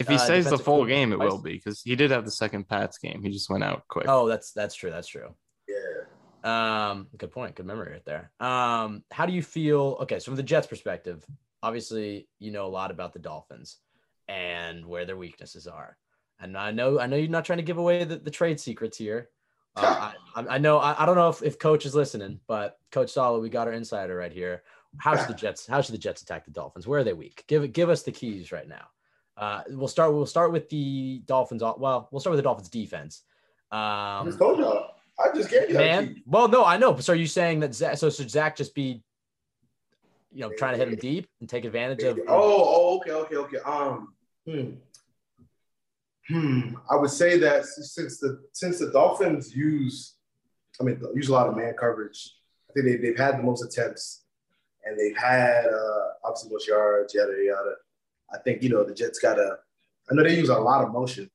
If 0.00 0.08
he 0.08 0.14
Uh, 0.16 0.18
stays 0.18 0.50
the 0.50 0.58
full 0.58 0.84
game, 0.86 1.12
it 1.12 1.16
twice? 1.16 1.30
will 1.30 1.38
be 1.42 1.52
because 1.52 1.80
he 1.82 1.94
did 1.96 2.10
have 2.10 2.24
the 2.24 2.30
second 2.30 2.68
Pats 2.68 2.98
game. 2.98 3.22
He 3.22 3.30
just 3.30 3.48
went 3.48 3.62
out 3.64 3.84
quick. 3.88 4.06
Oh, 4.08 4.26
that's 4.28 4.52
that's 4.52 4.74
true. 4.74 4.90
That's 4.90 5.06
true. 5.08 5.34
Yeah. 5.68 6.90
Um, 6.90 7.06
good 7.16 7.30
point. 7.30 7.54
Good 7.54 7.66
memory 7.66 7.92
right 7.92 8.04
there. 8.04 8.30
Um, 8.40 9.04
how 9.10 9.24
do 9.26 9.32
you 9.32 9.42
feel? 9.42 9.96
Okay, 10.02 10.18
so 10.18 10.26
from 10.26 10.36
the 10.36 10.42
Jets' 10.42 10.66
perspective, 10.66 11.24
obviously 11.62 12.28
you 12.38 12.50
know 12.50 12.66
a 12.66 12.68
lot 12.68 12.90
about 12.90 13.12
the 13.12 13.18
Dolphins 13.20 13.78
and 14.28 14.84
where 14.86 15.04
their 15.06 15.16
weaknesses 15.16 15.66
are. 15.66 15.96
And 16.40 16.56
I 16.58 16.70
know 16.72 16.98
I 16.98 17.06
know 17.06 17.16
you're 17.16 17.28
not 17.30 17.44
trying 17.44 17.58
to 17.58 17.62
give 17.64 17.78
away 17.78 18.04
the, 18.04 18.16
the 18.16 18.30
trade 18.30 18.58
secrets 18.60 18.98
here. 18.98 19.30
Uh, 19.76 20.12
I, 20.36 20.40
I- 20.42 20.54
I 20.54 20.58
know 20.58 20.78
I, 20.78 21.02
I 21.02 21.06
don't 21.06 21.16
know 21.16 21.28
if, 21.28 21.42
if 21.42 21.58
coach 21.58 21.86
is 21.86 21.94
listening, 21.94 22.40
but 22.46 22.78
Coach 22.90 23.10
Saleh, 23.12 23.40
we 23.40 23.48
got 23.48 23.66
our 23.68 23.72
insider 23.72 24.16
right 24.16 24.32
here. 24.32 24.62
How 24.98 25.16
should 25.16 25.28
the 25.28 25.34
Jets 25.34 25.66
how 25.66 25.80
should 25.80 25.94
the 25.94 25.98
Jets 25.98 26.22
attack 26.22 26.44
the 26.44 26.50
Dolphins? 26.50 26.86
Where 26.86 27.00
are 27.00 27.04
they 27.04 27.12
weak? 27.12 27.44
Give 27.46 27.62
it 27.64 27.72
give 27.72 27.88
us 27.90 28.02
the 28.02 28.12
keys 28.12 28.52
right 28.52 28.68
now. 28.68 28.86
Uh, 29.36 29.62
we'll 29.70 29.88
start 29.88 30.12
we'll 30.12 30.26
start 30.26 30.52
with 30.52 30.68
the 30.68 31.22
Dolphins. 31.26 31.62
Well, 31.62 32.08
we'll 32.10 32.20
start 32.20 32.32
with 32.32 32.38
the 32.38 32.42
Dolphins 32.42 32.68
defense. 32.68 33.22
I 33.70 34.18
Um, 34.20 34.26
just 34.26 34.38
told 34.38 34.58
y'all. 34.58 34.90
I 35.18 35.34
just 35.34 35.50
gave 35.50 35.70
you 35.70 35.76
man. 35.76 36.22
Well, 36.26 36.48
no, 36.48 36.64
I 36.64 36.76
know. 36.76 36.96
So 36.98 37.12
are 37.12 37.16
you 37.16 37.26
saying 37.26 37.60
that 37.60 37.74
Zach, 37.74 37.96
so 37.98 38.10
should 38.10 38.30
Zach 38.30 38.56
just 38.56 38.74
be, 38.74 39.02
you 40.32 40.40
know, 40.40 40.50
trying 40.56 40.74
to 40.74 40.78
hit 40.78 40.88
him 40.88 40.96
deep 40.96 41.28
and 41.40 41.48
take 41.48 41.64
advantage 41.64 42.02
of? 42.02 42.18
Oh, 42.28 42.28
oh, 42.28 42.96
okay, 42.98 43.12
okay, 43.12 43.36
okay. 43.36 43.58
Um, 43.58 44.14
hmm. 44.46 44.70
Hmm. 46.28 46.76
I 46.90 46.96
would 46.96 47.10
say 47.10 47.38
that 47.38 47.64
since 47.64 48.18
the 48.18 48.42
since 48.52 48.78
the 48.78 48.90
Dolphins 48.90 49.54
use, 49.54 50.14
I 50.80 50.84
mean, 50.84 51.00
use 51.14 51.28
a 51.28 51.32
lot 51.32 51.48
of 51.48 51.56
man 51.56 51.74
coverage. 51.78 52.34
I 52.70 52.72
think 52.72 52.86
they, 52.86 52.96
they've 52.96 53.18
had 53.18 53.38
the 53.38 53.42
most 53.42 53.62
attempts, 53.62 54.22
and 54.84 54.98
they've 54.98 55.16
had 55.16 55.66
uh, 55.66 56.06
obviously 56.24 56.50
most 56.50 56.66
yards, 56.66 57.14
yada 57.14 57.32
yada. 57.38 57.74
I 58.34 58.38
think 58.38 58.62
you 58.62 58.68
know 58.68 58.84
the 58.84 58.94
Jets 58.94 59.18
got 59.18 59.34
to. 59.34 59.58
I 60.10 60.14
know 60.14 60.22
they 60.22 60.36
use 60.36 60.48
a 60.50 60.58
lot 60.58 60.84
of 60.84 60.92
motion, 60.92 61.30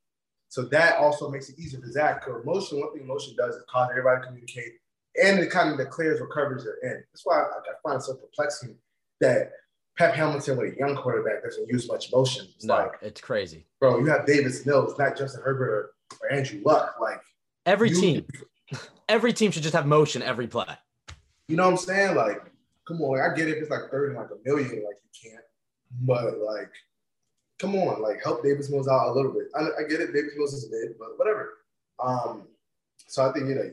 so 0.50 0.64
that 0.64 0.98
also 0.98 1.30
makes 1.30 1.50
it 1.50 1.58
easier 1.58 1.80
for 1.80 1.92
Zach. 1.92 2.26
Because 2.26 2.46
motion, 2.46 2.80
one 2.80 2.94
thing 2.94 3.08
motion 3.08 3.36
does 3.36 3.56
is 3.56 3.64
cause 3.70 3.88
everybody 3.92 4.22
to 4.22 4.28
communicate, 4.28 4.74
and 5.24 5.40
it 5.40 5.50
kind 5.50 5.72
of 5.72 5.78
declares 5.78 6.20
what 6.22 6.30
coverage 6.32 6.64
they're 6.64 6.92
in. 6.92 7.04
That's 7.12 7.22
why 7.26 7.40
I, 7.40 7.44
I 7.44 7.74
find 7.84 8.00
it 8.00 8.04
so 8.04 8.14
perplexing 8.16 8.76
that 9.22 9.52
Pep 9.98 10.14
Hamilton 10.14 10.58
with 10.58 10.74
a 10.74 10.78
young 10.78 10.96
quarterback 10.96 11.44
doesn't 11.44 11.68
use 11.68 11.88
much 11.88 12.12
motion. 12.12 12.48
It's 12.56 12.66
No, 12.66 12.76
like, 12.76 12.92
it's 13.02 13.22
crazy. 13.22 13.66
bro, 13.80 14.00
you 14.00 14.06
have 14.06 14.26
Davis 14.26 14.66
Mills, 14.66 14.98
not 15.00 15.18
Justin 15.18 15.42
Herbert 15.44 15.70
or, 15.70 15.92
or 16.28 16.32
Andrew 16.32 16.62
Luck. 16.66 16.96
Like, 17.02 17.22
Every 17.66 17.90
you- 17.90 18.00
team, 18.00 18.26
every 19.10 19.34
team 19.34 19.52
should 19.52 19.64
just 19.64 19.76
have 19.76 19.86
motion 19.88 20.22
every 20.22 20.48
play. 20.48 20.66
You 21.48 21.56
know 21.58 21.64
what 21.66 21.72
I'm 21.72 21.78
saying? 21.78 22.16
Like, 22.16 22.42
come 22.88 23.02
on. 23.02 23.20
I 23.20 23.36
get 23.36 23.48
it. 23.48 23.58
If 23.58 23.64
it's 23.64 23.72
like 23.72 23.90
third 23.90 24.10
and 24.12 24.18
like 24.20 24.30
a 24.30 24.38
million, 24.48 24.70
like 24.70 24.98
you 25.04 25.32
can't. 25.32 25.44
But 26.02 26.38
like, 26.40 26.70
come 27.60 27.76
on, 27.76 28.02
like 28.02 28.24
help 28.24 28.44
Davis 28.44 28.70
Mills 28.70 28.88
out 28.88 29.10
a 29.10 29.12
little 29.12 29.32
bit. 29.32 29.48
I, 29.56 29.84
I 29.84 29.88
get 29.88 30.02
it. 30.02 30.14
Davis 30.14 30.34
Mills 30.36 30.54
is 30.54 30.70
mid, 30.72 30.98
but 30.98 31.18
whatever. 31.18 31.60
Um, 32.02 32.48
so 33.08 33.28
I 33.28 33.34
think 33.34 33.50
you 33.50 33.56
know 33.56 33.70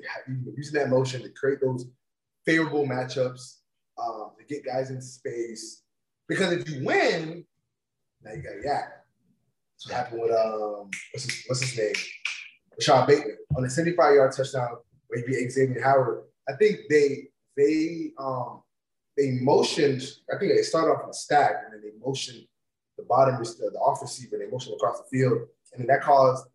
using 0.57 0.75
that 0.75 0.91
motion 0.91 1.23
to 1.23 1.31
create 1.31 1.61
those 1.61 1.87
favorable 2.45 2.87
matchups, 2.87 3.59
um, 4.03 4.33
to 4.39 4.45
get 4.45 4.65
guys 4.65 4.91
in 4.91 5.01
space. 5.01 5.83
Because 6.29 6.53
if 6.53 6.69
you 6.69 6.85
win, 6.85 7.45
now 8.23 8.33
you 8.33 8.43
got 8.43 8.53
YAC. 8.55 8.89
That's 8.93 9.87
what 9.87 9.95
happened 9.95 10.23
with 10.23 10.33
um, 10.33 10.91
what's 11.13 11.25
his, 11.25 11.45
what's 11.47 11.61
his 11.61 11.79
name? 11.79 11.93
Rashod 12.79 13.07
Bateman 13.07 13.37
on 13.57 13.63
the 13.63 13.71
75 13.71 14.15
yard 14.15 14.33
touchdown 14.33 14.77
where 15.07 15.21
he 15.21 15.27
beat 15.27 15.51
Xavier 15.51 15.83
Howard. 15.83 16.25
I 16.49 16.55
think 16.55 16.81
they 16.91 17.29
they 17.57 18.13
um 18.19 18.63
they 19.17 19.39
motioned. 19.43 20.03
I 20.33 20.39
think 20.39 20.53
they 20.53 20.63
started 20.63 20.93
off 20.93 21.05
in 21.05 21.11
a 21.11 21.15
stack 21.15 21.63
and 21.65 21.73
then 21.73 21.83
they 21.83 21.99
motioned 22.05 22.47
the 22.97 23.05
bottom 23.05 23.37
the, 23.43 23.79
off 23.79 24.03
receiver. 24.03 24.39
They 24.39 24.51
motioned 24.51 24.77
across 24.77 25.01
the 25.01 25.19
field, 25.19 25.39
and 25.73 25.81
then 25.81 25.87
that 25.89 26.03
caused 26.03 26.47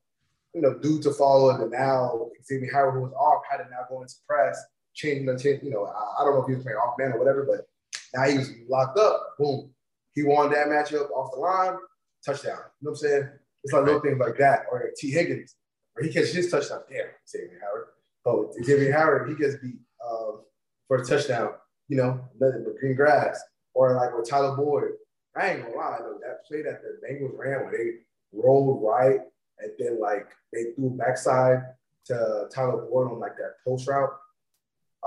you 0.53 0.61
know 0.61 0.77
dude 0.77 1.03
to 1.03 1.11
follow. 1.13 1.49
And 1.49 1.61
then 1.61 1.71
now 1.71 2.29
Xavier 2.43 2.71
Howard, 2.71 2.95
who 2.95 3.01
was 3.01 3.13
off, 3.13 3.43
had 3.49 3.57
to 3.57 3.69
now 3.69 3.85
go 3.89 4.01
into 4.01 4.15
press, 4.27 4.61
changing 4.93 5.25
the 5.25 5.37
change. 5.37 5.63
You 5.63 5.71
know, 5.71 5.85
I, 5.85 6.21
I 6.21 6.25
don't 6.25 6.35
know 6.35 6.41
if 6.41 6.47
he 6.47 6.55
was 6.55 6.63
playing 6.63 6.77
off 6.77 6.97
man 6.97 7.13
or 7.13 7.19
whatever, 7.19 7.45
but 7.45 7.67
now 8.13 8.29
he 8.29 8.37
was 8.37 8.51
locked 8.67 8.97
up. 8.97 9.35
Boom, 9.37 9.71
he 10.13 10.23
won 10.23 10.51
that 10.51 10.67
matchup 10.67 11.09
off 11.11 11.31
the 11.33 11.39
line, 11.39 11.77
touchdown. 12.25 12.59
You 12.79 12.85
know 12.85 12.91
what 12.91 12.91
I'm 12.91 12.95
saying? 12.95 13.29
It's 13.63 13.73
like 13.73 13.85
little 13.85 14.01
things 14.01 14.19
like 14.19 14.37
that. 14.37 14.65
Or 14.71 14.89
Tee 14.97 15.11
Higgins, 15.11 15.55
where 15.93 16.05
he 16.05 16.13
catches 16.13 16.33
his 16.33 16.51
touchdown. 16.51 16.81
Damn, 16.89 17.07
Xavier 17.27 17.61
Howard. 17.61 17.87
Oh, 18.25 18.51
Xavier 18.63 18.91
Howard, 18.91 19.29
he 19.29 19.35
gets 19.35 19.55
beat 19.61 19.79
um, 20.07 20.41
for 20.87 20.97
a 20.97 21.05
touchdown. 21.05 21.53
You 21.87 21.97
know, 21.97 22.21
nothing 22.39 22.63
but 22.65 22.77
green 22.77 22.95
grass. 22.95 23.41
Or 23.73 23.95
like 23.95 24.15
with 24.15 24.29
Tyler 24.29 24.55
Boyd. 24.55 24.91
I 25.35 25.51
ain't 25.51 25.63
gonna 25.63 25.75
lie, 25.75 25.97
though, 25.99 26.19
that 26.21 26.45
play 26.45 26.61
that 26.63 26.81
the 26.81 26.99
Bengals 27.05 27.37
ran 27.37 27.65
where 27.65 27.71
they 27.71 27.91
rolled 28.33 28.83
right 28.83 29.21
and 29.59 29.71
then 29.79 29.99
like 29.99 30.27
they 30.51 30.71
threw 30.75 30.89
backside 30.91 31.63
to 32.05 32.47
Tyler 32.53 32.87
Boyd 32.89 33.11
on 33.11 33.19
like 33.19 33.37
that 33.37 33.55
post 33.65 33.87
route. 33.87 34.09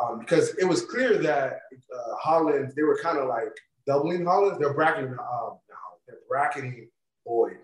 Um, 0.00 0.18
because 0.18 0.54
it 0.56 0.64
was 0.64 0.86
clear 0.86 1.18
that 1.18 1.60
uh, 1.72 2.16
Holland, 2.16 2.72
they 2.74 2.82
were 2.82 2.98
kind 3.00 3.18
of 3.18 3.28
like 3.28 3.54
doubling 3.86 4.24
Holland. 4.24 4.56
They're 4.60 4.74
bracketing, 4.74 5.10
um, 5.10 5.18
no, 5.68 5.76
they're 6.06 6.16
bracketing 6.28 6.88
Boyd. 7.24 7.58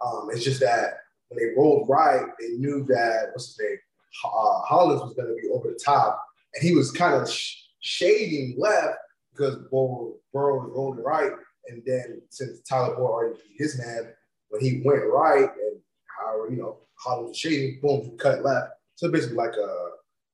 Um, 0.00 0.28
it's 0.32 0.44
just 0.44 0.60
that 0.60 1.00
when 1.28 1.38
they 1.38 1.54
rolled 1.54 1.88
right, 1.88 2.26
they 2.40 2.50
knew 2.56 2.84
that 2.88 3.30
what's 3.32 3.48
his 3.48 3.58
name, 3.60 3.78
uh, 4.24 4.60
Hollins 4.62 5.02
was 5.02 5.14
going 5.14 5.28
to 5.28 5.34
be 5.34 5.48
over 5.48 5.68
the 5.68 5.78
top, 5.82 6.22
and 6.54 6.62
he 6.62 6.74
was 6.74 6.90
kind 6.90 7.14
of 7.14 7.30
sh- 7.30 7.56
shading 7.80 8.54
left 8.56 8.96
because 9.36 9.56
Burrow, 9.70 10.14
Burrow 10.32 10.62
was 10.62 10.72
rolling 10.74 11.04
right, 11.04 11.32
and 11.68 11.82
then 11.86 12.22
since 12.30 12.60
Tyler 12.62 12.94
Boyd 12.94 13.04
already 13.04 13.34
beat 13.34 13.56
his 13.58 13.78
man, 13.78 14.12
when 14.48 14.62
he 14.62 14.82
went 14.84 15.02
right 15.06 15.48
and 15.48 15.80
how 16.18 16.48
you 16.48 16.56
know 16.56 16.78
Hollins 16.94 17.28
was 17.30 17.38
shading, 17.38 17.80
boom, 17.82 18.16
cut 18.18 18.44
left. 18.44 18.70
So 18.94 19.10
basically 19.10 19.36
like 19.36 19.54
a 19.54 19.90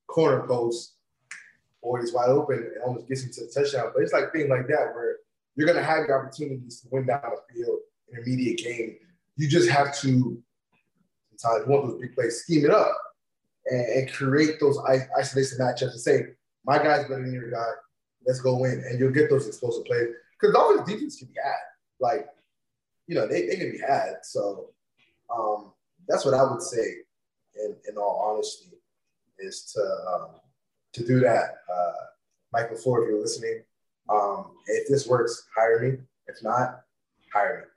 corner 0.07 0.45
post, 0.47 0.95
or 1.81 1.99
he's 1.99 2.13
wide 2.13 2.29
open 2.29 2.57
and 2.57 2.83
almost 2.85 3.07
gets 3.07 3.23
into 3.23 3.41
the 3.41 3.51
touchdown. 3.53 3.91
But 3.93 4.03
it's 4.03 4.13
like 4.13 4.31
things 4.31 4.49
like 4.49 4.67
that 4.67 4.93
where 4.93 5.17
you're 5.55 5.67
going 5.67 5.77
to 5.77 5.83
have 5.83 6.07
the 6.07 6.13
opportunities 6.13 6.81
to 6.81 6.87
win 6.91 7.05
down 7.05 7.21
the 7.23 7.53
field 7.53 7.79
in 8.09 8.23
immediate 8.23 8.57
game. 8.57 8.97
You 9.35 9.47
just 9.47 9.69
have 9.69 9.95
to 9.99 10.41
sometimes 11.35 11.67
want 11.67 11.87
those 11.87 11.99
big 11.99 12.15
plays, 12.15 12.41
scheme 12.41 12.65
it 12.65 12.71
up 12.71 12.95
and, 13.67 13.85
and 13.85 14.13
create 14.13 14.59
those 14.59 14.77
is- 14.77 15.07
isolation 15.17 15.57
matchups 15.59 15.91
and 15.91 15.99
say, 15.99 16.25
my 16.65 16.77
guy's 16.77 17.03
better 17.03 17.21
than 17.21 17.33
your 17.33 17.51
guy. 17.51 17.69
Let's 18.25 18.39
go 18.39 18.63
in, 18.65 18.83
And 18.89 18.99
you'll 18.99 19.11
get 19.11 19.29
those 19.29 19.47
explosive 19.47 19.85
plays. 19.85 20.07
Because 20.39 20.53
Dolphins 20.53 20.89
defense 20.89 21.17
can 21.17 21.27
be 21.27 21.35
had. 21.43 21.53
Like, 21.99 22.27
you 23.07 23.15
know, 23.15 23.27
they, 23.27 23.47
they 23.47 23.55
can 23.55 23.71
be 23.71 23.79
had. 23.79 24.17
So 24.23 24.69
um, 25.33 25.73
that's 26.07 26.25
what 26.25 26.33
I 26.33 26.43
would 26.43 26.61
say 26.61 27.03
in, 27.55 27.75
in 27.89 27.97
all 27.97 28.33
honesty 28.33 28.77
is 29.39 29.71
to 29.73 29.81
um, 30.13 30.29
to 30.93 31.05
do 31.05 31.19
that. 31.21 31.57
Uh, 31.73 31.91
Michael 32.51 32.77
Ford, 32.77 33.03
if 33.03 33.09
you're 33.09 33.19
listening, 33.19 33.63
um, 34.09 34.51
if 34.67 34.87
this 34.87 35.07
works, 35.07 35.47
hire 35.55 35.79
me. 35.79 35.97
If 36.27 36.43
not, 36.43 36.81
hire 37.33 37.69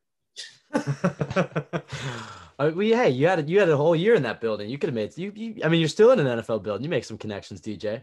me. 0.75 0.83
Uh, 2.59 2.71
well, 2.75 2.87
hey, 2.87 3.11
you 3.11 3.27
had 3.27 3.39
a, 3.39 3.43
you 3.43 3.61
had 3.61 3.69
a 3.69 3.77
whole 3.77 3.95
year 3.95 4.15
in 4.15 4.23
that 4.23 4.41
building. 4.41 4.71
You 4.71 4.79
could 4.79 4.89
have 4.89 4.95
made 4.95 5.17
you, 5.19 5.31
you. 5.35 5.57
I 5.63 5.69
mean, 5.69 5.79
you're 5.79 5.91
still 5.91 6.13
in 6.13 6.21
an 6.21 6.39
NFL 6.39 6.63
building. 6.63 6.85
You 6.85 6.89
make 6.89 7.05
some 7.05 7.19
connections, 7.19 7.61
DJ. 7.61 8.03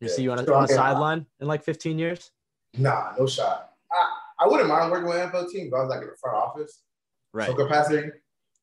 You 0.00 0.08
Yeah. 0.08 0.14
see 0.14 0.22
you 0.22 0.32
on, 0.32 0.38
a, 0.38 0.44
So 0.44 0.54
on 0.54 0.62
the 0.62 0.68
sideline 0.68 1.26
in 1.40 1.46
like 1.46 1.62
15 1.62 1.98
years. 1.98 2.30
Nah, 2.76 3.12
no 3.18 3.26
shot. 3.26 3.72
I, 3.90 4.44
I 4.44 4.46
wouldn't 4.48 4.68
mind 4.68 4.90
working 4.90 5.08
with 5.08 5.16
an 5.16 5.30
NFL 5.30 5.50
team, 5.50 5.70
but 5.70 5.78
I 5.78 5.80
was 5.82 5.90
like 5.90 6.02
in 6.02 6.08
the 6.08 6.16
front 6.20 6.36
office, 6.36 6.82
Right. 7.32 7.46
so 7.46 7.54
capacity, 7.54 8.10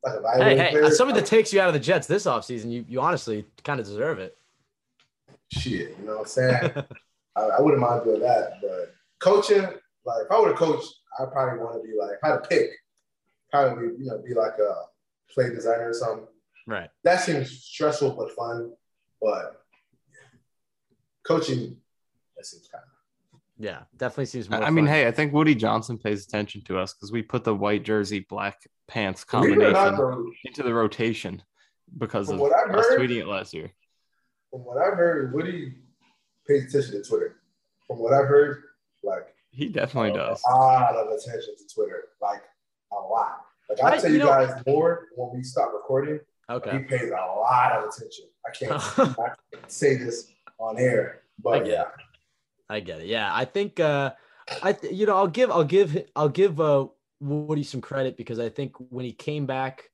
like 0.03 0.13
Hey, 0.37 0.57
hey, 0.57 0.69
players. 0.71 0.97
somebody 0.97 1.19
that 1.19 1.25
takes 1.27 1.51
you 1.53 1.59
out 1.61 1.67
of 1.67 1.73
the 1.73 1.79
Jets 1.79 2.05
this 2.07 2.25
offseason, 2.25 2.69
you 2.71 2.85
you 2.87 3.01
honestly 3.01 3.45
kind 3.63 3.79
of 3.79 3.85
deserve 3.85 4.19
it. 4.19 4.37
shit, 5.51 5.95
you 5.99 6.05
know 6.05 6.13
what 6.13 6.19
I'm 6.21 6.25
saying? 6.27 6.71
I, 7.35 7.41
I 7.41 7.61
wouldn't 7.61 7.81
mind 7.81 8.03
doing 8.03 8.19
that, 8.21 8.59
but 8.61 8.93
coaching, 9.19 9.61
like 10.05 10.25
if 10.25 10.31
I 10.31 10.39
were 10.39 10.49
to 10.49 10.55
coach, 10.55 10.83
I 11.19 11.25
probably 11.31 11.59
want 11.59 11.81
to 11.81 11.87
be 11.87 11.95
like, 11.97 12.17
had 12.23 12.41
to 12.43 12.47
pick, 12.47 12.69
probably 13.51 13.87
you 13.97 14.05
know 14.05 14.19
be 14.19 14.33
like 14.35 14.53
a 14.59 14.83
play 15.33 15.49
designer 15.49 15.89
or 15.89 15.93
something. 15.93 16.27
right. 16.67 16.89
That 17.03 17.21
seems 17.21 17.49
stressful 17.63 18.11
but 18.11 18.31
fun, 18.35 18.73
but. 19.21 19.59
Coaching 21.25 21.77
that 22.35 22.45
seems 22.45 22.67
kind 22.71 22.83
of 22.83 23.39
Yeah, 23.57 23.81
definitely 23.97 24.25
seems 24.25 24.49
more. 24.49 24.61
I 24.63 24.67
I 24.67 24.69
mean, 24.69 24.85
hey, 24.85 25.07
I 25.07 25.11
think 25.11 25.33
Woody 25.33 25.55
Johnson 25.55 25.97
pays 25.97 26.25
attention 26.25 26.61
to 26.65 26.77
us 26.77 26.93
because 26.93 27.11
we 27.11 27.21
put 27.21 27.43
the 27.43 27.55
white 27.55 27.83
jersey, 27.83 28.25
black 28.29 28.57
pants 28.87 29.23
Believe 29.23 29.51
it 29.51 29.63
or 29.63 29.71
combination 29.73 29.97
not, 29.97 30.25
into 30.45 30.63
the 30.63 30.73
rotation. 30.73 31.41
because 31.97 32.27
From 32.27 32.35
of 32.35 32.41
what 32.41 32.53
I've 32.53 32.75
us 32.75 32.85
heard- 32.87 32.99
tweeting 32.99 33.19
it 33.19 33.27
last 33.27 33.53
year. 33.53 33.71
From 34.51 34.65
what 34.65 34.77
I've 34.77 34.93
heard, 34.97 35.33
Woody 35.33 35.75
pays 36.47 36.65
attention 36.73 37.01
to 37.01 37.07
Twitter. 37.09 37.37
From 37.87 37.99
what 37.99 38.13
I've 38.13 38.27
heard, 38.27 38.63
like 39.03 39.33
He 39.51 39.67
definitely 39.69 40.11
does. 40.13 40.41
a 40.49 40.55
lot 40.55 40.95
of 40.95 41.07
attention 41.07 41.55
to 41.57 41.73
Twitter, 41.73 42.03
like 42.21 42.41
a 42.91 42.95
lot. 42.95 43.39
Like 43.69 43.79
I'll 43.81 43.93
I- 43.93 43.97
tell 43.97 44.09
you 44.09 44.17
you, 44.17 44.23
know- 44.23 44.27
guys 44.27 44.63
more 44.67 45.07
when 45.15 45.35
we 45.35 45.43
stop 45.43 45.71
recording. 45.73 46.19
Okay, 46.49 46.77
he 46.79 46.83
pays 46.83 47.09
a 47.09 47.13
lot 47.13 47.71
of 47.71 47.85
attention. 47.85 48.25
I 48.45 48.51
can't, 48.51 48.73
I 49.19 49.29
can't 49.53 49.71
say 49.71 49.95
this 49.95 50.29
on 50.63 50.79
air, 50.79 51.21
I 51.37 51.41
but 51.41 51.65
get 51.65 51.67
yeah. 51.67 51.83
I 52.69 52.79
get 52.79 53.01
it. 53.01 53.07
Yeah, 53.07 53.29
I 53.33 53.45
think 53.45 53.79
uh 53.79 54.13
I 54.61 54.73
th- 54.73 54.93
you 54.93 55.05
know 55.05 55.15
I'll 55.15 55.27
give 55.27 55.51
I'll 55.51 55.63
give 55.63 56.05
I'll 56.15 56.29
give 56.29 56.59
uh 56.59 56.87
Woody 57.19 57.63
some 57.63 57.81
credit 57.81 58.17
because 58.17 58.39
I 58.39 58.49
think 58.49 58.75
when 58.89 59.05
he 59.05 59.11
came 59.11 59.45
back, 59.45 59.89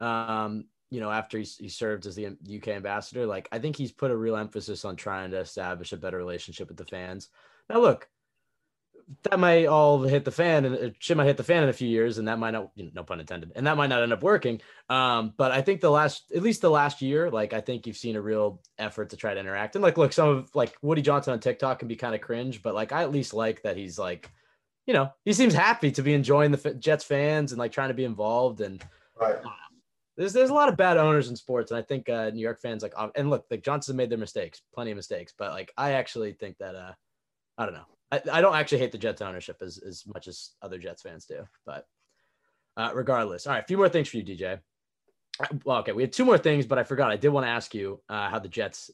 um 0.00 0.66
you 0.90 1.00
know 1.00 1.10
after 1.10 1.38
he, 1.38 1.44
he 1.44 1.68
served 1.68 2.06
as 2.06 2.14
the 2.16 2.26
UK 2.26 2.68
ambassador, 2.68 3.26
like 3.26 3.48
I 3.52 3.58
think 3.58 3.76
he's 3.76 3.92
put 3.92 4.10
a 4.10 4.16
real 4.16 4.36
emphasis 4.36 4.84
on 4.84 4.96
trying 4.96 5.30
to 5.30 5.38
establish 5.38 5.92
a 5.92 5.96
better 5.96 6.18
relationship 6.18 6.68
with 6.68 6.76
the 6.76 6.84
fans. 6.84 7.28
Now 7.70 7.80
look, 7.80 8.08
that 9.24 9.38
might 9.38 9.66
all 9.66 10.02
hit 10.02 10.24
the 10.24 10.30
fan 10.30 10.64
and 10.64 10.74
it 10.74 10.96
shit 10.98 11.16
might 11.16 11.26
hit 11.26 11.36
the 11.36 11.44
fan 11.44 11.62
in 11.62 11.68
a 11.68 11.72
few 11.72 11.88
years 11.88 12.18
and 12.18 12.28
that 12.28 12.38
might 12.38 12.52
not 12.52 12.70
you 12.74 12.84
know, 12.84 12.90
no 12.94 13.04
pun 13.04 13.20
intended 13.20 13.52
and 13.54 13.66
that 13.66 13.76
might 13.76 13.88
not 13.88 14.02
end 14.02 14.12
up 14.12 14.22
working. 14.22 14.60
Um 14.88 15.34
but 15.36 15.52
i 15.52 15.62
think 15.62 15.80
the 15.80 15.90
last 15.90 16.32
at 16.34 16.42
least 16.42 16.60
the 16.60 16.70
last 16.70 17.02
year 17.02 17.30
like 17.30 17.52
i 17.52 17.60
think 17.60 17.86
you've 17.86 17.96
seen 17.96 18.16
a 18.16 18.20
real 18.20 18.60
effort 18.78 19.10
to 19.10 19.16
try 19.16 19.34
to 19.34 19.40
interact. 19.40 19.76
And 19.76 19.82
like 19.82 19.98
look 19.98 20.12
some 20.12 20.28
of 20.28 20.54
like 20.54 20.74
woody 20.82 21.02
johnson 21.02 21.32
on 21.32 21.40
tiktok 21.40 21.78
can 21.78 21.88
be 21.88 21.96
kind 21.96 22.14
of 22.14 22.20
cringe 22.20 22.62
but 22.62 22.74
like 22.74 22.92
i 22.92 23.02
at 23.02 23.12
least 23.12 23.34
like 23.34 23.62
that 23.62 23.76
he's 23.76 23.98
like 23.98 24.30
you 24.86 24.94
know 24.94 25.10
he 25.24 25.32
seems 25.32 25.54
happy 25.54 25.90
to 25.92 26.02
be 26.02 26.14
enjoying 26.14 26.50
the 26.50 26.74
jets 26.74 27.04
fans 27.04 27.52
and 27.52 27.58
like 27.58 27.72
trying 27.72 27.88
to 27.88 27.94
be 27.94 28.04
involved 28.04 28.60
and 28.60 28.82
right. 29.20 29.36
there's 30.16 30.32
there's 30.32 30.50
a 30.50 30.54
lot 30.54 30.68
of 30.68 30.76
bad 30.76 30.96
owners 30.96 31.28
in 31.28 31.36
sports 31.36 31.70
and 31.70 31.78
i 31.78 31.82
think 31.82 32.08
uh 32.08 32.30
new 32.30 32.40
york 32.40 32.60
fans 32.60 32.82
like 32.82 32.94
and 33.14 33.30
look 33.30 33.44
like 33.50 33.62
johnson 33.62 33.96
made 33.96 34.10
their 34.10 34.18
mistakes 34.18 34.62
plenty 34.74 34.90
of 34.90 34.96
mistakes 34.96 35.32
but 35.36 35.52
like 35.52 35.72
i 35.76 35.92
actually 35.92 36.32
think 36.32 36.56
that 36.58 36.74
uh 36.74 36.92
i 37.58 37.64
don't 37.64 37.74
know 37.74 37.86
I, 38.12 38.20
I 38.30 38.40
don't 38.42 38.54
actually 38.54 38.78
hate 38.78 38.92
the 38.92 38.98
Jets 38.98 39.22
ownership 39.22 39.56
as, 39.62 39.78
as 39.78 40.04
much 40.06 40.28
as 40.28 40.50
other 40.60 40.78
Jets 40.78 41.02
fans 41.02 41.24
do, 41.24 41.48
but 41.64 41.86
uh, 42.76 42.90
regardless. 42.94 43.46
All 43.46 43.54
right, 43.54 43.64
a 43.64 43.66
few 43.66 43.78
more 43.78 43.88
things 43.88 44.08
for 44.08 44.18
you, 44.18 44.24
DJ. 44.24 44.60
Uh, 45.40 45.46
Well, 45.64 45.78
okay, 45.78 45.92
we 45.92 46.02
had 46.02 46.12
two 46.12 46.26
more 46.26 46.38
things, 46.38 46.66
but 46.66 46.78
I 46.78 46.84
forgot. 46.84 47.10
I 47.10 47.16
did 47.16 47.30
want 47.30 47.46
to 47.46 47.50
ask 47.50 47.74
you 47.74 48.00
uh, 48.08 48.28
how 48.28 48.38
the 48.38 48.48
Jets 48.48 48.90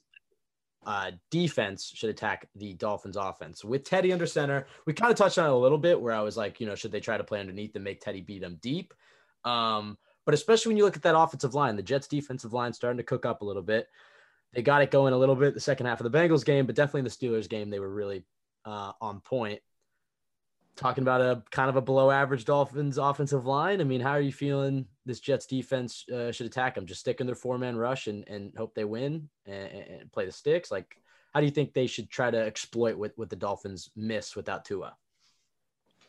uh, 0.87 1.11
defense 1.31 1.91
should 1.95 2.11
attack 2.11 2.49
the 2.55 2.75
Dolphins 2.75 3.17
offense 3.17 3.65
with 3.65 3.85
Teddy 3.85 4.13
under 4.13 4.27
center. 4.27 4.67
We 4.87 4.95
kind 4.95 5.11
of 5.11 5.19
touched 5.19 5.39
on 5.39 5.47
it 5.47 5.53
a 5.53 5.57
little 5.57 5.79
bit 5.79 6.01
where 6.01 6.15
I 6.15 6.21
was 6.21 6.37
like, 6.37 6.61
you 6.61 6.67
know, 6.67 6.77
should 6.77 6.93
they 6.93 7.01
try 7.01 7.17
to 7.17 7.25
play 7.25 7.41
underneath 7.41 7.75
and 7.75 7.85
make 7.85 8.01
Teddy 8.01 8.21
beat 8.21 8.41
them 8.41 8.59
deep? 8.63 8.95
Um, 9.45 9.99
but 10.25 10.35
especially 10.35 10.71
when 10.71 10.77
you 10.77 10.85
look 10.85 10.97
at 10.97 11.03
that 11.03 11.19
offensive 11.19 11.55
line, 11.55 11.75
the 11.75 11.83
Jets 11.83 12.07
defensive 12.07 12.53
line 12.53 12.73
starting 12.73 12.99
to 12.99 13.03
cook 13.03 13.27
up 13.27 13.43
a 13.43 13.45
little 13.45 13.63
bit. 13.63 13.89
They 14.53 14.63
got 14.63 14.83
it 14.83 14.91
going 14.91 15.13
a 15.13 15.19
little 15.19 15.35
bit 15.35 15.55
the 15.55 15.61
second 15.61 15.87
half 15.87 16.01
of 16.01 16.11
the 16.11 16.17
Bengals 16.17 16.45
game, 16.45 16.67
but 16.67 16.75
definitely 16.75 17.01
in 17.01 17.05
the 17.05 17.11
Steelers 17.11 17.49
game, 17.49 17.69
they 17.69 17.81
were 17.81 17.93
really 17.93 18.25
uh, 18.69 18.93
on 19.01 19.21
point. 19.21 19.61
Talking 20.77 21.03
about 21.03 21.21
a 21.21 21.43
kind 21.51 21.69
of 21.69 21.75
a 21.77 21.81
below 21.83 22.11
average 22.11 22.45
Dolphins 22.45 22.99
offensive 22.99 23.47
line. 23.47 23.81
I 23.81 23.85
mean, 23.85 24.01
how 24.01 24.13
are 24.13 24.21
you 24.21 24.33
feeling 24.33 24.87
this 25.07 25.19
Jets 25.19 25.47
defense 25.47 26.05
uh, 26.09 26.31
should 26.31 26.47
attack 26.47 26.77
them? 26.77 26.87
Just 26.87 27.01
stick 27.01 27.21
in 27.21 27.27
their 27.27 27.35
four 27.35 27.59
man 27.59 27.77
rush 27.77 28.07
and, 28.07 28.27
and 28.29 28.53
hope 28.57 28.75
they 28.75 28.85
win 28.85 29.29
and, 29.47 29.69
and 30.01 30.13
play 30.13 30.25
the 30.25 30.31
sticks? 30.33 30.71
Like, 30.71 30.95
how 31.35 31.41
do 31.41 31.47
you 31.47 31.51
think 31.53 31.75
they 31.75 31.89
should 31.89 32.09
try 32.11 32.31
to 32.31 32.39
exploit 32.39 32.97
what, 32.97 33.13
what 33.17 33.29
the 33.29 33.35
Dolphins 33.37 33.91
miss 33.97 34.37
without 34.37 34.65
Tua? 34.65 34.95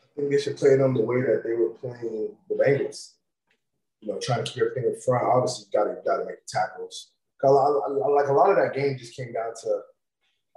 I 0.04 0.20
think 0.20 0.30
they 0.30 0.38
should 0.40 0.56
play 0.56 0.76
them 0.76 0.94
the 0.94 1.02
way 1.02 1.20
that 1.22 1.42
they 1.44 1.54
were 1.54 1.70
playing 1.70 2.28
the 2.48 2.54
Bengals. 2.54 3.14
You 4.00 4.12
know, 4.12 4.18
trying 4.20 4.44
to 4.44 4.50
keep 4.52 4.62
everything 4.62 4.84
in 4.94 5.00
front. 5.00 5.24
Obviously, 5.24 5.66
you 5.72 5.78
got 5.78 5.84
to 5.92 6.00
got 6.06 6.18
to 6.18 6.24
make 6.26 6.46
tackles. 6.46 7.10
'Cause 7.40 7.50
a 7.50 7.52
lot- 7.52 8.12
Like 8.14 8.28
a 8.28 8.32
lot 8.32 8.50
of 8.50 8.56
that 8.56 8.72
game 8.74 8.96
just 8.98 9.16
came 9.16 9.32
down 9.32 9.52
to 9.62 9.80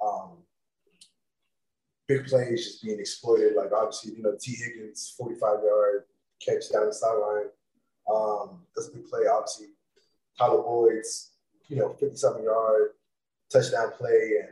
um, 0.05 0.37
big 2.07 2.25
plays 2.25 2.65
just 2.65 2.83
being 2.83 2.99
exploited. 2.99 3.55
Like 3.55 3.71
obviously, 3.71 4.15
you 4.15 4.23
know, 4.23 4.35
Tee 4.39 4.55
Higgins, 4.55 5.13
forty-five 5.17 5.59
yard 5.63 6.03
catch 6.43 6.71
down 6.71 6.87
the 6.87 6.93
sideline. 6.93 7.49
Um, 8.13 8.61
that's 8.75 8.89
a 8.89 8.91
big 8.91 9.07
play. 9.07 9.21
Obviously, 9.31 9.67
Tyler 10.37 10.61
Boyd's, 10.61 11.31
you 11.67 11.77
know, 11.77 11.93
fifty-seven 11.99 12.43
yard 12.43 12.91
touchdown 13.51 13.91
play, 13.97 14.41
and 14.41 14.49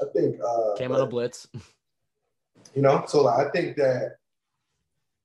I 0.00 0.12
think 0.12 0.40
uh, 0.40 0.76
Came 0.76 0.92
on 0.92 1.00
a 1.00 1.06
blitz. 1.06 1.48
you 2.74 2.82
know, 2.82 3.04
so 3.06 3.22
like, 3.24 3.46
I 3.46 3.50
think 3.50 3.76
that 3.76 4.16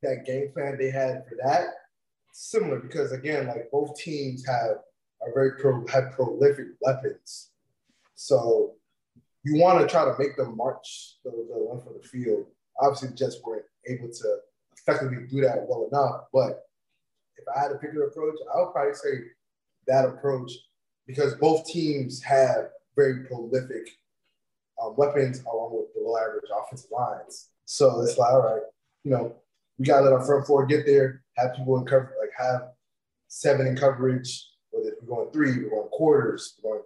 that 0.01 0.25
game 0.25 0.51
plan 0.53 0.77
they 0.77 0.91
had 0.91 1.25
for 1.27 1.35
that 1.43 1.67
similar 2.31 2.79
because 2.79 3.11
again, 3.11 3.47
like 3.47 3.69
both 3.71 3.97
teams 3.97 4.45
have 4.45 4.77
are 5.21 5.33
very 5.33 5.51
pro 5.53 5.85
have 5.87 6.11
prolific 6.11 6.67
weapons. 6.81 7.51
So 8.15 8.73
you 9.45 9.61
want 9.61 9.79
to 9.79 9.87
try 9.87 10.03
to 10.03 10.15
make 10.17 10.35
them 10.35 10.57
march 10.57 11.17
the, 11.23 11.29
the 11.29 11.57
length 11.57 11.87
of 11.87 11.93
the 12.01 12.07
field. 12.07 12.47
Obviously, 12.81 13.09
the 13.09 13.15
Jets 13.15 13.37
weren't 13.45 13.63
able 13.87 14.09
to 14.09 14.37
effectively 14.77 15.27
do 15.29 15.41
that 15.41 15.65
well 15.67 15.87
enough. 15.91 16.25
But 16.33 16.63
if 17.37 17.45
I 17.55 17.59
had 17.59 17.67
to 17.69 17.75
pick 17.75 17.91
an 17.91 18.01
approach, 18.09 18.35
I 18.53 18.59
would 18.59 18.71
probably 18.71 18.95
say 18.95 19.09
that 19.87 20.05
approach 20.05 20.51
because 21.05 21.35
both 21.35 21.65
teams 21.65 22.23
have 22.23 22.69
very 22.95 23.25
prolific 23.25 23.87
um, 24.81 24.95
weapons 24.97 25.43
along 25.45 25.73
with 25.73 25.93
below 25.93 26.17
average 26.17 26.43
offensive 26.51 26.89
lines. 26.91 27.49
So 27.65 28.01
it's 28.01 28.17
like, 28.17 28.31
all 28.31 28.41
right, 28.41 28.63
you 29.03 29.11
know, 29.11 29.35
we 29.77 29.85
gotta 29.85 30.05
let 30.05 30.13
our 30.13 30.25
front 30.25 30.47
four 30.47 30.65
get 30.65 30.87
there, 30.87 31.21
have 31.37 31.55
people 31.55 31.77
in 31.77 31.85
cover, 31.85 32.13
like 32.19 32.31
have 32.37 32.69
seven 33.27 33.67
in 33.67 33.77
coverage, 33.77 34.49
whether 34.71 34.91
we're 35.01 35.15
going 35.15 35.31
three, 35.31 35.63
we're 35.63 35.69
going 35.69 35.89
quarters, 35.89 36.55
we're 36.63 36.71
going 36.71 36.83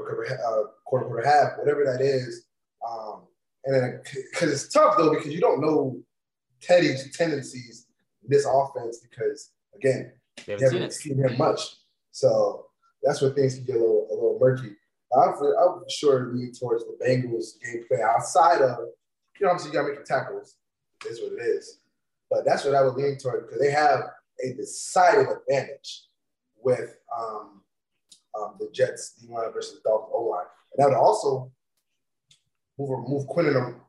cover, 0.00 0.26
uh, 0.26 0.68
quarter, 0.84 1.06
quarter, 1.06 1.26
half, 1.26 1.58
whatever 1.58 1.84
that 1.84 2.00
is. 2.00 2.46
Um, 2.88 3.22
and 3.64 3.74
then, 3.74 4.00
because 4.32 4.52
it's 4.52 4.72
tough 4.72 4.96
though, 4.96 5.10
because 5.10 5.32
you 5.32 5.40
don't 5.40 5.60
know 5.60 6.00
Teddy's 6.60 7.16
tendencies 7.16 7.86
in 8.22 8.30
this 8.30 8.46
offense, 8.46 8.98
because 8.98 9.50
again, 9.74 10.12
you 10.46 10.54
haven't 10.54 10.58
seen 10.58 10.72
haven't 10.72 10.82
it. 10.82 10.92
seen 10.92 11.18
him 11.18 11.38
much. 11.38 11.76
So 12.10 12.66
that's 13.02 13.20
where 13.20 13.30
things 13.30 13.54
can 13.54 13.64
get 13.64 13.76
a 13.76 13.78
little, 13.78 14.08
a 14.10 14.14
little 14.14 14.38
murky. 14.40 14.70
I 15.16 15.28
would, 15.28 15.56
I 15.56 15.66
would 15.66 15.90
sure 15.90 16.32
lean 16.32 16.52
towards 16.52 16.84
the 16.84 16.96
Bengals 17.04 17.60
game 17.62 17.84
plan 17.86 18.00
outside 18.02 18.60
of, 18.62 18.78
you 19.38 19.46
know, 19.46 19.52
obviously 19.52 19.70
you 19.70 19.78
got 19.78 19.86
to 19.86 19.94
make 19.94 20.04
tackles. 20.04 20.56
Is 21.06 21.20
what 21.20 21.32
it 21.32 21.42
is. 21.44 21.80
But 22.30 22.46
that's 22.46 22.64
what 22.64 22.74
I 22.74 22.82
would 22.82 22.94
lean 22.94 23.18
toward 23.18 23.46
because 23.46 23.60
they 23.60 23.70
have 23.70 24.00
a 24.42 24.54
decided 24.54 25.26
advantage 25.28 26.04
with 26.56 26.96
um, 27.14 27.60
um, 28.38 28.56
the 28.58 28.68
Jets 28.72 29.14
D 29.20 29.28
line 29.32 29.52
versus 29.52 29.80
Dolphins 29.84 30.12
O 30.14 30.22
line. 30.22 30.46
And 30.72 30.84
that 30.84 30.90
would 30.90 30.98
also 30.98 31.52
move 32.78 33.08
move 33.08 33.26
Quinnen. 33.28 33.80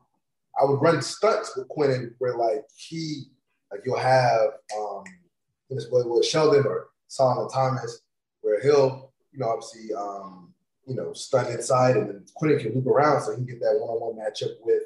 I 0.60 0.64
would 0.64 0.80
run 0.80 1.02
stunts 1.02 1.56
with 1.56 1.68
Quinnen 1.68 2.14
where 2.18 2.36
like 2.36 2.64
he 2.74 3.24
like 3.70 3.80
you'll 3.84 3.98
have 3.98 4.50
um 4.76 5.04
this 5.70 5.90
way 5.90 6.02
with 6.04 6.24
Sheldon 6.24 6.64
or 6.66 6.88
Solomon 7.08 7.48
Thomas 7.48 8.00
where 8.42 8.60
he'll 8.62 9.12
you 9.32 9.40
know 9.40 9.48
obviously 9.48 9.94
um 9.94 10.54
you 10.86 10.94
know 10.94 11.12
stunt 11.12 11.50
inside 11.50 11.96
and 11.96 12.08
then 12.08 12.24
Quinnen 12.40 12.60
can 12.60 12.74
loop 12.74 12.86
around 12.86 13.22
so 13.22 13.32
he 13.32 13.36
can 13.36 13.46
get 13.46 13.60
that 13.60 13.78
one 13.80 13.90
on 13.90 14.16
one 14.16 14.24
matchup 14.24 14.54
with 14.62 14.82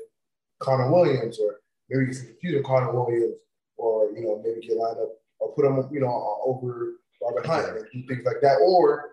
Connor 0.58 0.90
Williams 0.90 1.38
or 1.38 1.60
maybe 1.88 2.10
you 2.10 2.16
can 2.16 2.26
confuse 2.26 2.64
Connor 2.66 2.92
Williams 2.92 3.36
or 3.76 4.10
you 4.12 4.22
know 4.22 4.40
maybe 4.42 4.66
get 4.66 4.76
lined 4.76 4.98
up 4.98 5.10
or 5.38 5.52
put 5.54 5.66
him 5.66 5.88
you 5.92 6.00
know 6.00 6.40
over 6.44 6.94
Robert 7.22 7.46
Hunt 7.46 7.76
and 7.76 7.86
do 7.92 8.06
things 8.08 8.24
like 8.24 8.40
that 8.40 8.58
or 8.64 9.10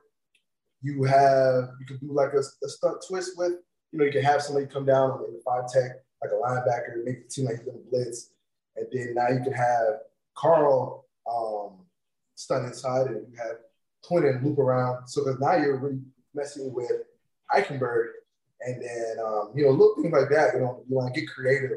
you 0.82 1.04
have 1.04 1.70
you 1.80 1.86
could 1.86 2.00
do 2.00 2.12
like 2.12 2.34
a, 2.34 2.40
a 2.40 2.70
stunt 2.70 3.04
twist 3.08 3.32
with 3.38 3.54
you 3.92 4.00
know 4.00 4.06
you 4.06 4.12
can 4.12 4.24
have 4.24 4.42
somebody 4.42 4.68
come 4.68 4.86
down 4.86 5.20
in 5.26 5.34
the 5.34 5.42
five 5.46 5.72
tech 5.72 5.92
like 6.22 6.32
a 6.32 6.36
linebacker 6.36 7.04
make 7.04 7.18
it 7.18 7.32
seem 7.32 7.46
like 7.46 7.58
he's 7.58 7.66
gonna 7.66 7.80
blitz. 7.92 8.32
And 8.76 8.88
then 8.92 9.14
now 9.16 9.30
you 9.30 9.42
can 9.44 9.54
have 9.54 10.02
Carl 10.36 11.06
um, 11.32 11.86
stunt 12.36 12.66
inside 12.66 13.08
and 13.08 13.26
you 13.32 13.38
have 13.38 13.58
Quinnen 14.06 14.44
loop 14.44 14.60
around. 14.60 15.08
So 15.08 15.24
because 15.24 15.40
now 15.40 15.56
you're 15.56 15.78
really 15.78 16.00
messing 16.34 16.72
with 16.74 16.92
Eichenberg 17.52 18.10
and 18.62 18.82
then 18.82 19.18
um, 19.26 19.52
you 19.56 19.66
know 19.66 19.72
little 19.72 19.96
things 20.02 20.14
like 20.14 20.30
that 20.30 20.54
you 20.54 20.62
know 20.62 20.84
you 20.88 20.96
want 20.96 21.14
to 21.14 21.20
get 21.20 21.30
creative. 21.30 21.72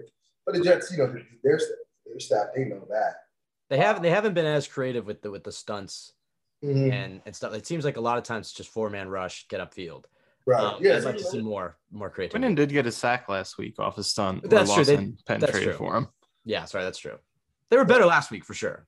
But 0.44 0.54
the 0.54 0.62
Jets 0.62 0.90
you 0.92 0.98
know 0.98 1.12
their 1.42 1.60
their 2.06 2.20
staff 2.20 2.48
they 2.54 2.64
know 2.64 2.86
that. 2.90 3.14
They 3.68 3.78
haven't 3.78 4.02
they 4.02 4.10
haven't 4.10 4.34
been 4.34 4.46
as 4.46 4.66
creative 4.66 5.06
with 5.06 5.22
the 5.22 5.30
with 5.30 5.44
the 5.44 5.52
stunts 5.52 6.12
Mhm. 6.62 6.92
and, 6.92 7.20
and 7.24 7.34
stuff. 7.34 7.54
It 7.54 7.66
seems 7.66 7.84
like 7.84 7.96
a 7.96 8.00
lot 8.00 8.18
of 8.18 8.24
times 8.24 8.48
it's 8.48 8.54
just 8.56 8.70
four 8.70 8.90
man 8.90 9.08
rush, 9.08 9.48
get 9.48 9.60
upfield. 9.60 10.04
right 10.46 10.60
Um, 10.60 10.76
yeah 10.80 10.96
I'd 10.96 11.04
like 11.04 11.16
to 11.18 11.24
see 11.24 11.40
more 11.40 11.76
more 11.90 12.10
creativity. 12.10 12.46
Quinnen 12.52 12.56
did 12.56 12.68
get 12.70 12.86
a 12.86 12.92
sack 12.92 13.28
last 13.28 13.56
week 13.58 13.78
off 13.78 13.98
a 13.98 14.02
stunt. 14.04 14.42
where 14.42 14.48
That's 14.50 14.74
true. 14.74 14.84
They- 14.84 14.92
Lawson 14.96 15.18
Penn 15.26 15.40
that's 15.40 15.58
true. 15.58 15.72
for 15.74 15.96
him. 15.96 16.08
Yeah, 16.44 16.64
sorry, 16.66 16.84
that's 16.84 16.98
true. 16.98 17.18
They 17.68 17.76
were 17.76 17.84
better 17.84 18.04
last 18.06 18.30
week 18.30 18.44
for 18.44 18.54
sure. 18.54 18.86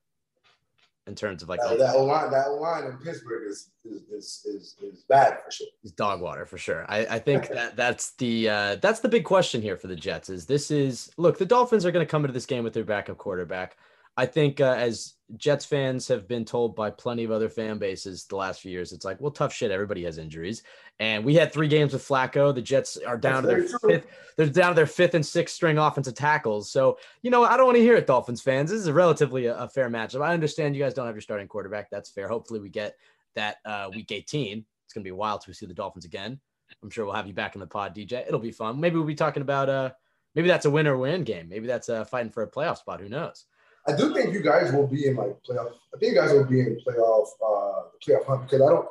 In 1.08 1.14
terms 1.16 1.42
of 1.42 1.48
like 1.48 1.58
that, 1.60 1.78
that 1.78 1.98
line 1.98 2.30
that 2.30 2.46
line 2.52 2.84
in 2.84 2.96
Pittsburgh 2.98 3.48
is 3.50 3.70
is, 3.84 4.02
is 4.10 4.42
is 4.46 4.76
is 4.82 5.02
bad 5.08 5.40
for 5.44 5.50
sure 5.50 5.66
It's 5.82 5.92
dog 5.92 6.20
water 6.20 6.46
for 6.46 6.58
sure. 6.58 6.84
I, 6.88 6.98
I 7.06 7.18
think 7.18 7.48
that 7.48 7.74
that's 7.74 8.12
the 8.16 8.48
uh, 8.48 8.76
that's 8.76 9.00
the 9.00 9.08
big 9.08 9.24
question 9.24 9.60
here 9.62 9.76
for 9.76 9.88
the 9.88 9.96
Jets. 9.96 10.28
Is 10.30 10.46
this 10.46 10.70
is 10.70 11.10
look 11.16 11.38
the 11.38 11.44
Dolphins 11.46 11.84
are 11.84 11.90
going 11.90 12.06
to 12.06 12.10
come 12.10 12.24
into 12.24 12.32
this 12.32 12.46
game 12.46 12.62
with 12.64 12.72
their 12.72 12.84
backup 12.84 13.18
quarterback. 13.18 13.76
I 14.16 14.26
think 14.26 14.60
uh, 14.60 14.74
as 14.76 15.14
Jets 15.36 15.64
fans 15.64 16.06
have 16.08 16.28
been 16.28 16.44
told 16.44 16.76
by 16.76 16.90
plenty 16.90 17.24
of 17.24 17.30
other 17.30 17.48
fan 17.48 17.78
bases 17.78 18.24
the 18.26 18.36
last 18.36 18.60
few 18.60 18.70
years, 18.70 18.92
it's 18.92 19.04
like, 19.04 19.20
well, 19.20 19.30
tough 19.30 19.54
shit. 19.54 19.70
Everybody 19.70 20.04
has 20.04 20.18
injuries, 20.18 20.62
and 21.00 21.24
we 21.24 21.34
had 21.34 21.52
three 21.52 21.68
games 21.68 21.94
with 21.94 22.06
Flacco. 22.06 22.54
The 22.54 22.60
Jets 22.60 22.98
are 22.98 23.16
down 23.16 23.42
That's 23.44 23.72
to 23.72 23.78
their 23.78 23.78
true. 23.78 23.90
fifth. 23.90 24.06
They're 24.36 24.46
down 24.46 24.70
to 24.70 24.74
their 24.74 24.86
fifth 24.86 25.14
and 25.14 25.24
sixth 25.24 25.54
string 25.54 25.78
offensive 25.78 26.14
tackles. 26.14 26.70
So 26.70 26.98
you 27.22 27.30
know, 27.30 27.44
I 27.44 27.56
don't 27.56 27.66
want 27.66 27.76
to 27.76 27.82
hear 27.82 27.96
it, 27.96 28.06
Dolphins 28.06 28.42
fans. 28.42 28.70
This 28.70 28.80
is 28.80 28.86
a 28.86 28.92
relatively 28.92 29.46
a, 29.46 29.56
a 29.56 29.68
fair 29.68 29.88
matchup. 29.88 30.22
I 30.22 30.34
understand 30.34 30.76
you 30.76 30.82
guys 30.82 30.92
don't 30.94 31.06
have 31.06 31.14
your 31.14 31.22
starting 31.22 31.48
quarterback. 31.48 31.88
That's 31.90 32.10
fair. 32.10 32.28
Hopefully, 32.28 32.60
we 32.60 32.68
get 32.68 32.96
that 33.34 33.56
uh, 33.64 33.88
week 33.94 34.12
18. 34.12 34.64
It's 34.84 34.92
gonna 34.92 35.04
be 35.04 35.10
a 35.10 35.14
while 35.14 35.38
till 35.38 35.50
we 35.50 35.54
see 35.54 35.66
the 35.66 35.74
Dolphins 35.74 36.04
again. 36.04 36.38
I'm 36.82 36.90
sure 36.90 37.06
we'll 37.06 37.14
have 37.14 37.26
you 37.26 37.34
back 37.34 37.54
in 37.54 37.60
the 37.60 37.66
pod, 37.66 37.94
DJ. 37.94 38.26
It'll 38.26 38.38
be 38.38 38.50
fun. 38.50 38.80
Maybe 38.80 38.96
we'll 38.96 39.06
be 39.06 39.14
talking 39.14 39.42
about 39.42 39.68
uh, 39.70 39.90
maybe 40.34 40.48
that's 40.48 40.66
a 40.66 40.70
win 40.70 40.86
or 40.86 40.98
win 40.98 41.24
game. 41.24 41.48
Maybe 41.48 41.66
that's 41.66 41.88
uh, 41.88 42.04
fighting 42.04 42.30
for 42.30 42.42
a 42.42 42.50
playoff 42.50 42.78
spot. 42.78 43.00
Who 43.00 43.08
knows? 43.08 43.46
I 43.86 43.96
do 43.96 44.14
think 44.14 44.32
you 44.32 44.42
guys 44.42 44.72
will 44.72 44.86
be 44.86 45.06
in 45.06 45.16
like 45.16 45.36
playoff. 45.48 45.72
I 45.94 45.98
think 45.98 46.14
you 46.14 46.20
guys 46.20 46.32
will 46.32 46.44
be 46.44 46.60
in 46.60 46.78
playoff 46.86 47.26
uh 47.44 47.82
playoff 48.06 48.24
hunt 48.26 48.42
because 48.42 48.62
I 48.62 48.68
don't. 48.68 48.88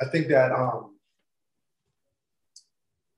I 0.00 0.04
think 0.10 0.28
that 0.28 0.52
um 0.52 0.96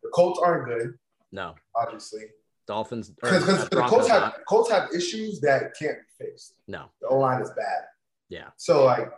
the 0.02 0.08
Colts 0.10 0.40
aren't 0.42 0.66
good, 0.66 0.94
No, 1.30 1.54
obviously, 1.76 2.22
Dolphins. 2.66 3.10
because 3.10 3.68
the 3.68 3.82
Colts 3.82 4.08
have 4.08 4.22
not. 4.22 4.34
Colts 4.48 4.70
have 4.70 4.88
issues 4.94 5.40
that 5.40 5.74
can't 5.78 5.98
be 6.18 6.24
fixed. 6.26 6.54
No. 6.66 6.86
The 7.00 7.08
O 7.08 7.18
line 7.18 7.40
is 7.42 7.50
bad. 7.50 7.84
Yeah. 8.28 8.48
So 8.56 8.84
like, 8.84 9.10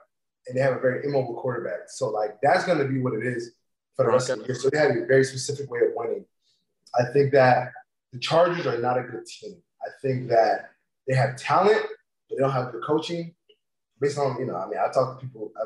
and 0.47 0.57
they 0.57 0.61
have 0.61 0.77
a 0.77 0.81
very 0.81 1.05
immobile 1.07 1.35
quarterback. 1.41 1.89
So 1.89 2.11
like, 2.11 2.37
that's 2.43 2.65
going 2.65 2.79
to 2.79 2.85
be 2.85 3.01
what 3.01 3.15
it 3.15 3.25
is 3.25 3.53
for 3.97 4.05
the 4.05 4.11
rest 4.11 4.29
of 4.29 4.41
the 4.41 4.47
year. 4.47 4.55
So 4.57 4.69
they 4.71 4.79
have 4.79 4.91
a 4.91 5.07
very 5.07 5.25
specific 5.25 5.71
way 5.71 5.81
of 5.81 5.93
winning. 5.95 6.25
I 6.99 7.05
think 7.13 7.33
that 7.33 7.71
the 8.13 8.19
Chargers 8.19 8.67
are 8.67 8.79
not 8.79 8.99
a 8.99 9.03
good 9.03 9.25
team. 9.25 9.57
I 9.83 9.89
think 10.03 10.29
that 10.29 10.71
they 11.07 11.15
have 11.15 11.37
talent, 11.37 11.83
but 12.29 12.37
they 12.37 12.43
don't 12.43 12.53
have 12.53 12.73
the 12.73 12.79
coaching. 12.81 13.35
Based 14.01 14.19
on 14.19 14.39
you 14.39 14.47
know, 14.47 14.57
I 14.57 14.67
mean, 14.69 14.79
I 14.79 14.91
talk 14.93 15.21
to 15.21 15.27
people. 15.27 15.53
I, 15.57 15.65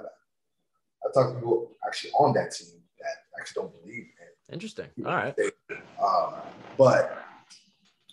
I 1.07 1.13
talk 1.13 1.33
to 1.33 1.35
people 1.39 1.73
actually 1.87 2.11
on 2.13 2.35
that 2.35 2.53
team 2.53 2.81
that 3.01 3.41
actually 3.41 3.63
don't 3.63 3.73
believe 3.83 4.05
in 4.05 4.55
Interesting. 4.55 4.87
All 5.05 5.13
right. 5.13 5.35
um, 6.03 6.35
but 6.77 7.25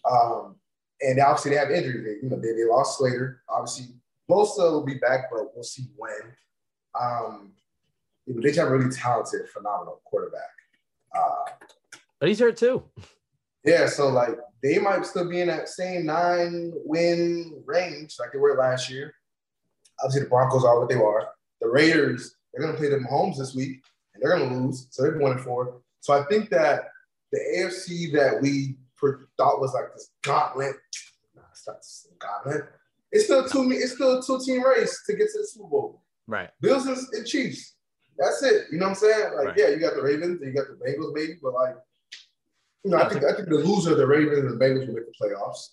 um, 0.09 0.55
and 1.01 1.19
obviously 1.19 1.51
they 1.51 1.57
have 1.57 1.71
injuries. 1.71 2.03
They, 2.03 2.25
you 2.25 2.29
know, 2.29 2.39
they, 2.39 2.51
they 2.53 2.65
lost 2.65 2.97
Slater. 2.97 3.41
Obviously, 3.49 3.95
Bosa 4.29 4.71
will 4.71 4.85
be 4.85 4.95
back, 4.95 5.29
but 5.31 5.53
we'll 5.53 5.63
see 5.63 5.83
when. 5.95 6.11
Um, 6.99 7.53
they 8.27 8.51
have 8.53 8.67
a 8.67 8.71
really 8.71 8.91
talented, 8.91 9.47
phenomenal 9.49 10.01
quarterback. 10.05 10.41
Uh, 11.15 11.51
But 12.19 12.29
he's 12.29 12.39
hurt 12.39 12.57
too. 12.57 12.83
yeah, 13.65 13.87
so 13.87 14.09
like 14.09 14.37
they 14.61 14.77
might 14.79 15.05
still 15.05 15.29
be 15.29 15.41
in 15.41 15.47
that 15.47 15.69
same 15.69 16.05
nine 16.05 16.71
win 16.85 17.61
range 17.65 18.15
like 18.19 18.31
they 18.31 18.39
were 18.39 18.55
last 18.55 18.89
year. 18.89 19.13
Obviously, 20.03 20.23
the 20.23 20.29
Broncos 20.29 20.65
are 20.65 20.79
what 20.79 20.89
they 20.89 20.95
are. 20.95 21.29
The 21.61 21.69
Raiders, 21.69 22.35
they're 22.53 22.61
going 22.61 22.73
to 22.73 22.79
play 22.79 22.89
the 22.89 22.97
Mahomes 22.97 23.37
this 23.37 23.55
week, 23.55 23.81
and 24.13 24.21
they're 24.21 24.37
going 24.37 24.49
to 24.49 24.55
lose. 24.55 24.87
So 24.91 25.03
they're 25.03 25.17
one 25.17 25.33
and 25.33 25.41
four. 25.41 25.81
So 26.01 26.13
I 26.13 26.25
think 26.25 26.49
that 26.49 26.89
the 27.31 27.39
AFC 27.57 28.11
that 28.13 28.41
we 28.41 28.75
thought 29.37 29.59
was 29.61 29.73
like 29.73 29.93
this 29.93 30.09
gauntlet, 30.23 30.75
nah, 31.35 31.41
it's 31.51 31.67
not 31.67 31.77
this 31.77 32.07
gauntlet. 32.19 32.65
It's 33.11 33.25
still 33.25 33.47
two. 33.47 33.71
It's 33.71 33.93
still 33.93 34.19
a 34.19 34.23
two 34.23 34.39
team 34.43 34.63
race 34.63 35.03
to 35.05 35.13
get 35.15 35.27
to 35.31 35.37
the 35.39 35.47
Super 35.47 35.67
Bowl. 35.67 36.01
Right. 36.27 36.49
Bills 36.59 36.85
and, 36.87 36.97
and 37.13 37.25
Chiefs. 37.25 37.75
That's 38.17 38.41
it. 38.43 38.65
You 38.71 38.79
know 38.79 38.85
what 38.87 38.89
I'm 38.91 38.95
saying? 38.95 39.33
Like, 39.35 39.45
Right. 39.47 39.57
yeah, 39.57 39.67
you 39.69 39.77
got 39.77 39.95
the 39.95 40.01
Ravens, 40.01 40.41
and 40.41 40.53
you 40.53 40.59
got 40.59 40.67
the 40.67 40.83
Bengals, 40.85 41.13
maybe, 41.13 41.33
but 41.41 41.53
like, 41.53 41.75
you 42.85 42.91
know, 42.91 42.97
I 42.97 43.09
think 43.09 43.25
I 43.25 43.33
think 43.33 43.49
the 43.49 43.55
loser, 43.55 43.95
the 43.95 44.05
Ravens 44.05 44.37
and 44.37 44.49
the 44.49 44.63
Bengals, 44.63 44.87
will 44.87 44.93
make 44.93 45.05
the 45.07 45.25
playoffs, 45.25 45.69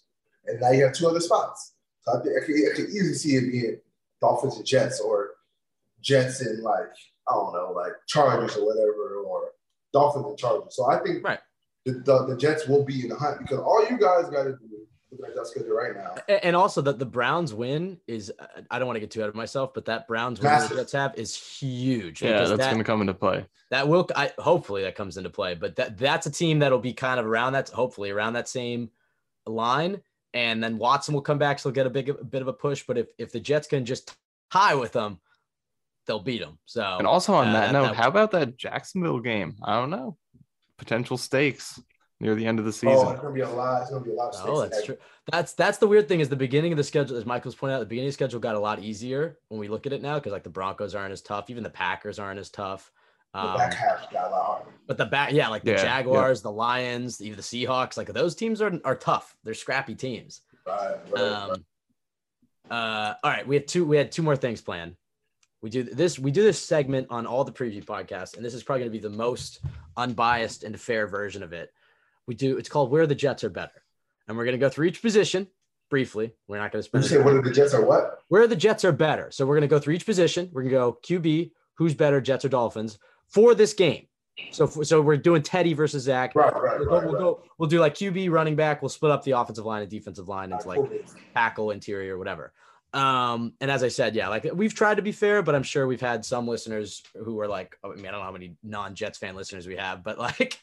and 0.47 0.59
now 0.61 0.71
you 0.71 0.83
have 0.85 0.95
two 0.95 1.07
other 1.07 1.21
spots. 1.21 1.75
So 2.01 2.19
I 2.19 2.23
think 2.23 2.35
I 2.43 2.45
could, 2.45 2.55
I 2.73 2.75
could 2.75 2.89
easily 2.89 3.15
see 3.15 3.37
it 3.37 3.53
being 3.53 3.81
Dolphins 4.21 4.57
and 4.57 4.67
Jets, 4.67 4.99
or 4.99 5.33
Jets 6.01 6.41
and 6.41 6.63
like 6.63 6.89
I 7.29 7.35
don't 7.35 7.53
know, 7.53 7.73
like 7.77 7.93
Chargers 8.09 8.57
or 8.57 8.67
whatever, 8.67 9.23
or 9.27 9.51
Dolphins 9.93 10.27
and 10.27 10.39
Chargers. 10.39 10.75
So 10.75 10.91
I 10.91 10.99
think 11.01 11.23
Right. 11.23 11.39
the, 11.85 11.93
the, 11.93 12.27
the 12.29 12.37
Jets 12.37 12.67
will 12.67 12.83
be 12.85 13.03
in 13.03 13.11
the 13.11 13.17
hunt 13.17 13.39
because 13.41 13.59
all 13.59 13.87
you 13.89 13.99
guys 13.99 14.31
got 14.31 14.45
to 14.45 14.53
do, 14.53 14.72
looking 15.13 15.27
at 15.27 15.35
that 15.37 15.47
schedule 15.47 15.75
right 15.77 15.95
now, 15.95 16.15
A- 16.29 16.45
And 16.45 16.57
also 16.57 16.81
that 16.83 16.99
the 16.99 17.07
Browns 17.07 17.53
win 17.55 17.99
is 18.07 18.33
uh, 18.39 18.47
I 18.71 18.79
don't 18.79 18.87
want 18.87 18.97
to 18.97 19.01
get 19.01 19.11
too 19.11 19.23
out 19.23 19.29
of 19.29 19.35
myself, 19.35 19.75
but 19.75 19.85
that 19.87 20.09
Browns 20.09 20.41
win 20.41 20.51
the 20.69 20.75
Jets 20.77 20.93
have 20.93 21.15
is 21.17 21.37
huge. 21.37 22.23
Yeah, 22.23 22.39
that's 22.39 22.51
that, 22.51 22.59
going 22.59 22.79
to 22.79 22.85
come 22.85 23.01
into 23.01 23.15
play. 23.15 23.47
that 23.71 23.87
will 23.87 24.09
I 24.17 24.33
hopefully 24.39 24.83
that 24.83 24.95
comes 24.97 25.17
into 25.17 25.31
play. 25.31 25.55
But 25.55 25.77
that 25.77 25.99
that's 25.99 26.27
a 26.27 26.31
team 26.31 26.59
that'll 26.61 26.79
be 26.79 26.93
kind 26.93 27.21
of 27.21 27.27
around 27.27 27.53
that 27.53 27.69
hopefully 27.69 28.11
around 28.11 28.33
that 28.35 28.49
same 28.49 28.91
line. 29.47 30.01
And 30.35 30.65
then 30.65 30.79
Watson 30.79 31.13
will 31.15 31.21
come 31.21 31.39
back, 31.39 31.59
so 31.59 31.69
he'll 31.69 31.75
get 31.75 31.87
a 31.87 31.91
big 31.91 32.09
a 32.09 32.15
bit 32.25 32.43
of 32.43 32.49
a 32.49 32.53
push. 32.53 32.85
But 32.87 32.97
if 32.99 33.09
if 33.19 33.33
the 33.33 33.41
Jets 33.41 33.69
can 33.69 33.85
just 33.85 34.17
tie 34.51 34.75
with 34.75 34.93
them, 34.93 35.21
they'll 36.07 36.21
beat 36.21 36.41
them. 36.41 36.59
So 36.65 36.83
And 36.83 37.07
also 37.07 37.35
on 37.35 37.49
uh, 37.49 37.53
that 37.53 37.73
note, 37.73 37.83
that- 37.89 37.97
how 37.97 38.09
about 38.09 38.31
that 38.31 38.57
Jacksonville 38.57 39.21
game? 39.21 39.57
I 39.63 39.75
don't 39.79 39.91
know. 39.91 40.17
Potential 40.79 41.17
stakes 41.19 41.81
near 42.23 42.37
the 42.37 42.47
end 42.47 42.61
of 42.61 42.65
the 42.65 42.71
oh, 42.71 42.73
season. 42.73 43.13
it's 43.13 43.21
gonna 43.21 43.35
be 43.35 43.41
a 43.41 43.51
lot. 43.51 43.83
It's 43.83 43.91
gonna 43.91 44.05
be 44.05 44.13
a 44.13 44.15
lot 44.15 44.35
of 44.35 44.49
Oh, 44.49 44.61
that's 44.61 44.79
that 44.79 44.87
true. 44.87 44.97
That's 45.31 45.53
that's 45.55 45.79
the 45.79 45.89
weird 45.89 46.09
thing 46.09 46.21
is 46.21 46.29
the 46.29 46.37
beginning 46.37 46.73
of 46.73 46.79
the 46.79 46.85
schedule, 46.85 47.17
as 47.17 47.27
Michael's 47.27 47.57
pointed 47.57 47.75
out, 47.75 47.81
the 47.81 47.87
beginning 47.87 48.09
of 48.09 48.13
the 48.13 48.15
schedule 48.15 48.41
got 48.41 48.55
a 48.55 48.61
lot 48.61 48.79
easier 48.79 49.39
when 49.49 49.59
we 49.61 49.69
look 49.69 49.87
at 49.87 49.93
it 49.93 50.01
now 50.01 50.15
because 50.15 50.33
like 50.33 50.45
the 50.45 50.51
Broncos 50.51 50.95
aren't 50.95 51.13
as 51.13 51.21
tough, 51.21 51.51
even 51.51 51.65
the 51.65 51.71
Packers 51.71 52.19
aren't 52.19 52.39
as 52.39 52.49
tough. 52.49 52.93
The 53.35 53.41
Um, 53.41 53.59
back 53.59 53.75
half 53.75 54.11
got 54.13 54.29
a 54.29 54.31
lot 54.31 54.45
harder. 54.45 54.71
but 54.87 54.99
the 54.99 55.07
back, 55.07 55.33
yeah, 55.33 55.49
like 55.49 55.65
the 55.65 55.73
Yeah, 55.73 55.79
yeah. 55.79 55.83
Jaguars, 55.83 56.43
the 56.43 56.53
Lions, 56.53 57.21
even 57.21 57.37
the 57.37 57.43
Seahawks, 57.43 57.97
like 57.97 58.07
those 58.13 58.35
teams 58.37 58.63
are 58.63 58.73
are 58.85 58.97
tough. 58.97 59.37
They're 59.43 59.55
scrappy 59.55 59.97
teams. 59.97 60.43
Right, 60.67 60.97
right, 61.11 61.13
right. 61.13 61.23
Um, 61.23 61.65
uh, 62.71 63.15
all 63.23 63.31
right, 63.31 63.47
we 63.47 63.57
have 63.57 63.67
two. 63.67 63.85
We 63.85 63.97
had 63.97 64.13
two 64.13 64.23
more 64.23 64.37
things 64.37 64.61
planned. 64.61 64.95
We 65.61 65.71
do 65.71 65.83
this. 65.83 66.19
We 66.19 66.31
do 66.31 66.43
this 66.43 66.65
segment 66.65 67.09
on 67.11 67.27
all 67.27 67.43
the 67.43 67.53
preview 67.53 67.85
podcasts, 67.85 68.37
and 68.37 68.45
this 68.45 68.55
is 68.55 68.63
probably 68.63 68.81
going 68.81 68.93
to 68.93 68.99
be 68.99 69.09
the 69.09 69.17
most 69.17 69.61
unbiased 69.97 70.63
and 70.63 70.79
fair 70.81 71.07
version 71.07 71.43
of 71.43 71.53
it. 71.53 71.73
We 72.27 72.35
do. 72.35 72.59
It's 72.59 72.69
called 72.69 72.91
"Where 72.91 73.07
the 73.07 73.15
Jets 73.15 73.45
Are 73.45 73.51
Better," 73.51 73.83
and 74.29 74.37
we're 74.37 74.45
going 74.45 74.59
to 74.59 74.65
go 74.65 74.69
through 74.69 74.87
each 74.87 75.03
position 75.03 75.49
briefly. 75.91 76.33
We're 76.49 76.59
not 76.59 76.73
going 76.73 76.83
to 76.83 76.91
You 76.95 77.03
say 77.03 77.17
are 77.17 77.43
the 77.43 77.51
Jets 77.51 77.75
are 77.75 77.85
what? 77.85 78.21
Where 78.29 78.47
the 78.47 78.57
Jets 78.57 78.85
are 78.85 78.93
better. 78.93 79.31
So 79.31 79.45
we're 79.45 79.57
going 79.57 79.69
to 79.69 79.75
go 79.75 79.79
through 79.79 79.95
each 79.95 80.07
position. 80.07 80.49
We're 80.53 80.63
going 80.63 80.73
to 80.73 80.79
go 80.79 80.99
QB, 81.07 81.51
who's 81.75 81.95
better, 81.95 82.21
Jets 82.21 82.45
or 82.47 82.49
Dolphins, 82.49 82.99
for 83.29 83.55
this 83.55 83.75
game. 83.75 84.07
So 84.53 84.67
so 84.67 85.03
we're 85.03 85.19
doing 85.19 85.43
Teddy 85.43 85.75
versus 85.75 86.05
Zach. 86.05 86.35
Right, 86.35 86.53
right, 86.55 86.81
We'll, 86.81 86.89
right. 86.89 87.03
go, 87.03 87.07
we'll 87.07 87.15
right. 87.15 87.21
go. 87.21 87.43
We'll 87.59 87.69
do 87.69 87.79
like 87.81 87.95
QB, 87.95 88.31
running 88.31 88.57
back. 88.57 88.81
We'll 88.81 88.89
split 88.89 89.13
up 89.13 89.23
the 89.23 89.33
offensive 89.33 89.67
line 89.67 89.83
and 89.83 89.91
defensive 89.91 90.29
line 90.29 90.53
into 90.53 90.67
like 90.67 90.81
tackle, 91.35 91.71
interior, 91.71 92.17
whatever. 92.17 92.53
Um, 92.95 93.53
and 93.61 93.71
as 93.71 93.83
I 93.83 93.89
said, 93.89 94.15
yeah, 94.15 94.29
like 94.29 94.47
we've 94.55 94.75
tried 94.75 94.97
to 94.97 95.03
be 95.03 95.13
fair, 95.13 95.43
but 95.43 95.55
I'm 95.55 95.63
sure 95.63 95.87
we've 95.87 96.01
had 96.01 96.25
some 96.25 96.47
listeners 96.49 97.03
who 97.15 97.39
are 97.41 97.49
like, 97.49 97.77
I 97.85 97.89
mean, 97.89 98.07
I 98.07 98.11
don't 98.11 98.21
know 98.21 98.25
how 98.25 98.33
many 98.33 98.57
non-Jets 98.63 99.19
fan 99.19 99.35
listeners 99.35 99.67
we 99.67 99.77
have, 99.77 100.03
but 100.03 100.19
like 100.19 100.59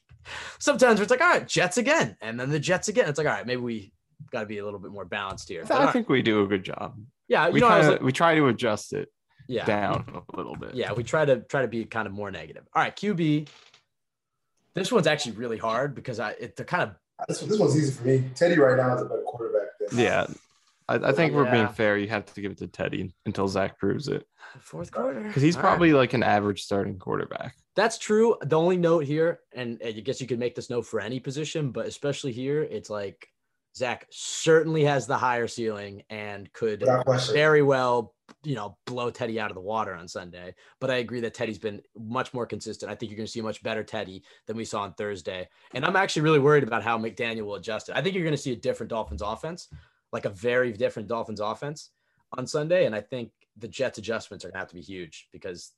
sometimes 0.59 0.99
it's 0.99 1.11
like, 1.11 1.21
all 1.21 1.29
right, 1.29 1.47
Jets 1.47 1.77
again, 1.77 2.15
and 2.21 2.39
then 2.39 2.49
the 2.49 2.59
Jets 2.59 2.87
again. 2.87 3.07
It's 3.09 3.17
like, 3.17 3.27
all 3.27 3.33
right, 3.33 3.45
maybe 3.45 3.61
we 3.61 3.93
got 4.31 4.41
to 4.41 4.45
be 4.45 4.57
a 4.59 4.65
little 4.65 4.79
bit 4.79 4.91
more 4.91 5.05
balanced 5.05 5.49
here. 5.49 5.63
But, 5.63 5.71
all 5.75 5.81
I 5.81 5.85
right, 5.85 5.93
think 5.93 6.09
we 6.09 6.21
do 6.21 6.43
a 6.43 6.47
good 6.47 6.63
job. 6.63 6.99
yeah, 7.27 7.47
you 7.47 7.53
We 7.53 7.59
know, 7.61 7.67
I 7.67 7.77
was 7.77 7.87
kind 7.87 7.93
like, 7.97 8.01
we 8.03 8.11
try 8.11 8.35
to 8.35 8.47
adjust 8.47 8.93
it 8.93 9.09
yeah, 9.47 9.65
down 9.65 10.05
a 10.33 10.37
little 10.37 10.55
bit. 10.55 10.75
yeah, 10.75 10.93
we 10.93 11.03
try 11.03 11.25
to 11.25 11.39
try 11.41 11.61
to 11.61 11.67
be 11.67 11.85
kind 11.85 12.07
of 12.07 12.13
more 12.13 12.29
negative. 12.31 12.63
All 12.75 12.83
right, 12.83 12.95
QB. 12.95 13.47
This 14.75 14.91
one's 14.91 15.07
actually 15.07 15.33
really 15.33 15.57
hard 15.57 15.95
because 15.95 16.19
I 16.19 16.31
it, 16.31 16.55
they're 16.55 16.65
kind 16.65 16.83
of 16.83 16.95
This, 17.27 17.39
this 17.41 17.59
one's 17.59 17.75
easy 17.75 17.91
for 17.91 18.05
me. 18.05 18.23
Teddy 18.35 18.57
right 18.59 18.77
now 18.77 18.95
is 18.95 19.01
a 19.01 19.05
better 19.05 19.23
quarterback 19.25 19.67
than 19.89 19.99
Yeah. 19.99 20.27
I, 20.87 20.95
I 20.95 21.11
think 21.11 21.33
we're 21.33 21.49
being 21.51 21.67
fair. 21.67 21.97
You 21.97 22.07
have 22.09 22.25
to 22.33 22.41
give 22.41 22.51
it 22.51 22.57
to 22.59 22.67
Teddy 22.67 23.13
until 23.25 23.47
Zach 23.47 23.77
proves 23.77 24.07
it 24.07 24.25
fourth 24.59 24.91
quarter 24.91 25.21
because 25.21 25.41
he's 25.43 25.55
All 25.55 25.61
right. 25.61 25.69
probably 25.69 25.93
like 25.93 26.13
an 26.13 26.23
average 26.23 26.63
starting 26.63 26.97
quarterback. 26.97 27.55
That's 27.79 27.97
true. 27.97 28.35
The 28.41 28.59
only 28.59 28.75
note 28.75 29.05
here, 29.05 29.39
and 29.53 29.81
I 29.81 29.91
guess 29.91 30.19
you 30.19 30.27
could 30.27 30.37
make 30.37 30.53
this 30.53 30.69
note 30.69 30.85
for 30.85 30.99
any 30.99 31.17
position, 31.17 31.71
but 31.71 31.85
especially 31.85 32.33
here, 32.33 32.61
it's 32.61 32.89
like 32.89 33.29
Zach 33.73 34.05
certainly 34.09 34.83
has 34.83 35.07
the 35.07 35.15
higher 35.15 35.47
ceiling 35.47 36.03
and 36.09 36.51
could 36.51 36.83
very 37.31 37.61
well, 37.61 38.15
you 38.43 38.55
know, 38.55 38.77
blow 38.85 39.09
Teddy 39.09 39.39
out 39.39 39.49
of 39.49 39.55
the 39.55 39.61
water 39.61 39.95
on 39.95 40.09
Sunday. 40.09 40.55
But 40.81 40.91
I 40.91 40.95
agree 40.95 41.21
that 41.21 41.33
Teddy's 41.33 41.57
been 41.57 41.81
much 41.97 42.33
more 42.33 42.45
consistent. 42.45 42.91
I 42.91 42.95
think 42.95 43.11
you're 43.11 43.17
going 43.17 43.27
to 43.27 43.31
see 43.31 43.39
a 43.39 43.43
much 43.43 43.63
better 43.63 43.85
Teddy 43.85 44.23
than 44.45 44.57
we 44.57 44.65
saw 44.65 44.81
on 44.81 44.91
Thursday. 44.95 45.47
And 45.73 45.85
I'm 45.85 45.95
actually 45.95 46.23
really 46.23 46.39
worried 46.39 46.63
about 46.63 46.83
how 46.83 46.97
McDaniel 46.97 47.43
will 47.43 47.55
adjust 47.55 47.87
it. 47.87 47.95
I 47.95 48.01
think 48.01 48.13
you're 48.13 48.25
going 48.25 48.35
to 48.35 48.41
see 48.41 48.51
a 48.51 48.57
different 48.57 48.89
Dolphins 48.89 49.21
offense, 49.21 49.69
like 50.11 50.25
a 50.25 50.31
very 50.31 50.73
different 50.73 51.07
Dolphins 51.07 51.39
offense 51.39 51.91
on 52.37 52.45
Sunday. 52.45 52.87
And 52.87 52.93
I 52.93 52.99
think 52.99 53.31
the 53.55 53.69
Jets 53.69 53.99
adjustments 53.99 54.43
are 54.43 54.49
going 54.49 54.55
to 54.55 54.59
have 54.59 54.67
to 54.67 54.75
be 54.75 54.81
huge 54.81 55.29
because 55.31 55.71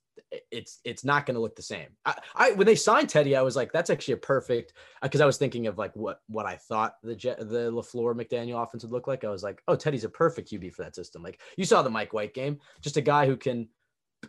it's 0.52 0.80
it's 0.84 1.04
not 1.04 1.26
going 1.26 1.36
to 1.36 1.42
look 1.42 1.56
the 1.56 1.62
same. 1.62 1.88
I, 2.06 2.16
I 2.36 2.52
when 2.54 2.66
they 2.68 2.76
signed 2.76 3.10
Teddy, 3.10 3.36
I 3.36 3.42
was 3.42 3.56
like, 3.56 3.72
that's 3.72 3.90
actually 3.90 4.16
a 4.16 4.18
perfect 4.18 4.74
uh, 5.02 5.08
because 5.08 5.22
I 5.22 5.26
was 5.26 5.38
thinking 5.38 5.68
of 5.68 5.78
like 5.78 5.96
what 5.96 6.22
what 6.28 6.46
I 6.46 6.56
thought 6.56 6.96
the 7.04 7.16
Jet 7.16 7.40
the 7.40 7.72
Lafleur 7.72 8.14
McDaniel 8.16 8.62
offense 8.64 8.84
would 8.84 8.92
look 8.92 9.08
like. 9.08 9.24
I 9.24 9.30
was 9.30 9.44
like, 9.44 9.62
oh, 9.68 9.76
Teddy's 9.76 10.04
a 10.04 10.10
perfect 10.10 10.52
QB 10.52 10.74
for 10.74 10.84
that 10.84 10.96
system. 10.96 11.22
Like 11.24 11.40
you 11.58 11.66
saw 11.66 11.82
the 11.82 11.90
Mike 11.90 12.14
White 12.14 12.34
game, 12.34 12.60
just 12.82 12.98
a 12.98 13.02
guy 13.02 13.26
who 13.26 13.38
can 13.38 13.68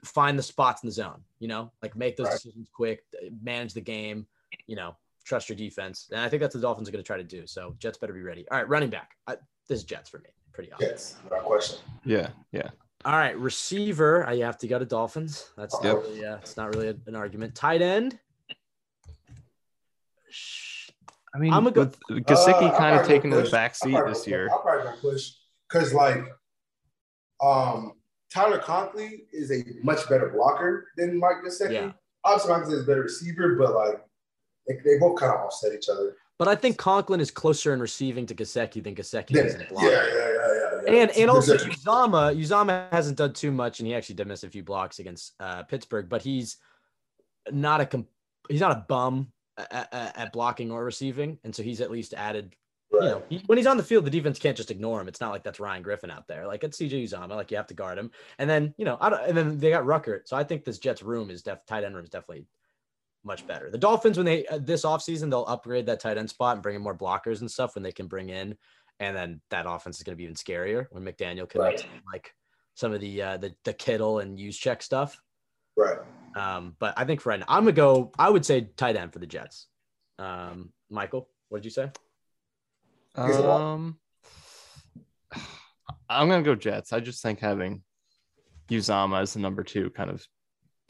find 0.05 0.39
the 0.39 0.43
spots 0.43 0.83
in 0.83 0.89
the 0.89 0.93
zone. 0.93 1.23
You 1.39 1.49
know, 1.49 1.73
like 1.83 1.97
make 1.97 2.17
those 2.17 2.27
Right. 2.27 2.33
decisions 2.35 2.69
quick, 2.75 3.05
manage 3.43 3.75
the 3.75 3.81
game. 3.81 4.27
You 4.67 4.77
know, 4.77 4.97
trust 5.25 5.49
your 5.49 5.57
defense, 5.57 6.09
and 6.13 6.21
I 6.21 6.29
think 6.29 6.41
that's 6.41 6.55
what 6.55 6.61
the 6.61 6.67
Dolphins 6.67 6.89
are 6.89 6.93
going 6.93 7.03
to 7.03 7.07
try 7.07 7.17
to 7.17 7.25
do. 7.25 7.47
So 7.47 7.75
Jets 7.79 7.99
better 7.99 8.13
be 8.13 8.23
ready. 8.23 8.47
All 8.51 8.59
right, 8.59 8.69
running 8.69 8.91
back. 8.91 9.13
I, 9.27 9.37
this 9.69 9.79
is 9.79 9.85
Jets 9.85 10.11
for 10.11 10.19
me. 10.19 10.31
pretty 10.53 10.71
obvious. 10.73 10.91
Yes, 10.91 11.17
without 11.25 11.45
question. 11.45 11.79
Yeah, 12.05 12.29
yeah. 12.53 12.69
All 13.05 13.13
right, 13.17 13.37
receiver. 13.37 14.25
I 14.27 14.37
have 14.39 14.59
to 14.59 14.69
go 14.69 14.79
to 14.79 14.85
Dolphins. 14.85 15.51
That's 15.57 15.77
Yep. 15.83 15.95
not 15.95 16.03
really, 16.05 16.25
uh, 16.25 16.37
it's 16.37 16.57
not 16.57 16.75
really 16.75 16.89
an 17.07 17.17
argument. 17.17 17.55
Tight 17.55 17.83
end. 17.83 18.19
I 21.35 21.39
mean, 21.39 21.53
I'm 21.53 21.67
a 21.67 21.71
good. 21.71 21.97
with 22.09 22.25
Gesicki 22.27 22.71
Uh, 22.71 22.77
kind 22.79 22.95
of 22.95 23.01
probably 23.01 23.09
taking 23.09 23.31
gonna 23.31 23.37
the 23.43 23.43
push. 23.45 23.51
back 23.53 23.75
I'm 23.83 23.91
seat 23.93 24.01
this 24.07 24.27
year. 24.27 24.49
I'm 24.53 24.61
probably 24.61 24.85
gonna 24.85 24.97
push 25.01 25.31
because 25.69 25.95
like, 25.95 26.19
um, 27.43 27.95
Tyler 28.33 28.59
Conklin 28.59 29.27
is 29.33 29.51
a 29.51 29.65
much 29.83 30.09
better 30.09 30.29
blocker 30.29 30.89
than 30.97 31.19
Mike 31.19 31.37
Gesicki. 31.45 31.73
Yeah. 31.73 31.93
Obviously, 32.25 32.53
Conklin 32.55 32.77
is 32.79 32.83
a 32.85 32.87
better 32.87 33.03
receiver, 33.03 33.57
but 33.57 33.75
like, 33.75 34.01
they, 34.69 34.75
they 34.85 34.99
both 34.99 35.19
kind 35.19 35.33
of 35.33 35.41
offset 35.41 35.73
each 35.75 35.89
other. 35.89 36.17
But 36.39 36.49
I 36.49 36.55
think 36.55 36.77
Conklin 36.79 37.21
is 37.21 37.31
closer 37.31 37.73
in 37.75 37.81
receiving 37.81 38.27
to 38.27 38.35
Gesicki 38.35 38.83
than 38.83 38.95
Gesicki 38.95 39.31
Yeah, 39.31 39.43
is 39.43 39.55
in 39.55 39.67
blocking. 39.69 39.91
yeah, 39.91 40.07
yeah, 40.07 40.15
yeah, 40.15 40.32
yeah. 40.32 40.32
And 40.87 41.11
and 41.11 41.31
also 41.31 41.57
Uzomah, 41.57 42.37
Uzomah 42.37 42.91
hasn't 42.91 43.19
done 43.19 43.33
too 43.33 43.51
much, 43.51 43.81
and 43.81 43.87
he 43.87 43.95
actually 43.95 44.17
did 44.17 44.27
miss 44.27 44.45
a 44.45 44.51
few 44.51 44.63
blocks 44.63 44.99
against 44.99 45.35
uh, 45.41 45.63
Pittsburgh. 45.65 46.09
But 46.09 46.23
he's 46.23 46.57
not 47.51 47.81
a 47.81 47.87
com- 47.87 48.09
he's 48.49 48.61
not 48.61 48.73
a 48.73 48.85
bum 48.89 49.33
at, 49.57 49.89
at, 49.93 50.19
at 50.19 50.33
blocking 50.33 50.71
or 50.71 50.85
receiving, 50.85 51.39
and 51.45 51.55
so 51.55 51.63
he's 51.63 51.81
at 51.81 51.91
least 51.91 52.15
added. 52.15 52.55
Right. 52.93 53.05
You 53.05 53.09
know, 53.09 53.23
he, 53.31 53.43
when 53.47 53.57
he's 53.57 53.67
on 53.67 53.79
the 53.79 53.83
field, 53.83 54.05
the 54.05 54.11
defense 54.11 54.39
can't 54.39 54.57
just 54.57 54.71
ignore 54.71 55.01
him. 55.01 55.09
It's 55.09 55.21
not 55.21 55.31
like 55.31 55.43
that's 55.43 55.61
Ryan 55.61 55.83
Griffin 55.83 56.11
out 56.11 56.29
there. 56.29 56.47
Like 56.47 56.63
it's 56.63 56.79
CJ 56.79 57.05
Uzomah, 57.05 57.37
like 57.37 57.51
you 57.51 57.57
have 57.57 57.67
to 57.69 57.75
guard 57.75 57.97
him. 57.97 58.11
And 58.39 58.49
then 58.49 58.75
you 58.77 58.85
know, 58.85 58.99
I 59.01 59.09
don't, 59.09 59.23
and 59.25 59.37
then 59.37 59.59
they 59.59 59.71
got 59.71 59.85
Ruckert. 59.85 60.23
So 60.27 60.37
I 60.37 60.45
think 60.45 60.65
this 60.65 60.79
Jets 60.79 61.03
room 61.03 61.31
is 61.31 61.43
def 61.43 61.65
tight 61.67 61.85
end 61.85 61.95
room 61.95 62.05
is 62.05 62.11
definitely 62.11 62.47
much 63.25 63.47
better. 63.47 63.71
The 63.71 63.79
Dolphins, 63.79 64.17
when 64.17 64.27
they 64.27 64.47
uh, 64.47 64.59
this 64.59 64.85
offseason, 64.85 65.31
they'll 65.31 65.47
upgrade 65.47 65.87
that 65.87 66.01
tight 66.01 66.19
end 66.19 66.31
spot 66.31 66.57
and 66.57 66.63
bring 66.63 66.77
in 66.77 66.83
more 66.83 66.97
blockers 66.97 67.41
and 67.41 67.51
stuff 67.51 67.75
when 67.75 67.83
they 67.83 67.93
can 67.93 68.07
bring 68.07 68.29
in, 68.29 68.57
and 69.03 69.17
then 69.17 69.41
that 69.51 69.67
offense 69.69 69.97
is 69.97 70.05
going 70.05 70.13
to 70.13 70.17
be 70.17 70.23
even 70.25 70.37
scarier 70.37 70.87
when 70.91 71.05
McDaniel 71.05 71.49
can 71.49 71.61
Right. 71.61 71.87
like 72.13 72.33
some 72.75 72.93
of 72.93 73.01
the 73.01 73.21
uh, 73.21 73.37
the 73.37 73.53
the 73.65 73.73
Kittle 73.75 74.21
and 74.21 74.39
Juszczyk 74.39 74.81
stuff. 74.81 75.21
Right. 75.77 75.99
Um, 76.37 76.77
but 76.79 76.95
I 76.97 77.05
think 77.05 77.21
for 77.21 77.31
right 77.31 77.41
now, 77.41 77.47
I'm 77.49 77.65
gonna 77.65 77.73
go. 77.73 78.13
I 78.19 78.31
would 78.31 78.47
say 78.47 78.69
tight 78.77 78.97
end 78.97 79.13
for 79.13 79.19
the 79.19 79.27
Jets. 79.27 79.67
Um, 80.19 80.73
Michael, 80.89 81.29
what 81.49 81.59
did 81.59 81.65
you 81.65 81.71
say? 81.73 81.91
He's 83.27 83.37
a 83.37 83.43
lot. 83.43 83.61
Um, 83.61 83.99
I'm 86.09 86.29
gonna 86.29 86.43
go 86.43 86.55
Jets. 86.55 86.93
I 86.93 87.01
just 87.01 87.23
think 87.23 87.41
having 87.41 87.83
Uzomah 88.71 89.23
as 89.23 89.35
the 89.35 89.41
number 89.41 89.65
two 89.65 89.91
kind 89.91 90.11
of 90.11 90.25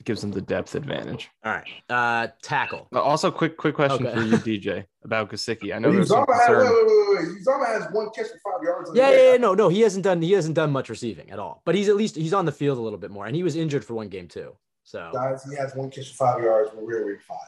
gives 0.05 0.20
them 0.20 0.31
the 0.31 0.41
depth 0.41 0.74
advantage. 0.74 1.31
All 1.45 1.53
right, 1.53 1.66
uh, 1.91 2.29
tackle. 2.43 2.89
Uh, 2.95 3.01
Also, 3.03 3.31
quick 3.31 3.57
quick 3.57 3.74
question 3.74 4.07
Okay. 4.07 4.16
for 4.16 4.23
you, 4.23 4.37
DJ, 4.39 4.87
about 5.05 5.31
Gesicki. 5.31 5.74
I 5.74 5.79
know 5.79 5.89
But 5.89 5.95
there's 5.97 6.09
some 6.09 6.24
Uzomah 6.24 6.41
has, 6.41 6.49
wait, 6.49 6.57
concern. 6.59 6.74
wait, 6.74 6.87
wait, 6.87 7.29
wait. 7.29 7.47
Uzomah 7.47 7.66
has 7.66 7.93
one 7.93 8.11
catch 8.11 8.27
for 8.27 8.53
five 8.53 8.62
yards. 8.65 8.91
Yeah, 8.95 9.11
yeah, 9.11 9.31
yeah, 9.33 9.37
no, 9.37 9.55
no, 9.55 9.69
he 9.69 9.81
hasn't 9.81 10.05
done 10.05 10.23
he 10.23 10.33
hasn't 10.33 10.55
done 10.55 10.70
much 10.70 10.89
receiving 10.89 11.31
at 11.31 11.39
all. 11.39 11.62
But 11.65 11.74
he's 11.74 11.89
at 11.89 11.97
least 11.97 12.16
he's 12.16 12.33
on 12.35 12.45
the 12.47 12.53
field 12.53 12.79
a 12.79 12.81
little 12.81 12.99
bit 12.99 13.11
more, 13.11 13.27
and 13.27 13.35
he 13.37 13.43
was 13.43 13.57
injured 13.57 13.85
for 13.85 13.95
one 13.95 14.09
game 14.09 14.29
too. 14.29 14.57
So 14.85 15.11
Guys, 15.12 15.45
he 15.45 15.57
has 15.57 15.74
one 15.74 15.91
catch 15.91 16.09
for 16.11 16.15
five 16.27 16.43
yards 16.43 16.70
when 16.74 16.85
we're 16.87 17.03
in 17.03 17.07
week 17.07 17.23
five. 17.23 17.39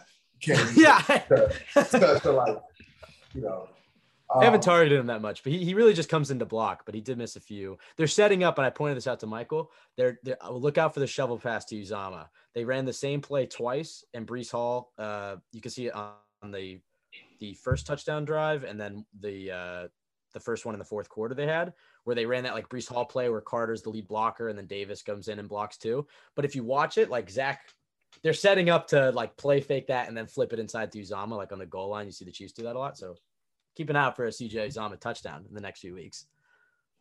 Can't 0.40 0.70
yeah, 0.76 1.00
so, 1.86 2.18
so, 2.18 2.34
like, 2.34 2.58
you 3.34 3.40
know. 3.42 3.68
I 4.34 4.44
haven't 4.44 4.60
um, 4.60 4.64
targeted 4.64 4.98
him 4.98 5.06
that 5.06 5.22
much, 5.22 5.44
but 5.44 5.52
he, 5.52 5.64
he 5.64 5.74
really 5.74 5.92
just 5.94 6.08
comes 6.08 6.30
into 6.30 6.44
block. 6.44 6.84
But 6.86 6.94
he 6.94 7.00
did 7.00 7.18
miss 7.18 7.36
a 7.36 7.40
few. 7.40 7.78
They're 7.96 8.06
setting 8.08 8.42
up, 8.42 8.58
and 8.58 8.66
I 8.66 8.70
pointed 8.70 8.96
this 8.96 9.06
out 9.06 9.20
to 9.20 9.26
Michael. 9.26 9.70
They're, 9.96 10.18
they're 10.24 10.38
look 10.50 10.76
out 10.76 10.92
for 10.94 11.00
the 11.00 11.06
shovel 11.06 11.38
pass 11.38 11.64
to 11.66 11.76
Uzomah. 11.76 12.26
They 12.54 12.64
ran 12.64 12.84
the 12.84 12.92
same 12.92 13.20
play 13.20 13.46
twice, 13.46 14.04
and 14.14 14.26
Breece 14.26 14.50
Hall. 14.50 14.92
Uh, 14.96 15.36
you 15.52 15.60
can 15.60 15.70
see 15.70 15.86
it 15.86 15.94
on, 15.94 16.12
the 16.50 16.78
the 17.40 17.54
first 17.54 17.86
touchdown 17.86 18.24
drive, 18.24 18.64
and 18.64 18.78
then 18.78 19.06
the 19.20 19.50
uh, 19.50 19.88
the 20.34 20.40
first 20.40 20.66
one 20.66 20.74
in 20.74 20.78
the 20.78 20.84
fourth 20.84 21.08
quarter 21.08 21.34
they 21.34 21.46
had, 21.46 21.72
where 22.04 22.14
they 22.14 22.26
ran 22.26 22.44
that 22.44 22.54
like 22.54 22.68
Breece 22.68 22.88
Hall 22.88 23.04
play 23.04 23.28
where 23.28 23.40
Carter's 23.40 23.82
the 23.82 23.90
lead 23.90 24.06
blocker, 24.06 24.48
and 24.48 24.58
then 24.58 24.66
Davis 24.66 25.02
comes 25.02 25.28
in 25.28 25.38
and 25.38 25.48
blocks 25.48 25.78
too. 25.78 26.06
But 26.36 26.44
if 26.44 26.54
you 26.54 26.64
watch 26.64 26.98
it, 26.98 27.10
like 27.10 27.30
Zach. 27.30 27.60
They're 28.22 28.32
setting 28.32 28.70
up 28.70 28.86
to 28.88 29.10
like 29.10 29.36
play 29.36 29.60
fake 29.60 29.88
that 29.88 30.06
and 30.06 30.16
then 30.16 30.28
flip 30.28 30.52
it 30.52 30.60
inside 30.60 30.92
to 30.92 31.00
Uzomah, 31.00 31.36
like 31.36 31.50
on 31.50 31.58
the 31.58 31.66
goal 31.66 31.88
line. 31.88 32.06
You 32.06 32.12
see 32.12 32.24
the 32.24 32.30
Chiefs 32.30 32.52
do 32.52 32.62
that 32.62 32.76
a 32.76 32.78
lot. 32.78 32.96
So 32.96 33.16
keep 33.74 33.90
an 33.90 33.96
eye 33.96 34.04
out 34.04 34.16
for 34.16 34.26
a 34.26 34.30
CJ 34.30 34.68
Uzomah 34.68 35.00
touchdown 35.00 35.44
in 35.48 35.54
the 35.54 35.60
next 35.60 35.80
few 35.80 35.94
weeks. 35.94 36.26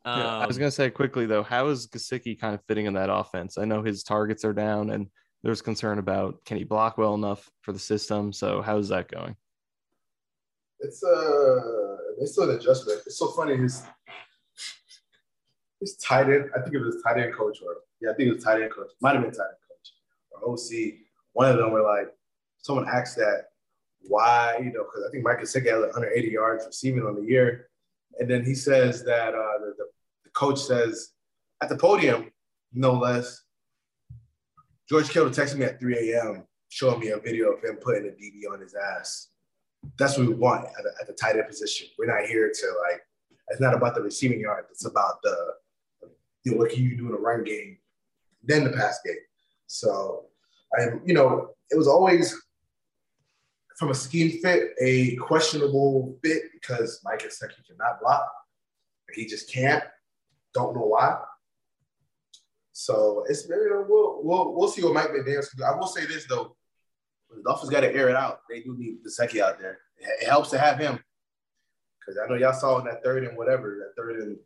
Um, 0.06 0.20
Yeah, 0.20 0.38
I 0.40 0.48
was 0.48 0.58
gonna 0.58 0.72
say 0.72 0.90
quickly 0.90 1.26
though, 1.26 1.44
how 1.44 1.68
is 1.68 1.88
Gesicki 1.88 2.38
kind 2.38 2.56
of 2.56 2.62
fitting 2.68 2.88
in 2.88 2.94
that 2.94 3.12
offense? 3.12 3.58
I 3.58 3.66
know 3.66 3.84
his 3.84 4.04
targets 4.04 4.44
are 4.44 4.54
down, 4.54 4.90
and 4.90 5.08
there's 5.44 5.62
concern 5.62 6.00
about 6.00 6.44
can 6.46 6.58
he 6.58 6.64
block 6.64 6.98
well 6.98 7.14
enough 7.14 7.52
for 7.62 7.74
the 7.74 7.80
system. 7.80 8.32
So 8.32 8.62
how's 8.62 8.90
that 8.90 9.12
going? 9.12 9.36
It's 10.80 11.04
uh, 11.04 11.98
it's 12.20 12.34
still 12.34 12.50
an 12.50 12.56
adjustment. 12.56 13.02
It's 13.06 13.18
so 13.18 13.28
funny. 13.32 13.58
His 13.58 13.84
his 15.80 15.98
tight 15.98 16.30
end. 16.30 16.50
I 16.56 16.62
think 16.62 16.76
it 16.76 16.80
was 16.80 17.02
tight 17.06 17.20
end 17.20 17.34
coach 17.34 17.60
or 17.66 17.76
yeah, 18.02 18.12
I 18.12 18.14
think 18.16 18.30
it 18.30 18.36
was 18.36 18.44
tight 18.44 18.62
end 18.62 18.72
coach. 18.72 18.92
Might 19.02 19.16
have 19.16 19.24
been 19.24 19.32
tight 19.32 19.44
end 19.44 19.58
coach 19.68 19.94
or 20.32 20.54
OC. 20.54 21.00
One 21.34 21.50
of 21.50 21.58
them 21.58 21.72
were 21.72 21.82
like, 21.82 22.08
someone 22.58 22.88
asked 22.88 23.18
that 23.18 23.46
why 24.06 24.58
you 24.60 24.72
know 24.72 24.84
because 24.84 25.06
I 25.08 25.12
think 25.12 25.24
Mike 25.24 25.40
Gesicki 25.40 25.72
has 25.72 25.82
180 25.82 26.28
yards 26.30 26.66
receiving 26.66 27.04
on 27.04 27.16
the 27.16 27.22
year, 27.22 27.68
and 28.20 28.30
then 28.30 28.46
he 28.46 28.56
says 28.56 29.04
that 29.06 29.34
uh, 29.34 29.60
the, 29.60 29.74
the 30.24 30.30
coach 30.32 30.60
says 30.60 31.10
at 31.62 31.70
the 31.70 31.78
podium, 31.78 32.32
no 32.74 32.94
less. 32.94 33.43
George 34.94 35.10
Kittle 35.10 35.30
texted 35.30 35.58
me 35.58 35.66
at 35.66 35.80
3 35.80 36.12
a.m. 36.12 36.44
showing 36.70 37.00
me 37.00 37.10
a 37.10 37.18
video 37.18 37.52
of 37.52 37.64
him 37.64 37.78
putting 37.78 38.06
a 38.06 38.12
DB 38.12 38.54
on 38.54 38.62
his 38.62 38.76
ass 38.76 39.30
that's 39.98 40.18
what 40.18 40.28
we 40.28 40.34
want 40.34 40.66
at 40.66 40.84
the, 40.84 40.92
at 41.02 41.08
the 41.08 41.14
tight 41.14 41.36
end 41.36 41.48
position. 41.48 41.88
We're 41.98 42.08
not 42.08 42.28
here 42.28 42.52
to 42.54 42.68
like. 42.90 43.02
It's 43.50 43.62
not 43.62 43.74
about 43.74 43.96
the 43.96 44.02
receiving 44.02 44.40
yard. 44.40 44.66
It's 44.72 44.86
about 44.86 45.22
the 45.22 45.36
you 46.44 46.52
know, 46.52 46.58
what 46.58 46.72
can 46.72 46.84
you 46.84 46.98
do 46.98 47.06
in 47.06 47.12
the 47.12 47.18
run 47.18 47.44
game, 47.44 47.78
then 48.44 48.64
the 48.64 48.72
pass 48.72 49.00
game. 49.06 49.16
So, 49.68 50.26
I 50.78 50.84
am, 50.84 51.02
you 51.06 51.14
know 51.14 51.50
it 51.70 51.78
was 51.78 51.88
always 51.88 52.36
from 53.78 53.90
a 53.90 53.96
scheme 53.96 54.40
fit 54.42 54.72
a 54.80 55.16
questionable 55.18 56.18
fit 56.24 56.44
because 56.54 57.02
Mike 57.04 57.24
Gesicki 57.24 57.66
cannot 57.68 58.00
block. 58.02 58.30
He 59.14 59.26
just 59.26 59.52
can't. 59.52 59.84
Don't 60.54 60.76
know 60.76 60.86
why. 60.86 61.20
So 62.74 63.24
it's 63.30 63.48
you 63.48 63.70
know, 63.70 63.86
we'll 63.88 64.20
we'll 64.24 64.54
we'll 64.56 64.68
see 64.68 64.84
what 64.84 64.94
Mike 64.94 65.10
McDaniels 65.10 65.50
can 65.50 65.60
do. 65.60 65.64
I 65.64 65.76
will 65.76 65.88
say 65.88 66.06
this 66.06 66.26
though. 66.28 66.56
The 67.30 67.42
Dolphins 67.44 67.72
got 67.72 67.82
to 67.82 67.94
air 67.94 68.10
it 68.10 68.16
out. 68.16 68.40
They 68.50 68.62
do 68.62 68.76
need 68.78 68.98
Gesicki 69.04 69.42
out 69.42 69.60
there. 69.60 69.80
It, 69.98 70.24
it 70.24 70.28
helps 70.28 70.50
to 70.52 70.60
have 70.60 70.78
him 70.78 71.00
because 72.00 72.20
I 72.24 72.28
know 72.28 72.36
y'all 72.36 72.54
saw 72.54 72.80
in 72.80 72.86
that 72.86 73.04
third 73.04 73.24
and 73.26 73.38
whatever, 73.38 73.78
that 73.80 74.02
third 74.02 74.20
and 74.20 74.38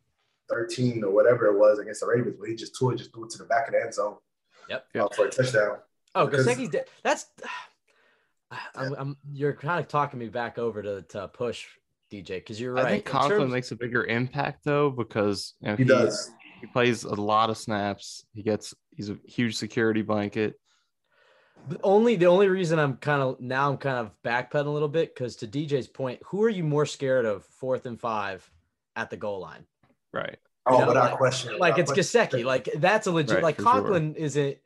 thirteen 0.49 1.03
or 1.03 1.11
whatever 1.11 1.47
it 1.47 1.57
was 1.57 1.79
against 1.79 2.01
the 2.01 2.07
Ravens, 2.07 2.35
where 2.37 2.49
he 2.49 2.55
just 2.55 2.77
threw 2.77 2.91
it, 2.91 2.97
just 2.97 3.13
threw 3.13 3.25
it 3.25 3.31
to 3.31 3.37
the 3.39 3.45
back 3.45 3.67
of 3.67 3.73
the 3.73 3.81
end 3.81 3.93
zone. 3.93 4.15
Yep. 4.69 4.85
uh, 4.95 5.07
for 5.15 5.27
a 5.27 5.29
touchdown. 5.29 5.77
oh, 6.15 6.27
because- 6.27 6.45
Gesicki's 6.45 6.69
de- 6.69 6.85
that's. 7.03 7.27
I'm, 8.75 8.95
I'm, 8.97 9.17
you're 9.33 9.53
kind 9.53 9.77
of 9.79 9.89
talking 9.89 10.19
me 10.19 10.29
back 10.29 10.57
over 10.57 10.81
to, 10.81 11.01
to 11.01 11.27
push 11.27 11.65
DJ 12.09 12.27
because 12.35 12.61
you're 12.61 12.73
right. 12.73 12.85
I 12.85 12.89
think 12.89 13.05
Conklin 13.05 13.39
terms- 13.41 13.51
makes 13.51 13.71
a 13.71 13.75
bigger 13.75 14.05
impact 14.05 14.63
though 14.63 14.89
because 14.89 15.55
you 15.61 15.67
know, 15.69 15.75
He 15.75 15.83
does. 15.83 16.31
He 16.59 16.67
plays 16.67 17.03
a 17.03 17.13
lot 17.13 17.49
of 17.49 17.57
snaps. 17.57 18.25
He 18.33 18.41
gets 18.43 18.73
he's 18.91 19.09
a 19.09 19.17
huge 19.25 19.55
security 19.57 20.01
blanket. 20.01 20.59
The 21.69 21.79
only 21.83 22.15
the 22.15 22.25
only 22.27 22.47
reason 22.47 22.79
I'm 22.79 22.97
kind 22.97 23.21
of 23.21 23.39
now 23.39 23.69
I'm 23.69 23.77
kind 23.77 23.97
of 23.97 24.11
backpedaling 24.23 24.67
a 24.67 24.69
little 24.69 24.87
bit 24.87 25.13
because 25.13 25.35
to 25.37 25.47
DJ's 25.47 25.87
point, 25.87 26.19
who 26.25 26.43
are 26.43 26.49
you 26.49 26.63
more 26.63 26.85
scared 26.85 27.25
of 27.25 27.45
fourth 27.45 27.85
and 27.85 27.99
five 27.99 28.49
at 28.95 29.09
the 29.09 29.17
goal 29.17 29.39
line? 29.41 29.65
Right. 30.13 30.37
Oh, 30.65 30.79
know, 30.79 30.87
without 30.87 31.11
like- 31.11 31.17
question. 31.17 31.57
Like 31.57 31.77
without 31.77 31.97
it's 31.97 32.09
question. 32.11 32.39
Gesicki. 32.41 32.45
Like 32.45 32.69
that's 32.77 33.07
a 33.07 33.11
legit. 33.11 33.35
Right, 33.35 33.43
like 33.43 33.55
for 33.57 33.63
sure. 33.63 33.71
Conklin 33.71 34.15
isn't. 34.15 34.57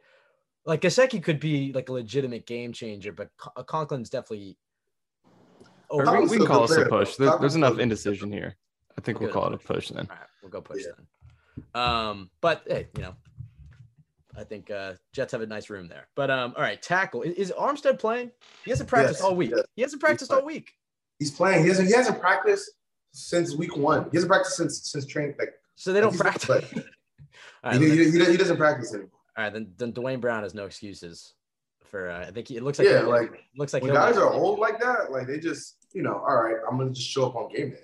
Like 0.66 0.82
Gesicki 0.82 1.22
could 1.24 1.40
be 1.40 1.74
like 1.74 1.90
a 1.90 1.94
legitimate 1.94 2.46
game 2.46 2.72
changer, 2.72 3.12
but 3.12 3.30
Con- 3.38 3.54
uh, 3.58 3.64
Conklin's 3.64 4.10
definitely. 4.10 4.58
Or 5.90 6.08
over- 6.08 6.22
we, 6.22 6.28
we 6.28 6.38
can 6.38 6.46
call 6.48 6.68
good 6.68 6.78
this 6.80 6.86
a 6.86 6.90
push. 6.90 7.16
There, 7.16 7.38
there's 7.40 7.56
enough 7.56 7.80
indecision 7.80 8.32
here. 8.32 8.56
I 8.98 9.02
think 9.02 9.20
we'll 9.20 9.30
Good. 9.30 9.34
call 9.34 9.48
it 9.48 9.54
a 9.54 9.58
push 9.58 9.90
then. 9.90 10.08
All 10.10 10.16
right, 10.16 10.28
we'll 10.42 10.52
go 10.52 10.62
push 10.62 10.84
Yeah. 10.86 10.92
then. 10.98 11.08
Um, 11.76 12.30
but 12.42 12.64
hey, 12.68 12.88
you 12.96 13.02
know, 13.04 13.16
I 14.38 14.44
think 14.44 14.72
uh 14.72 14.94
Jets 15.14 15.32
have 15.34 15.42
a 15.42 15.46
nice 15.46 15.70
room 15.70 15.88
there. 15.88 16.08
But 16.16 16.30
um, 16.32 16.54
all 16.56 16.64
right, 16.64 16.82
tackle 16.82 17.22
is, 17.24 17.34
is 17.36 17.54
Armstead 17.58 18.00
playing? 18.00 18.32
He 18.64 18.72
hasn't 18.72 18.90
practiced 18.90 19.20
Yes, 19.20 19.26
all 19.26 19.36
week. 19.36 19.52
yes. 19.56 19.66
He 19.76 19.82
hasn't 19.82 20.02
practiced 20.02 20.32
all 20.32 20.46
week. 20.46 20.72
He's 21.20 21.32
playing. 21.32 21.64
He 21.64 21.68
hasn't. 21.70 21.88
He 21.88 21.94
hasn't 21.94 22.20
practiced 22.20 22.72
since 23.14 23.56
week 23.56 23.76
one. 23.76 24.06
He 24.12 24.18
hasn't 24.18 24.30
practiced 24.32 24.56
since 24.58 24.90
since 24.90 25.06
training. 25.06 25.36
Like 25.38 25.54
So 25.76 25.94
they 25.94 26.00
don't 26.02 26.18
practice. 26.18 26.50
all, 27.64 27.72
he, 27.74 27.90
he, 27.90 28.10
he, 28.12 28.26
he 28.26 28.38
doesn't 28.38 28.58
practice 28.58 28.94
anymore. 28.94 29.12
all 29.38 29.44
right, 29.44 29.54
then 29.54 29.74
then 29.78 29.92
Duane 29.92 30.20
Brown 30.20 30.44
has 30.44 30.54
no 30.54 30.66
excuses 30.66 31.34
for. 31.86 32.10
Uh, 32.10 32.28
I 32.28 32.32
think 32.32 32.48
he, 32.48 32.58
it 32.58 32.64
looks 32.64 32.80
like 32.80 32.88
Yeah, 32.88 33.02
like, 33.02 33.44
looks 33.58 33.74
like 33.74 33.84
When 33.84 33.94
guys 33.94 34.18
are 34.18 34.32
old 34.32 34.60
like 34.60 34.80
that, 34.80 35.12
like 35.12 35.28
they 35.28 35.40
just, 35.40 35.76
you 35.94 36.02
know, 36.02 36.14
all 36.14 36.42
right, 36.42 36.56
I'm 36.70 36.78
gonna 36.78 36.92
just 36.92 37.10
show 37.10 37.26
up 37.28 37.36
on 37.36 37.54
game 37.54 37.72
day. 37.72 37.82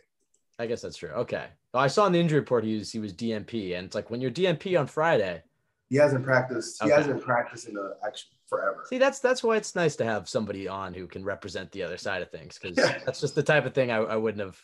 I 0.57 0.65
guess 0.65 0.81
that's 0.81 0.97
true. 0.97 1.09
Okay, 1.09 1.45
I 1.73 1.87
saw 1.87 2.05
in 2.05 2.13
the 2.13 2.19
injury 2.19 2.39
report 2.39 2.63
he 2.63 2.77
was 2.77 2.91
he 2.91 2.99
was 2.99 3.13
DNP, 3.13 3.77
and 3.77 3.85
it's 3.85 3.95
like 3.95 4.09
when 4.09 4.21
you're 4.21 4.31
DNP 4.31 4.79
on 4.79 4.87
Friday. 4.87 5.43
He 5.89 5.95
hasn't 5.95 6.25
practiced. 6.25 6.83
He 6.83 6.89
hasn't 6.89 7.21
practiced 7.21 7.67
in 7.69 7.73
the 7.75 7.95
action 8.05 8.27
forever. 8.47 8.83
See, 8.89 8.97
that's 8.97 9.19
that's 9.19 9.41
why 9.43 9.55
it's 9.55 9.73
nice 9.75 9.95
to 9.97 10.03
have 10.05 10.27
somebody 10.27 10.67
on 10.67 10.93
who 10.93 11.07
can 11.07 11.23
represent 11.23 11.71
the 11.71 11.83
other 11.83 11.97
side 11.97 12.21
of 12.21 12.29
things 12.29 12.59
because 12.61 12.77
Yeah. 12.77 12.99
that's 13.05 13.21
just 13.21 13.35
the 13.35 13.43
type 13.43 13.65
of 13.65 13.73
thing 13.73 13.91
I, 13.91 13.97
I 13.97 14.15
wouldn't 14.17 14.43
have 14.43 14.59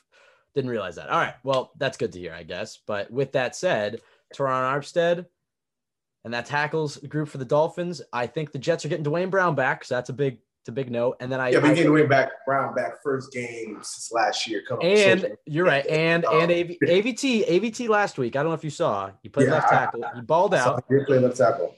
Didn't 0.53 0.69
realize 0.71 0.95
that. 0.97 1.09
All 1.09 1.19
right. 1.19 1.35
Well, 1.43 1.71
that's 1.77 1.97
good 1.97 2.11
to 2.13 2.19
hear, 2.19 2.33
I 2.33 2.43
guess. 2.43 2.77
But 2.85 3.09
with 3.09 3.31
that 3.33 3.55
said, 3.55 4.01
Terron 4.35 4.63
Armstead 4.73 5.25
and 6.25 6.33
that 6.33 6.45
tackles 6.45 6.97
group 6.97 7.29
for 7.29 7.37
the 7.37 7.45
Dolphins. 7.45 8.01
I 8.11 8.27
think 8.27 8.51
the 8.51 8.59
Jets 8.59 8.83
are 8.83 8.89
getting 8.89 9.03
Duane 9.03 9.29
Brown 9.29 9.55
back, 9.55 9.83
so 9.85 9.95
that's 9.95 10.09
a 10.09 10.13
big, 10.13 10.39
it's 10.63 10.69
a 10.69 10.71
big 10.71 10.89
note. 10.89 11.17
And 11.19 11.29
then 11.29 11.41
I 11.41 11.49
Yeah, 11.49 11.57
you 11.67 11.75
getting 11.75 11.91
way 11.91 12.05
back 12.05 12.31
Brown 12.45 12.73
back 12.73 13.03
first 13.03 13.33
game 13.33 13.79
since 13.81 14.13
last 14.13 14.47
year. 14.47 14.63
Come 14.65 14.79
on, 14.79 14.85
and 14.85 15.19
social- 15.19 15.35
you're 15.45 15.65
right. 15.65 15.85
And 15.87 16.23
Um, 16.33 16.39
and 16.39 16.51
AV, 16.53 16.67
AVT 16.87 17.45
AVT 17.49 17.89
last 17.89 18.17
week. 18.17 18.37
I 18.37 18.39
don't 18.41 18.49
know 18.49 18.55
if 18.55 18.63
you 18.63 18.69
saw. 18.69 19.11
He 19.21 19.27
played 19.27 19.47
Yeah, 19.47 19.55
left 19.55 19.67
tackle. 19.67 20.05
He 20.15 20.21
balled 20.21 20.53
out. 20.53 20.85
he 20.87 21.03
played 21.05 21.21
left 21.21 21.35
tackle. 21.35 21.75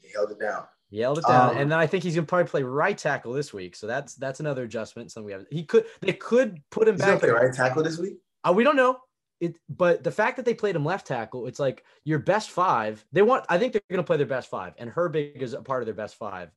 He 0.00 0.10
held 0.14 0.30
it 0.30 0.40
down. 0.40 0.64
He 0.88 1.00
held 1.00 1.18
it 1.18 1.26
down, 1.26 1.50
Um, 1.50 1.56
and 1.58 1.70
then 1.70 1.78
I 1.78 1.86
think 1.86 2.04
he's 2.04 2.14
gonna 2.14 2.26
probably 2.26 2.48
play 2.48 2.62
right 2.62 2.96
tackle 2.96 3.34
this 3.34 3.52
week. 3.52 3.76
So 3.76 3.86
that's 3.86 4.14
that's 4.14 4.40
another 4.40 4.62
adjustment. 4.62 5.12
Something 5.12 5.26
we 5.26 5.32
have. 5.32 5.44
He 5.50 5.64
could 5.64 5.84
they 6.00 6.14
could 6.14 6.62
put 6.70 6.88
him 6.88 6.96
back. 6.96 7.20
play 7.20 7.28
right 7.28 7.52
tackle 7.52 7.82
this 7.82 7.98
week. 7.98 8.14
Uh, 8.44 8.54
we 8.56 8.64
don't 8.64 8.76
know. 8.76 8.98
It, 9.40 9.56
but 9.68 10.04
the 10.04 10.10
fact 10.10 10.36
that 10.36 10.46
they 10.46 10.54
played 10.54 10.74
him 10.74 10.84
left 10.86 11.06
tackle, 11.06 11.46
it's 11.48 11.58
like 11.58 11.84
your 12.04 12.18
best 12.20 12.50
five. 12.50 13.04
They 13.12 13.20
want. 13.22 13.44
I 13.50 13.58
think 13.58 13.72
they're 13.74 13.82
going 13.90 13.98
to 13.98 14.06
play 14.06 14.16
their 14.16 14.24
best 14.26 14.48
five, 14.48 14.72
and 14.78 14.90
Herbig 14.90 15.42
is 15.42 15.52
a 15.52 15.60
part 15.60 15.82
of 15.82 15.86
their 15.86 15.94
best 15.94 16.14
five. 16.14 16.50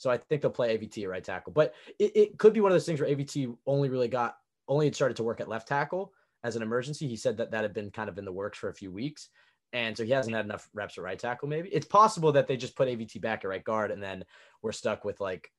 So 0.00 0.10
I 0.10 0.16
think 0.16 0.40
they'll 0.40 0.50
play 0.50 0.76
AVT 0.78 1.02
at 1.02 1.10
right 1.10 1.22
tackle. 1.22 1.52
But 1.52 1.74
it, 1.98 2.16
it 2.16 2.38
could 2.38 2.54
be 2.54 2.60
one 2.60 2.72
of 2.72 2.74
those 2.74 2.86
things 2.86 3.00
where 3.00 3.10
AVT 3.10 3.54
only 3.66 3.90
really 3.90 4.08
got 4.08 4.36
only 4.66 4.86
had 4.86 4.94
started 4.94 5.18
to 5.18 5.22
work 5.22 5.40
at 5.40 5.48
left 5.48 5.68
tackle 5.68 6.14
as 6.42 6.56
an 6.56 6.62
emergency. 6.62 7.06
He 7.06 7.16
said 7.16 7.36
that 7.36 7.50
that 7.50 7.62
had 7.62 7.74
been 7.74 7.90
kind 7.90 8.08
of 8.08 8.16
in 8.16 8.24
the 8.24 8.32
works 8.32 8.56
for 8.56 8.70
a 8.70 8.74
few 8.74 8.90
weeks, 8.90 9.28
and 9.74 9.94
so 9.94 10.02
he 10.02 10.10
hasn't 10.10 10.34
had 10.34 10.46
enough 10.46 10.70
reps 10.72 10.96
at 10.96 11.04
right 11.04 11.18
tackle. 11.18 11.48
Maybe 11.48 11.68
it's 11.68 11.86
possible 11.86 12.32
that 12.32 12.46
they 12.46 12.56
just 12.56 12.76
put 12.76 12.88
AVT 12.88 13.20
back 13.20 13.44
at 13.44 13.48
right 13.48 13.62
guard, 13.62 13.90
and 13.90 14.02
then 14.02 14.24
we're 14.62 14.72
stuck 14.72 15.04
with 15.04 15.20
like 15.20 15.50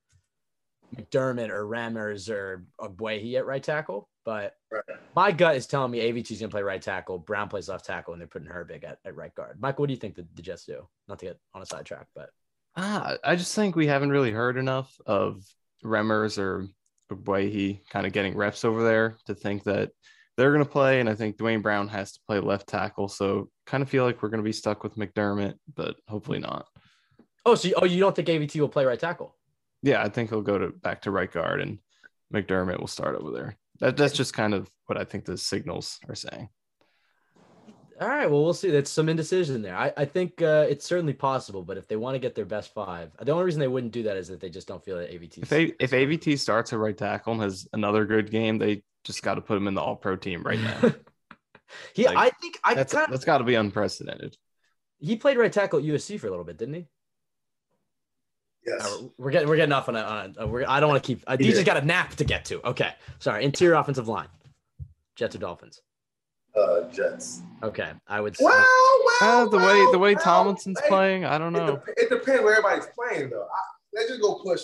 McDermott 0.96 1.50
or 1.50 1.68
Remmers 1.68 2.28
or 2.28 2.66
Ogbuehi 2.80 3.36
at 3.36 3.46
right 3.46 3.62
tackle. 3.62 4.10
But 4.26 4.56
Right. 4.72 4.84
my 5.16 5.32
gut 5.32 5.56
is 5.56 5.68
telling 5.68 5.92
me 5.92 6.00
AVT's 6.00 6.40
gonna 6.40 6.50
play 6.50 6.64
right 6.64 6.82
tackle, 6.82 7.20
Brown 7.20 7.48
plays 7.48 7.70
left 7.70 7.86
tackle, 7.86 8.14
and 8.14 8.20
they're 8.20 8.28
putting 8.28 8.48
Herbig 8.48 8.84
at, 8.84 8.98
at 9.06 9.16
right 9.16 9.36
guard. 9.36 9.62
Michael, 9.62 9.84
what 9.84 9.88
do 9.88 9.94
you 9.94 10.00
think 10.00 10.16
the, 10.16 10.28
the 10.34 10.42
Jets 10.42 10.66
do? 10.66 10.88
Not 11.08 11.20
to 11.20 11.28
get 11.28 11.40
on 11.54 11.62
a 11.62 11.66
sidetrack, 11.66 12.08
but 12.16 12.32
Ah, 12.76 13.18
I 13.24 13.36
just 13.36 13.54
think 13.54 13.76
we 13.76 13.88
haven't 13.88 14.12
really 14.12 14.32
heard 14.32 14.58
enough 14.58 14.96
of 15.06 15.44
Remmers 15.84 16.38
or 16.38 16.68
Buehi 17.14 17.82
kind 17.90 18.06
of 18.06 18.14
getting 18.14 18.36
reps 18.36 18.64
over 18.64 18.84
there 18.84 19.18
to 19.26 19.36
think 19.36 19.64
that 19.66 19.92
they're 20.38 20.52
going 20.52 20.64
to 20.64 20.70
play. 20.70 21.00
And 21.00 21.10
I 21.10 21.16
think 21.16 21.38
Duane 21.38 21.62
Brown 21.62 21.88
has 21.90 22.14
to 22.14 22.20
play 22.28 22.40
left 22.40 22.68
tackle. 22.68 23.08
So 23.10 23.50
kind 23.66 23.84
of 23.84 23.90
feel 23.90 24.06
like 24.06 24.22
we're 24.22 24.30
going 24.30 24.40
to 24.40 24.48
be 24.48 24.54
stuck 24.54 24.84
with 24.84 24.96
McDermott, 24.96 25.56
but 25.76 25.98
hopefully 26.08 26.40
not. 26.40 26.68
oh, 27.46 27.56
so 27.56 27.68
you, 27.68 27.74
oh, 27.78 27.86
you 27.86 28.00
don't 28.00 28.16
think 28.16 28.28
AVT 28.28 28.60
will 28.60 28.70
play 28.70 28.86
right 28.86 29.00
tackle? 29.00 29.36
Yeah, 29.84 30.02
I 30.02 30.10
think 30.10 30.30
he'll 30.30 30.42
go 30.42 30.58
to 30.58 30.70
back 30.70 31.02
to 31.02 31.12
right 31.12 31.32
guard 31.32 31.62
and 31.62 31.80
McDermott 32.34 32.80
will 32.80 32.88
start 32.88 33.16
over 33.16 33.32
there. 33.32 33.58
That, 33.80 33.98
that's 33.98 34.14
just 34.14 34.34
kind 34.34 34.54
of 34.54 34.70
what 34.86 34.98
I 34.98 35.04
think 35.04 35.26
the 35.26 35.38
signals 35.38 36.00
are 36.08 36.16
saying. 36.16 36.50
All 38.02 38.08
right, 38.08 38.30
well, 38.30 38.44
we'll 38.44 38.56
see. 38.56 38.72
That's 38.72 38.90
some 38.90 39.10
indecision 39.10 39.62
there. 39.62 39.76
I, 39.76 39.94
I 39.96 40.06
think 40.06 40.42
uh, 40.42 40.66
it's 40.68 40.88
certainly 40.88 41.14
possible, 41.14 41.62
but 41.62 41.78
if 41.78 41.88
they 41.88 41.96
want 41.98 42.16
to 42.16 42.20
get 42.20 42.34
their 42.34 42.46
best 42.46 42.74
five, 42.74 43.12
the 43.22 43.32
only 43.32 43.46
reason 43.46 43.60
they 43.60 43.68
wouldn't 43.68 43.94
do 43.94 44.02
that 44.04 44.18
is 44.18 44.28
that 44.30 44.40
they 44.40 44.50
just 44.50 44.68
don't 44.68 44.84
feel 44.84 44.98
that 44.98 45.12
AVT. 45.12 45.44
If 45.44 45.52
A, 45.52 45.84
if 45.84 45.92
AVT 45.92 46.40
starts 46.40 46.74
at 46.74 46.80
right 46.80 46.98
tackle 46.98 47.34
and 47.34 47.42
has 47.44 47.68
another 47.74 48.06
good 48.06 48.32
game, 48.32 48.58
they 48.58 48.82
just 49.04 49.22
got 49.22 49.36
to 49.36 49.42
put 49.42 49.56
him 49.56 49.68
in 49.68 49.76
the 49.76 49.82
All 49.82 49.96
Pro 49.96 50.16
team 50.16 50.42
right 50.42 50.60
now. 50.60 50.80
he, 51.94 52.08
Like, 52.08 52.18
I 52.18 52.30
think 52.32 52.60
I 52.64 52.74
That's 52.74 52.92
kind 52.92 53.14
that's 53.14 53.24
got 53.24 53.38
to 53.38 53.44
be 53.44 53.54
unprecedented. 53.54 54.36
he 55.00 55.16
played 55.16 55.38
right 55.38 55.54
tackle 55.54 55.78
at 55.78 55.86
USC 55.86 56.20
for 56.20 56.26
a 56.26 56.32
little 56.32 56.46
bit, 56.46 56.58
didn't 56.58 56.74
he? 56.74 56.88
Yes. 58.66 58.84
Uh, 58.84 59.08
we're 59.20 59.30
getting 59.30 59.48
we're 59.48 59.58
getting 59.58 59.74
off 59.74 59.90
on 59.90 59.96
a. 59.96 60.02
On 60.02 60.36
a 60.40 60.48
we're, 60.48 60.66
I 60.68 60.80
don't 60.80 60.90
want 60.90 61.04
to 61.04 61.06
keep. 61.08 61.24
Uh, 61.28 61.38
He 61.40 61.46
DJ's 61.50 61.58
did. 61.58 61.66
got 61.68 61.78
a 61.78 61.86
nap 61.86 62.16
to 62.16 62.24
get 62.24 62.46
to. 62.46 62.68
Okay, 62.68 62.94
sorry. 63.20 63.44
Interior 63.44 63.76
offensive 63.76 64.08
line, 64.08 64.28
Jets 65.16 65.36
or 65.36 65.40
Dolphins. 65.40 65.82
Uh, 66.56 66.82
Jets. 66.92 67.42
Okay, 67.64 67.92
I 68.08 68.20
would. 68.20 68.36
say 68.36 68.44
Well, 68.44 68.68
well, 69.22 69.46
Uh, 69.46 69.50
the 69.50 69.58
way 69.58 69.92
the 69.92 70.00
way 70.00 70.16
well, 70.16 70.24
Tomlinson's 70.24 70.80
hey, 70.82 70.88
playing, 70.90 71.26
I 71.26 71.38
don't 71.38 71.56
It, 71.56 71.60
know. 71.60 71.76
dep- 71.78 71.88
it 71.98 72.10
depends 72.10 72.44
where 72.44 72.58
everybody's 72.58 72.88
playing, 72.88 73.30
though. 73.30 73.44
I, 73.44 73.60
let's 73.94 74.10
just 74.10 74.22
go 74.22 74.36
push 74.44 74.64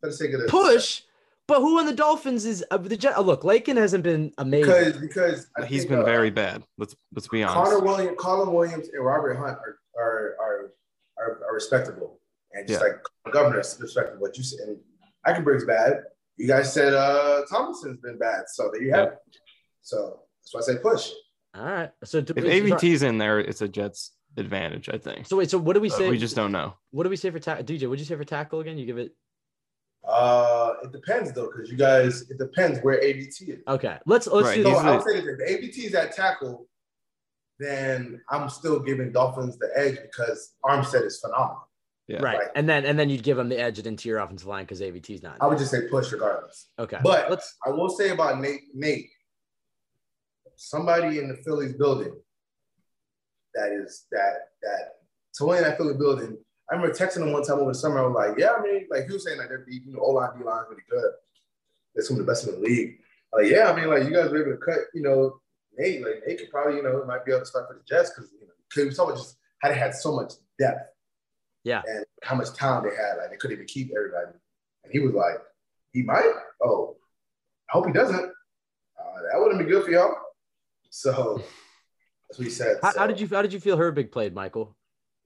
for 0.00 0.10
the 0.10 0.12
sake 0.12 0.32
of 0.34 0.40
this. 0.42 0.50
push, 0.50 1.02
but 1.48 1.58
who 1.60 1.78
on 1.80 1.86
the 1.86 1.92
Dolphins 1.94 2.44
is 2.44 2.64
uh, 2.70 2.76
the 2.76 2.96
Jet? 2.96 3.14
Oh, 3.16 3.22
look, 3.22 3.42
Laken 3.42 3.76
hasn't 3.76 4.04
been 4.04 4.32
amazing. 4.38 4.66
because 4.70 4.96
because 4.98 5.46
I 5.56 5.64
He's 5.66 5.80
think, 5.82 5.90
been 5.90 5.98
uh, 6.00 6.04
very 6.04 6.30
bad. 6.30 6.62
Let's 6.76 6.94
let's 7.14 7.26
be 7.26 7.42
honest. 7.42 7.72
Connor 7.72 7.84
Williams, 7.84 8.16
Colin 8.18 8.52
Williams, 8.52 8.88
and 8.92 9.04
Robert 9.04 9.34
Hunt 9.34 9.58
are 9.58 9.78
are 9.98 10.36
are, 10.40 10.72
are, 11.18 11.40
are 11.48 11.54
respectable, 11.54 12.20
and 12.52 12.68
just 12.68 12.80
Yeah. 12.80 12.88
like 12.90 13.32
Governor's 13.32 13.76
respectable. 13.80 14.20
What 14.20 14.36
you 14.38 14.44
said, 14.44 14.68
and 14.68 14.78
Eichenberg's 15.26 15.64
bad. 15.64 16.04
You 16.36 16.46
guys 16.46 16.72
said 16.72 16.94
uh 16.94 17.42
Thompson's 17.50 17.98
been 18.00 18.18
bad, 18.18 18.44
so 18.48 18.70
there 18.72 18.82
you 18.82 18.92
have 18.92 19.08
it. 19.08 19.18
So 19.82 20.20
that's 20.52 20.68
why 20.68 20.72
I 20.72 20.76
say 20.76 20.82
push. 20.82 21.10
All 21.54 21.64
right, 21.64 21.90
so 22.04 22.20
do, 22.20 22.32
if 22.36 22.44
so- 22.44 22.50
AVT's 22.50 23.02
in 23.02 23.18
there, 23.18 23.38
it's 23.40 23.62
a 23.62 23.68
Jets 23.68 24.12
advantage, 24.36 24.88
I 24.88 24.98
think. 24.98 25.26
So 25.26 25.36
wait, 25.36 25.50
so 25.50 25.58
what 25.58 25.74
do 25.74 25.80
we 25.80 25.88
But 25.88 25.98
say? 25.98 26.10
we 26.10 26.18
just 26.18 26.36
don't 26.36 26.52
know. 26.52 26.74
What 26.90 27.04
do 27.04 27.10
we 27.10 27.16
say 27.16 27.30
for 27.30 27.38
tackle? 27.38 27.64
DJ, 27.64 27.88
what'd 27.88 27.98
you 28.00 28.04
say 28.06 28.14
for 28.16 28.24
tackle 28.24 28.60
again? 28.60 28.78
You 28.78 28.86
give 28.86 28.98
it. 28.98 29.12
Uh, 30.06 30.74
it 30.84 30.92
depends 30.92 31.32
though, 31.32 31.50
because 31.54 31.70
you 31.70 31.76
guys, 31.76 32.22
it 32.30 32.38
depends 32.38 32.78
where 32.80 33.00
AVT 33.02 33.48
is. 33.48 33.58
Okay, 33.66 33.98
let's 34.06 34.26
let's 34.26 34.46
Right, 34.48 34.56
do 34.56 34.62
So 34.64 34.76
I 34.76 34.82
the- 34.84 34.92
would 34.96 35.02
say 35.04 35.20
that 35.20 35.36
if 35.40 35.60
AVT 35.60 35.84
is 35.86 35.94
at 35.94 36.12
tackle, 36.14 36.68
then 37.58 38.20
I'm 38.30 38.48
still 38.48 38.78
giving 38.78 39.10
Dolphins 39.12 39.58
the 39.58 39.70
edge 39.74 39.96
because 40.00 40.54
Armstead 40.64 41.04
is 41.06 41.18
phenomenal. 41.20 41.68
Yeah. 42.06 42.22
right, 42.22 42.38
right. 42.38 42.48
and 42.54 42.66
then 42.66 42.86
and 42.86 42.98
then 42.98 43.10
you'd 43.10 43.22
give 43.22 43.36
them 43.36 43.50
the 43.50 43.58
edge 43.60 43.78
at 43.78 43.86
interior 43.86 44.20
offensive 44.22 44.46
line 44.48 44.64
because 44.64 44.80
AVT's 44.80 45.22
not. 45.22 45.36
I 45.42 45.46
would 45.46 45.58
just 45.58 45.70
say 45.70 45.88
push 45.90 46.10
regardless. 46.12 46.68
Okay, 46.78 46.98
But 47.02 47.28
let's. 47.28 47.56
I 47.66 47.70
will 47.70 47.90
say 47.90 48.10
about 48.10 48.40
Nate, 48.40 48.60
Nate, 48.72 49.10
somebody 50.58 51.18
in 51.18 51.28
the 51.28 51.36
Phillies 51.36 51.72
building 51.72 52.12
that 53.54 53.72
is 53.72 54.06
that 54.12 54.50
that 54.62 54.96
someone 55.32 55.58
in 55.58 55.64
that 55.64 55.76
Philly 55.76 55.94
building. 55.94 56.38
I 56.70 56.74
remember 56.74 56.94
texting 56.94 57.22
him 57.22 57.32
one 57.32 57.42
time 57.42 57.58
over 57.58 57.70
the 57.70 57.78
summer. 57.78 58.00
I 58.00 58.06
was 58.06 58.14
like, 58.14 58.38
yeah, 58.38 58.52
I 58.52 58.60
mean, 58.60 58.86
like 58.90 59.06
he 59.06 59.12
was 59.12 59.24
saying 59.24 59.38
like 59.38 59.48
they're 59.48 59.64
deep, 59.64 59.84
you 59.86 59.94
know, 59.94 60.00
O 60.00 60.10
line, 60.10 60.38
D 60.38 60.44
line 60.44 60.64
really 60.68 60.82
good. 60.90 61.12
They're 61.94 62.04
some 62.04 62.20
of 62.20 62.26
the 62.26 62.30
best 62.30 62.46
in 62.46 62.54
the 62.54 62.60
league. 62.60 62.98
Like, 63.32 63.46
yeah, 63.46 63.70
I 63.70 63.76
mean, 63.76 63.88
like 63.88 64.04
you 64.04 64.12
guys 64.12 64.30
were 64.30 64.42
able 64.42 64.58
to 64.58 64.64
cut, 64.64 64.78
you 64.92 65.02
know, 65.02 65.40
Nate, 65.78 66.04
like 66.04 66.22
Nate 66.26 66.38
could 66.38 66.50
probably, 66.50 66.76
you 66.76 66.82
know, 66.82 67.04
might 67.06 67.24
be 67.24 67.32
able 67.32 67.40
to 67.40 67.46
start 67.46 67.68
for 67.68 67.74
the 67.74 67.80
Jets 67.88 68.10
because 68.10 68.30
you 68.32 68.46
know, 68.46 68.52
cause 68.74 68.84
was 68.84 68.96
talking 68.96 69.16
just 69.16 69.36
how 69.62 69.70
they 69.70 69.78
had 69.78 69.94
so 69.94 70.14
much 70.14 70.34
depth. 70.58 70.92
Yeah. 71.64 71.82
And 71.86 72.04
how 72.22 72.34
much 72.34 72.52
talent 72.52 72.84
they 72.84 72.96
had. 72.96 73.16
Like 73.16 73.30
they 73.30 73.36
couldn't 73.36 73.56
even 73.56 73.66
keep 73.66 73.90
everybody. 73.96 74.36
And 74.84 74.92
he 74.92 74.98
was 74.98 75.14
like, 75.14 75.36
he 75.92 76.02
might. 76.02 76.32
Oh, 76.62 76.96
I 77.70 77.72
hope 77.72 77.86
he 77.86 77.92
doesn't. 77.92 78.14
Uh, 78.16 79.22
that 79.32 79.40
wouldn't 79.40 79.58
be 79.58 79.70
good 79.70 79.84
for 79.84 79.90
y'all. 79.90 80.14
So 80.90 81.42
that's 82.28 82.38
what 82.38 82.44
he 82.44 82.50
said. 82.50 82.76
How, 82.82 82.92
So, 82.92 82.98
how 83.00 83.06
did 83.06 83.20
you 83.20 83.28
how 83.28 83.42
did 83.42 83.52
you 83.52 83.60
feel 83.60 83.76
Herbig 83.76 84.12
played, 84.12 84.34
Michael? 84.34 84.76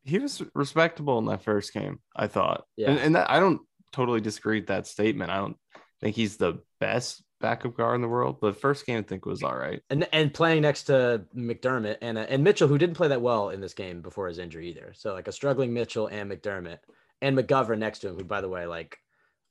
He 0.05 0.19
was 0.19 0.43
respectable 0.55 1.19
in 1.19 1.27
that 1.27 1.45
first 1.45 1.73
game, 1.73 2.01
I 2.17 2.27
thought. 2.27 2.65
Yeah. 2.77 2.91
And, 2.91 2.99
and 2.99 3.15
that, 3.15 3.31
I 3.31 3.39
don't 3.39 3.61
totally 3.93 4.21
disagree 4.21 4.59
with 4.59 4.69
that 4.69 4.89
statement. 4.89 5.31
I 5.31 5.37
don't 5.37 5.57
think 6.01 6.17
he's 6.17 6.37
the 6.37 6.61
best 6.81 7.23
backup 7.41 7.77
guard 7.77 7.97
in 7.97 8.01
the 8.03 8.09
world, 8.09 8.39
but 8.41 8.61
first 8.61 8.87
game 8.87 8.99
I 8.99 9.03
think 9.03 9.27
was 9.27 9.43
all 9.43 9.57
right. 9.57 9.81
and 9.91 10.09
and 10.13 10.33
playing 10.33 10.63
next 10.63 10.85
to 10.85 11.25
McDermott 11.37 11.99
and 12.01 12.19
uh, 12.19 12.27
and 12.29 12.43
Mitchell, 12.43 12.69
who 12.69 12.79
didn't 12.79 12.97
play 12.97 13.09
that 13.09 13.23
well 13.23 13.51
in 13.51 13.61
this 13.61 13.75
game 13.75 14.01
before 14.01 14.29
his 14.29 14.39
injury 14.39 14.71
either. 14.71 14.93
So 14.97 15.13
like 15.13 15.29
a 15.29 15.33
struggling 15.33 15.73
Mitchell 15.75 16.07
and 16.07 16.31
McDermott 16.31 16.79
and 17.21 17.37
McGovern 17.37 17.79
next 17.79 18.01
to 18.01 18.09
him, 18.09 18.17
who 18.17 18.25
by 18.25 18.41
the 18.41 18.49
way, 18.49 18.67
like 18.67 18.97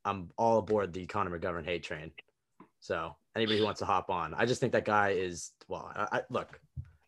I'm 0.03 0.31
all 0.37 0.59
aboard 0.59 0.93
the 0.93 1.05
Connor 1.05 1.37
McGovern 1.37 1.65
hate 1.65 1.83
train. 1.83 2.11
So 2.81 3.15
anybody 3.35 3.59
who 3.59 3.63
wants 3.63 3.79
to 3.79 3.85
hop 3.85 4.09
on, 4.09 4.33
I 4.33 4.45
just 4.45 4.59
think 4.59 4.73
that 4.73 4.85
guy 4.85 5.11
is 5.11 5.51
well. 5.67 5.91
I, 5.95 6.17
I 6.17 6.21
look, 6.29 6.59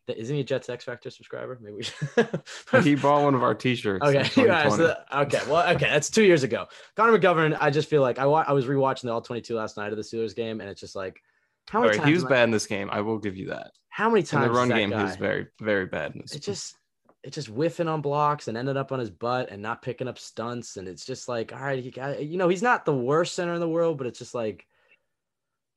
isn't 0.08 0.34
he 0.34 0.40
a 0.40 0.44
Jets 0.44 0.68
X 0.68 0.84
Factor 0.84 1.10
subscriber? 1.10 1.58
Maybe 1.60 1.76
we 1.76 1.82
should. 1.82 2.82
He 2.84 2.94
bought 2.94 3.22
one 3.24 3.34
of 3.34 3.42
our 3.42 3.54
t-shirts. 3.54 4.04
Okay. 4.04 4.18
Yeah, 4.18 4.62
2020. 4.68 4.76
so- 4.76 4.96
okay. 5.22 5.40
Well, 5.48 5.74
okay. 5.74 5.86
That's 5.88 6.10
two 6.10 6.24
years 6.24 6.42
ago. 6.42 6.66
Connor 6.96 7.18
McGovern. 7.18 7.56
I 7.60 7.70
just 7.70 7.88
feel 7.90 8.02
like 8.02 8.18
I 8.18 8.26
wa- 8.26 8.44
I 8.46 8.52
was 8.52 8.66
rewatching 8.66 9.02
the 9.02 9.12
All 9.12 9.20
22 9.20 9.54
last 9.54 9.76
night 9.76 9.90
of 9.92 9.96
the 9.96 10.02
Steelers 10.02 10.34
game, 10.34 10.60
and 10.60 10.68
it's 10.70 10.80
just 10.80 10.96
like 10.96 11.20
how 11.68 11.80
many 11.80 11.90
right, 11.90 11.96
times 11.98 12.08
he 12.08 12.14
was 12.14 12.24
I- 12.24 12.28
bad 12.28 12.44
in 12.44 12.50
this 12.50 12.66
game. 12.66 12.88
I 12.90 13.00
will 13.00 13.18
give 13.18 13.36
you 13.36 13.48
that. 13.48 13.72
How 13.88 14.08
many 14.10 14.22
times 14.24 14.46
In 14.46 14.52
the 14.52 14.58
run 14.58 14.68
game, 14.68 14.90
he 14.90 15.02
was 15.02 15.16
very, 15.16 15.46
very 15.60 15.86
bad 15.86 16.14
in 16.14 16.20
this. 16.22 16.34
it 16.34 16.42
just 16.42 16.76
it 17.22 17.32
just 17.32 17.48
whiffing 17.48 17.88
on 17.88 18.00
blocks 18.02 18.48
and 18.48 18.56
ended 18.58 18.76
up 18.76 18.92
on 18.92 18.98
his 18.98 19.08
butt 19.10 19.50
and 19.50 19.62
not 19.62 19.80
picking 19.82 20.08
up 20.08 20.18
stunts 20.18 20.76
and 20.76 20.86
it's 20.86 21.06
just 21.06 21.26
like 21.26 21.54
all 21.54 21.58
right 21.60 21.82
he 21.82 21.90
got 21.90 22.22
you 22.22 22.36
know 22.36 22.48
he's 22.50 22.60
not 22.62 22.84
the 22.84 22.94
worst 22.94 23.34
center 23.34 23.54
in 23.54 23.60
the 23.60 23.68
world 23.68 23.96
but 23.96 24.06
it's 24.06 24.18
just 24.18 24.34
like 24.34 24.66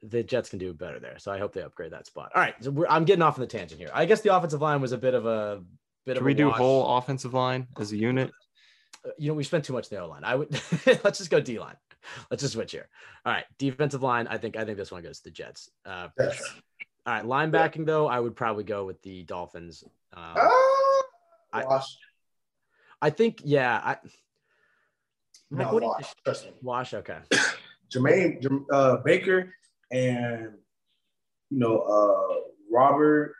the 0.03 0.23
Jets 0.23 0.49
can 0.49 0.59
do 0.59 0.73
better 0.73 0.99
there 0.99 1.17
so 1.19 1.31
I 1.31 1.39
hope 1.39 1.53
they 1.53 1.61
upgrade 1.61 1.91
that 1.93 2.05
spot 2.05 2.31
all 2.35 2.41
right 2.41 2.55
so 2.61 2.71
we're, 2.71 2.87
I'm 2.87 3.03
getting 3.05 3.21
off 3.23 3.35
on 3.35 3.41
the 3.41 3.47
tangent 3.47 3.79
here 3.79 3.89
I 3.93 4.05
guess 4.05 4.21
the 4.21 4.35
offensive 4.35 4.61
line 4.61 4.79
was 4.81 4.91
a 4.91 4.97
bit 4.97 5.13
of 5.13 5.25
a 5.25 5.61
bit 6.05 6.13
Should 6.15 6.17
of 6.21 6.25
we 6.25 6.31
a 6.33 6.35
do 6.35 6.47
wash. 6.47 6.57
whole 6.57 6.97
offensive 6.97 7.33
line 7.33 7.67
as 7.79 7.91
a 7.91 7.97
unit? 7.97 8.31
Uh, 9.05 9.09
you 9.17 9.27
know 9.29 9.33
we 9.33 9.43
spent 9.43 9.65
too 9.65 9.73
much 9.73 9.91
in 9.91 9.97
the 9.97 10.03
O 10.03 10.07
line 10.07 10.23
I 10.23 10.35
would 10.35 10.49
let's 11.03 11.17
just 11.17 11.29
go 11.29 11.39
D 11.39 11.59
line 11.59 11.75
let's 12.31 12.41
just 12.41 12.53
switch 12.53 12.71
here 12.71 12.87
all 13.25 13.33
right 13.33 13.45
defensive 13.57 14.03
line 14.03 14.27
I 14.27 14.37
think 14.37 14.55
I 14.55 14.65
think 14.65 14.77
this 14.77 14.91
one 14.91 15.01
goes 15.03 15.17
to 15.19 15.23
the 15.25 15.31
Jets 15.31 15.69
uh, 15.85 16.09
for 16.15 16.23
Yes. 16.25 16.35
sure. 16.37 16.47
all 17.07 17.13
right 17.13 17.25
linebacking 17.25 17.85
though 17.85 18.07
I 18.07 18.19
would 18.19 18.35
probably 18.35 18.63
go 18.65 18.85
with 18.85 19.01
the 19.01 19.23
Dolphins 19.23 19.83
um, 20.13 20.23
Ah, 20.37 21.01
I- 21.53 21.81
I 23.01 23.09
think 23.09 23.41
yeah 23.43 23.81
I 23.83 23.97
Mike, 25.49 25.67
No, 25.67 25.73
what 25.73 25.79
do 25.79 25.85
you- 25.85 25.91
wash. 25.91 26.13
Trust 26.25 26.45
me. 26.45 26.51
Wash, 26.61 26.93
okay. 26.93 27.19
Jermaine 27.89 28.65
uh, 28.71 28.97
Baker 28.97 29.53
and 29.91 30.53
you 31.49 31.59
know 31.59 31.79
uh, 31.79 32.39
Robert 32.71 33.33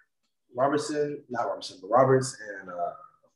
Robertson, 0.56 1.24
not 1.30 1.48
Robertson, 1.48 1.78
but 1.82 1.90
Roberts 1.90 2.38
and 2.60 2.69
uh, 2.69 2.74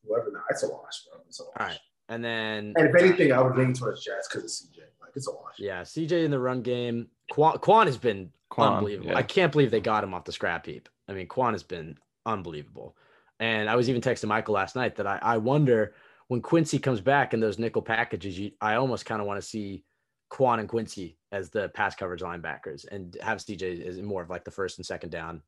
whoever. 0.05 0.31
Now 0.31 0.41
it's 0.49 0.63
a 0.63 0.69
wash, 0.69 1.03
bro. 1.05 1.21
It's 1.27 1.39
a 1.39 1.43
wash. 1.43 1.53
All 1.59 1.67
right. 1.67 1.79
And 2.09 2.23
then, 2.23 2.73
And 2.75 2.89
if 2.89 2.95
anything, 3.01 3.31
I 3.31 3.41
would 3.41 3.55
lean 3.55 3.73
towards 3.73 4.03
Jets 4.03 4.27
because 4.27 4.43
of 4.43 4.49
CJ. 4.49 4.79
Like 5.01 5.11
it's 5.15 5.27
a 5.27 5.31
wash. 5.31 5.55
yeah, 5.59 5.81
CJ 5.81 6.25
in 6.25 6.31
the 6.31 6.39
run 6.39 6.61
game. 6.61 7.07
Kwon, 7.31 7.61
Kwon 7.61 7.85
has 7.85 7.97
been 7.97 8.31
Kwon, 8.51 8.77
unbelievable. 8.77 9.11
yeah. 9.11 9.17
I 9.17 9.23
can't 9.23 9.51
believe 9.51 9.71
they 9.71 9.79
got 9.79 10.03
him 10.03 10.13
off 10.13 10.25
the 10.25 10.31
scrap 10.33 10.65
heap. 10.65 10.89
I 11.07 11.13
mean, 11.13 11.27
Kwon 11.27 11.53
has 11.53 11.63
been 11.63 11.97
unbelievable. 12.25 12.97
And 13.39 13.69
I 13.69 13.75
was 13.75 13.89
even 13.89 14.01
texting 14.01 14.27
Michael 14.27 14.55
last 14.55 14.75
night 14.75 14.95
that 14.97 15.07
I, 15.07 15.19
I 15.21 15.37
wonder 15.37 15.93
when 16.27 16.41
Quincy 16.41 16.79
comes 16.79 17.01
back 17.01 17.33
in 17.33 17.39
those 17.39 17.57
nickel 17.59 17.81
packages, 17.81 18.37
you, 18.37 18.51
I 18.61 18.75
almost 18.75 19.05
kind 19.05 19.21
of 19.21 19.27
want 19.27 19.41
to 19.41 19.47
see 19.47 19.83
Kwon 20.31 20.59
and 20.59 20.69
Quincy 20.69 21.17
as 21.31 21.49
the 21.49 21.69
pass 21.69 21.95
coverage 21.95 22.21
linebackers 22.21 22.85
and 22.91 23.17
have 23.21 23.39
CJ 23.39 23.85
as 23.85 24.01
more 24.01 24.21
of 24.21 24.29
like 24.29 24.43
the 24.45 24.51
first 24.51 24.77
and 24.79 24.85
second 24.85 25.09
down 25.09 25.41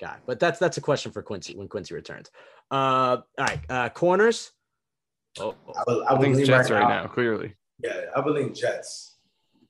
guy. 0.00 0.16
But 0.26 0.38
that's 0.40 0.58
that's 0.58 0.76
a 0.76 0.80
question 0.80 1.12
for 1.12 1.22
Quincy 1.22 1.56
when 1.56 1.68
Quincy 1.68 1.94
returns. 1.94 2.30
Uh, 2.70 2.74
all 2.74 3.22
right, 3.38 3.60
uh, 3.68 3.88
corners. 3.90 4.52
Oh, 5.38 5.54
I, 5.76 5.82
would, 5.86 6.06
I 6.06 6.14
I 6.14 6.20
think 6.20 6.36
it's 6.38 6.46
Jets 6.46 6.70
right, 6.70 6.80
right 6.82 6.88
now. 6.88 7.02
now, 7.02 7.08
clearly. 7.08 7.54
Yeah, 7.82 8.06
I 8.16 8.20
believe 8.22 8.54
Jets. 8.54 9.16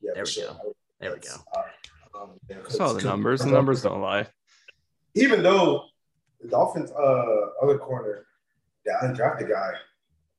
Yeah, 0.01 0.11
There 0.13 0.23
we 0.23 0.29
sure. 0.29 0.45
go. 0.45 0.51
I 0.51 0.65
would- 0.65 0.73
there 0.99 1.13
we 1.13 1.19
go. 1.19 1.35
Uh, 1.55 2.19
um, 2.23 2.29
yeah, 2.49 2.55
I 2.65 2.69
saw 2.69 2.87
the 2.87 2.93
'cause- 2.95 3.03
numbers. 3.03 3.41
The 3.41 3.51
numbers 3.51 3.81
don't 3.83 4.01
lie. 4.01 4.27
Even 5.13 5.43
though 5.43 5.85
the 6.41 6.47
Dolphins' 6.47 6.91
uh, 6.91 7.45
other 7.61 7.77
corner, 7.77 8.25
the 8.85 8.93
undrafted 9.03 9.49
guy, 9.49 9.73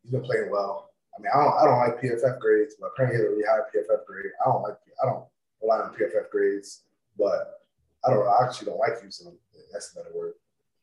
he's 0.03 0.11
been 0.12 0.23
playing 0.23 0.51
well. 0.51 0.88
I 1.19 1.20
mean, 1.20 1.31
I 1.35 1.43
don't, 1.43 1.55
I 1.59 1.65
don't 1.65 1.78
like 1.78 2.01
PFF 2.01 2.39
grades, 2.39 2.77
but 2.81 2.90
apparently 2.95 3.19
he 3.19 3.23
had 3.23 3.28
a 3.28 3.35
really 3.35 3.45
high 3.45 3.59
PFF 3.74 4.07
grade. 4.07 4.27
I 4.45 4.51
don't 4.51 4.62
like, 4.62 4.77
I 5.03 5.07
don't 5.07 5.24
rely 5.61 5.78
on 5.81 5.95
PFF 5.95 6.31
grades, 6.31 6.82
but 7.19 7.61
I 8.07 8.11
don't, 8.11 8.27
I 8.27 8.45
actually 8.45 8.66
don't 8.66 8.78
like 8.78 9.03
using 9.03 9.27
them. 9.27 9.39
That's 9.73 9.93
a 9.93 9.97
better 9.97 10.15
word. 10.15 10.35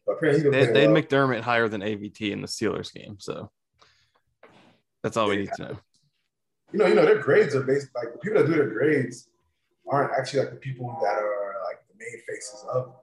But 0.05 0.13
apparently 0.13 0.43
he's 0.43 0.51
They, 0.51 0.71
playing 0.71 0.93
they 0.93 1.01
had. 1.01 1.09
McDermott 1.09 1.41
higher 1.41 1.69
than 1.69 1.81
AVT 1.81 2.31
in 2.31 2.41
the 2.41 2.47
Steelers 2.47 2.93
game, 2.93 3.15
so 3.19 3.49
that's 5.01 5.15
all 5.17 5.29
we 5.29 5.37
need 5.37 5.51
to 5.55 5.61
know. 5.63 5.77
you 6.73 6.79
know, 6.79 6.87
you 6.87 6.95
know, 6.95 7.05
their 7.05 7.19
grades 7.19 7.55
are 7.55 7.63
based 7.63 7.89
like 7.95 8.11
the 8.11 8.19
people 8.19 8.41
that 8.41 8.47
do 8.47 8.55
their 8.55 8.69
grades 8.69 9.29
aren't 9.89 10.11
actually 10.17 10.41
like 10.41 10.49
the 10.49 10.57
people 10.57 10.97
that 11.01 11.17
are 11.17 11.55
like 11.65 11.79
the 11.87 11.95
main 11.97 12.21
faces 12.27 12.65
of 12.71 12.93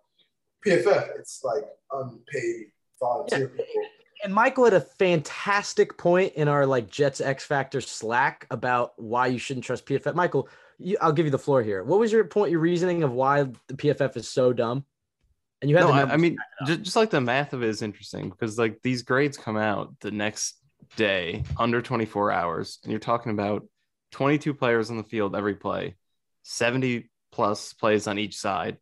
PFF. 0.66 1.18
It's 1.18 1.42
like 1.42 1.64
unpaid 1.92 2.66
volunteer 3.00 3.48
people. 3.48 3.64
And 4.22 4.32
Michael 4.32 4.64
had 4.64 4.74
a 4.74 4.80
fantastic 4.80 5.98
point 5.98 6.34
in 6.34 6.46
our 6.46 6.64
like 6.64 6.88
Jets 6.88 7.20
X 7.20 7.44
Factor 7.44 7.80
Slack 7.80 8.46
about 8.50 8.92
why 8.96 9.26
you 9.26 9.38
shouldn't 9.38 9.64
trust 9.64 9.84
PFF. 9.86 10.14
Michael, 10.14 10.48
you, 10.78 10.96
I'll 11.00 11.12
give 11.12 11.26
you 11.26 11.32
the 11.32 11.38
floor 11.38 11.62
here. 11.62 11.82
What 11.82 11.98
was 11.98 12.12
your 12.12 12.24
point, 12.24 12.50
your 12.50 12.60
reasoning 12.60 13.02
of 13.02 13.12
why 13.12 13.44
the 13.66 13.74
PFF 13.74 14.16
is 14.16 14.28
so 14.28 14.52
dumb? 14.52 14.84
And 15.60 15.70
you 15.70 15.76
had 15.76 15.86
No, 15.86 15.88
the 15.88 15.94
I, 15.94 16.14
I 16.14 16.16
mean, 16.16 16.36
back 16.36 16.46
it 16.60 16.62
up. 16.62 16.68
just, 16.68 16.82
just 16.82 16.96
like 16.96 17.10
the 17.10 17.20
math 17.20 17.52
of 17.52 17.62
it 17.62 17.68
is 17.68 17.82
interesting 17.82 18.30
because 18.30 18.58
like 18.58 18.80
these 18.82 19.02
grades 19.02 19.36
come 19.36 19.56
out 19.56 19.94
the 20.00 20.10
next 20.10 20.56
day 20.96 21.44
under 21.56 21.82
24 21.82 22.32
hours, 22.32 22.78
and 22.82 22.90
you're 22.90 23.00
talking 23.00 23.32
about 23.32 23.66
22 24.12 24.54
players 24.54 24.90
on 24.90 24.96
the 24.96 25.04
field 25.04 25.34
every 25.34 25.54
play, 25.54 25.96
70 26.42 27.10
plus 27.32 27.72
plays 27.72 28.06
on 28.06 28.18
each 28.18 28.36
side. 28.36 28.76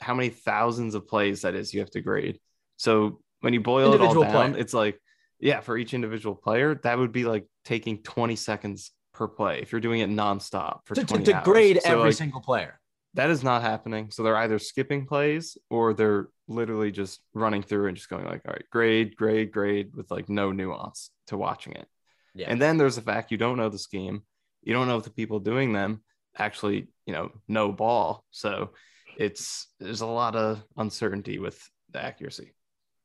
How 0.00 0.14
many 0.14 0.28
thousands 0.28 0.94
of 0.94 1.06
plays 1.06 1.42
that 1.42 1.54
is 1.54 1.72
you 1.72 1.80
have 1.80 1.90
to 1.90 2.00
grade? 2.00 2.38
So 2.76 3.20
when 3.44 3.52
you 3.54 3.60
boil 3.60 3.92
it 3.92 4.00
all 4.00 4.06
Individual 4.08 4.24
down, 4.24 4.52
player. 4.52 4.60
it's 4.60 4.74
like, 4.74 4.98
yeah, 5.38 5.60
for 5.60 5.76
each 5.76 5.92
individual 5.94 6.34
player, 6.34 6.74
that 6.82 6.98
would 6.98 7.12
be 7.12 7.24
like 7.24 7.46
taking 7.64 8.02
20 8.02 8.36
seconds 8.36 8.90
per 9.12 9.28
play 9.28 9.60
if 9.60 9.70
you're 9.70 9.80
doing 9.80 10.00
it 10.00 10.08
nonstop 10.10 10.80
for 10.86 10.94
to, 10.94 11.02
to, 11.02 11.06
20 11.06 11.24
to 11.24 11.42
grade 11.44 11.78
So, 11.82 11.90
every 11.92 12.04
like, 12.04 12.14
single 12.14 12.40
player. 12.40 12.80
that 13.14 13.30
is 13.30 13.44
not 13.44 13.62
happening. 13.62 14.10
So 14.10 14.22
they're 14.22 14.36
either 14.36 14.58
skipping 14.58 15.06
plays 15.06 15.58
or 15.70 15.92
they're 15.94 16.28
literally 16.48 16.90
just 16.90 17.20
running 17.34 17.62
through 17.62 17.88
and 17.88 17.96
just 17.96 18.08
going 18.08 18.24
like, 18.24 18.42
all 18.46 18.52
right, 18.52 18.64
grade, 18.70 19.14
grade, 19.16 19.52
grade 19.52 19.94
with 19.94 20.10
like 20.10 20.28
no 20.28 20.50
nuance 20.50 21.10
to 21.26 21.36
watching 21.36 21.74
it. 21.74 21.86
Yeah. 22.34 22.46
And 22.50 22.60
then 22.60 22.78
there's 22.78 22.96
the 22.96 23.02
fact 23.02 23.30
you 23.30 23.36
don't 23.38 23.56
know 23.58 23.68
the 23.68 23.78
scheme. 23.78 24.22
You 24.62 24.72
don't 24.72 24.88
know 24.88 24.96
if 24.96 25.04
the 25.04 25.10
people 25.10 25.38
doing 25.40 25.72
them 25.72 26.02
actually, 26.36 26.88
you 27.06 27.12
know, 27.12 27.30
know 27.46 27.70
ball. 27.70 28.24
So 28.30 28.70
it's 29.18 29.68
there's 29.78 30.00
a 30.00 30.06
lot 30.06 30.34
of 30.34 30.64
uncertainty 30.76 31.38
with 31.38 31.60
the 31.92 32.02
accuracy. 32.02 32.52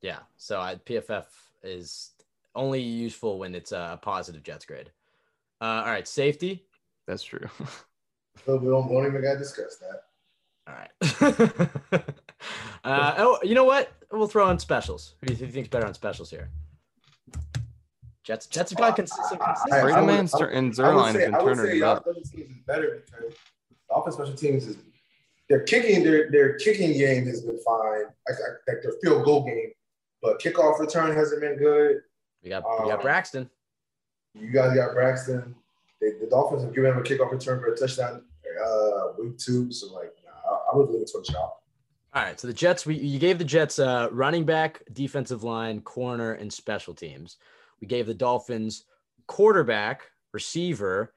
Yeah. 0.02 0.20
So 0.38 0.60
I, 0.60 0.76
PFF 0.76 1.26
is 1.64 2.12
only 2.56 2.82
useful 2.82 3.38
when 3.40 3.54
it's 3.56 3.72
a 3.72 4.00
positive 4.02 4.44
Jets 4.44 4.66
grade. 4.66 4.92
Uh, 5.62 5.66
all 5.66 5.86
right, 5.86 6.08
safety. 6.08 6.66
That's 7.08 7.24
true. 7.24 7.48
So 8.46 8.56
we 8.56 8.70
don't, 8.70 8.88
we 8.88 8.96
don't 8.96 9.06
even 9.08 9.22
got 9.22 9.34
to 9.34 9.40
discuss 9.40 9.78
that. 9.80 10.04
All 10.66 10.76
right. 12.00 12.04
uh, 12.86 13.16
oh, 13.18 13.38
you 13.44 13.54
know 13.54 13.66
what? 13.66 13.92
We'll 14.14 14.30
throw 14.30 14.50
in 14.50 14.58
specials. 14.60 15.16
Who 15.20 15.28
do 15.28 15.34
you 15.34 15.38
think- 15.40 15.52
think's 15.54 15.68
better 15.68 15.86
on 15.86 15.94
specials 15.94 16.30
here? 16.30 16.50
Jets. 18.24 18.46
Jets 18.48 18.72
have 18.72 18.80
got 18.80 18.96
consistent. 18.96 19.42
I- 19.42 19.46
consistent. 19.46 19.74
I- 19.74 19.82
Freedom 19.82 20.06
would- 20.06 20.16
and, 20.20 20.30
Ster- 20.30 20.48
and 20.52 20.66
I 20.80 20.94
would 20.94 20.96
Zerline 20.96 21.06
have 21.08 21.16
say, 21.16 21.26
been 21.26 21.36
I 21.36 21.38
would 21.44 21.56
turning 21.56 21.66
say 21.72 21.78
it 21.78 21.80
y'all 21.80 21.90
up. 21.98 22.04
special 22.04 22.22
teams 22.24 22.50
is 22.52 22.58
better 22.66 23.04
because 23.06 23.34
the 23.90 23.96
offense 23.96 24.16
special 24.16 24.36
teams 24.36 24.68
is 24.68 24.78
their 25.50 25.60
kicking 25.64 26.04
their 26.04 26.32
their 26.32 26.58
kicking 26.60 26.94
game 26.98 27.26
has 27.26 27.42
been 27.42 27.60
fine. 27.60 28.04
Like, 28.04 28.40
like, 28.40 28.40
like 28.70 28.78
their 28.84 28.94
field 29.04 29.26
goal 29.26 29.44
game, 29.46 29.72
but 30.22 30.40
kickoff 30.42 30.80
return 30.80 31.16
hasn't 31.16 31.42
been 31.42 31.58
good. 31.58 32.02
We 32.44 32.50
got 32.50 32.64
we 32.82 32.88
got 32.90 33.00
Um, 33.00 33.02
Braxton. 33.02 33.50
You 34.34 34.52
guys 34.52 34.76
got 34.76 34.94
Braxton. 34.94 35.56
They, 36.02 36.12
the 36.20 36.28
Dolphins 36.30 36.64
have 36.64 36.74
given 36.74 36.92
him 36.92 36.98
a 36.98 37.02
kickoff 37.02 37.32
return 37.32 37.60
for 37.60 37.74
a 37.74 37.76
touchdown 37.78 38.24
uh, 38.66 39.14
week 39.20 39.38
two. 39.38 39.72
So 39.72 39.94
like, 39.94 40.14
nah, 40.26 40.50
I, 40.50 40.74
I 40.74 40.78
would 40.78 40.90
lean 40.90 41.06
towards 41.06 41.30
y'all. 41.30 41.58
All 42.14 42.24
right. 42.24 42.40
So 42.40 42.48
the 42.48 42.54
Jets, 42.54 42.86
we 42.86 42.96
you 42.96 43.20
gave 43.20 43.38
the 43.38 43.44
Jets 43.44 43.80
uh, 43.80 44.08
running 44.12 44.46
back, 44.46 44.82
defensive 44.94 45.44
line, 45.44 45.82
corner, 45.82 46.34
and 46.34 46.52
special 46.52 46.94
teams. 46.94 47.38
We 47.82 47.88
gave 47.88 48.08
the 48.08 48.14
Dolphins 48.14 48.86
quarterback, 49.28 50.04
receiver. 50.34 51.14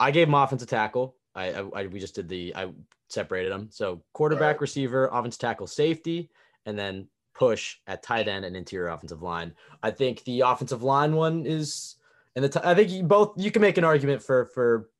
I 0.00 0.10
gave 0.10 0.26
them 0.28 0.34
offensive 0.34 0.68
tackle. 0.68 1.16
I, 1.34 1.52
I, 1.52 1.60
I 1.74 1.86
we 1.86 2.00
just 2.00 2.14
did 2.14 2.28
the 2.28 2.54
I 2.54 2.72
separated 3.08 3.52
them. 3.52 3.68
So 3.70 4.02
quarterback, 4.12 4.56
Right. 4.56 4.60
receiver, 4.62 5.08
offensive 5.12 5.40
tackle, 5.40 5.66
safety, 5.66 6.30
and 6.66 6.78
then 6.78 7.08
push 7.38 7.76
at 7.86 8.02
tight 8.02 8.28
end 8.28 8.44
and 8.44 8.56
interior 8.56 8.88
offensive 8.88 9.22
line. 9.22 9.54
I 9.82 9.90
think 9.90 10.24
the 10.24 10.40
offensive 10.40 10.82
line 10.82 11.14
one 11.14 11.46
is, 11.46 11.96
and 12.34 12.44
the 12.44 12.48
t- 12.48 12.60
I 12.62 12.74
think 12.74 12.90
you 12.90 13.02
both 13.04 13.34
you 13.36 13.50
can 13.50 13.62
make 13.62 13.78
an 13.78 13.84
argument 13.84 14.22
for 14.22 14.46
for 14.46 14.90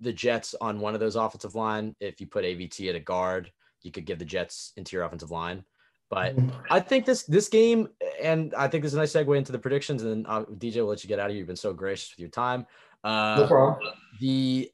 the 0.00 0.12
Jets 0.12 0.54
on 0.60 0.80
one 0.80 0.94
of 0.94 1.00
those 1.00 1.16
offensive 1.16 1.54
line. 1.54 1.94
If 2.00 2.20
you 2.20 2.26
put 2.26 2.44
AVT 2.44 2.88
at 2.88 2.96
a 2.96 3.00
guard, 3.00 3.52
you 3.82 3.90
could 3.92 4.04
give 4.04 4.18
the 4.18 4.24
Jets 4.24 4.72
interior 4.76 5.06
offensive 5.06 5.30
line. 5.30 5.64
But 6.10 6.36
I 6.70 6.80
think 6.80 7.04
this 7.04 7.22
this 7.24 7.48
game, 7.48 7.88
and 8.22 8.54
I 8.54 8.68
think 8.68 8.82
this 8.82 8.92
is 8.92 8.96
a 8.96 9.00
nice 9.00 9.12
segue 9.12 9.36
into 9.36 9.52
the 9.52 9.58
predictions. 9.58 10.02
And 10.02 10.24
then 10.24 10.26
uh, 10.28 10.44
DJ 10.44 10.76
will 10.76 10.86
let 10.86 11.02
you 11.02 11.08
get 11.08 11.18
out 11.18 11.26
of 11.26 11.30
here. 11.30 11.38
You've 11.38 11.46
been 11.46 11.56
so 11.56 11.72
gracious 11.72 12.12
with 12.12 12.20
your 12.20 12.28
time. 12.30 12.66
Uh, 13.02 13.36
No 13.40 13.46
problem. 13.46 13.92
the 14.20 14.70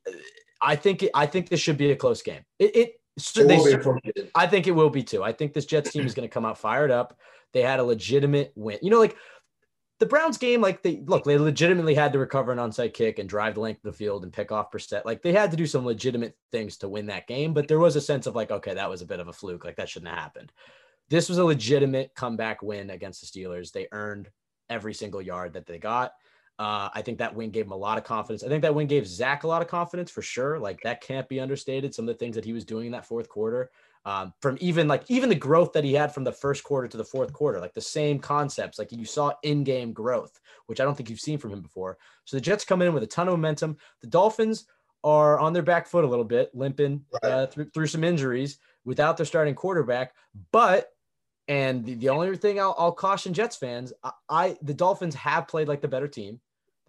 I 0.60 0.76
think 0.76 1.04
I 1.14 1.26
think 1.26 1.48
this 1.48 1.60
should 1.60 1.78
be 1.78 1.90
a 1.90 1.96
close 1.96 2.22
game. 2.22 2.42
It, 2.58 2.76
it 2.76 3.00
so 3.18 3.44
they 3.44 3.56
will 3.56 3.64
be 3.64 3.70
cer- 3.72 3.80
a 3.80 3.82
close 3.82 3.98
game. 4.02 4.28
I 4.34 4.46
think 4.46 4.66
it 4.66 4.72
will 4.72 4.90
be 4.90 5.02
too. 5.02 5.22
I 5.22 5.32
think 5.32 5.52
this 5.52 5.66
Jets 5.66 5.90
team 5.90 6.06
is 6.06 6.14
going 6.14 6.28
to 6.28 6.32
come 6.32 6.44
out 6.44 6.58
fired 6.58 6.90
up. 6.90 7.18
They 7.52 7.62
had 7.62 7.80
a 7.80 7.84
legitimate 7.84 8.52
win. 8.54 8.78
You 8.80 8.90
know, 8.90 8.98
like 8.98 9.16
the 9.98 10.06
Browns 10.06 10.38
game, 10.38 10.60
like 10.60 10.82
they 10.82 11.02
look, 11.06 11.24
they 11.24 11.38
legitimately 11.38 11.94
had 11.94 12.12
to 12.12 12.18
recover 12.18 12.50
an 12.50 12.58
onside 12.58 12.94
kick 12.94 13.18
and 13.18 13.28
drive 13.28 13.54
the 13.54 13.60
length 13.60 13.84
of 13.84 13.92
the 13.92 13.96
field 13.96 14.24
and 14.24 14.32
pick 14.32 14.50
off 14.50 14.70
Brissett. 14.70 15.04
Like 15.04 15.22
they 15.22 15.32
had 15.32 15.50
to 15.50 15.56
do 15.56 15.66
some 15.66 15.84
legitimate 15.84 16.36
things 16.50 16.76
to 16.78 16.88
win 16.88 17.06
that 17.06 17.26
game, 17.26 17.52
but 17.52 17.68
there 17.68 17.78
was 17.78 17.96
a 17.96 18.00
sense 18.00 18.26
of 18.26 18.34
like, 18.34 18.50
okay, 18.50 18.74
that 18.74 18.90
was 18.90 19.02
a 19.02 19.06
bit 19.06 19.20
of 19.20 19.28
a 19.28 19.32
fluke. 19.32 19.64
Like 19.64 19.76
that 19.76 19.88
shouldn't 19.88 20.10
have 20.10 20.18
happened. 20.18 20.50
This 21.08 21.28
was 21.28 21.38
a 21.38 21.44
legitimate 21.44 22.14
comeback 22.14 22.62
win 22.62 22.90
against 22.90 23.20
the 23.20 23.26
Steelers. 23.26 23.70
They 23.70 23.86
earned 23.92 24.30
every 24.70 24.94
single 24.94 25.20
yard 25.20 25.52
that 25.52 25.66
they 25.66 25.78
got. 25.78 26.14
Uh, 26.62 26.88
I 26.94 27.02
think 27.02 27.18
that 27.18 27.34
win 27.34 27.50
gave 27.50 27.66
him 27.66 27.72
a 27.72 27.76
lot 27.76 27.98
of 27.98 28.04
confidence. 28.04 28.44
I 28.44 28.48
think 28.48 28.62
that 28.62 28.72
win 28.72 28.86
gave 28.86 29.04
Zach 29.04 29.42
a 29.42 29.48
lot 29.48 29.62
of 29.62 29.68
confidence 29.68 30.12
for 30.12 30.22
sure. 30.22 30.60
Like 30.60 30.80
that 30.82 31.00
can't 31.00 31.28
be 31.28 31.40
understated. 31.40 31.92
Some 31.92 32.08
of 32.08 32.14
the 32.14 32.18
things 32.20 32.36
that 32.36 32.44
he 32.44 32.52
was 32.52 32.64
doing 32.64 32.86
in 32.86 32.92
that 32.92 33.04
fourth 33.04 33.28
quarter, 33.28 33.72
um, 34.04 34.32
from 34.40 34.58
even 34.60 34.86
like 34.86 35.02
even 35.08 35.28
the 35.28 35.34
growth 35.34 35.72
that 35.72 35.82
he 35.82 35.92
had 35.92 36.14
from 36.14 36.22
the 36.22 36.30
first 36.30 36.62
quarter 36.62 36.86
to 36.86 36.96
the 36.96 37.10
fourth 37.14 37.32
quarter, 37.32 37.58
like 37.58 37.74
the 37.74 37.80
same 37.80 38.20
concepts, 38.20 38.78
like 38.78 38.92
you 38.92 39.04
saw 39.04 39.32
in-game 39.42 39.92
growth, 39.92 40.38
which 40.66 40.80
I 40.80 40.84
don't 40.84 40.94
think 40.96 41.10
you've 41.10 41.18
seen 41.18 41.36
from 41.36 41.52
him 41.52 41.62
before. 41.62 41.98
So 42.26 42.36
the 42.36 42.40
Jets 42.40 42.64
come 42.64 42.80
in 42.80 42.94
with 42.94 43.02
a 43.02 43.08
ton 43.08 43.26
of 43.26 43.32
momentum. 43.32 43.76
The 44.00 44.06
Dolphins 44.06 44.66
are 45.02 45.40
on 45.40 45.52
their 45.52 45.64
back 45.64 45.88
foot 45.88 46.04
a 46.04 46.08
little 46.08 46.24
bit, 46.24 46.54
limping 46.54 47.04
uh, 47.24 47.46
through, 47.46 47.70
through 47.70 47.88
some 47.88 48.04
injuries 48.04 48.58
without 48.84 49.16
their 49.16 49.26
starting 49.26 49.56
quarterback. 49.56 50.14
But 50.52 50.90
and 51.48 51.84
the, 51.84 51.94
the 51.94 52.10
only 52.10 52.36
thing 52.36 52.60
I'll, 52.60 52.76
I'll 52.78 52.92
caution 52.92 53.34
Jets 53.34 53.56
fans, 53.56 53.92
I, 54.04 54.12
I 54.28 54.56
the 54.62 54.74
Dolphins 54.74 55.16
have 55.16 55.48
played 55.48 55.66
like 55.66 55.80
the 55.80 55.88
better 55.88 56.06
team. 56.06 56.38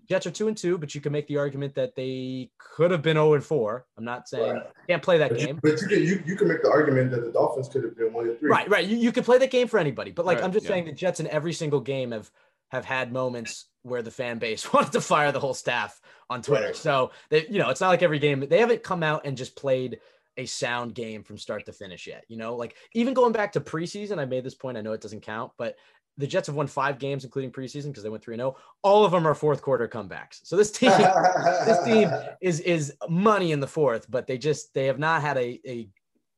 Jets 0.08 0.26
are 0.26 0.32
two 0.32 0.48
and 0.48 0.58
two, 0.58 0.78
but 0.78 0.94
you 0.94 1.02
can 1.02 1.12
make 1.12 1.28
the 1.28 1.38
argument 1.38 1.76
that 1.76 1.96
they 1.96 2.52
could 2.58 2.92
have 2.92 3.02
been 3.02 3.16
0 3.16 3.34
and 3.36 3.44
4. 3.44 3.86
I'm 3.98 4.04
not 4.04 4.28
saying 4.28 4.54
Right. 4.56 4.64
can't 4.90 5.02
play 5.02 5.18
that 5.20 5.30
But 5.32 5.40
you, 5.40 5.48
game. 5.48 5.60
but 5.62 5.80
you 5.82 5.88
can 5.88 6.04
you, 6.04 6.24
you 6.26 6.36
can 6.36 6.48
make 6.48 6.62
the 6.62 6.70
argument 6.72 7.12
that 7.12 7.24
the 7.24 7.32
Dolphins 7.32 7.70
could 7.70 7.84
have 7.84 7.96
been 7.98 8.12
one 8.14 8.28
and 8.28 8.40
three. 8.40 8.50
Right, 8.50 8.70
right. 8.70 8.86
You, 8.86 8.98
you 8.98 9.12
could 9.12 9.24
play 9.26 9.38
that 9.38 9.52
game 9.52 9.68
for 9.68 9.80
anybody, 9.80 10.12
but 10.12 10.26
like 10.26 10.38
Right, 10.38 10.44
I'm 10.44 10.52
just 10.52 10.66
yeah. 10.66 10.72
saying 10.72 10.86
the 10.86 10.92
Jets 10.92 11.20
in 11.20 11.28
every 11.28 11.54
single 11.54 11.80
game 11.80 12.12
have 12.12 12.30
have 12.70 12.86
had 12.86 13.14
moments 13.14 13.66
where 13.84 14.02
the 14.02 14.10
fan 14.12 14.40
base 14.40 14.72
wanted 14.74 14.92
to 14.94 15.02
fire 15.02 15.32
the 15.32 15.40
whole 15.40 15.54
staff 15.54 16.02
on 16.30 16.42
Twitter. 16.42 16.68
Right. 16.68 16.76
So 16.76 17.12
they, 17.30 17.46
you 17.48 17.60
know, 17.60 17.70
it's 17.70 17.82
not 17.82 17.90
like 17.90 18.02
every 18.04 18.20
game 18.20 18.40
they 18.50 18.60
haven't 18.60 18.84
come 18.84 19.04
out 19.04 19.26
and 19.26 19.38
just 19.38 19.56
played 19.56 20.00
a 20.36 20.46
sound 20.48 20.96
game 20.96 21.22
from 21.24 21.38
start 21.38 21.66
to 21.68 21.72
finish 21.72 22.08
yet. 22.08 22.26
You 22.28 22.38
know, 22.38 22.56
like 22.56 22.76
even 22.94 23.14
going 23.14 23.32
back 23.34 23.52
to 23.54 23.62
preseason, 23.62 24.18
I 24.18 24.26
made 24.26 24.44
this 24.44 24.56
point. 24.56 24.78
I 24.78 24.82
know 24.82 24.94
it 24.94 25.02
doesn't 25.02 25.22
count, 25.22 25.52
but 25.58 25.76
the 26.18 26.28
Jets 26.28 26.48
have 26.48 26.56
won 26.56 26.68
five 26.68 27.00
games, 27.00 27.24
including 27.24 27.52
preseason, 27.52 27.88
because 27.88 28.04
they 28.04 28.10
went 28.10 28.24
3 28.24 28.36
and 28.36 28.42
0. 28.42 28.56
All 28.84 29.04
of 29.04 29.12
them 29.12 29.28
are 29.28 29.34
fourth 29.34 29.62
quarter 29.62 29.88
comebacks. 29.88 30.42
So 30.44 30.56
this 30.56 30.72
team, 30.72 30.92
this 31.66 31.84
team 31.84 32.12
is 32.42 32.60
is 32.62 32.94
money 33.10 33.52
in 33.52 33.60
the 33.60 33.68
fourth, 33.68 34.10
but 34.10 34.28
they 34.28 34.38
just 34.38 34.74
they 34.74 34.86
have 34.86 35.00
not 35.00 35.22
had 35.22 35.38
a, 35.38 35.60
a 35.68 35.88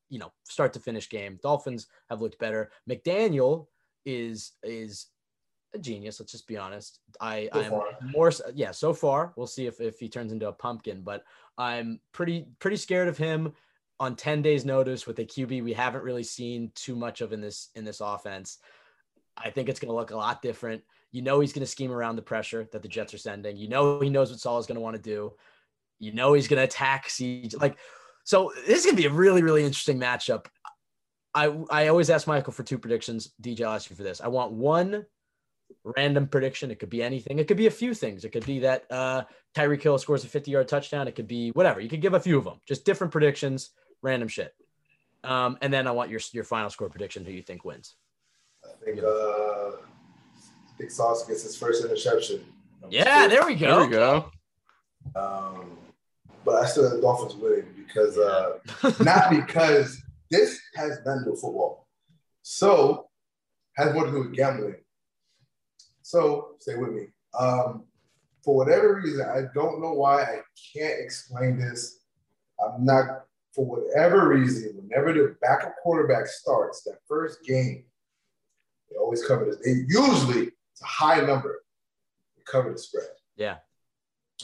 you 0.10 0.20
know 0.20 0.32
start 0.44 0.74
to 0.74 0.80
finish 0.80 1.10
game. 1.10 1.40
Dolphins 1.42 1.88
have 2.10 2.22
looked 2.22 2.40
better. 2.40 2.72
McDaniel 2.90 3.68
is 4.06 4.54
is 4.64 5.08
a 5.74 5.80
genius. 5.80 6.20
Let's 6.20 6.32
just 6.32 6.48
be 6.48 6.58
honest. 6.58 7.00
I 7.20 7.50
so 7.54 7.60
I'm 7.60 7.70
far. 7.72 7.86
more 8.02 8.32
yeah. 8.54 8.72
So 8.72 8.94
far, 8.94 9.34
we'll 9.36 9.48
see 9.48 9.68
if 9.68 9.82
if 9.82 10.00
he 10.00 10.08
turns 10.08 10.32
into 10.32 10.48
a 10.48 10.54
pumpkin, 10.54 11.02
but 11.02 11.24
I'm 11.58 12.00
pretty 12.14 12.48
pretty 12.60 12.78
scared 12.78 13.08
of 13.08 13.18
him 13.18 13.54
on 14.00 14.16
10 14.16 14.42
days 14.42 14.66
notice 14.66 15.08
with 15.08 15.20
a 15.20 15.26
QB 15.26 15.64
we 15.64 15.72
haven't 15.72 16.04
really 16.04 16.24
seen 16.24 16.70
too 16.76 16.98
much 16.98 17.22
of 17.22 17.34
in 17.34 17.42
this 17.42 17.70
in 17.76 17.86
this 17.86 18.02
offense. 18.02 18.60
I 19.38 19.50
think 19.50 19.70
it's 19.70 19.80
going 19.80 19.90
to 19.90 19.96
look 19.96 20.12
a 20.12 20.18
lot 20.18 20.42
different. 20.42 20.84
You 21.12 21.22
know 21.22 21.40
he's 21.40 21.54
going 21.54 21.62
to 21.62 21.72
scheme 21.72 21.92
around 21.92 22.16
the 22.16 22.22
pressure 22.22 22.68
that 22.72 22.82
the 22.82 22.88
Jets 22.88 23.14
are 23.14 23.18
sending. 23.18 23.58
You 23.58 23.70
know 23.70 24.00
he 24.00 24.10
knows 24.10 24.32
what 24.32 24.40
Saleh 24.40 24.60
is 24.60 24.66
going 24.66 24.76
to 24.76 24.82
want 24.82 24.96
to 24.96 25.02
do. 25.02 25.34
You 26.00 26.12
know 26.12 26.34
he's 26.34 26.48
going 26.48 26.58
to 26.58 26.64
attack 26.64 27.10
siege. 27.10 27.56
Like 27.56 27.78
so 28.24 28.52
this 28.68 28.80
is 28.80 28.86
going 28.86 28.96
to 28.96 29.02
be 29.02 29.08
a 29.08 29.12
really 29.12 29.44
really 29.44 29.64
interesting 29.64 30.00
matchup. 30.00 30.48
I 31.34 31.46
I 31.70 31.88
always 31.88 32.10
ask 32.10 32.28
Michael 32.28 32.54
for 32.54 32.64
two 32.64 32.78
predictions. 32.78 33.32
DJ, 33.42 33.62
I'll 33.62 33.76
ask 33.76 33.90
you 33.90 33.96
for 33.96 34.04
this. 34.04 34.22
I 34.22 34.28
want 34.28 34.52
one 34.52 35.06
random 35.84 36.28
prediction. 36.28 36.72
It 36.72 36.80
could 36.80 36.90
be 36.90 37.04
anything. 37.04 37.40
It 37.40 37.48
could 37.48 37.58
be 37.58 37.68
a 37.68 37.72
few 37.72 37.94
things. 37.94 38.26
It 38.26 38.30
could 38.30 38.46
be 38.46 38.60
that 38.60 38.86
uh, 38.90 39.24
Tyreek 39.56 39.82
Hill 39.82 39.98
scores 39.98 40.24
a 40.24 40.28
50 40.28 40.52
yard 40.52 40.68
touchdown. 40.68 41.08
It 41.08 41.16
could 41.16 41.28
be 41.28 41.52
whatever. 41.52 41.80
You 41.80 41.90
could 41.90 42.02
give 42.02 42.14
a 42.14 42.20
few 42.20 42.38
of 42.38 42.44
them, 42.44 42.60
just 42.66 42.86
different 42.86 43.12
predictions, 43.12 43.70
random 44.02 44.28
shit. 44.28 44.54
Um, 45.24 45.58
and 45.62 45.74
then 45.74 45.88
I 45.88 45.92
want 45.92 46.10
your 46.10 46.20
your 46.34 46.44
final 46.44 46.70
score 46.70 46.90
prediction. 46.90 47.26
Who 47.26 47.32
you 47.32 47.42
think 47.42 47.66
wins? 47.66 47.96
I 48.82 48.86
think 48.86 49.04
uh, 49.04 49.08
I 49.08 50.78
think 50.78 50.92
Sauce 50.92 51.28
gets 51.28 51.44
his 51.44 51.56
first 51.56 51.84
interception. 51.84 52.42
Yeah, 52.90 53.28
there 53.28 53.46
we 53.46 53.56
go. 53.56 53.80
There 53.80 53.88
we 53.88 53.92
go. 53.92 54.32
Um, 55.16 55.78
but 56.44 56.56
I 56.56 56.66
still 56.66 56.84
have 56.84 56.94
the 56.94 57.02
Dolphins 57.02 57.36
winning 57.36 57.66
because 57.76 58.18
uh, 58.18 58.60
not 59.04 59.30
because 59.32 60.02
this 60.30 60.60
has 60.76 61.00
nothing 61.06 61.26
to 61.26 61.32
with 61.32 61.42
football. 61.42 61.88
So 62.42 63.10
has 63.78 63.94
more 63.94 64.06
to 64.06 64.12
do 64.12 64.20
with 64.20 64.36
gambling. 64.36 64.76
So 66.02 66.56
stay 66.60 66.76
with 66.76 66.92
me. 66.92 67.08
Um, 67.38 67.86
for 68.44 68.56
whatever 68.56 69.02
reason, 69.02 69.26
I 69.26 69.46
don't 69.56 69.82
know 69.82 69.94
why 69.94 70.22
I 70.22 70.40
can't 70.74 71.00
explain 71.00 71.58
this. 71.60 72.00
I'm 72.64 72.86
not, 72.86 73.26
for 73.54 73.66
whatever 73.66 74.30
reason, 74.30 74.76
whenever 74.76 75.14
the 75.14 75.36
backup 75.42 75.76
quarterback 75.82 76.28
starts 76.28 76.84
that 76.84 77.00
first 77.08 77.44
game, 77.44 77.86
they 78.96 79.00
always 79.02 79.26
cover 79.26 79.46
this. 79.46 79.58
They 79.64 79.84
usually 79.88 80.52
it's 80.72 80.82
a 80.82 80.86
high 80.86 81.22
number. 81.22 81.64
They 82.38 82.44
cover 82.50 82.72
the 82.72 82.78
spread. 82.78 83.08
Yeah. 83.36 83.58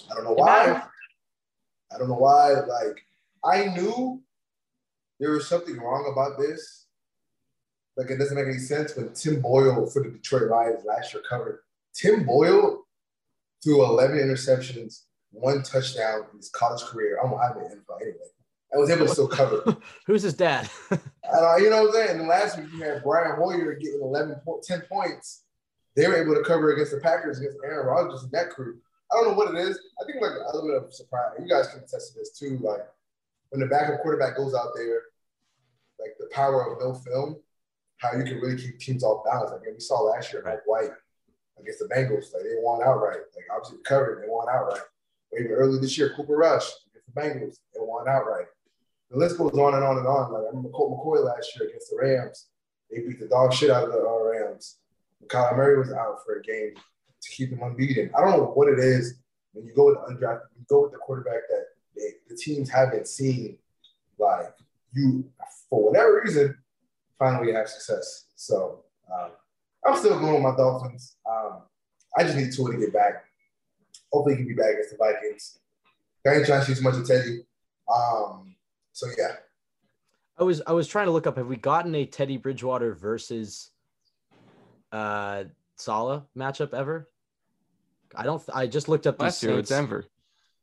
I 0.10 0.16
don't 0.16 0.26
know 0.26 0.34
why. 0.34 0.84
I 1.94 1.98
don't 1.98 2.10
know 2.10 2.16
why. 2.16 2.52
Like 2.52 3.06
I 3.44 3.74
knew 3.74 4.22
there 5.20 5.32
was 5.32 5.48
something 5.48 5.78
wrong 5.78 6.12
about 6.12 6.38
this 6.38 6.82
like 7.98 8.10
it 8.10 8.18
doesn't 8.18 8.36
make 8.36 8.48
any 8.48 8.58
sense 8.58 8.96
when 8.96 9.14
Tim 9.14 9.42
Boyle 9.42 9.86
for 9.86 10.04
the 10.04 10.10
Detroit 10.10 10.50
Lions 10.50 10.86
last 10.86 11.14
year 11.14 11.24
covered. 11.28 11.60
Tim 11.94 12.26
Boyle 12.26 12.86
threw 13.64 13.84
11 13.84 14.18
interceptions, 14.18 15.04
one 15.32 15.62
touchdown 15.64 16.26
in 16.32 16.38
his 16.38 16.50
college 16.50 16.82
career. 16.84 17.20
I'm 17.22 17.34
I'm 17.34 17.58
in 17.58 17.64
NFL 17.64 18.02
anyway. 18.02 18.18
I 18.74 18.78
was 18.78 18.90
able 18.90 19.06
to 19.06 19.12
still 19.12 19.28
cover. 19.28 19.78
Who's 20.08 20.24
his 20.24 20.34
dad? 20.34 20.70
uh, 20.92 21.58
you 21.58 21.70
know 21.70 21.84
what 21.84 21.88
I'm 21.88 21.94
saying? 21.94 22.20
And 22.20 22.28
last 22.28 22.58
week 22.58 22.68
you 22.74 22.84
had 22.84 23.04
Brian 23.04 23.36
Hoyer 23.36 23.74
getting 23.76 24.00
11, 24.02 24.38
10 24.64 24.82
points. 24.82 25.44
They 25.96 26.08
were 26.08 26.16
able 26.16 26.36
to 26.36 26.44
cover 26.44 26.72
against 26.72 26.92
the 26.92 27.00
Packers 27.00 27.40
against 27.40 27.58
Aaron 27.66 27.88
Rodgers 27.88 28.24
and 28.24 28.32
that 28.32 28.50
crew. 28.50 28.78
I 29.12 29.16
don't 29.16 29.28
know 29.28 29.34
what 29.34 29.54
it 29.54 29.58
is. 29.58 29.78
I 30.02 30.06
think 30.06 30.22
like 30.22 30.32
a 30.32 30.56
little 30.56 30.70
bit 30.70 30.84
of 30.84 30.94
surprise. 30.94 31.32
You 31.38 31.50
guys 31.50 31.68
can 31.68 31.80
attest 31.80 32.14
to 32.14 32.20
this 32.20 32.32
too. 32.32 32.60
Like 32.62 32.88
when 33.50 33.60
the 33.60 33.68
backup 33.68 34.02
quarterback 34.02 34.38
goes 34.38 34.56
out 34.56 34.70
there, 34.74 35.02
like 36.00 36.16
the 36.18 36.28
power 36.32 36.72
of 36.72 36.80
no 36.80 36.94
film 36.94 37.42
how 38.02 38.18
you 38.18 38.24
can 38.24 38.40
really 38.40 38.58
keep 38.58 38.80
teams 38.80 39.04
off 39.04 39.24
balance. 39.24 39.52
Like 39.52 39.62
we 39.72 39.80
saw 39.80 40.02
last 40.02 40.34
year, 40.34 40.42
like 40.44 40.66
White 40.66 40.90
against 41.60 41.80
the 41.80 41.86
Bengals, 41.86 42.34
like 42.34 42.44
they 42.44 42.58
won 42.58 42.82
outright. 42.84 43.20
Like 43.36 43.46
obviously 43.56 43.78
covered, 43.84 44.24
they 44.24 44.28
won 44.30 44.48
outright. 44.52 44.82
Or 45.32 45.40
even 45.40 45.52
early 45.52 45.80
this 45.80 45.98
year, 45.98 46.14
Cooper 46.16 46.36
Rush 46.36 46.68
against 46.90 47.14
the 47.14 47.22
Bengals, 47.22 47.60
they 47.74 47.80
won 47.80 48.08
outright. 48.10 48.48
The 49.12 49.18
list 49.18 49.38
goes 49.38 49.52
on 49.52 49.76
and 49.76 49.84
on 49.84 49.98
and 49.98 50.08
on. 50.08 50.32
Like 50.32 50.44
I 50.44 50.48
remember 50.48 50.70
Colt 50.70 50.92
McCoy 50.92 51.24
last 51.24 51.56
year 51.56 51.68
against 51.68 51.90
the 51.90 51.98
Rams. 51.98 52.48
They 52.90 53.02
beat 53.02 53.20
the 53.20 53.28
dog 53.28 53.54
shit 53.54 53.70
out 53.70 53.84
of 53.84 53.92
the 53.92 54.00
uh, 54.00 54.24
Rams. 54.24 54.78
Kyler 55.28 55.56
Murray 55.56 55.78
was 55.78 55.92
out 55.94 56.20
for 56.26 56.40
a 56.40 56.42
game 56.42 56.74
to 56.76 57.30
keep 57.30 57.52
them 57.52 57.62
unbeaten. 57.62 58.10
I 58.18 58.22
don't 58.22 58.32
know 58.32 58.52
what 58.54 58.68
it 58.68 58.80
is 58.80 59.22
when 59.54 59.66
you 59.66 59.74
go 59.74 59.88
with 59.88 59.96
the 59.96 60.14
undrafted, 60.14 60.42
you 60.58 60.66
go 60.70 60.84
with 60.84 60.92
the 60.92 60.98
quarterback 60.98 61.42
that 61.50 61.66
they, 61.96 62.14
the 62.30 62.36
teams 62.36 62.70
haven't 62.70 63.08
seen. 63.08 63.58
Like 64.18 64.54
you, 64.94 65.30
for 65.70 65.84
whatever 65.84 66.22
reason, 66.24 66.58
finally 67.18 67.54
have 67.54 67.68
success. 67.68 68.26
So 68.36 68.84
um, 69.14 69.32
I'm 69.86 69.98
still 69.98 70.20
going 70.20 70.34
with 70.36 70.44
my 70.44 70.56
Dolphins. 70.56 71.16
Um, 71.30 71.64
I 72.18 72.24
just 72.24 72.38
need 72.38 72.54
Tua 72.54 72.72
to 72.72 72.78
get 72.78 72.94
back. 72.94 73.26
Hopefully, 74.12 74.36
he 74.36 74.40
can 74.40 74.48
be 74.48 74.54
back 74.54 74.74
against 74.74 74.92
the 74.92 74.98
Vikings. 74.98 75.60
I 76.26 76.36
ain't 76.36 76.46
trying 76.46 76.60
to 76.62 76.66
shoot 76.66 76.78
too 76.78 76.84
much 76.84 76.96
of 76.96 77.08
Teddy. 77.08 77.46
Um, 77.92 78.56
so 78.94 79.08
yeah. 79.18 79.36
I 80.38 80.44
was 80.44 80.62
I 80.66 80.72
was 80.74 80.88
trying 80.88 81.06
to 81.06 81.12
look 81.12 81.28
up. 81.28 81.38
Have 81.38 81.48
we 81.48 81.58
gotten 81.58 81.94
a 81.96 82.06
Teddy 82.06 82.38
Bridgewater 82.38 82.94
versus 82.94 83.70
uh 84.92 85.46
Saleh 85.76 86.24
matchup 86.38 86.74
ever? 86.74 87.10
I 88.16 88.24
don't. 88.24 88.42
I 88.54 88.68
just 88.68 88.90
looked 88.90 89.08
up 89.08 89.22
last 89.22 89.42
year 89.44 89.56
with 89.56 89.68
Denver. 89.68 90.06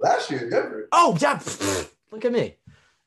Last 0.01 0.31
year, 0.31 0.49
Denver. 0.51 0.89
Oh 0.93 1.17
yeah, 1.21 1.41
look 2.11 2.25
at 2.25 2.33
me. 2.33 2.57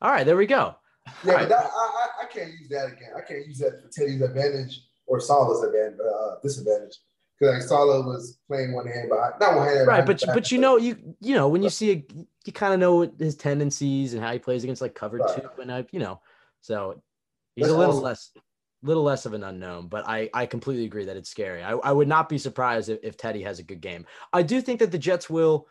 All 0.00 0.10
right, 0.10 0.26
there 0.26 0.36
we 0.36 0.46
go. 0.46 0.76
Yeah, 1.24 1.38
but 1.38 1.48
that, 1.48 1.70
I, 1.74 2.08
I 2.22 2.26
can't 2.26 2.50
use 2.58 2.68
that 2.70 2.86
again. 2.86 3.10
I 3.16 3.20
can't 3.20 3.46
use 3.46 3.58
that 3.58 3.82
for 3.82 3.88
Teddy's 3.88 4.20
advantage 4.20 4.82
or 5.06 5.20
Saleh's 5.20 5.62
advantage, 5.64 5.98
uh, 6.00 6.34
disadvantage. 6.42 6.98
Because 7.38 7.54
like 7.54 7.62
Saleh 7.62 8.06
was 8.06 8.38
playing 8.46 8.72
one 8.72 8.86
hand 8.86 9.08
behind, 9.08 9.34
not 9.40 9.56
one 9.56 9.66
hand. 9.66 9.86
Right, 9.86 10.06
but 10.06 10.22
but 10.28 10.52
you 10.52 10.58
know 10.58 10.76
you 10.76 11.16
you 11.20 11.34
know 11.34 11.48
when 11.48 11.62
you 11.62 11.70
see 11.70 11.90
a 11.92 12.04
you 12.44 12.52
kind 12.52 12.74
of 12.74 12.80
know 12.80 13.10
his 13.18 13.34
tendencies 13.34 14.14
and 14.14 14.22
how 14.22 14.32
he 14.32 14.38
plays 14.38 14.62
against 14.62 14.82
like 14.82 14.94
cover 14.94 15.18
right. 15.18 15.40
two, 15.40 15.60
and 15.60 15.72
I 15.72 15.84
you 15.90 15.98
know 15.98 16.20
so 16.60 17.02
he's 17.56 17.64
That's 17.64 17.74
a 17.74 17.78
little 17.78 17.94
awesome. 17.94 18.04
less 18.04 18.30
little 18.82 19.02
less 19.02 19.26
of 19.26 19.32
an 19.32 19.44
unknown, 19.44 19.88
but 19.88 20.08
I, 20.08 20.28
I 20.34 20.46
completely 20.46 20.84
agree 20.84 21.04
that 21.04 21.16
it's 21.16 21.30
scary. 21.30 21.62
I, 21.62 21.72
I 21.72 21.92
would 21.92 22.08
not 22.08 22.28
be 22.28 22.36
surprised 22.36 22.88
if, 22.88 22.98
if 23.04 23.16
Teddy 23.16 23.42
has 23.42 23.60
a 23.60 23.62
good 23.62 23.80
game. 23.80 24.06
I 24.32 24.42
do 24.42 24.60
think 24.60 24.80
that 24.80 24.90
the 24.90 24.98
Jets 24.98 25.30
will 25.30 25.68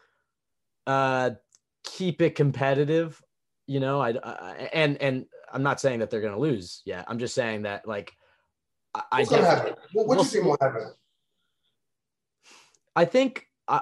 uh, 0.88 1.32
keep 1.84 2.22
it 2.22 2.36
competitive 2.36 3.22
you 3.72 3.80
know, 3.80 4.02
I, 4.02 4.14
I 4.22 4.70
and 4.74 5.02
and 5.02 5.26
I'm 5.52 5.64
not 5.64 5.80
saying 5.80 6.00
that 6.00 6.10
they're 6.10 6.20
going 6.20 6.34
to 6.34 6.40
lose 6.40 6.82
yet. 6.84 7.06
I'm 7.08 7.20
just 7.20 7.34
saying 7.34 7.62
that 7.62 7.88
like 7.88 8.12
I, 8.94 9.20
What's 9.20 9.30
to 9.30 9.46
happen? 9.46 9.74
What, 9.94 10.08
what 10.08 10.18
we'll 10.18 10.18
do 10.18 10.24
you 10.24 10.44
think 10.44 10.46
will 10.46 10.58
happen? 10.60 10.92
I 12.96 13.06
think 13.06 13.48
uh, 13.68 13.82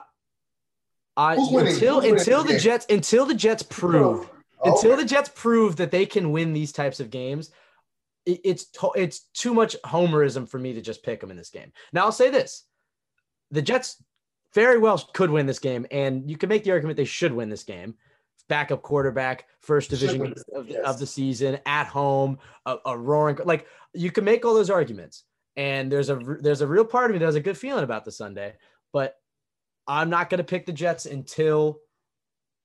I, 1.18 1.36
I 1.36 1.36
until 1.36 2.02
until 2.02 2.44
the, 2.44 2.53
the 2.53 2.60
Jets 2.60 2.86
until 2.90 3.26
the 3.26 3.36
Jets 3.36 3.64
prove 3.64 4.30
oh, 4.61 4.72
until 4.72 4.98
the 4.98 5.06
Jets 5.06 5.30
prove 5.34 5.76
that 5.77 5.91
they 5.91 6.06
can 6.06 6.31
win 6.31 6.53
these 6.53 6.72
types 6.72 6.99
of 6.99 7.10
games. 7.10 7.52
It, 8.26 8.41
it's 8.44 8.65
to, 8.72 8.91
it's 8.95 9.22
too 9.34 9.53
much 9.53 9.76
homerism 9.86 10.48
for 10.48 10.60
me 10.60 10.73
to 10.73 10.81
just 10.81 11.03
pick 11.03 11.22
them 11.22 11.31
in 11.31 11.38
this 11.38 11.49
game. 11.49 11.72
Now 11.94 12.06
I'll 12.06 12.11
say 12.11 12.30
this: 12.30 12.65
the 13.52 13.61
Jets 13.61 14.03
very 14.53 14.77
well 14.77 14.98
could 15.14 15.30
win 15.30 15.45
this 15.45 15.60
game, 15.60 15.86
and 15.91 16.30
you 16.30 16.38
can 16.38 16.49
make 16.49 16.64
the 16.64 16.72
argument 16.72 16.98
they 16.98 17.06
should 17.06 17.34
win 17.34 17.49
this 17.49 17.64
game 17.64 17.95
backup 18.49 18.81
quarterback, 18.81 19.45
first 19.61 19.91
division 19.91 20.34
of, 20.53 20.68
yes. 20.68 20.84
of, 20.84 20.99
the 20.99 21.06
season 21.06 21.60
at 21.65 21.88
home, 21.88 22.40
a, 22.65 22.77
a, 22.86 22.98
roaring 22.98 23.38
like 23.45 23.68
you 23.94 24.11
can 24.11 24.26
make 24.26 24.44
all 24.44 24.53
those 24.53 24.69
arguments. 24.69 25.23
And 25.56 25.90
there's 25.90 26.10
a 26.10 26.15
there's 26.41 26.61
a 26.61 26.68
real 26.68 26.86
part 26.86 27.10
of 27.10 27.14
me 27.14 27.19
that 27.19 27.26
has 27.26 27.36
a 27.36 27.41
good 27.41 27.57
feeling 27.57 27.84
about 27.84 28.06
the 28.06 28.11
Sunday, 28.11 28.56
but 28.93 29.15
I'm 29.87 30.09
not 30.09 30.29
going 30.29 30.39
to 30.39 30.43
pick 30.43 30.65
the 30.65 30.73
Jets 30.73 31.05
until 31.05 31.79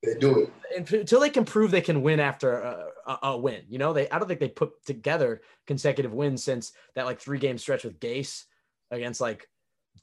they 0.02 0.14
do 0.14 0.51
it 0.70 0.90
until 0.92 1.20
they 1.20 1.30
can 1.30 1.44
prove 1.44 1.70
they 1.70 1.80
can 1.80 2.02
win 2.02 2.20
after 2.20 2.59
a, 2.59 2.86
a, 3.06 3.18
a, 3.22 3.38
win. 3.38 3.62
You 3.68 3.78
know, 3.78 3.92
they 3.92 4.09
I 4.10 4.18
don't 4.18 4.28
think 4.28 4.40
they 4.40 4.48
put 4.48 4.72
together 4.84 5.40
consecutive 5.66 6.12
wins 6.12 6.44
since 6.44 6.72
that 6.94 7.06
like 7.06 7.20
three 7.20 7.38
game 7.38 7.59
stretch 7.59 7.84
with 7.84 7.98
Gase 7.98 8.44
against 8.90 9.20
like 9.20 9.48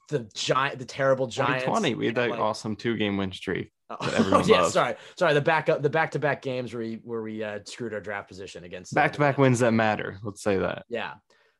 the 0.08 0.28
giant, 0.34 0.78
the 0.78 0.84
terrible 0.84 1.26
Giants. 1.26 1.64
Twenty, 1.64 1.94
we 1.94 2.06
had 2.06 2.14
that 2.16 2.30
like, 2.30 2.40
awesome 2.40 2.76
two 2.76 2.96
game 2.96 3.16
win 3.16 3.32
streak. 3.32 3.70
Oh, 3.90 4.42
yeah, 4.46 4.60
loves. 4.62 4.72
sorry, 4.72 4.94
sorry. 5.18 5.34
The 5.34 5.40
back 5.40 5.68
up, 5.68 5.82
the 5.82 5.90
back 5.90 6.12
to 6.12 6.18
back 6.18 6.42
games 6.42 6.72
where 6.72 6.82
we 6.82 7.00
where 7.04 7.22
we 7.22 7.42
uh, 7.44 7.60
screwed 7.64 7.94
our 7.94 8.00
draft 8.00 8.28
position 8.28 8.64
against 8.64 8.94
back 8.94 9.12
to 9.12 9.18
back 9.18 9.38
wins 9.38 9.60
that 9.60 9.72
matter. 9.72 10.18
Let's 10.22 10.42
say 10.42 10.58
that. 10.58 10.84
Yeah. 10.88 11.14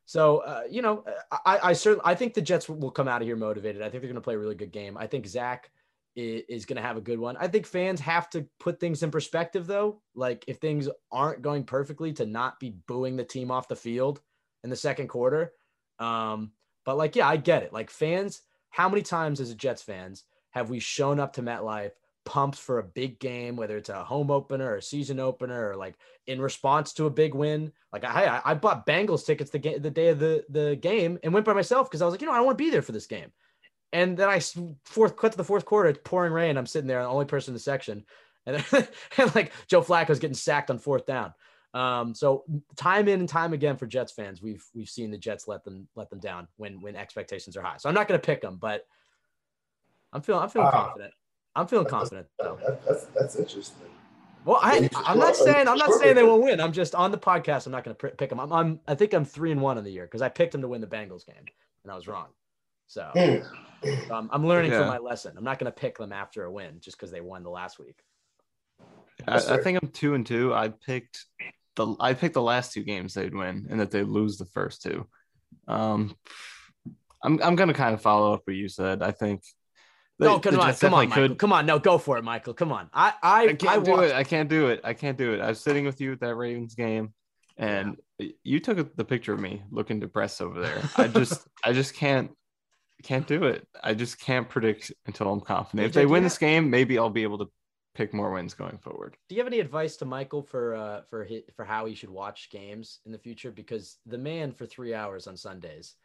So 0.05 0.39
uh, 0.39 0.63
you 0.69 0.81
know, 0.81 1.05
I 1.45 1.59
I 1.63 1.73
certainly 1.73 2.03
I 2.05 2.15
think 2.15 2.33
the 2.33 2.41
Jets 2.41 2.67
will 2.67 2.91
come 2.91 3.07
out 3.07 3.21
of 3.21 3.27
here 3.27 3.35
motivated. 3.35 3.81
I 3.81 3.85
think 3.85 4.01
they're 4.01 4.11
going 4.11 4.15
to 4.15 4.21
play 4.21 4.35
a 4.35 4.39
really 4.39 4.55
good 4.55 4.71
game. 4.71 4.97
I 4.97 5.07
think 5.07 5.25
Zach 5.25 5.71
is, 6.15 6.43
is 6.49 6.65
going 6.65 6.77
to 6.77 6.81
have 6.87 6.97
a 6.97 7.01
good 7.01 7.19
one. 7.19 7.37
I 7.37 7.47
think 7.47 7.65
fans 7.65 7.99
have 8.01 8.29
to 8.31 8.45
put 8.59 8.79
things 8.79 9.03
in 9.03 9.11
perspective, 9.11 9.67
though. 9.67 10.01
Like 10.15 10.43
if 10.47 10.57
things 10.57 10.89
aren't 11.11 11.41
going 11.41 11.63
perfectly, 11.63 12.13
to 12.13 12.25
not 12.25 12.59
be 12.59 12.75
booing 12.87 13.15
the 13.15 13.23
team 13.23 13.51
off 13.51 13.67
the 13.67 13.75
field 13.75 14.21
in 14.63 14.69
the 14.69 14.75
second 14.75 15.07
quarter. 15.07 15.53
Um, 15.99 16.51
but 16.85 16.97
like, 16.97 17.15
yeah, 17.15 17.27
I 17.27 17.37
get 17.37 17.63
it. 17.63 17.73
Like 17.73 17.89
fans, 17.89 18.41
how 18.69 18.89
many 18.89 19.01
times 19.01 19.39
as 19.39 19.51
a 19.51 19.55
Jets 19.55 19.81
fans 19.81 20.23
have 20.51 20.69
we 20.69 20.79
shown 20.79 21.19
up 21.19 21.33
to 21.33 21.41
MetLife 21.41 21.91
pumped 22.25 22.57
for 22.57 22.79
a 22.79 22.83
big 22.83 23.19
game, 23.19 23.55
whether 23.55 23.77
it's 23.77 23.89
a 23.89 24.03
home 24.03 24.31
opener 24.31 24.71
or 24.71 24.77
a 24.77 24.81
season 24.81 25.19
opener, 25.19 25.71
or 25.71 25.75
like 25.75 25.95
in 26.27 26.41
response 26.41 26.93
to 26.93 27.05
a 27.05 27.09
big 27.09 27.33
win. 27.33 27.71
Like 27.91 28.03
I, 28.03 28.41
I 28.43 28.53
bought 28.53 28.85
Bengals 28.85 29.25
tickets 29.25 29.51
the 29.51 29.59
game, 29.59 29.81
the 29.81 29.91
day 29.91 30.09
of 30.09 30.19
the, 30.19 30.45
the 30.49 30.75
game 30.75 31.19
and 31.23 31.33
went 31.33 31.45
by 31.45 31.53
myself 31.53 31.89
because 31.89 32.01
I 32.01 32.05
was 32.05 32.13
like, 32.13 32.21
you 32.21 32.27
know, 32.27 32.33
I 32.33 32.41
want 32.41 32.57
to 32.57 32.63
be 32.63 32.69
there 32.69 32.81
for 32.81 32.91
this 32.91 33.07
game. 33.07 33.31
And 33.91 34.17
then 34.17 34.27
I 34.27 34.39
fourth 34.85 35.15
cut 35.15 35.33
to 35.33 35.37
the 35.37 35.43
fourth 35.43 35.65
quarter, 35.65 35.89
it's 35.89 35.99
pouring 36.03 36.33
rain. 36.33 36.57
I'm 36.57 36.65
sitting 36.65 36.87
there, 36.87 37.03
the 37.03 37.07
only 37.07 37.25
person 37.25 37.51
in 37.51 37.55
the 37.55 37.59
section, 37.59 38.05
and, 38.45 38.63
then, 38.71 38.87
and 39.17 39.35
like 39.35 39.51
Joe 39.67 39.81
Flacco's 39.81 40.19
getting 40.19 40.35
sacked 40.35 40.71
on 40.71 40.79
fourth 40.79 41.05
down. 41.05 41.33
Um, 41.73 42.13
so 42.13 42.43
time 42.75 43.07
in 43.07 43.19
and 43.19 43.29
time 43.29 43.53
again 43.53 43.77
for 43.77 43.87
Jets 43.87 44.11
fans, 44.11 44.41
we've 44.41 44.63
we've 44.75 44.89
seen 44.89 45.09
the 45.09 45.17
Jets 45.17 45.47
let 45.47 45.63
them 45.63 45.87
let 45.95 46.09
them 46.09 46.19
down 46.19 46.47
when 46.57 46.81
when 46.81 46.95
expectations 46.95 47.57
are 47.57 47.63
high. 47.63 47.77
So 47.77 47.89
I'm 47.89 47.95
not 47.95 48.07
going 48.07 48.19
to 48.19 48.25
pick 48.25 48.41
them, 48.41 48.57
but 48.61 48.85
I'm 50.11 50.21
feeling 50.21 50.43
I'm 50.43 50.49
feeling 50.49 50.67
uh, 50.67 50.71
confident. 50.71 51.13
I'm 51.55 51.67
feeling 51.67 51.87
confident 51.87 52.27
though. 52.39 52.57
That, 52.65 52.85
that's 52.85 53.05
that's 53.05 53.35
interesting. 53.35 53.87
Well, 54.45 54.59
I 54.61 54.89
I'm 54.95 55.19
not 55.19 55.35
saying 55.35 55.67
I'm 55.67 55.77
not 55.77 55.93
saying 55.93 56.15
they 56.15 56.23
won't 56.23 56.43
win. 56.43 56.59
I'm 56.59 56.73
just 56.73 56.95
on 56.95 57.11
the 57.11 57.17
podcast. 57.17 57.65
I'm 57.65 57.71
not 57.71 57.83
going 57.83 57.95
to 57.95 58.09
pick 58.09 58.29
them. 58.29 58.39
I'm, 58.39 58.51
I'm 58.51 58.79
I 58.87 58.95
think 58.95 59.13
I'm 59.13 59.25
three 59.25 59.51
and 59.51 59.61
one 59.61 59.77
in 59.77 59.83
the 59.83 59.91
year 59.91 60.05
because 60.05 60.21
I 60.21 60.29
picked 60.29 60.51
them 60.51 60.61
to 60.61 60.67
win 60.67 60.81
the 60.81 60.87
Bengals 60.87 61.25
game 61.25 61.45
and 61.83 61.91
I 61.91 61.95
was 61.95 62.07
wrong. 62.07 62.27
So 62.87 63.09
hmm. 63.13 64.11
um, 64.11 64.29
I'm 64.31 64.45
learning 64.45 64.71
yeah. 64.71 64.79
from 64.79 64.87
my 64.87 64.97
lesson. 64.97 65.33
I'm 65.37 65.43
not 65.43 65.59
going 65.59 65.71
to 65.71 65.75
pick 65.75 65.97
them 65.97 66.11
after 66.11 66.43
a 66.43 66.51
win 66.51 66.79
just 66.79 66.97
because 66.97 67.11
they 67.11 67.21
won 67.21 67.43
the 67.43 67.49
last 67.49 67.79
week. 67.79 67.97
I, 69.27 69.35
I, 69.35 69.57
think 69.57 69.81
I'm 69.81 69.89
two 69.89 70.15
and 70.15 70.25
two. 70.25 70.53
I 70.53 70.69
picked 70.69 71.25
the 71.75 71.95
I 71.99 72.13
picked 72.13 72.33
the 72.33 72.41
last 72.41 72.73
two 72.73 72.83
games 72.83 73.13
they'd 73.13 73.33
win 73.33 73.67
and 73.69 73.79
that 73.79 73.91
they 73.91 74.03
lose 74.03 74.37
the 74.37 74.45
first 74.45 74.81
two. 74.81 75.07
Um, 75.67 76.15
I'm 77.23 77.41
I'm 77.41 77.55
gonna 77.55 77.73
kind 77.73 77.93
of 77.93 78.01
follow 78.01 78.33
up 78.33 78.41
what 78.43 78.55
you 78.55 78.67
said. 78.67 79.01
I 79.01 79.11
think 79.11 79.43
no, 80.19 80.39
come 80.39 80.59
on, 80.59 80.73
come 80.75 80.93
on, 80.93 81.09
Michael. 81.09 81.27
Could. 81.29 81.37
Come 81.39 81.53
on, 81.53 81.65
no, 81.65 81.79
go 81.79 81.97
for 81.97 82.17
it, 82.17 82.23
Michael. 82.23 82.53
Come 82.53 82.71
on. 82.71 82.89
I, 82.93 83.13
I, 83.21 83.41
I 83.47 83.53
can't 83.53 83.81
I 83.81 83.83
do 83.83 83.99
it. 84.01 84.13
I 84.13 84.23
can't 84.23 84.49
do 84.49 84.67
it. 84.67 84.81
I 84.83 84.93
can't 84.93 85.17
do 85.17 85.33
it. 85.33 85.41
I 85.41 85.49
was 85.49 85.59
sitting 85.59 85.85
with 85.85 85.99
you 86.01 86.13
at 86.13 86.19
that 86.19 86.35
Ravens 86.35 86.75
game, 86.75 87.13
and 87.57 87.97
you 88.43 88.59
took 88.59 88.95
the 88.95 89.05
picture 89.05 89.33
of 89.33 89.39
me 89.39 89.63
looking 89.71 89.99
depressed 89.99 90.41
over 90.41 90.61
there. 90.61 90.81
I 90.97 91.07
just, 91.07 91.47
I 91.65 91.73
just 91.73 91.95
can't, 91.95 92.31
can't 93.03 93.27
do 93.27 93.45
it. 93.45 93.67
I 93.83 93.93
just 93.93 94.19
can't 94.19 94.47
predict 94.47 94.91
until 95.05 95.31
I'm 95.31 95.41
confident. 95.41 95.87
If 95.87 95.93
they 95.93 96.05
win 96.05 96.23
this 96.23 96.37
game, 96.37 96.69
maybe 96.69 96.97
I'll 96.97 97.09
be 97.09 97.23
able 97.23 97.39
to 97.39 97.51
pick 97.95 98.13
more 98.13 98.31
wins 98.31 98.53
going 98.53 98.77
forward. 98.77 99.15
Do 99.29 99.35
you 99.35 99.41
have 99.41 99.47
any 99.47 99.59
advice 99.59 99.97
to 99.97 100.05
Michael 100.05 100.41
for, 100.41 100.75
uh, 100.75 101.01
for 101.09 101.23
his, 101.23 101.41
for 101.55 101.65
how 101.65 101.85
he 101.85 101.95
should 101.95 102.09
watch 102.09 102.49
games 102.51 102.99
in 103.05 103.11
the 103.11 103.17
future? 103.17 103.51
Because 103.51 103.97
the 104.05 104.17
man 104.17 104.51
for 104.51 104.65
three 104.65 104.93
hours 104.93 105.27
on 105.27 105.37
Sundays 105.37 105.95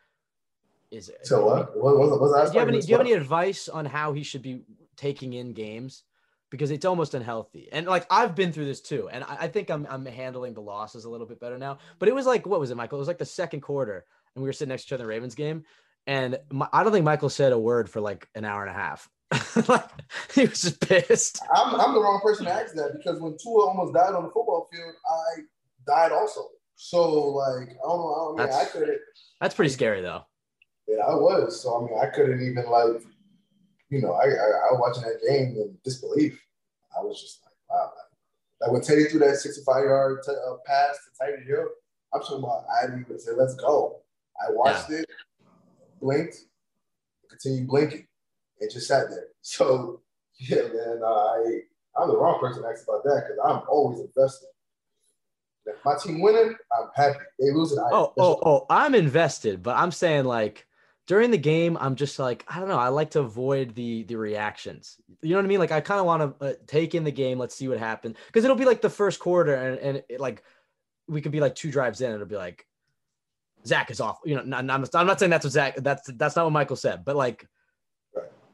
is 0.90 1.08
it? 1.08 1.26
So 1.26 1.44
what? 1.44 1.76
What 1.76 1.98
was, 1.98 2.10
was 2.18 2.50
do 2.50 2.54
you 2.54 2.60
have 2.60 2.68
any? 2.68 2.80
Do 2.80 2.86
you 2.88 2.96
have 2.96 3.06
any 3.06 3.12
advice 3.12 3.68
on 3.68 3.84
how 3.84 4.12
he 4.12 4.22
should 4.22 4.42
be 4.42 4.62
taking 4.96 5.32
in 5.32 5.52
games? 5.52 6.04
Because 6.50 6.70
it's 6.70 6.86
almost 6.86 7.12
unhealthy, 7.12 7.68
and 7.72 7.86
like 7.86 8.06
I've 8.10 8.34
been 8.34 8.52
through 8.52 8.64
this 8.64 8.80
too, 8.80 9.08
and 9.12 9.22
I, 9.22 9.36
I 9.40 9.48
think 9.48 9.70
I'm 9.70 9.86
I'm 9.90 10.06
handling 10.06 10.54
the 10.54 10.62
losses 10.62 11.04
a 11.04 11.10
little 11.10 11.26
bit 11.26 11.40
better 11.40 11.58
now. 11.58 11.78
But 11.98 12.08
it 12.08 12.14
was 12.14 12.24
like 12.24 12.46
what 12.46 12.58
was 12.58 12.70
it, 12.70 12.76
Michael? 12.76 12.96
It 12.98 13.00
was 13.00 13.08
like 13.08 13.18
the 13.18 13.26
second 13.26 13.60
quarter, 13.60 14.06
and 14.34 14.42
we 14.42 14.48
were 14.48 14.54
sitting 14.54 14.70
next 14.70 14.84
to 14.84 14.88
each 14.88 14.92
other 14.94 15.04
in 15.04 15.08
the 15.08 15.14
Ravens 15.14 15.34
game, 15.34 15.64
and 16.06 16.38
my, 16.50 16.66
I 16.72 16.82
don't 16.82 16.92
think 16.92 17.04
Michael 17.04 17.28
said 17.28 17.52
a 17.52 17.58
word 17.58 17.90
for 17.90 18.00
like 18.00 18.28
an 18.34 18.46
hour 18.46 18.62
and 18.62 18.70
a 18.70 18.78
half. 18.78 19.10
like 19.68 19.84
he 20.34 20.46
was 20.46 20.62
just 20.62 20.80
pissed. 20.80 21.38
I'm, 21.54 21.78
I'm 21.78 21.92
the 21.92 22.00
wrong 22.00 22.20
person 22.22 22.46
to 22.46 22.52
ask 22.52 22.74
that 22.76 22.94
because 22.96 23.20
when 23.20 23.36
Tua 23.42 23.66
almost 23.66 23.92
died 23.92 24.14
on 24.14 24.22
the 24.22 24.30
football 24.30 24.68
field, 24.72 24.94
I 25.06 25.42
died 25.86 26.12
also. 26.12 26.48
So 26.76 27.10
like 27.10 27.68
I 27.68 27.88
don't 27.88 27.98
know. 27.98 28.36
I 28.38 28.46
mean, 28.46 28.54
I 28.54 28.64
could. 28.64 28.88
That's 29.38 29.54
pretty 29.54 29.70
scary 29.70 30.00
though. 30.00 30.24
Yeah, 30.88 31.04
I 31.04 31.14
was. 31.14 31.62
So 31.62 31.76
I 31.76 31.86
mean, 31.86 32.00
I 32.00 32.06
couldn't 32.06 32.40
even 32.40 32.66
like, 32.70 33.02
you 33.90 34.00
know, 34.00 34.12
I 34.12 34.24
I, 34.24 34.26
I 34.26 34.72
was 34.72 34.80
watching 34.80 35.02
that 35.02 35.20
game 35.28 35.56
in 35.56 35.76
disbelief. 35.84 36.42
I 36.98 37.02
was 37.02 37.20
just 37.20 37.40
like, 37.44 37.52
wow. 37.68 37.92
Like 38.60 38.72
when 38.72 38.80
Teddy 38.80 39.04
threw 39.04 39.20
that 39.20 39.36
65 39.36 39.84
yard 39.84 40.20
t- 40.24 40.32
uh, 40.32 40.56
pass 40.66 40.98
to 41.04 41.24
Tyreek 41.24 41.46
Hill, 41.46 41.68
I'm 42.12 42.22
talking 42.22 42.38
about. 42.38 42.64
I 42.70 42.86
didn't 42.86 43.04
even 43.04 43.20
say, 43.20 43.32
"Let's 43.36 43.54
go." 43.54 44.00
I 44.40 44.50
watched 44.50 44.90
yeah. 44.90 44.98
it, 44.98 45.10
blinked, 46.00 46.36
continued 47.28 47.68
blinking, 47.68 48.06
and 48.60 48.70
just 48.70 48.88
sat 48.88 49.10
there. 49.10 49.28
So 49.42 50.02
yeah, 50.38 50.62
man, 50.62 51.00
I 51.04 51.60
I'm 51.96 52.08
the 52.08 52.16
wrong 52.16 52.38
person 52.38 52.62
to 52.62 52.68
ask 52.68 52.84
about 52.86 53.02
that 53.04 53.24
because 53.26 53.38
I'm 53.44 53.62
always 53.68 54.00
invested. 54.00 54.48
If 55.64 55.76
my 55.84 55.96
team 56.02 56.20
winning, 56.20 56.54
I'm 56.78 56.88
happy. 56.94 57.18
They 57.38 57.50
losing, 57.50 57.78
I 57.78 57.88
oh 57.92 58.12
oh 58.18 58.38
oh, 58.42 58.66
I'm 58.68 58.94
invested, 58.94 59.62
but 59.62 59.76
I'm 59.76 59.92
saying 59.92 60.24
like 60.24 60.66
during 61.08 61.30
the 61.30 61.38
game, 61.38 61.78
I'm 61.80 61.96
just 61.96 62.18
like, 62.18 62.44
I 62.48 62.60
don't 62.60 62.68
know. 62.68 62.78
I 62.78 62.88
like 62.88 63.10
to 63.12 63.20
avoid 63.20 63.74
the 63.74 64.04
the 64.04 64.16
reactions. 64.16 64.98
You 65.22 65.30
know 65.30 65.36
what 65.36 65.46
I 65.46 65.48
mean? 65.48 65.58
Like 65.58 65.72
I 65.72 65.80
kind 65.80 65.98
of 65.98 66.06
want 66.06 66.38
to 66.38 66.46
uh, 66.46 66.52
take 66.66 66.94
in 66.94 67.02
the 67.02 67.10
game. 67.10 67.38
Let's 67.38 67.54
see 67.54 67.66
what 67.66 67.78
happens 67.78 68.16
because 68.26 68.44
it'll 68.44 68.56
be 68.56 68.66
like 68.66 68.82
the 68.82 68.90
first 68.90 69.18
quarter, 69.18 69.54
and 69.54 69.78
and 69.78 70.02
it, 70.08 70.20
like 70.20 70.44
we 71.08 71.22
could 71.22 71.32
be 71.32 71.40
like 71.40 71.54
two 71.54 71.72
drives 71.72 72.02
in. 72.02 72.08
and 72.12 72.16
It'll 72.16 72.28
be 72.28 72.36
like 72.36 72.66
Zach 73.66 73.90
is 73.90 74.00
off. 74.00 74.18
You 74.26 74.36
know, 74.36 74.42
not, 74.42 74.66
not, 74.66 74.94
I'm 74.94 75.06
not 75.06 75.18
saying 75.18 75.30
that's 75.30 75.44
what 75.44 75.52
Zach. 75.54 75.76
That's 75.76 76.12
that's 76.12 76.36
not 76.36 76.44
what 76.44 76.52
Michael 76.52 76.76
said, 76.76 77.06
but 77.06 77.16
like 77.16 77.48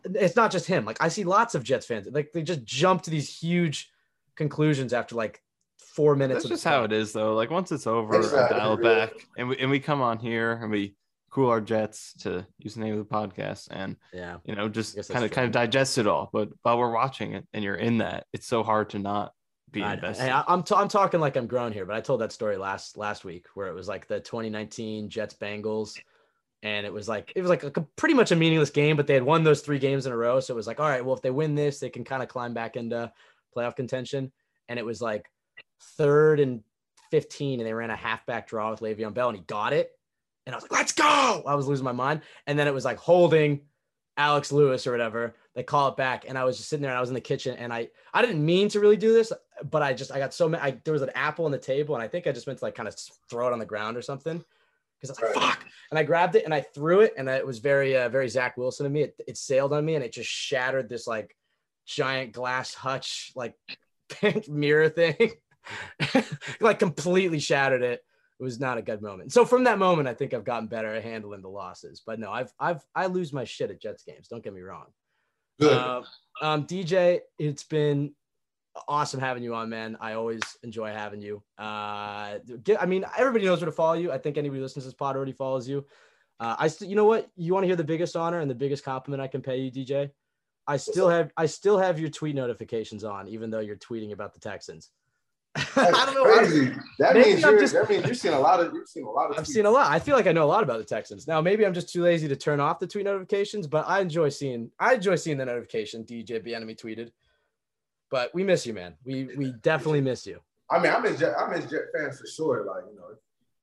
it's 0.04 0.36
not 0.36 0.52
just 0.52 0.66
him. 0.66 0.84
Like 0.84 0.98
I 1.02 1.08
see 1.08 1.24
lots 1.24 1.56
of 1.56 1.64
Jets 1.64 1.86
fans. 1.86 2.06
Like 2.08 2.30
they 2.32 2.42
just 2.44 2.64
jump 2.64 3.02
to 3.02 3.10
these 3.10 3.28
huge 3.28 3.90
conclusions 4.36 4.92
after 4.92 5.16
like 5.16 5.42
four 5.78 6.14
minutes. 6.14 6.44
That's 6.44 6.50
just 6.50 6.64
how 6.64 6.84
it 6.84 6.92
is, 6.92 7.12
though. 7.12 7.34
Like 7.34 7.50
once 7.50 7.72
it's 7.72 7.88
over, 7.88 8.14
exactly. 8.14 8.56
I 8.56 8.60
dial 8.60 8.76
back, 8.76 9.10
and 9.36 9.48
we 9.48 9.58
and 9.58 9.72
we 9.72 9.80
come 9.80 10.00
on 10.00 10.20
here 10.20 10.52
and 10.52 10.70
we 10.70 10.94
cool 11.34 11.50
our 11.50 11.60
jets 11.60 12.14
to 12.20 12.46
use 12.58 12.74
the 12.74 12.80
name 12.80 12.96
of 12.96 12.98
the 12.98 13.12
podcast 13.12 13.66
and 13.72 13.96
yeah. 14.12 14.36
you 14.44 14.54
know 14.54 14.68
just 14.68 14.96
kind 15.10 15.24
of 15.24 15.32
kind 15.32 15.44
of 15.44 15.50
digest 15.50 15.98
it 15.98 16.06
all. 16.06 16.30
But 16.32 16.50
while 16.62 16.78
we're 16.78 16.92
watching 16.92 17.34
it 17.34 17.44
and 17.52 17.64
you're 17.64 17.74
in 17.74 17.98
that 17.98 18.26
it's 18.32 18.46
so 18.46 18.62
hard 18.62 18.90
to 18.90 19.00
not 19.00 19.32
be 19.72 19.82
I, 19.82 19.94
invested. 19.94 20.26
hey, 20.26 20.30
I, 20.30 20.44
am 20.46 20.62
t- 20.62 20.76
I'm 20.76 20.86
talking 20.86 21.18
like 21.18 21.36
I'm 21.36 21.48
grown 21.48 21.72
here 21.72 21.86
but 21.86 21.96
I 21.96 22.00
told 22.00 22.20
that 22.20 22.30
story 22.30 22.56
last 22.56 22.96
last 22.96 23.24
week 23.24 23.46
where 23.54 23.66
it 23.66 23.74
was 23.74 23.88
like 23.88 24.06
the 24.06 24.20
2019 24.20 25.08
Jets 25.08 25.34
Bengals 25.34 25.98
and 26.62 26.86
it 26.86 26.92
was 26.92 27.08
like 27.08 27.32
it 27.34 27.40
was 27.40 27.50
like 27.50 27.64
a, 27.64 27.80
pretty 27.96 28.14
much 28.14 28.30
a 28.30 28.36
meaningless 28.36 28.70
game 28.70 28.96
but 28.96 29.08
they 29.08 29.14
had 29.14 29.24
won 29.24 29.42
those 29.42 29.60
three 29.60 29.80
games 29.80 30.06
in 30.06 30.12
a 30.12 30.16
row. 30.16 30.38
So 30.38 30.54
it 30.54 30.56
was 30.56 30.68
like 30.68 30.78
all 30.78 30.88
right 30.88 31.04
well 31.04 31.16
if 31.16 31.22
they 31.22 31.32
win 31.32 31.56
this 31.56 31.80
they 31.80 31.90
can 31.90 32.04
kind 32.04 32.22
of 32.22 32.28
climb 32.28 32.54
back 32.54 32.76
into 32.76 33.12
playoff 33.56 33.74
contention. 33.74 34.30
And 34.68 34.78
it 34.78 34.84
was 34.84 35.02
like 35.02 35.28
third 35.98 36.38
and 36.38 36.62
15 37.10 37.58
and 37.58 37.68
they 37.68 37.74
ran 37.74 37.90
a 37.90 37.96
halfback 37.96 38.46
draw 38.46 38.70
with 38.70 38.80
Le'Veon 38.80 39.14
Bell 39.14 39.30
and 39.30 39.38
he 39.38 39.42
got 39.44 39.72
it 39.72 39.90
and 40.46 40.54
I 40.54 40.56
was 40.56 40.64
like, 40.64 40.72
let's 40.72 40.92
go. 40.92 41.42
I 41.46 41.54
was 41.54 41.66
losing 41.66 41.84
my 41.84 41.92
mind. 41.92 42.20
And 42.46 42.58
then 42.58 42.66
it 42.66 42.74
was 42.74 42.84
like 42.84 42.98
holding 42.98 43.62
Alex 44.16 44.52
Lewis 44.52 44.86
or 44.86 44.92
whatever. 44.92 45.34
They 45.54 45.62
call 45.62 45.88
it 45.88 45.96
back. 45.96 46.24
And 46.28 46.36
I 46.36 46.44
was 46.44 46.56
just 46.56 46.68
sitting 46.68 46.82
there 46.82 46.90
and 46.90 46.98
I 46.98 47.00
was 47.00 47.10
in 47.10 47.14
the 47.14 47.20
kitchen 47.20 47.56
and 47.56 47.72
I, 47.72 47.88
I 48.12 48.22
didn't 48.22 48.44
mean 48.44 48.68
to 48.70 48.80
really 48.80 48.96
do 48.96 49.12
this, 49.12 49.32
but 49.70 49.82
I 49.82 49.94
just, 49.94 50.12
I 50.12 50.18
got 50.18 50.34
so 50.34 50.48
many, 50.48 50.62
I, 50.62 50.78
there 50.84 50.92
was 50.92 51.02
an 51.02 51.10
apple 51.14 51.46
on 51.46 51.50
the 51.50 51.58
table 51.58 51.94
and 51.94 52.04
I 52.04 52.08
think 52.08 52.26
I 52.26 52.32
just 52.32 52.46
meant 52.46 52.58
to 52.58 52.64
like 52.64 52.74
kind 52.74 52.88
of 52.88 52.96
throw 53.30 53.48
it 53.48 53.52
on 53.52 53.58
the 53.58 53.64
ground 53.64 53.96
or 53.96 54.02
something. 54.02 54.44
Cause 55.00 55.10
I 55.10 55.12
was 55.12 55.36
like, 55.36 55.44
fuck. 55.44 55.66
And 55.90 55.98
I 55.98 56.02
grabbed 56.02 56.34
it 56.34 56.44
and 56.44 56.54
I 56.54 56.60
threw 56.60 57.00
it. 57.00 57.14
And 57.16 57.28
it 57.28 57.46
was 57.46 57.58
very, 57.58 57.96
uh, 57.96 58.08
very 58.08 58.28
Zach 58.28 58.56
Wilson 58.56 58.84
to 58.84 58.90
me. 58.90 59.02
It, 59.02 59.20
it 59.26 59.36
sailed 59.36 59.72
on 59.72 59.84
me 59.84 59.94
and 59.94 60.04
it 60.04 60.12
just 60.12 60.30
shattered 60.30 60.88
this 60.88 61.06
like 61.06 61.36
giant 61.86 62.32
glass 62.32 62.74
hutch, 62.74 63.32
like 63.34 63.54
pink 64.08 64.48
mirror 64.48 64.88
thing. 64.88 65.32
like 66.60 66.78
completely 66.78 67.38
shattered 67.38 67.82
it 67.82 68.04
it 68.38 68.42
was 68.42 68.58
not 68.58 68.78
a 68.78 68.82
good 68.82 69.00
moment. 69.00 69.32
So 69.32 69.44
from 69.44 69.64
that 69.64 69.78
moment, 69.78 70.08
I 70.08 70.14
think 70.14 70.34
I've 70.34 70.44
gotten 70.44 70.66
better 70.66 70.94
at 70.94 71.04
handling 71.04 71.42
the 71.42 71.48
losses. 71.48 72.02
But 72.04 72.18
no, 72.18 72.30
I've 72.30 72.52
I've 72.58 72.82
I 72.94 73.06
lose 73.06 73.32
my 73.32 73.44
shit 73.44 73.70
at 73.70 73.80
Jets 73.80 74.02
games. 74.02 74.28
Don't 74.28 74.42
get 74.42 74.54
me 74.54 74.60
wrong. 74.60 74.86
Good. 75.60 75.72
Uh, 75.72 76.02
um, 76.42 76.66
DJ, 76.66 77.20
it's 77.38 77.62
been 77.62 78.12
awesome 78.88 79.20
having 79.20 79.42
you 79.42 79.54
on, 79.54 79.70
man. 79.70 79.96
I 80.00 80.14
always 80.14 80.40
enjoy 80.62 80.90
having 80.90 81.22
you. 81.22 81.42
Uh, 81.58 82.38
get, 82.64 82.82
I 82.82 82.86
mean, 82.86 83.04
everybody 83.16 83.44
knows 83.44 83.60
where 83.60 83.66
to 83.70 83.72
follow 83.72 83.94
you. 83.94 84.10
I 84.10 84.18
think 84.18 84.36
anybody 84.36 84.58
who 84.58 84.64
listens 84.64 84.84
to 84.84 84.88
this 84.88 84.94
pod 84.94 85.16
already 85.16 85.32
follows 85.32 85.68
you. 85.68 85.86
Uh, 86.40 86.56
I 86.58 86.66
still, 86.68 86.88
you 86.88 86.96
know 86.96 87.04
what? 87.04 87.30
You 87.36 87.54
want 87.54 87.62
to 87.62 87.68
hear 87.68 87.76
the 87.76 87.84
biggest 87.84 88.16
honor 88.16 88.40
and 88.40 88.50
the 88.50 88.54
biggest 88.54 88.84
compliment 88.84 89.22
I 89.22 89.28
can 89.28 89.42
pay 89.42 89.58
you, 89.58 89.70
DJ? 89.70 90.10
I 90.66 90.78
still 90.78 91.08
have 91.10 91.30
I 91.36 91.46
still 91.46 91.78
have 91.78 92.00
your 92.00 92.08
tweet 92.08 92.34
notifications 92.34 93.04
on, 93.04 93.28
even 93.28 93.50
though 93.50 93.60
you're 93.60 93.76
tweeting 93.76 94.12
about 94.12 94.32
the 94.32 94.40
Texans. 94.40 94.90
I 95.56 96.04
don't 96.06 96.14
know. 96.14 96.24
Crazy. 96.24 96.72
That 96.98 97.14
means 97.14 97.40
you're, 97.40 97.58
just, 97.58 97.74
that 97.74 97.88
means 97.88 98.06
you've 98.06 98.16
seen 98.16 98.32
a 98.32 98.38
lot 98.38 98.60
of 98.60 98.72
you've 98.72 98.88
seen 98.88 99.04
a 99.04 99.10
lot 99.10 99.30
of. 99.30 99.38
I've 99.38 99.44
tweets. 99.44 99.48
seen 99.48 99.66
a 99.66 99.70
lot. 99.70 99.90
I 99.90 100.00
feel 100.00 100.16
like 100.16 100.26
I 100.26 100.32
know 100.32 100.44
a 100.44 100.46
lot 100.46 100.64
about 100.64 100.78
the 100.78 100.84
Texans. 100.84 101.28
Now 101.28 101.40
maybe 101.40 101.64
I'm 101.64 101.74
just 101.74 101.92
too 101.92 102.02
lazy 102.02 102.26
to 102.26 102.36
turn 102.36 102.58
off 102.58 102.80
the 102.80 102.88
tweet 102.88 103.04
notifications, 103.04 103.68
but 103.68 103.84
I 103.86 104.00
enjoy 104.00 104.30
seeing 104.30 104.70
I 104.80 104.94
enjoy 104.94 105.14
seeing 105.14 105.38
the 105.38 105.44
notification. 105.44 106.04
DJ 106.04 106.42
Bien-Aime 106.42 106.74
tweeted, 106.74 107.10
but 108.10 108.34
we 108.34 108.42
miss 108.42 108.66
you, 108.66 108.74
man. 108.74 108.94
We 109.04 109.24
we 109.36 109.52
definitely 109.62 110.00
miss 110.00 110.26
you. 110.26 110.40
I 110.70 110.80
mean, 110.80 110.90
I'm 110.90 111.04
a 111.04 111.16
Jet, 111.16 111.34
I'm 111.38 111.52
a 111.52 111.60
Jet 111.60 111.84
fans 111.96 112.18
for 112.18 112.26
sure. 112.26 112.64
Like 112.66 112.84
you 112.90 112.96
know, 112.96 113.14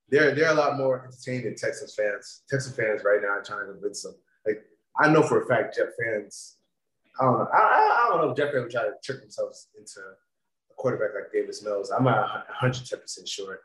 they're 0.09 0.34
they're 0.34 0.51
a 0.51 0.55
lot 0.55 0.77
more 0.77 1.03
entertained 1.05 1.45
than 1.45 1.55
Texans 1.55 1.93
fans. 1.93 2.43
Texas 2.49 2.73
fans 2.73 3.03
right 3.03 3.19
now 3.22 3.30
are 3.30 3.43
trying 3.43 3.68
to 3.68 3.73
convince 3.73 4.03
them. 4.03 4.15
Like 4.45 4.63
I 4.97 5.09
know 5.11 5.23
for 5.23 5.41
a 5.41 5.45
fact, 5.45 5.76
Jet 5.76 5.89
fans. 6.01 6.55
I 7.19 7.26
don't 7.26 7.39
know. 7.39 7.47
I, 7.53 7.57
I, 7.57 8.05
I 8.05 8.09
don't 8.09 8.22
know 8.22 8.31
if 8.31 8.38
Jeff 8.38 8.53
would 8.53 8.72
try 8.72 8.84
to 8.84 8.93
trick 9.03 9.19
themselves 9.19 9.68
into 9.77 9.99
quarterback 10.82 11.12
like 11.14 11.32
Davis 11.32 11.64
Mills. 11.64 11.91
I'm 11.91 12.03
not 12.03 12.48
110 12.48 12.99
percent 12.99 13.28
sure, 13.28 13.60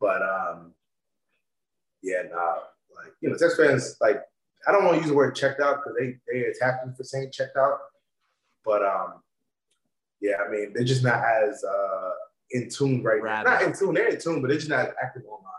but 0.00 0.22
um, 0.22 0.72
yeah, 2.02 2.22
nah. 2.32 2.54
Like 2.96 3.12
you 3.20 3.28
know, 3.28 3.36
Texas 3.36 3.56
fans 3.56 3.96
like 4.00 4.22
I 4.66 4.72
don't 4.72 4.84
want 4.84 4.96
to 4.96 5.00
use 5.00 5.10
the 5.10 5.16
word 5.16 5.34
checked 5.34 5.60
out 5.60 5.78
because 5.82 5.96
they 5.98 6.16
they 6.32 6.46
attack 6.46 6.86
me 6.86 6.92
for 6.96 7.04
saying 7.04 7.30
checked 7.32 7.56
out, 7.56 7.78
but 8.64 8.82
um, 8.82 9.22
yeah, 10.20 10.36
I 10.46 10.50
mean 10.50 10.72
they're 10.74 10.84
just 10.84 11.04
not 11.04 11.22
as 11.22 11.62
uh 11.64 12.10
in 12.52 12.70
tune 12.70 13.02
right 13.02 13.22
now. 13.22 13.42
Not 13.42 13.62
in 13.62 13.72
tune, 13.72 13.94
they're 13.94 14.08
in 14.08 14.20
tune, 14.20 14.40
but 14.40 14.48
they're 14.48 14.58
just 14.58 14.70
not 14.70 14.90
active 15.02 15.24
online. 15.26 15.52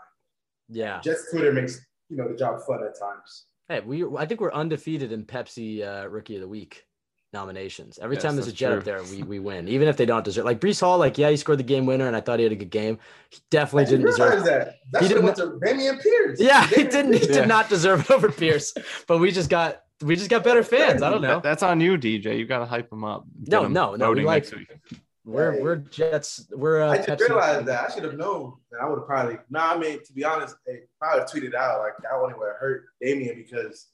Yeah, 0.68 1.00
just 1.00 1.30
Twitter 1.30 1.52
makes 1.52 1.80
you 2.08 2.16
know 2.16 2.26
the 2.26 2.36
job 2.36 2.60
fun 2.66 2.82
at 2.82 2.98
times. 2.98 3.46
Hey, 3.68 3.80
we 3.80 4.04
I 4.16 4.26
think 4.26 4.40
we're 4.40 4.52
undefeated 4.52 5.12
in 5.12 5.24
Pepsi 5.24 5.86
uh, 5.86 6.08
Rookie 6.08 6.36
of 6.36 6.40
the 6.40 6.48
Week 6.48 6.84
nominations. 7.32 7.98
Every 8.00 8.16
yes, 8.16 8.22
time 8.22 8.36
there's 8.36 8.48
a 8.48 8.52
jet 8.52 8.68
true. 8.68 8.78
up 8.78 8.84
there, 8.84 9.02
we, 9.04 9.22
we 9.22 9.38
win, 9.38 9.68
even 9.68 9.88
if 9.88 9.96
they 9.96 10.06
don't 10.06 10.24
deserve. 10.24 10.44
Like 10.44 10.60
Breece 10.60 10.80
Hall, 10.80 10.98
like 10.98 11.18
yeah, 11.18 11.30
he 11.30 11.36
scored 11.36 11.58
the 11.58 11.64
game 11.64 11.86
winner, 11.86 12.06
and 12.06 12.16
I 12.16 12.20
thought 12.20 12.38
he 12.38 12.44
had 12.44 12.52
a 12.52 12.56
good 12.56 12.70
game. 12.70 12.98
He 13.30 13.38
definitely 13.50 13.84
I 13.84 13.90
didn't 13.90 14.06
deserve 14.06 14.44
that. 14.44 14.76
That 14.92 15.02
he 15.02 15.08
didn't 15.08 15.24
went 15.24 15.36
to 15.36 15.58
Dameon 15.62 16.02
Pierce. 16.02 16.40
Yeah, 16.40 16.66
he 16.66 16.84
didn't. 16.84 17.14
He 17.14 17.26
did 17.26 17.48
not 17.48 17.68
deserve 17.68 18.00
it 18.00 18.10
over 18.10 18.30
Pierce, 18.30 18.72
but 19.06 19.18
we 19.18 19.30
just 19.30 19.50
got 19.50 19.82
we 20.02 20.16
just 20.16 20.30
got 20.30 20.44
better 20.44 20.62
fans. 20.62 21.02
I 21.02 21.10
don't 21.10 21.22
know. 21.22 21.40
That's 21.40 21.62
on 21.62 21.80
you, 21.80 21.96
DJ. 21.96 22.38
You 22.38 22.46
got 22.46 22.58
to 22.60 22.66
hype 22.66 22.90
them 22.90 23.04
up. 23.04 23.24
No, 23.46 23.66
no, 23.66 23.94
no. 23.94 24.12
We 24.12 24.24
like 24.24 24.46
we're 25.26 25.52
hey. 25.52 25.60
we're 25.60 25.76
Jets. 25.76 26.46
We're. 26.52 26.82
Uh, 26.82 26.92
I 26.92 26.96
just 26.98 27.08
Pepsi. 27.08 27.28
realized 27.28 27.66
that 27.66 27.90
I 27.90 27.92
should 27.92 28.04
have 28.04 28.16
known 28.16 28.54
that 28.70 28.80
I 28.80 28.88
would 28.88 29.00
have 29.00 29.06
probably. 29.06 29.34
No, 29.50 29.58
nah, 29.58 29.74
I 29.74 29.78
mean 29.78 29.98
to 30.04 30.12
be 30.12 30.24
honest, 30.24 30.54
I 30.68 30.82
probably 31.00 31.24
tweeted 31.24 31.54
out 31.54 31.80
like 31.80 31.94
I 32.10 32.16
only 32.16 32.34
would 32.34 32.46
have 32.46 32.56
hurt 32.58 32.84
Dameon 33.02 33.36
because, 33.36 33.88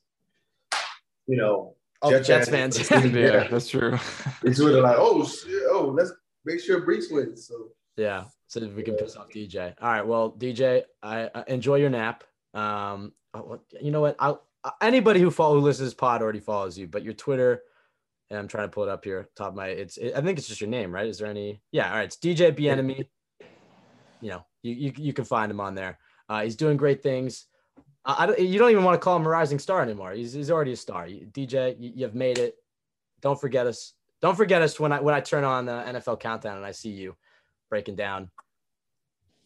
you 1.26 1.38
know, 1.38 1.74
Jets, 2.10 2.26
Jets 2.26 2.48
fans. 2.48 2.78
fans. 2.88 3.12
yeah, 3.12 3.48
that's 3.48 3.68
true. 3.68 3.98
It's 4.42 4.58
of 4.58 4.66
like, 4.66 4.96
oh 4.98 5.24
shit, 5.26 5.62
oh 5.70 5.94
let's 5.96 6.12
make 6.44 6.60
sure 6.60 6.84
Breece 6.86 7.12
wins. 7.12 7.46
So 7.46 7.68
yeah, 7.96 8.24
so 8.48 8.60
we 8.74 8.82
can 8.82 8.94
piss 8.94 9.16
off 9.16 9.30
DJ. 9.30 9.74
All 9.80 9.90
right, 9.90 10.06
well, 10.06 10.32
DJ, 10.32 10.82
I, 11.02 11.30
I 11.34 11.44
enjoy 11.46 11.76
your 11.76 11.90
nap. 11.90 12.24
Um, 12.54 13.12
oh, 13.34 13.60
you 13.80 13.90
know 13.90 14.00
what? 14.00 14.16
I'll 14.18 14.42
anybody 14.80 15.20
who 15.20 15.30
follow 15.30 15.54
who 15.54 15.60
listens 15.60 15.90
to 15.90 15.94
this 15.94 15.94
pod 15.94 16.22
already 16.22 16.40
follows 16.40 16.78
you, 16.78 16.86
but 16.86 17.02
your 17.02 17.14
Twitter 17.14 17.62
and 18.32 18.38
I'm 18.38 18.48
trying 18.48 18.64
to 18.64 18.72
pull 18.72 18.84
it 18.84 18.88
up 18.88 19.04
here. 19.04 19.28
Top 19.36 19.48
of 19.48 19.54
my, 19.54 19.68
it's, 19.68 19.98
it, 19.98 20.14
I 20.16 20.22
think 20.22 20.38
it's 20.38 20.48
just 20.48 20.62
your 20.62 20.70
name, 20.70 20.90
right? 20.90 21.06
Is 21.06 21.18
there 21.18 21.28
any? 21.28 21.60
Yeah, 21.70 21.90
all 21.90 21.96
right. 21.96 22.04
It's 22.04 22.16
DJ 22.16 22.56
Bien-Aime. 22.56 23.04
You 24.22 24.30
know, 24.30 24.46
you, 24.62 24.72
you 24.72 24.92
you 24.96 25.12
can 25.12 25.26
find 25.26 25.50
him 25.50 25.60
on 25.60 25.74
there. 25.74 25.98
Uh, 26.30 26.42
he's 26.42 26.56
doing 26.56 26.78
great 26.78 27.02
things. 27.02 27.46
I, 28.04 28.26
don't, 28.26 28.38
you 28.38 28.58
don't 28.58 28.70
even 28.70 28.84
want 28.84 29.00
to 29.00 29.04
call 29.04 29.16
him 29.16 29.24
a 29.26 29.28
rising 29.28 29.58
star 29.58 29.80
anymore. 29.80 30.12
He's, 30.12 30.32
he's 30.32 30.50
already 30.50 30.72
a 30.72 30.76
star. 30.76 31.06
DJ, 31.06 31.76
you, 31.78 31.92
you've 31.94 32.14
made 32.14 32.38
it. 32.38 32.56
Don't 33.20 33.40
forget 33.40 33.66
us. 33.66 33.94
Don't 34.20 34.36
forget 34.36 34.62
us 34.62 34.78
when 34.78 34.92
I 34.92 35.00
when 35.00 35.14
I 35.14 35.20
turn 35.20 35.44
on 35.44 35.66
the 35.66 35.72
NFL 35.72 36.20
countdown 36.20 36.56
and 36.56 36.66
I 36.66 36.72
see 36.72 36.90
you 36.90 37.16
breaking 37.70 37.96
down, 37.96 38.30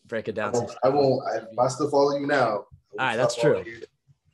breaking 0.07 0.35
down. 0.35 0.55
I 0.55 0.59
won't. 0.59 0.73
I, 0.85 0.89
won't 0.89 1.23
I, 1.59 1.63
I 1.63 1.69
still 1.69 1.91
follow 1.91 2.19
you 2.19 2.27
now. 2.27 2.47
All 2.47 2.67
right, 2.99 3.17
that's 3.17 3.35
true. 3.35 3.65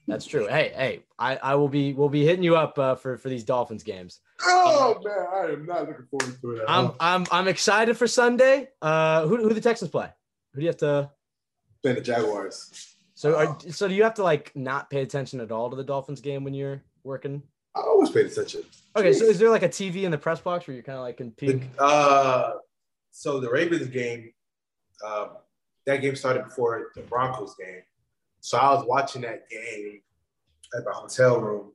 That's 0.09 0.27
true. 0.27 0.49
Hey, 0.49 0.73
hey, 0.75 1.03
I, 1.19 1.37
I 1.37 1.55
will 1.55 1.69
be 1.69 1.93
we'll 1.93 2.09
be 2.09 2.25
hitting 2.25 2.43
you 2.43 2.57
up 2.57 2.79
uh, 2.79 2.97
for 2.97 3.19
for 3.19 3.29
these 3.29 3.45
Dolphins 3.45 3.83
games. 3.83 4.21
Oh 4.45 5.01
man, 5.05 5.27
I 5.33 5.53
am 5.53 5.67
not 5.67 5.89
looking 5.89 6.07
forward 6.11 6.41
to 6.41 6.51
it. 6.57 6.65
I'm 6.67 6.93
I'm 6.99 7.25
I'm 7.31 7.49
excited 7.49 7.97
for 7.97 8.09
Sunday. 8.09 8.69
Uh, 8.81 9.27
who 9.27 9.37
who 9.37 9.53
the 9.55 9.61
Texans 9.61 9.91
play? 9.91 10.09
Who 10.53 10.61
do 10.61 10.63
you 10.65 10.69
have 10.69 10.77
to? 10.79 11.11
Play 11.83 11.95
the 11.95 12.01
Jaguars. 12.01 12.92
So 13.23 13.37
are, 13.37 13.57
so 13.71 13.87
do 13.87 13.95
you 13.95 14.03
have 14.03 14.15
to 14.15 14.25
like 14.25 14.51
not 14.57 14.91
pay 14.91 15.01
attention 15.01 15.39
at 15.39 15.53
all 15.53 15.71
to 15.71 15.77
the 15.77 15.85
Dolphins 15.85 16.21
game 16.21 16.43
when 16.43 16.55
you're 16.55 16.83
working? 17.05 17.41
I 17.73 17.83
always 17.83 18.11
pay 18.11 18.23
attention. 18.23 18.63
Okay, 18.97 19.11
Jeez. 19.11 19.21
so 19.21 19.25
is 19.27 19.39
there 19.39 19.49
like 19.49 19.63
a 19.63 19.69
TV 19.69 20.03
in 20.03 20.11
the 20.11 20.19
press 20.19 20.41
box 20.41 20.67
where 20.67 20.75
you're 20.75 20.83
kind 20.83 20.99
of 20.99 21.05
like 21.05 21.21
in 21.21 21.31
peek? 21.31 21.63
Uh, 21.79 22.55
so 23.13 23.39
the 23.39 23.49
Ravens 23.49 23.87
game, 23.87 24.33
um, 25.07 25.37
that 25.87 25.99
game 25.99 26.17
started 26.17 26.47
before 26.47 26.89
the 26.97 27.03
Broncos 27.03 27.55
game. 27.55 27.83
So 28.41 28.59
I 28.59 28.75
was 28.75 28.85
watching 28.89 29.23
that 29.23 29.49
game 29.49 30.01
at 30.77 30.85
my 30.85 30.93
hotel 30.93 31.41
room 31.41 31.71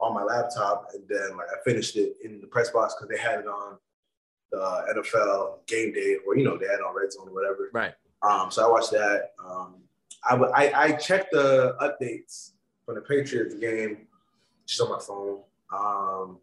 on 0.00 0.12
my 0.12 0.22
laptop, 0.22 0.90
and 0.92 1.02
then 1.08 1.38
like 1.38 1.46
I 1.48 1.64
finished 1.64 1.96
it 1.96 2.16
in 2.22 2.42
the 2.42 2.46
press 2.46 2.68
box 2.68 2.94
because 2.94 3.08
they 3.08 3.16
had 3.16 3.40
it 3.40 3.46
on 3.46 3.78
the 4.52 4.84
NFL 4.94 5.66
game 5.66 5.94
day, 5.94 6.18
or 6.26 6.36
you 6.36 6.44
know 6.44 6.58
they 6.58 6.66
had 6.66 6.80
it 6.80 6.84
on 6.86 6.94
Red 6.94 7.10
Zone 7.10 7.28
or 7.28 7.32
whatever. 7.32 7.70
Right. 7.72 7.94
Um, 8.20 8.50
so 8.50 8.66
I 8.66 8.70
watched 8.70 8.90
that. 8.90 9.30
Um, 9.42 9.76
I, 10.28 10.34
I 10.34 10.84
I 10.84 10.92
checked 10.92 11.32
the 11.32 11.76
updates 11.80 12.52
from 12.84 12.96
the 12.96 13.00
Patriots 13.00 13.54
game 13.54 14.06
just 14.66 14.80
on 14.80 14.90
my 14.90 14.98
phone. 14.98 15.40
Um, 15.72 16.38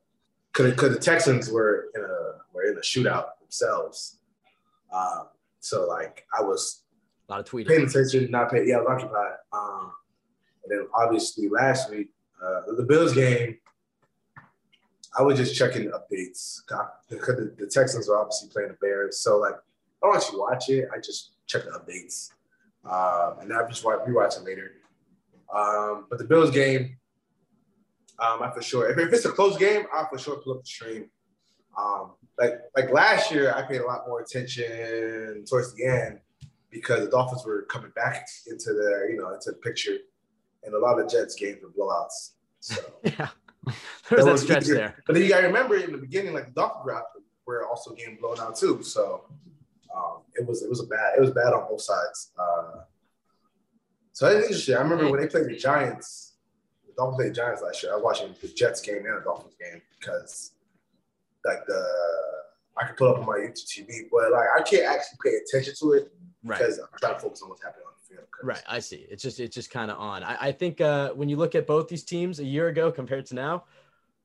cause, 0.53 0.73
cause 0.75 0.93
the 0.93 0.99
Texans 0.99 1.49
were 1.49 1.89
in 1.95 2.01
a 2.01 2.41
were 2.53 2.63
in 2.63 2.77
a 2.77 2.81
shootout 2.81 3.39
themselves. 3.39 4.17
Um, 4.93 5.27
so 5.59 5.87
like 5.87 6.25
I 6.37 6.43
was 6.43 6.83
a 7.29 7.31
lot 7.31 7.39
of 7.41 7.45
tweeting, 7.45 7.67
paying 7.67 7.87
attention, 7.87 8.29
not 8.29 8.51
paying. 8.51 8.67
Yeah, 8.67 8.77
I 8.77 8.79
was 8.81 8.89
occupied. 8.89 9.33
Um, 9.53 9.91
and 10.63 10.71
then 10.71 10.87
obviously 10.93 11.49
last 11.49 11.89
week, 11.89 12.09
uh, 12.43 12.61
the 12.75 12.83
Bills 12.83 13.13
game, 13.13 13.57
I 15.17 15.21
was 15.21 15.37
just 15.37 15.55
checking 15.55 15.85
the 15.85 15.91
updates 15.91 16.61
because 17.09 17.35
the, 17.35 17.55
the 17.57 17.67
Texans 17.67 18.07
were 18.07 18.17
obviously 18.17 18.49
playing 18.49 18.69
the 18.69 18.77
Bears. 18.81 19.19
So 19.19 19.37
like, 19.37 19.55
I 19.55 20.07
don't 20.07 20.15
actually 20.15 20.39
watch 20.39 20.69
it. 20.69 20.89
I 20.93 20.99
just 20.99 21.31
check 21.47 21.63
the 21.65 21.71
updates, 21.71 22.31
um, 22.85 23.39
and 23.41 23.53
I 23.53 23.67
just 23.67 23.83
watch 23.83 23.99
rewatch 24.07 24.37
it 24.37 24.43
later. 24.43 24.71
Um, 25.53 26.07
but 26.09 26.19
the 26.19 26.25
Bills 26.25 26.51
game, 26.51 26.97
um, 28.19 28.41
I 28.41 28.51
for 28.53 28.61
sure. 28.61 28.89
If, 28.89 28.97
if, 28.97 29.13
it's 29.13 29.25
a 29.25 29.31
close 29.31 29.57
game, 29.57 29.85
I 29.93 30.05
for 30.09 30.17
sure 30.17 30.37
pull 30.37 30.53
up 30.53 30.61
the 30.61 30.67
stream. 30.67 31.09
Um, 31.77 32.11
like 32.39 32.59
like 32.75 32.91
last 32.91 33.31
year, 33.31 33.53
I 33.53 33.63
paid 33.63 33.81
a 33.81 33.85
lot 33.85 34.07
more 34.07 34.21
attention 34.21 35.45
towards 35.47 35.73
the 35.73 35.85
end 35.85 36.19
because 36.69 37.01
the 37.01 37.09
Dolphins 37.09 37.45
were 37.45 37.63
coming 37.63 37.91
back 37.95 38.27
into 38.47 38.73
the 38.73 39.07
you 39.09 39.17
know 39.17 39.33
into 39.33 39.51
the 39.51 39.57
picture 39.57 39.97
and 40.63 40.73
a 40.73 40.79
lot 40.79 40.99
of 40.99 41.09
Jets 41.09 41.35
games 41.35 41.59
were 41.61 41.69
blowouts. 41.69 42.31
So 42.59 42.81
yeah, 43.03 43.29
there's 44.09 44.25
that, 44.25 44.39
stretch 44.39 44.63
easier. 44.63 44.75
there. 44.75 45.03
But 45.05 45.13
then 45.13 45.23
you 45.23 45.29
got 45.29 45.41
to 45.41 45.47
remember 45.47 45.75
in 45.77 45.91
the 45.91 45.97
beginning, 45.97 46.33
like 46.33 46.47
the 46.47 46.51
Dolphins 46.51 47.25
were 47.45 47.67
also 47.67 47.93
getting 47.93 48.17
blown 48.17 48.39
out 48.39 48.55
too. 48.55 48.83
So 48.83 49.25
um, 49.95 50.21
it 50.35 50.47
was 50.47 50.63
it 50.63 50.69
was 50.69 50.81
a 50.81 50.87
bad 50.87 51.17
it 51.17 51.21
was 51.21 51.31
bad 51.31 51.53
on 51.53 51.67
both 51.69 51.81
sides. 51.81 52.31
Uh, 52.37 52.81
so 54.13 54.27
it's 54.27 54.47
interesting. 54.47 54.75
I 54.75 54.81
remember 54.81 55.09
when 55.09 55.21
they 55.21 55.27
played 55.27 55.45
the 55.45 55.55
Giants, 55.55 56.33
the 56.85 56.93
Dolphins 56.93 57.17
played 57.17 57.29
the 57.31 57.35
Giants 57.35 57.61
last 57.61 57.83
year. 57.83 57.93
I 57.93 57.95
was 57.95 58.03
watching 58.03 58.35
the 58.41 58.47
Jets 58.49 58.81
game 58.81 58.97
and 58.97 59.17
the 59.17 59.23
Dolphins 59.23 59.55
game 59.59 59.81
because 59.99 60.51
like 61.45 61.65
the 61.67 61.83
I 62.77 62.85
could 62.85 62.97
put 62.97 63.11
up 63.11 63.19
on 63.19 63.25
my 63.25 63.37
YouTube 63.37 63.67
TV, 63.67 64.09
but 64.11 64.31
like 64.31 64.47
I 64.57 64.61
can't 64.61 64.85
actually 64.85 65.17
pay 65.23 65.37
attention 65.37 65.73
to 65.79 65.93
it 65.93 66.11
right. 66.43 66.57
because 66.57 66.79
I'm 66.79 66.87
trying 66.99 67.15
to 67.15 67.19
focus 67.19 67.41
on 67.41 67.49
what's 67.49 67.63
happening 67.63 67.85
on 67.85 67.91
Right, 68.43 68.63
I 68.67 68.79
see. 68.79 69.05
It's 69.09 69.21
just 69.21 69.39
it's 69.39 69.53
just 69.53 69.69
kind 69.69 69.91
of 69.91 69.99
on. 69.99 70.23
I, 70.23 70.37
I 70.47 70.51
think 70.51 70.81
uh, 70.81 71.11
when 71.11 71.29
you 71.29 71.37
look 71.37 71.53
at 71.55 71.67
both 71.67 71.87
these 71.87 72.03
teams 72.03 72.39
a 72.39 72.43
year 72.43 72.67
ago 72.69 72.91
compared 72.91 73.25
to 73.27 73.35
now, 73.35 73.65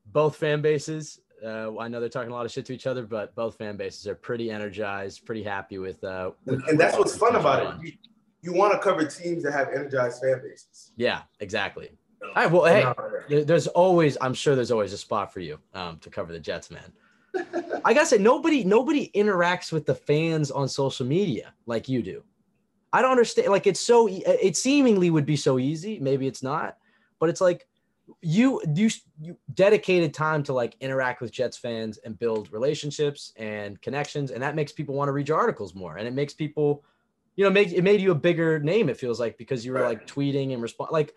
both 0.07 0.37
fan 0.37 0.63
bases. 0.63 1.21
Uh, 1.47 1.79
I 1.79 1.87
know 1.87 2.01
they're 2.01 2.09
talking 2.09 2.31
a 2.31 2.35
lot 2.35 2.45
of 2.45 2.51
shit 2.51 2.67
to 2.67 2.75
each 2.75 2.89
other, 2.89 3.05
but 3.05 3.35
both 3.37 3.57
fan 3.57 3.77
bases 3.77 4.09
are 4.09 4.17
pretty 4.17 4.51
energized, 4.51 5.25
pretty 5.25 5.45
happy 5.45 5.79
with. 5.79 6.03
Uh, 6.03 6.33
with 6.45 6.67
and, 6.69 6.79
that's 6.79 6.99
what's 6.99 7.17
fun 7.17 7.37
about 7.37 7.77
it. 7.77 7.87
You, 7.87 7.93
you 8.43 8.53
want 8.53 8.73
to 8.73 8.79
cover 8.81 9.05
teams 9.05 9.45
that 9.45 9.53
have 9.53 9.69
energized 9.69 10.21
fan 10.21 10.41
bases. 10.43 10.91
Yeah, 10.97 11.23
exactly. 11.39 11.91
All 12.23 12.31
right. 12.35 12.51
Well, 12.51 12.65
hey, 13.29 13.45
there's 13.45 13.69
always. 13.69 14.19
I'm 14.21 14.35
sure 14.35 14.57
there's 14.57 14.73
always 14.73 14.93
a 14.93 14.99
spot 14.99 15.33
for 15.33 15.41
you 15.41 15.59
um, 15.73 15.99
to 15.99 16.11
cover 16.11 16.33
the 16.33 16.41
Jets, 16.41 16.71
man. 16.71 16.93
I 17.85 17.95
gotta 17.95 18.07
say, 18.07 18.19
nobody 18.19 18.65
nobody 18.65 19.11
interacts 19.15 19.71
with 19.71 19.87
the 19.87 19.95
fans 19.95 20.51
on 20.51 20.69
social 20.69 21.07
media 21.07 21.53
like 21.67 21.89
you 21.89 22.03
do. 22.03 22.25
I 22.93 23.03
don't 23.03 23.11
understand. 23.11 23.49
Like 23.49 23.67
it's 23.67 23.81
so 23.81 24.09
it 24.11 24.57
seemingly 24.57 25.11
would 25.11 25.27
be 25.27 25.37
so 25.37 25.59
easy. 25.59 26.01
Maybe 26.01 26.27
it's 26.27 26.43
not, 26.43 26.79
but 27.21 27.29
it's 27.29 27.41
like 27.41 27.69
you 28.23 28.63
you 28.75 28.91
you 29.21 29.37
dedicated 29.55 30.15
time 30.15 30.43
to 30.45 30.53
like 30.53 30.77
interact 30.81 31.21
with 31.21 31.33
Jets 31.33 31.57
fans 31.57 31.99
and 31.99 32.19
build 32.19 32.53
relationships 32.53 33.33
and 33.37 33.81
connections, 33.83 34.31
and 34.31 34.43
that 34.43 34.55
makes 34.55 34.73
people 34.73 34.95
want 34.95 35.09
to 35.09 35.13
read 35.13 35.29
your 35.29 35.39
articles 35.39 35.75
more, 35.75 35.97
and 35.97 36.07
it 36.07 36.15
makes 36.15 36.33
people, 36.33 36.85
you 37.35 37.45
know, 37.45 37.51
make 37.51 37.73
it 37.73 37.83
made 37.83 38.01
you 38.01 38.13
a 38.13 38.15
bigger 38.15 38.59
name. 38.59 38.89
It 38.89 38.97
feels 38.97 39.19
like 39.19 39.39
because 39.39 39.65
you 39.65 39.73
were 39.73 39.83
like 39.83 40.07
tweeting 40.07 40.53
and 40.53 40.63
respond 40.63 40.91
like, 40.93 41.15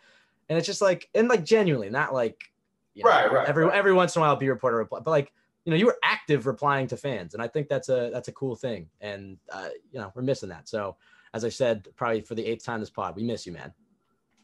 and 0.49 0.57
it's 0.57 0.67
just 0.67 0.81
like 0.81 1.09
and 1.13 1.27
like 1.27 1.45
genuinely, 1.45 1.89
not 1.89 2.13
like, 2.13 2.51
you 2.95 3.03
know, 3.03 3.09
right, 3.09 3.31
right. 3.31 3.47
Every 3.47 3.65
right. 3.65 3.75
every 3.75 3.93
once 3.93 4.15
in 4.15 4.21
a 4.21 4.25
while, 4.25 4.35
be 4.35 4.49
reporter 4.49 4.77
reply, 4.77 4.99
but 4.99 5.11
like 5.11 5.31
you 5.65 5.71
know 5.71 5.77
you 5.77 5.85
were 5.85 5.99
active 6.03 6.47
replying 6.47 6.87
to 6.87 6.97
fans, 6.97 7.33
and 7.33 7.43
I 7.43 7.47
think 7.47 7.69
that's 7.69 7.89
a 7.89 8.09
that's 8.11 8.27
a 8.29 8.33
cool 8.33 8.55
thing, 8.55 8.89
and 9.01 9.37
uh, 9.51 9.69
you 9.91 9.99
know 9.99 10.11
we're 10.15 10.23
missing 10.23 10.49
that. 10.49 10.67
So 10.67 10.97
as 11.33 11.45
I 11.45 11.49
said, 11.49 11.87
probably 11.95 12.21
for 12.21 12.33
the 12.33 12.45
eighth 12.45 12.65
time 12.65 12.79
this 12.79 12.89
pod, 12.89 13.15
we 13.15 13.23
miss 13.23 13.45
you, 13.45 13.51
man. 13.51 13.73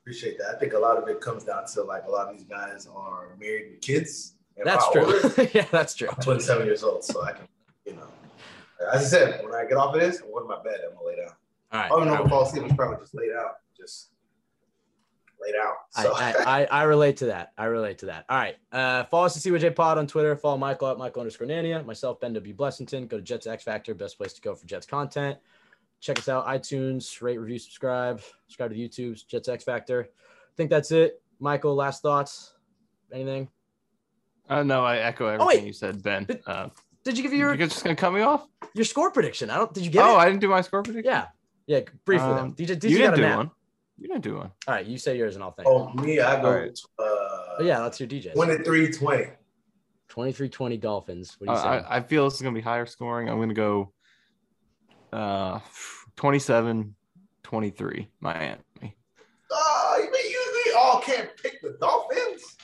Appreciate 0.05 0.37
that. 0.37 0.55
I 0.55 0.59
think 0.59 0.73
a 0.73 0.77
lot 0.77 0.97
of 0.97 1.09
it 1.09 1.19
comes 1.19 1.45
down 1.45 1.65
to 1.65 1.81
like 1.81 2.03
a 2.07 2.11
lot 2.11 2.27
of 2.27 2.37
these 2.37 2.45
guys 2.45 2.87
are 2.95 3.29
married 3.39 3.71
with 3.71 3.81
kids. 3.81 4.33
That's 4.63 4.87
true. 4.91 5.47
yeah, 5.53 5.65
that's 5.71 5.95
true. 5.95 6.09
I'm 6.09 6.21
27 6.21 6.67
years 6.67 6.83
old, 6.83 7.03
so 7.03 7.23
I 7.23 7.31
can, 7.31 7.47
you 7.87 7.93
know, 7.93 8.05
as 8.93 9.01
I 9.01 9.17
said, 9.17 9.43
when 9.43 9.55
I 9.55 9.65
get 9.65 9.77
off 9.77 9.95
of 9.95 10.01
this, 10.01 10.21
I'm 10.21 10.29
going 10.29 10.43
to 10.43 10.47
my 10.47 10.61
bed. 10.61 10.77
I'm 10.87 10.95
gonna 10.95 11.07
lay 11.07 11.15
down. 11.15 11.29
All 11.71 11.79
right. 11.79 11.85
I 11.85 11.89
don't 11.89 12.29
know 12.29 12.39
if 12.39 12.47
asleep. 12.47 12.69
I'm 12.69 12.77
probably 12.77 12.97
just 12.99 13.15
laid 13.15 13.31
out, 13.31 13.55
just 13.75 14.11
laid 15.41 15.55
out. 15.55 15.75
So. 15.89 16.13
I, 16.15 16.31
I, 16.31 16.61
I, 16.61 16.65
I 16.65 16.83
relate 16.83 17.17
to 17.17 17.25
that. 17.25 17.53
I 17.57 17.65
relate 17.65 17.97
to 17.99 18.05
that. 18.05 18.25
All 18.29 18.37
right. 18.37 18.57
Uh, 18.71 19.05
follow 19.05 19.25
us 19.25 19.35
at 19.35 19.51
CWJ 19.51 19.75
Pod 19.75 19.97
on 19.97 20.05
Twitter. 20.05 20.35
Follow 20.35 20.57
Michael 20.57 20.89
at 20.89 20.99
Michael 20.99 21.21
underscore 21.21 21.47
Nania. 21.47 21.83
Myself, 21.83 22.19
Ben 22.19 22.33
W. 22.33 22.53
Blessington. 22.53 23.07
Go 23.07 23.17
to 23.17 23.23
Jets 23.23 23.47
X 23.47 23.63
Factor, 23.63 23.95
best 23.95 24.19
place 24.19 24.33
to 24.33 24.41
go 24.41 24.53
for 24.53 24.67
Jets 24.67 24.85
content. 24.85 25.39
Check 26.01 26.19
us 26.19 26.29
out, 26.29 26.45
iTunes, 26.45 27.21
rate, 27.21 27.37
review, 27.39 27.57
subscribe. 27.57 28.21
Subscribe 28.47 28.71
to 28.71 28.77
YouTube, 28.77 29.25
Jets 29.27 29.47
X 29.49 29.63
Factor. 29.63 30.09
I 30.13 30.53
think 30.55 30.69
that's 30.69 30.91
it. 30.91 31.21
Michael, 31.39 31.75
last 31.75 32.01
thoughts? 32.01 32.53
Anything? 33.11 33.49
Uh, 34.49 34.61
no, 34.63 34.85
I 34.85 34.97
echo 34.97 35.25
everything 35.27 35.47
wait. 35.47 35.63
you 35.65 35.73
said, 35.73 36.03
Ben. 36.03 36.25
Did- 36.25 36.41
Uh, 36.45 36.69
Did 37.03 37.17
you 37.17 37.23
give 37.23 37.33
your 37.33 37.55
you're 37.55 37.67
just 37.67 37.83
gonna 37.83 37.95
cut 37.95 38.13
me 38.13 38.21
off? 38.21 38.47
your 38.73 38.85
score 38.85 39.11
prediction? 39.11 39.49
I 39.49 39.57
don't. 39.57 39.73
Did 39.73 39.85
you 39.85 39.91
get 39.91 39.99
it. 40.05 40.07
Oh, 40.07 40.15
it? 40.15 40.19
I 40.19 40.25
didn't 40.25 40.41
do 40.41 40.47
my 40.49 40.61
score 40.61 40.83
prediction. 40.83 41.11
yeah. 41.11 41.27
Yeah. 41.67 41.79
Briefly 42.05 42.27
Um, 42.27 42.53
though. 42.57 42.63
DJ, 42.63 42.75
DJ 42.79 42.89
you 42.89 42.97
got 42.99 43.03
didn't 43.05 43.13
a 43.13 43.15
do 43.17 43.21
nap. 43.23 43.37
one. 43.37 43.51
You 43.97 44.07
didn't 44.09 44.23
do 44.23 44.35
one. 44.35 44.51
All 44.67 44.73
right. 44.75 44.85
You 44.85 44.97
say 44.97 45.17
yours 45.17 45.35
and 45.35 45.43
I'll 45.43 45.51
think. 45.51 45.67
oh, 45.67 45.91
me, 45.93 46.19
I 46.19 46.41
go 46.41 46.47
All 46.47 46.53
right. 46.55 46.79
uh, 46.99 47.63
yeah, 47.63 47.79
let's 47.81 47.97
hear 47.97 48.07
DJ's. 48.07 48.33
23 48.33 48.91
20. 48.91 49.25
23-20 50.09 50.79
Dolphins. 50.79 51.35
What 51.39 51.47
do 51.47 51.53
Uh, 51.53 51.55
you 51.55 51.61
say? 51.61 51.67
I, 51.87 51.97
I 51.97 52.01
feel 52.01 52.25
this 52.25 52.35
is 52.35 52.41
gonna 52.41 52.53
be 52.55 52.61
higher 52.61 52.85
scoring. 52.85 53.29
I'm 53.29 53.39
gonna 53.39 53.53
go 53.53 53.91
uh 55.15 55.59
27 56.15 56.95
23 57.43 58.09
Miami. 58.19 58.59
Oh, 59.51 59.95
you 59.97 60.11
mean 60.11 60.31
you 60.31 60.63
we 60.65 60.73
all 60.73 60.99
can't 60.99 61.29
pick 61.41 61.61
the 61.61 61.77
Dolphins? 61.79 62.57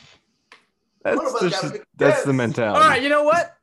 One 1.03 1.25
of 1.25 1.33
That's 1.33 1.61
just, 1.61 1.73
pick 1.73 1.83
that's 1.95 2.23
the 2.23 2.33
mentality. 2.33 2.81
All 2.81 2.89
right, 2.89 3.01
you 3.01 3.09
know 3.09 3.23
what? 3.23 3.55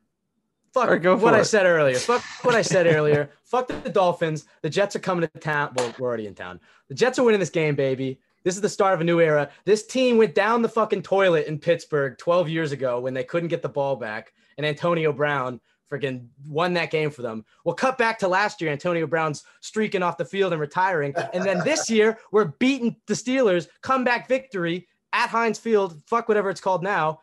Fuck 0.73 0.83
All 0.85 0.91
right, 0.91 1.01
go 1.01 1.13
what 1.15 1.33
for 1.33 1.37
I 1.37 1.39
it. 1.41 1.45
said 1.45 1.65
earlier. 1.65 1.95
Fuck 1.99 2.23
what 2.43 2.55
I 2.55 2.61
said 2.61 2.85
earlier. 2.87 3.31
Fuck 3.43 3.67
the 3.67 3.89
Dolphins. 3.89 4.45
The 4.61 4.69
Jets 4.69 4.95
are 4.95 4.99
coming 4.99 5.27
to 5.27 5.39
town. 5.39 5.73
Well, 5.75 5.93
we're 5.97 6.07
already 6.07 6.27
in 6.27 6.35
town. 6.35 6.59
The 6.89 6.95
Jets 6.95 7.17
are 7.17 7.23
winning 7.23 7.39
this 7.39 7.49
game, 7.49 7.75
baby. 7.75 8.19
This 8.43 8.55
is 8.55 8.61
the 8.61 8.69
start 8.69 8.93
of 8.93 9.01
a 9.01 9.03
new 9.03 9.19
era. 9.19 9.49
This 9.65 9.85
team 9.85 10.17
went 10.17 10.35
down 10.35 10.61
the 10.61 10.69
fucking 10.69 11.01
toilet 11.01 11.47
in 11.47 11.59
Pittsburgh 11.59 12.17
12 12.17 12.49
years 12.49 12.71
ago 12.71 12.99
when 12.99 13.13
they 13.13 13.23
couldn't 13.23 13.49
get 13.49 13.61
the 13.61 13.69
ball 13.69 13.95
back, 13.95 14.31
and 14.57 14.65
Antonio 14.65 15.11
Brown 15.11 15.59
freaking 15.91 16.27
won 16.47 16.73
that 16.73 16.91
game 16.91 17.09
for 17.09 17.21
them. 17.21 17.45
We'll 17.63 17.75
cut 17.75 17.97
back 17.97 18.19
to 18.19 18.27
last 18.27 18.61
year. 18.61 18.71
Antonio 18.71 19.07
Brown's 19.07 19.43
streaking 19.61 20.03
off 20.03 20.17
the 20.17 20.25
field 20.25 20.53
and 20.53 20.61
retiring, 20.61 21.13
and 21.33 21.43
then 21.43 21.59
this 21.63 21.89
year 21.89 22.19
we're 22.31 22.45
beating 22.59 22.95
the 23.07 23.13
Steelers. 23.13 23.67
Comeback 23.81 24.27
victory 24.27 24.87
at 25.13 25.29
Heinz 25.29 25.59
Field. 25.59 26.01
Fuck 26.07 26.27
whatever 26.27 26.49
it's 26.49 26.61
called 26.61 26.83
now. 26.83 27.19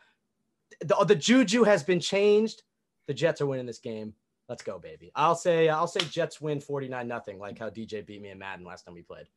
The, 0.81 0.95
the 1.05 1.15
juju 1.15 1.63
has 1.63 1.83
been 1.83 1.99
changed. 1.99 2.63
The 3.07 3.13
Jets 3.13 3.41
are 3.41 3.45
winning 3.45 3.65
this 3.65 3.79
game. 3.79 4.13
Let's 4.49 4.63
go, 4.63 4.79
baby. 4.79 5.11
I'll 5.15 5.35
say 5.35 5.69
I'll 5.69 5.87
say 5.87 5.99
Jets 6.09 6.39
win 6.39 6.61
49 6.61 7.07
nothing, 7.07 7.39
like 7.39 7.59
how 7.59 7.69
DJ 7.69 8.05
beat 8.05 8.21
me 8.21 8.29
in 8.29 8.39
Madden 8.39 8.65
last 8.65 8.85
time 8.85 8.93
we 8.93 9.01
played. 9.01 9.27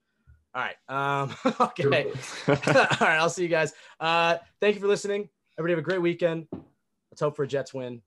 All 0.55 0.63
right. 0.63 0.77
Um, 0.89 1.35
okay. 1.61 2.11
All 2.49 2.55
right. 3.01 3.19
I'll 3.19 3.31
see 3.31 3.43
you 3.43 3.49
guys. 3.49 3.73
Uh, 3.99 4.37
thank 4.61 4.75
you 4.75 4.81
for 4.81 4.89
listening. 4.89 5.29
Everybody 5.59 5.73
have 5.73 5.85
a 5.85 5.89
great 5.89 6.03
weekend. 6.03 6.47
Let's 7.11 7.21
hope 7.21 7.37
for 7.37 7.45
a 7.45 7.49
Jets 7.49 7.75
win. 7.75 8.03